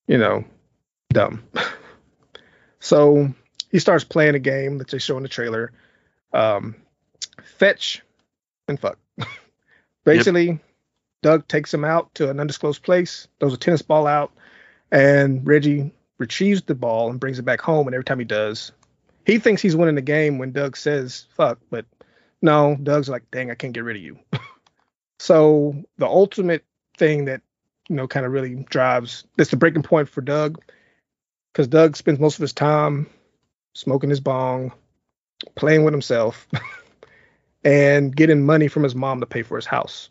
you 0.09 0.19
know, 0.19 0.45
dumb. 1.13 1.45
so 2.81 3.33
he 3.71 3.79
starts 3.79 4.05
playing 4.05 4.35
a 4.35 4.41
game 4.41 4.79
that 4.79 4.89
they 4.89 4.99
show 4.99 5.17
in 5.17 5.23
the 5.23 5.29
trailer. 5.29 5.73
Um, 6.33 6.77
fetch 7.59 8.03
and 8.69 8.79
fuck. 8.79 8.99
Basically, 10.07 10.47
yep. 10.47 10.59
Doug 11.23 11.49
takes 11.49 11.75
him 11.75 11.85
out 11.85 12.15
to 12.15 12.31
an 12.31 12.39
undisclosed 12.39 12.83
place, 12.83 13.27
throws 13.41 13.53
a 13.53 13.57
tennis 13.59 13.83
ball 13.83 14.07
out, 14.07 14.33
and 14.93 15.45
Reggie 15.45 15.93
retrieves 16.19 16.63
the 16.63 16.77
ball 16.77 17.11
and 17.11 17.19
brings 17.21 17.41
it 17.41 17.45
back 17.45 17.61
home. 17.61 17.89
And 17.89 17.95
every 17.95 18.05
time 18.05 18.21
he 18.21 18.25
does, 18.25 18.71
he 19.27 19.39
thinks 19.39 19.61
he's 19.61 19.75
winning 19.75 19.97
the 19.97 20.03
game 20.03 20.39
when 20.39 20.53
Doug 20.53 20.77
says 20.77 21.27
fuck, 21.37 21.59
but 21.71 21.85
no, 22.41 22.77
Doug's 22.81 23.09
like, 23.09 23.29
dang, 23.33 23.51
I 23.51 23.57
can't 23.57 23.73
get 23.73 23.83
rid 23.83 23.97
of 23.97 24.03
you. 24.03 24.19
so 25.19 25.75
the 25.99 26.07
ultimate 26.07 26.65
thing 26.97 27.25
that 27.25 27.43
you 27.89 27.97
know 27.97 28.07
kind 28.07 28.25
of 28.25 28.33
really 28.33 28.55
drives 28.71 29.25
that's 29.37 29.51
the 29.51 29.57
breaking 29.57 29.83
point 29.83 30.09
for 30.09 30.21
Doug, 30.21 30.63
because 31.53 31.67
Doug 31.67 31.97
spends 31.97 32.21
most 32.21 32.37
of 32.37 32.43
his 32.43 32.53
time 32.53 33.11
smoking 33.75 34.11
his 34.11 34.21
bong, 34.21 34.73
playing 35.57 35.83
with 35.83 35.93
himself, 35.93 36.47
and 37.67 38.15
getting 38.15 38.47
money 38.47 38.69
from 38.69 38.85
his 38.85 38.95
mom 38.95 39.19
to 39.19 39.27
pay 39.27 39.43
for 39.43 39.57
his 39.57 39.67
house. 39.67 40.09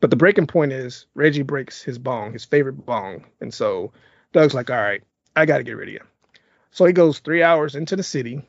But 0.00 0.10
the 0.10 0.16
breaking 0.16 0.48
point 0.48 0.72
is 0.72 1.06
Reggie 1.14 1.42
breaks 1.42 1.82
his 1.82 1.98
bong, 1.98 2.32
his 2.32 2.44
favorite 2.44 2.84
bong, 2.84 3.26
and 3.40 3.54
so 3.54 3.92
Doug's 4.32 4.54
like, 4.54 4.68
all 4.68 4.76
right, 4.76 5.02
I 5.36 5.46
got 5.46 5.58
to 5.58 5.62
get 5.62 5.76
rid 5.76 5.88
of 5.88 5.94
you. 5.94 6.00
So 6.72 6.84
he 6.84 6.92
goes 6.92 7.20
three 7.20 7.44
hours 7.44 7.76
into 7.76 7.94
the 7.94 8.02
city, 8.02 8.42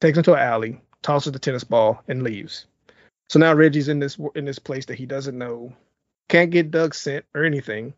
takes 0.00 0.16
him 0.16 0.22
to 0.24 0.34
an 0.34 0.38
alley, 0.38 0.80
tosses 1.02 1.32
the 1.32 1.40
tennis 1.40 1.64
ball, 1.64 2.00
and 2.06 2.22
leaves. 2.22 2.66
So 3.28 3.40
now 3.40 3.52
Reggie's 3.52 3.88
in 3.88 3.98
this 3.98 4.16
in 4.36 4.44
this 4.44 4.60
place 4.60 4.86
that 4.86 4.98
he 4.98 5.06
doesn't 5.06 5.36
know, 5.36 5.72
can't 6.28 6.52
get 6.52 6.70
Doug 6.70 6.94
sent 6.94 7.24
or 7.34 7.44
anything. 7.44 7.94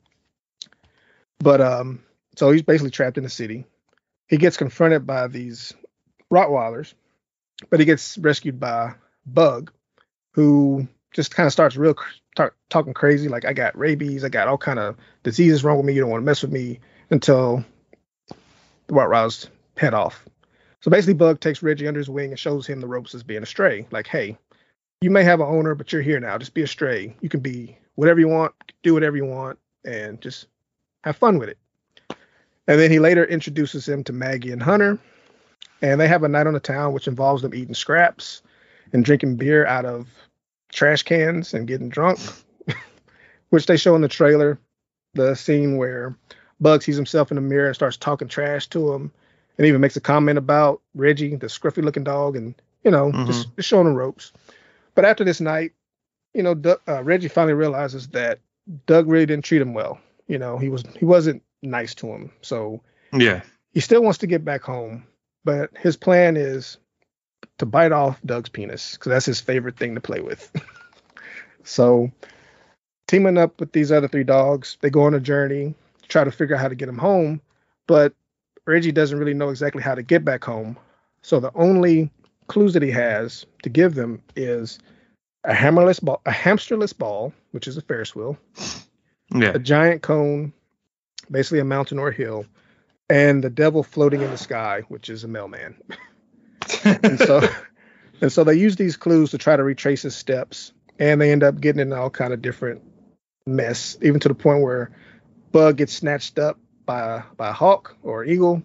But 1.40 1.60
um, 1.60 2.02
so 2.36 2.50
he's 2.50 2.62
basically 2.62 2.90
trapped 2.90 3.18
in 3.18 3.24
the 3.24 3.30
city. 3.30 3.66
He 4.28 4.38
gets 4.38 4.56
confronted 4.56 5.06
by 5.06 5.28
these 5.28 5.74
Rottweilers, 6.32 6.94
but 7.68 7.80
he 7.80 7.86
gets 7.86 8.16
rescued 8.16 8.58
by 8.58 8.94
Bug, 9.26 9.72
who 10.32 10.86
just 11.12 11.34
kind 11.34 11.46
of 11.46 11.52
starts 11.52 11.76
real 11.76 11.96
start 12.32 12.56
talking 12.70 12.94
crazy, 12.94 13.28
like 13.28 13.44
I 13.44 13.52
got 13.52 13.76
rabies, 13.78 14.24
I 14.24 14.28
got 14.28 14.48
all 14.48 14.58
kind 14.58 14.78
of 14.78 14.96
diseases 15.22 15.62
wrong 15.62 15.76
with 15.76 15.86
me. 15.86 15.92
You 15.92 16.00
don't 16.00 16.10
want 16.10 16.22
to 16.22 16.26
mess 16.26 16.42
with 16.42 16.52
me 16.52 16.80
until 17.10 17.64
the 18.28 18.94
Rottweilers 18.94 19.48
head 19.76 19.94
off. 19.94 20.24
So 20.80 20.90
basically, 20.90 21.14
Bug 21.14 21.40
takes 21.40 21.62
Reggie 21.62 21.86
under 21.86 22.00
his 22.00 22.10
wing 22.10 22.30
and 22.30 22.38
shows 22.38 22.66
him 22.66 22.80
the 22.80 22.88
ropes 22.88 23.14
as 23.14 23.22
being 23.22 23.42
a 23.42 23.46
stray. 23.46 23.86
Like, 23.90 24.08
hey, 24.08 24.36
you 25.00 25.10
may 25.10 25.22
have 25.22 25.40
an 25.40 25.46
owner, 25.46 25.74
but 25.74 25.92
you're 25.92 26.02
here 26.02 26.18
now. 26.18 26.38
Just 26.38 26.54
be 26.54 26.62
a 26.62 26.66
stray. 26.66 27.14
You 27.20 27.28
can 27.28 27.40
be 27.40 27.76
whatever 27.94 28.18
you 28.18 28.28
want, 28.28 28.54
do 28.82 28.94
whatever 28.94 29.16
you 29.16 29.26
want, 29.26 29.58
and 29.84 30.20
just 30.20 30.46
have 31.04 31.16
fun 31.16 31.38
with 31.38 31.50
it. 31.50 31.58
And 32.66 32.80
then 32.80 32.90
he 32.90 32.98
later 32.98 33.24
introduces 33.24 33.88
him 33.88 34.02
to 34.04 34.12
Maggie 34.12 34.52
and 34.52 34.62
Hunter, 34.62 34.98
and 35.82 36.00
they 36.00 36.08
have 36.08 36.22
a 36.22 36.28
night 36.28 36.46
on 36.46 36.54
the 36.54 36.60
town, 36.60 36.92
which 36.92 37.08
involves 37.08 37.42
them 37.42 37.54
eating 37.54 37.74
scraps 37.74 38.42
and 38.92 39.04
drinking 39.04 39.36
beer 39.36 39.66
out 39.66 39.84
of 39.84 40.08
trash 40.72 41.02
cans 41.02 41.54
and 41.54 41.68
getting 41.68 41.88
drunk, 41.88 42.18
which 43.50 43.66
they 43.66 43.76
show 43.76 43.94
in 43.94 44.02
the 44.02 44.08
trailer. 44.08 44.58
The 45.14 45.34
scene 45.34 45.76
where 45.76 46.16
Bug 46.60 46.82
sees 46.82 46.96
himself 46.96 47.30
in 47.30 47.34
the 47.34 47.42
mirror 47.42 47.66
and 47.66 47.74
starts 47.74 47.96
talking 47.96 48.28
trash 48.28 48.66
to 48.68 48.92
him, 48.92 49.12
and 49.58 49.66
even 49.66 49.80
makes 49.80 49.96
a 49.96 50.00
comment 50.00 50.38
about 50.38 50.80
Reggie, 50.94 51.36
the 51.36 51.48
scruffy 51.48 51.82
looking 51.82 52.04
dog, 52.04 52.36
and 52.36 52.54
you 52.84 52.90
know, 52.90 53.10
mm-hmm. 53.10 53.26
just, 53.26 53.54
just, 53.56 53.68
showing 53.68 53.86
the 53.86 53.92
ropes. 53.92 54.32
But 54.94 55.04
after 55.04 55.24
this 55.24 55.40
night, 55.40 55.72
you 56.34 56.42
know, 56.42 56.54
Doug, 56.54 56.80
uh, 56.88 57.02
Reggie 57.02 57.28
finally 57.28 57.54
realizes 57.54 58.08
that 58.08 58.38
Doug 58.86 59.06
really 59.08 59.26
didn't 59.26 59.44
treat 59.44 59.60
him 59.60 59.74
well. 59.74 60.00
You 60.28 60.38
know, 60.38 60.56
he 60.56 60.68
was 60.68 60.84
he 60.98 61.04
wasn't 61.04 61.42
nice 61.62 61.94
to 61.96 62.06
him. 62.06 62.32
So 62.40 62.80
yeah, 63.12 63.42
he 63.72 63.80
still 63.80 64.02
wants 64.02 64.18
to 64.20 64.26
get 64.26 64.44
back 64.44 64.62
home, 64.62 65.04
but 65.44 65.70
his 65.76 65.96
plan 65.96 66.36
is 66.36 66.78
to 67.62 67.66
bite 67.66 67.92
off 67.92 68.20
Doug's 68.26 68.48
penis 68.48 68.94
because 68.94 69.10
that's 69.10 69.24
his 69.24 69.40
favorite 69.40 69.76
thing 69.76 69.94
to 69.94 70.00
play 70.00 70.20
with. 70.20 70.50
so 71.62 72.10
teaming 73.06 73.38
up 73.38 73.60
with 73.60 73.70
these 73.70 73.92
other 73.92 74.08
three 74.08 74.24
dogs, 74.24 74.78
they 74.80 74.90
go 74.90 75.04
on 75.04 75.14
a 75.14 75.20
journey 75.20 75.72
to 76.02 76.08
try 76.08 76.24
to 76.24 76.32
figure 76.32 76.56
out 76.56 76.60
how 76.60 76.66
to 76.66 76.74
get 76.74 76.88
him 76.88 76.98
home, 76.98 77.40
but 77.86 78.14
Reggie 78.66 78.90
doesn't 78.90 79.16
really 79.16 79.32
know 79.32 79.50
exactly 79.50 79.80
how 79.80 79.94
to 79.94 80.02
get 80.02 80.24
back 80.24 80.42
home. 80.42 80.76
So 81.22 81.38
the 81.38 81.52
only 81.54 82.10
clues 82.48 82.74
that 82.74 82.82
he 82.82 82.90
has 82.90 83.46
to 83.62 83.68
give 83.68 83.94
them 83.94 84.20
is 84.34 84.80
a 85.44 85.54
hammerless 85.54 86.00
ball, 86.00 86.20
a 86.26 86.32
hamsterless 86.32 86.92
ball, 86.92 87.32
which 87.52 87.68
is 87.68 87.76
a 87.76 87.82
Ferris 87.82 88.16
wheel, 88.16 88.36
yeah. 89.32 89.52
a 89.54 89.60
giant 89.60 90.02
cone, 90.02 90.52
basically 91.30 91.60
a 91.60 91.64
mountain 91.64 92.00
or 92.00 92.08
a 92.08 92.12
hill, 92.12 92.44
and 93.08 93.44
the 93.44 93.50
devil 93.50 93.84
floating 93.84 94.20
in 94.20 94.32
the 94.32 94.36
sky, 94.36 94.82
which 94.88 95.08
is 95.08 95.22
a 95.22 95.28
mailman. 95.28 95.76
and 96.84 97.18
so, 97.18 97.48
and 98.20 98.32
so 98.32 98.44
they 98.44 98.54
use 98.54 98.76
these 98.76 98.96
clues 98.96 99.30
to 99.30 99.38
try 99.38 99.56
to 99.56 99.62
retrace 99.62 100.02
his 100.02 100.14
steps, 100.14 100.72
and 100.98 101.20
they 101.20 101.32
end 101.32 101.42
up 101.42 101.60
getting 101.60 101.80
in 101.80 101.92
all 101.92 102.10
kind 102.10 102.32
of 102.32 102.42
different 102.42 102.82
mess, 103.46 103.96
even 104.02 104.20
to 104.20 104.28
the 104.28 104.34
point 104.34 104.62
where 104.62 104.90
Bug 105.50 105.76
gets 105.76 105.92
snatched 105.92 106.38
up 106.38 106.58
by 106.86 107.22
by 107.36 107.48
a 107.48 107.52
hawk 107.52 107.96
or 108.02 108.24
eagle, 108.24 108.62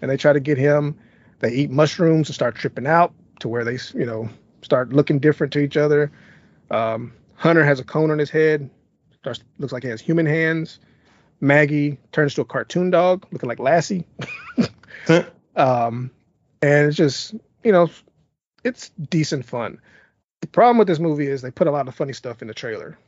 and 0.00 0.10
they 0.10 0.16
try 0.16 0.32
to 0.32 0.40
get 0.40 0.58
him. 0.58 0.98
They 1.40 1.52
eat 1.52 1.70
mushrooms 1.70 2.28
and 2.28 2.34
start 2.34 2.54
tripping 2.54 2.86
out 2.86 3.14
to 3.40 3.48
where 3.48 3.64
they, 3.64 3.78
you 3.94 4.04
know, 4.04 4.28
start 4.62 4.92
looking 4.92 5.18
different 5.18 5.52
to 5.54 5.58
each 5.58 5.76
other. 5.76 6.12
Um, 6.70 7.12
Hunter 7.34 7.64
has 7.64 7.80
a 7.80 7.84
cone 7.84 8.10
on 8.10 8.18
his 8.18 8.30
head, 8.30 8.68
starts 9.20 9.40
looks 9.58 9.72
like 9.72 9.82
he 9.82 9.88
has 9.88 10.00
human 10.00 10.26
hands. 10.26 10.78
Maggie 11.40 11.98
turns 12.12 12.34
to 12.34 12.42
a 12.42 12.44
cartoon 12.44 12.90
dog 12.90 13.26
looking 13.32 13.48
like 13.48 13.58
Lassie. 13.58 14.04
um, 15.56 16.10
and 16.62 16.88
it's 16.88 16.96
just, 16.96 17.34
you 17.64 17.72
know, 17.72 17.90
it's 18.64 18.90
decent 18.90 19.44
fun. 19.44 19.80
The 20.40 20.46
problem 20.46 20.78
with 20.78 20.88
this 20.88 20.98
movie 20.98 21.26
is 21.26 21.42
they 21.42 21.50
put 21.50 21.66
a 21.66 21.72
lot 21.72 21.88
of 21.88 21.94
funny 21.94 22.12
stuff 22.12 22.42
in 22.42 22.48
the 22.48 22.54
trailer. 22.54 22.98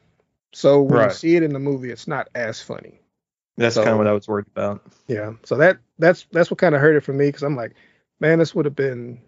So 0.52 0.82
when 0.82 0.98
right. 0.98 1.04
you 1.08 1.14
see 1.14 1.36
it 1.36 1.42
in 1.42 1.52
the 1.52 1.58
movie, 1.58 1.90
it's 1.90 2.06
not 2.06 2.28
as 2.34 2.60
funny. 2.60 3.00
That's 3.56 3.74
so, 3.74 3.82
kind 3.82 3.92
of 3.92 3.98
what 3.98 4.06
I 4.06 4.12
was 4.12 4.28
worried 4.28 4.46
about. 4.48 4.82
Yeah. 5.08 5.32
So 5.44 5.56
that 5.56 5.78
that's 5.98 6.26
that's 6.32 6.50
what 6.50 6.58
kind 6.58 6.74
of 6.74 6.80
hurt 6.80 6.96
it 6.96 7.04
for 7.04 7.12
me 7.12 7.26
because 7.26 7.42
I'm 7.42 7.56
like, 7.56 7.74
man, 8.20 8.38
this 8.38 8.54
would 8.54 8.64
have 8.64 8.76
been 8.76 9.20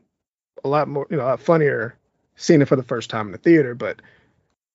a 0.62 0.68
lot 0.68 0.88
more, 0.88 1.06
you 1.10 1.16
know, 1.16 1.24
a 1.24 1.26
lot 1.26 1.40
funnier 1.40 1.96
seeing 2.36 2.62
it 2.62 2.68
for 2.68 2.76
the 2.76 2.82
first 2.82 3.10
time 3.10 3.26
in 3.26 3.32
the 3.32 3.38
theater. 3.38 3.74
But 3.74 4.01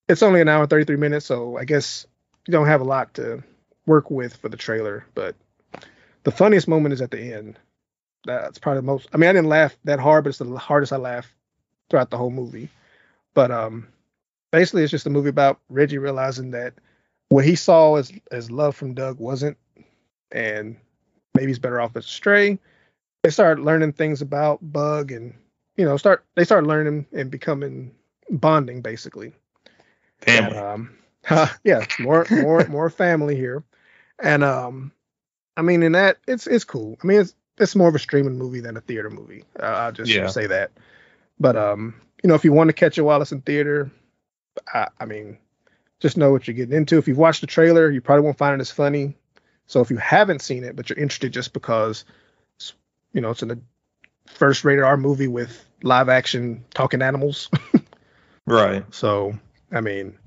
it's 0.07 0.23
only 0.23 0.41
an 0.41 0.47
hour 0.47 0.61
and 0.61 0.69
33 0.69 0.95
minutes, 0.97 1.25
so 1.25 1.57
I 1.57 1.65
guess 1.65 2.05
you 2.47 2.51
don't 2.51 2.67
have 2.67 2.81
a 2.81 2.85
lot 2.85 3.13
to 3.15 3.43
work 3.85 4.09
with 4.09 4.35
for 4.35 4.49
the 4.49 4.57
trailer. 4.57 5.05
But 5.13 5.35
the 6.23 6.31
funniest 6.31 6.67
moment 6.67 6.93
is 6.93 7.01
at 7.01 7.11
the 7.11 7.33
end. 7.33 7.57
That's 8.25 8.59
probably 8.59 8.79
the 8.79 8.85
most. 8.85 9.07
I 9.13 9.17
mean, 9.17 9.29
I 9.29 9.33
didn't 9.33 9.49
laugh 9.49 9.77
that 9.85 9.99
hard, 9.99 10.23
but 10.23 10.29
it's 10.29 10.39
the 10.39 10.57
hardest 10.57 10.93
I 10.93 10.97
laughed 10.97 11.33
throughout 11.89 12.09
the 12.09 12.17
whole 12.17 12.31
movie. 12.31 12.69
But 13.33 13.51
um, 13.51 13.87
basically, 14.51 14.83
it's 14.83 14.91
just 14.91 15.05
a 15.05 15.09
movie 15.09 15.29
about 15.29 15.59
Reggie 15.69 15.97
realizing 15.97 16.51
that 16.51 16.73
what 17.29 17.45
he 17.45 17.55
saw 17.55 17.95
as 17.95 18.11
as 18.31 18.51
love 18.51 18.75
from 18.75 18.93
Doug 18.93 19.19
wasn't, 19.19 19.57
and 20.31 20.75
maybe 21.33 21.47
he's 21.47 21.59
better 21.59 21.79
off 21.79 21.95
as 21.95 22.05
a 22.05 22.09
stray. 22.09 22.59
They 23.23 23.29
start 23.29 23.59
learning 23.59 23.93
things 23.93 24.21
about 24.21 24.59
Bug, 24.61 25.11
and 25.11 25.33
you 25.77 25.85
know, 25.85 25.97
start 25.97 26.25
they 26.35 26.43
start 26.43 26.67
learning 26.67 27.05
and 27.13 27.31
becoming 27.31 27.95
bonding 28.29 28.81
basically. 28.81 29.33
Family. 30.21 30.57
And, 30.57 30.65
um, 30.65 30.97
yeah, 31.63 31.85
more 31.99 32.25
more 32.29 32.65
more 32.69 32.89
family 32.89 33.35
here, 33.35 33.63
and 34.21 34.43
um, 34.43 34.91
I 35.55 35.61
mean, 35.61 35.83
in 35.83 35.93
that 35.93 36.17
it's 36.27 36.47
it's 36.47 36.63
cool. 36.63 36.97
I 37.03 37.07
mean, 37.07 37.21
it's 37.21 37.35
it's 37.59 37.75
more 37.75 37.89
of 37.89 37.95
a 37.95 37.99
streaming 37.99 38.37
movie 38.37 38.61
than 38.61 38.77
a 38.77 38.81
theater 38.81 39.09
movie. 39.09 39.43
Uh, 39.59 39.65
I'll 39.65 39.91
just 39.91 40.11
yeah. 40.11 40.27
say 40.27 40.47
that. 40.47 40.71
But 41.39 41.55
um, 41.55 41.93
you 42.23 42.27
know, 42.27 42.35
if 42.35 42.43
you 42.43 42.53
want 42.53 42.69
to 42.69 42.73
catch 42.73 42.97
it 42.97 43.01
while 43.01 43.21
it's 43.21 43.31
in 43.31 43.41
theater, 43.41 43.91
I, 44.73 44.87
I 44.99 45.05
mean, 45.05 45.37
just 45.99 46.17
know 46.17 46.31
what 46.31 46.47
you're 46.47 46.55
getting 46.55 46.75
into. 46.75 46.97
If 46.97 47.07
you've 47.07 47.17
watched 47.17 47.41
the 47.41 47.47
trailer, 47.47 47.89
you 47.89 48.01
probably 48.01 48.23
won't 48.23 48.37
find 48.37 48.55
it 48.55 48.61
as 48.61 48.71
funny. 48.71 49.15
So 49.67 49.81
if 49.81 49.91
you 49.91 49.97
haven't 49.97 50.41
seen 50.41 50.63
it, 50.63 50.75
but 50.75 50.89
you're 50.89 50.97
interested 50.97 51.31
just 51.31 51.53
because, 51.53 52.03
you 53.13 53.21
know, 53.21 53.29
it's 53.29 53.43
in 53.43 53.49
the 53.49 53.59
first 54.25 54.63
rated 54.63 54.83
R 54.83 54.97
movie 54.97 55.27
with 55.27 55.65
live 55.83 56.09
action 56.09 56.63
talking 56.73 57.01
animals. 57.01 57.49
right. 58.47 58.83
So, 58.93 59.37
I 59.71 59.81
mean, 59.81 60.17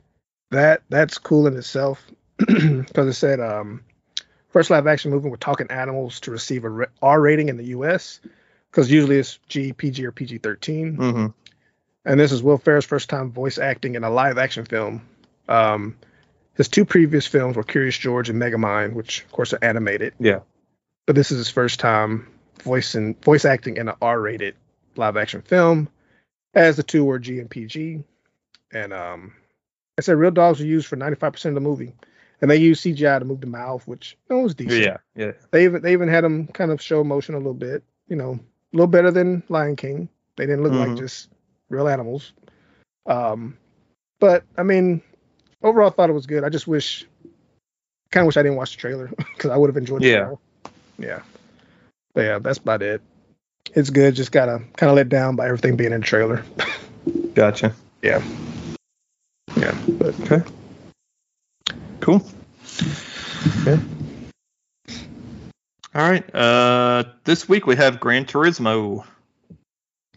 that 0.51 0.83
that's 0.89 1.19
cool 1.19 1.47
in 1.47 1.57
itself 1.57 2.05
because 2.39 3.07
it 3.09 3.15
said 3.15 3.41
um, 3.41 3.83
first 4.53 4.71
live 4.71 4.87
action 4.87 5.11
movie 5.11 5.29
with 5.29 5.41
talking 5.41 5.71
animals 5.71 6.21
to 6.21 6.31
receive 6.31 6.65
a 6.65 6.87
R 7.03 7.21
rating 7.21 7.49
in 7.49 7.57
the 7.57 7.67
U.S. 7.67 8.21
because 8.71 8.91
usually 8.91 9.19
it's 9.19 9.39
G, 9.49 9.73
PG, 9.73 10.07
or 10.07 10.13
PG 10.13 10.39
13. 10.39 10.97
Mm-hmm. 10.97 11.27
And 12.05 12.21
this 12.21 12.33
is 12.33 12.43
Will 12.43 12.59
Ferrell's 12.59 12.85
first 12.85 13.09
time 13.09 13.31
voice 13.31 13.59
acting 13.59 13.95
in 13.95 14.05
a 14.05 14.11
live 14.11 14.39
action 14.39 14.65
film 14.65 15.03
um, 15.49 15.97
his 16.55 16.69
two 16.69 16.85
previous 16.85 17.27
films 17.27 17.57
were 17.57 17.63
Curious 17.63 17.97
George 17.97 18.29
and 18.29 18.41
Megamind, 18.41 18.93
which 18.95 19.25
of 19.25 19.33
course 19.33 19.53
are 19.53 19.59
animated. 19.63 20.15
Yeah. 20.19 20.41
But 21.07 21.17
this 21.17 21.31
is 21.31 21.39
his 21.39 21.49
first 21.49 21.81
time 21.81 22.29
voicing 22.63 23.15
voice 23.17 23.45
acting 23.45 23.77
in 23.77 23.89
an 23.89 23.97
R-rated 24.01 24.55
live 24.97 25.17
action 25.17 25.43
film, 25.43 25.89
as 26.55 26.77
the 26.77 26.83
two 26.83 27.05
were 27.05 27.19
G 27.19 27.41
and 27.41 27.51
PG. 27.51 28.05
And 28.73 28.93
um, 28.93 29.35
I 29.99 30.03
said 30.03 30.17
real 30.17 30.31
dogs 30.31 30.61
were 30.61 30.67
used 30.67 30.87
for 30.87 30.97
95% 30.97 31.47
of 31.47 31.55
the 31.55 31.61
movie, 31.61 31.95
and 32.43 32.51
they 32.51 32.57
used 32.57 32.85
CGI 32.85 33.19
to 33.21 33.25
move 33.25 33.41
the 33.41 33.47
mouth, 33.47 33.87
which 33.87 34.17
you 34.29 34.37
know, 34.37 34.43
was 34.43 34.55
decent. 34.55 34.83
Yeah, 34.85 34.97
yeah. 35.15 35.33
They 35.53 35.65
even 35.65 35.81
they 35.81 35.93
even 35.93 36.09
had 36.09 36.25
them 36.25 36.49
kind 36.49 36.71
of 36.71 36.83
show 36.83 37.01
emotion 37.01 37.35
a 37.35 37.39
little 37.39 37.55
bit, 37.55 37.83
you 38.09 38.17
know, 38.17 38.33
a 38.33 38.77
little 38.77 38.89
better 38.89 39.11
than 39.11 39.43
Lion 39.49 39.77
King. 39.77 40.09
They 40.37 40.45
didn't 40.47 40.63
look 40.65 40.73
like 40.73 40.91
Mhm. 40.91 40.99
just 40.99 41.29
real 41.71 41.89
animals. 41.89 42.33
Um, 43.07 43.57
but 44.19 44.45
I 44.59 44.63
mean, 44.63 45.01
overall, 45.63 45.89
I 45.89 45.93
thought 45.93 46.11
it 46.11 46.15
was 46.15 46.27
good. 46.27 46.45
I 46.45 46.49
just 46.49 46.67
wish, 46.67 47.07
kind 48.11 48.23
of 48.23 48.27
wish 48.27 48.37
I 48.37 48.43
didn't 48.43 48.57
watch 48.57 48.73
the 48.77 48.81
trailer 48.81 49.07
because 49.17 49.51
I 49.51 49.57
would 49.57 49.69
have 49.71 49.77
enjoyed 49.77 50.03
it. 50.05 50.09
Yeah. 50.11 50.25
more. 50.27 50.39
Yeah. 50.99 51.23
But 52.15 52.23
yeah, 52.23 52.39
that's 52.39 52.59
about 52.59 52.83
it. 52.83 53.01
It's 53.75 53.91
good. 53.91 54.15
Just 54.15 54.33
gotta 54.33 54.59
kind 54.77 54.91
of 54.91 54.97
let 54.97 55.09
down 55.09 55.37
by 55.37 55.47
everything 55.47 55.77
being 55.77 55.93
in 55.93 56.01
the 56.01 56.07
trailer. 56.07 56.45
Gotcha. 57.35 57.73
yeah. 58.03 58.23
Yeah. 59.57 59.77
But 59.89 60.19
Okay. 60.21 60.43
Cool. 62.03 62.21
Yeah. 63.65 63.79
All 65.95 66.11
right. 66.11 66.35
Uh, 66.35 67.05
this 67.23 67.49
week 67.49 67.65
we 67.67 67.77
have 67.77 68.01
Gran 68.01 68.25
Turismo. 68.25 69.05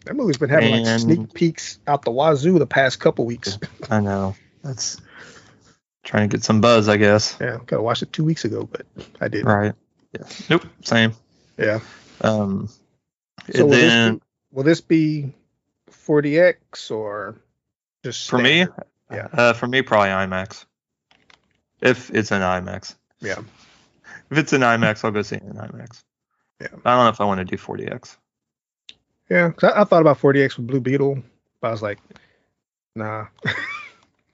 that 0.04 0.16
movie's 0.16 0.36
been 0.36 0.48
having 0.50 0.84
like 0.84 0.98
sneak 0.98 1.32
peeks 1.32 1.78
out 1.86 2.02
the 2.02 2.10
wazoo 2.10 2.58
the 2.58 2.66
past 2.66 2.98
couple 2.98 3.24
weeks. 3.24 3.56
I 3.88 4.00
know. 4.00 4.34
That's 4.64 5.00
trying 6.02 6.28
to 6.28 6.36
get 6.36 6.42
some 6.42 6.60
buzz, 6.60 6.88
I 6.88 6.96
guess. 6.96 7.36
Yeah, 7.40 7.58
I 7.60 7.64
gotta 7.64 7.82
watch 7.82 8.02
it 8.02 8.12
two 8.12 8.24
weeks 8.24 8.44
ago, 8.44 8.68
but 8.70 8.84
I 9.20 9.28
did. 9.28 9.44
Right. 9.44 9.72
Yeah. 10.12 10.26
Nope. 10.50 10.66
Same. 10.82 11.12
Yeah. 11.56 11.78
Um. 12.20 12.68
So 13.52 13.60
and 13.60 13.62
will 13.62 13.70
this 13.70 13.92
then 13.92 14.14
be- 14.16 14.20
Will 14.50 14.64
this 14.64 14.80
be 14.80 15.32
4DX 15.92 16.90
or 16.90 17.36
just 18.02 18.28
for 18.28 18.38
me. 18.38 18.66
Yeah. 19.08 19.28
uh, 19.32 19.52
for 19.52 19.68
me, 19.68 19.82
probably 19.82 20.08
IMAX. 20.08 20.64
If 21.80 22.10
it's 22.14 22.30
an 22.30 22.42
IMAX. 22.42 22.96
Yeah. 23.20 23.38
If 24.30 24.38
it's 24.38 24.52
an 24.52 24.62
IMAX, 24.62 25.04
I'll 25.04 25.10
go 25.10 25.22
see 25.22 25.36
it 25.36 25.42
in 25.42 25.52
IMAX. 25.54 26.02
Yeah. 26.60 26.68
I 26.84 26.94
don't 26.94 27.04
know 27.04 27.08
if 27.08 27.20
I 27.20 27.24
want 27.24 27.38
to 27.38 27.44
do 27.44 27.56
4DX. 27.56 28.16
Yeah, 29.28 29.50
'cause 29.50 29.72
I, 29.72 29.80
I 29.82 29.84
thought 29.84 30.00
about 30.00 30.18
4DX 30.18 30.56
with 30.56 30.66
Blue 30.68 30.80
Beetle, 30.80 31.22
but 31.60 31.68
I 31.68 31.70
was 31.70 31.82
like, 31.82 31.98
nah. 32.94 33.26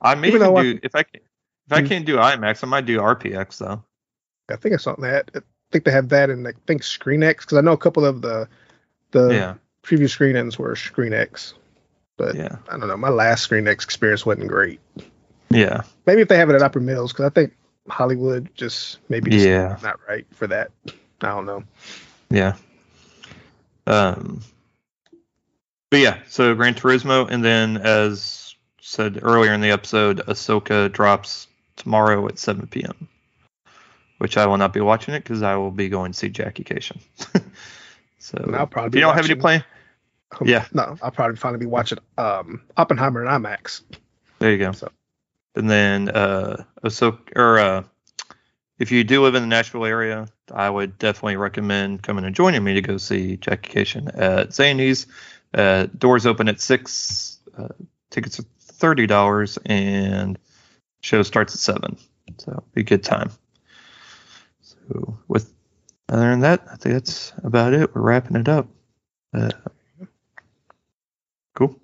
I 0.01 0.15
may 0.15 0.29
Even 0.29 0.41
even 0.41 0.41
though 0.41 0.57
I- 0.57 0.63
do 0.63 0.79
if 0.83 0.95
I 0.95 1.03
can, 1.03 1.21
if 1.67 1.73
I 1.73 1.81
Hmm. 1.81 1.87
can't 1.87 2.07
do 2.07 2.17
IMAX, 2.17 2.63
I 2.63 2.67
might 2.67 2.87
do 2.87 2.99
RPX 2.99 3.59
though. 3.59 3.83
I 4.51 4.57
think 4.57 4.75
it's 4.75 4.85
something 4.85 5.05
that 5.05 5.31
I 5.35 5.41
think 5.71 5.85
they 5.85 5.91
have 5.93 6.09
that 6.11 6.29
in 6.31 6.47
I 6.47 6.53
think 6.67 6.83
ScreenX 6.83 7.39
because 7.41 7.57
I 7.59 7.61
know 7.63 7.73
a 7.73 7.77
couple 7.79 8.05
of 8.05 8.21
the 8.23 8.49
the 9.13 9.29
yeah. 9.31 9.55
preview 9.83 10.09
screenings 10.11 10.59
were 10.59 10.75
ScreenX, 10.75 11.55
but 12.19 12.35
Yeah. 12.35 12.57
I 12.69 12.77
don't 12.79 12.89
know. 12.89 12.97
My 12.97 13.09
last 13.09 13.49
ScreenX 13.49 13.85
experience 13.85 14.27
wasn't 14.27 14.49
great. 14.49 14.81
Yeah. 15.53 15.83
Maybe 16.07 16.23
if 16.23 16.29
they 16.29 16.37
have 16.37 16.51
it 16.51 16.55
at 16.55 16.63
Opry 16.63 16.83
Mills 16.83 17.13
because 17.13 17.27
I 17.27 17.31
think 17.31 17.53
Hollywood 17.89 18.49
just 18.55 18.99
maybe 19.09 19.31
just 19.31 19.47
Yeah. 19.47 19.77
not 19.83 19.99
right 20.09 20.27
for 20.33 20.47
that. 20.47 20.71
I 20.89 20.93
don't 21.21 21.47
know. 21.47 21.65
Yeah. 22.31 22.55
Um. 23.87 24.41
But 25.91 26.01
yeah, 26.01 26.19
so 26.29 26.55
Gran 26.55 26.75
Turismo, 26.75 27.29
and 27.31 27.45
then 27.45 27.77
as 27.77 28.55
said 28.81 29.19
earlier 29.23 29.53
in 29.53 29.61
the 29.61 29.71
episode, 29.71 30.19
Ahsoka 30.27 30.91
drops 30.91 31.49
tomorrow 31.77 32.27
at 32.29 32.39
7 32.39 32.67
p.m. 32.69 33.09
Which 34.19 34.37
I 34.37 34.47
will 34.47 34.57
not 34.57 34.73
be 34.73 34.81
watching 34.81 35.15
it 35.15 35.23
because 35.23 35.43
I 35.43 35.57
will 35.57 35.71
be 35.71 35.89
going 35.89 36.13
to 36.13 36.19
see 36.19 36.29
Jackie 36.31 36.65
Kashian. 36.65 36.99
so 38.19 38.39
And 38.39 38.57
I'll 38.57 38.67
probably 38.67 38.89
if 38.89 38.95
you 38.95 39.01
don't 39.03 39.15
have 39.15 39.25
any 39.27 39.35
watching- 39.35 39.41
plan, 39.41 39.65
Yeah. 40.49 40.65
No, 40.73 40.97
I'll 41.03 41.11
probably 41.11 41.37
finally 41.37 41.59
be 41.61 41.67
watching 41.67 41.99
um 42.19 42.63
Oppenheimer 42.77 43.25
and 43.25 43.45
IMAX. 43.45 43.83
there 44.39 44.51
you 44.53 44.59
go. 44.59 44.73
So- 44.73 44.91
And 45.55 45.69
then 45.69 46.09
uh, 46.09 46.65
Ahsoka, 46.83 47.37
or 47.37 47.59
uh, 47.59 47.85
if 48.79 48.91
you 48.91 49.05
do 49.05 49.23
live 49.23 49.35
in 49.35 49.43
the 49.43 49.49
Nashville 49.49 49.85
area, 49.85 50.27
I 50.53 50.69
would 50.69 50.99
definitely 50.99 51.37
recommend 51.37 52.03
coming 52.03 52.25
and 52.25 52.35
joining 52.35 52.65
me 52.65 52.75
to 52.75 52.81
go 52.81 52.97
see 52.97 53.37
Jackie 53.37 53.73
Kashian 53.73 54.09
at 54.19 54.51
Zanies. 54.51 55.07
Uh, 55.53 55.87
doors 55.99 56.27
open 56.27 56.49
at 56.49 56.61
six. 56.61 57.39
Uh, 57.57 57.69
tickets 58.11 58.41
are 58.41 58.45
thirty 58.61 59.07
dollars, 59.07 59.59
and 59.67 60.39
show 61.03 61.23
starts 61.23 61.55
at 61.55 61.61
seven. 61.61 61.99
So 62.39 62.63
be 62.73 62.81
a 62.81 62.85
good 62.85 63.05
time. 63.05 63.31
So 64.63 65.19
with 65.29 65.53
other 66.09 66.31
than 66.31 66.41
that, 66.41 66.67
I 66.71 66.77
think 66.77 66.95
that's 66.95 67.33
about 67.45 67.75
it. 67.75 67.95
We're 67.95 68.01
wrapping 68.03 68.37
it 68.37 68.49
up. 68.49 68.69
Uh, 69.35 69.51
cool. 71.55 71.79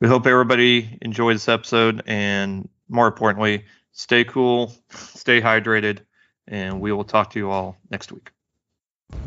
We 0.00 0.08
hope 0.08 0.26
everybody 0.26 0.98
enjoyed 1.02 1.34
this 1.34 1.48
episode, 1.48 2.02
and 2.06 2.68
more 2.88 3.06
importantly, 3.06 3.64
stay 3.92 4.24
cool, 4.24 4.72
stay 4.90 5.40
hydrated, 5.40 6.00
and 6.46 6.80
we 6.80 6.92
will 6.92 7.04
talk 7.04 7.30
to 7.30 7.38
you 7.38 7.50
all 7.50 7.76
next 7.90 8.12
week. 8.12 8.30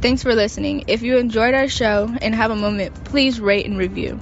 Thanks 0.01 0.23
for 0.23 0.35
listening. 0.35 0.85
If 0.87 1.01
you 1.01 1.17
enjoyed 1.17 1.53
our 1.53 1.67
show 1.67 2.13
and 2.21 2.35
have 2.35 2.51
a 2.51 2.55
moment, 2.55 3.05
please 3.05 3.39
rate 3.39 3.65
and 3.65 3.77
review. 3.77 4.19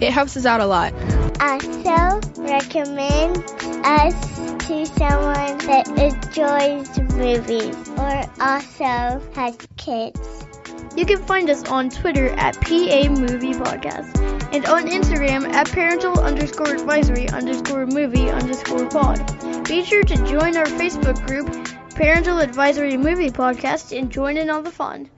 It 0.00 0.12
helps 0.12 0.36
us 0.36 0.46
out 0.46 0.60
a 0.60 0.66
lot. 0.66 0.92
Also, 1.40 2.20
recommend 2.42 3.38
us 3.84 4.36
to 4.66 4.86
someone 4.86 5.58
that 5.58 5.88
enjoys 5.96 6.98
movies 7.14 7.88
or 7.90 8.24
also 8.40 9.22
has 9.34 9.56
kids. 9.76 10.46
You 10.96 11.04
can 11.04 11.22
find 11.22 11.50
us 11.50 11.62
on 11.64 11.90
Twitter 11.90 12.28
at 12.30 12.58
PA 12.58 13.10
Movie 13.10 13.52
Podcast 13.52 14.18
and 14.54 14.64
on 14.64 14.86
Instagram 14.88 15.46
at 15.52 15.70
parental 15.70 16.18
underscore 16.18 16.74
advisory 16.74 17.28
underscore 17.28 17.84
movie 17.84 18.30
underscore 18.30 18.88
pod. 18.88 19.18
Be 19.68 19.84
sure 19.84 20.02
to 20.04 20.16
join 20.24 20.56
our 20.56 20.64
Facebook 20.64 21.26
group, 21.26 21.48
Parental 21.90 22.38
Advisory 22.38 22.96
Movie 22.96 23.30
Podcast, 23.30 23.96
and 23.96 24.10
join 24.10 24.38
in 24.38 24.48
on 24.48 24.64
the 24.64 24.70
fun. 24.70 25.10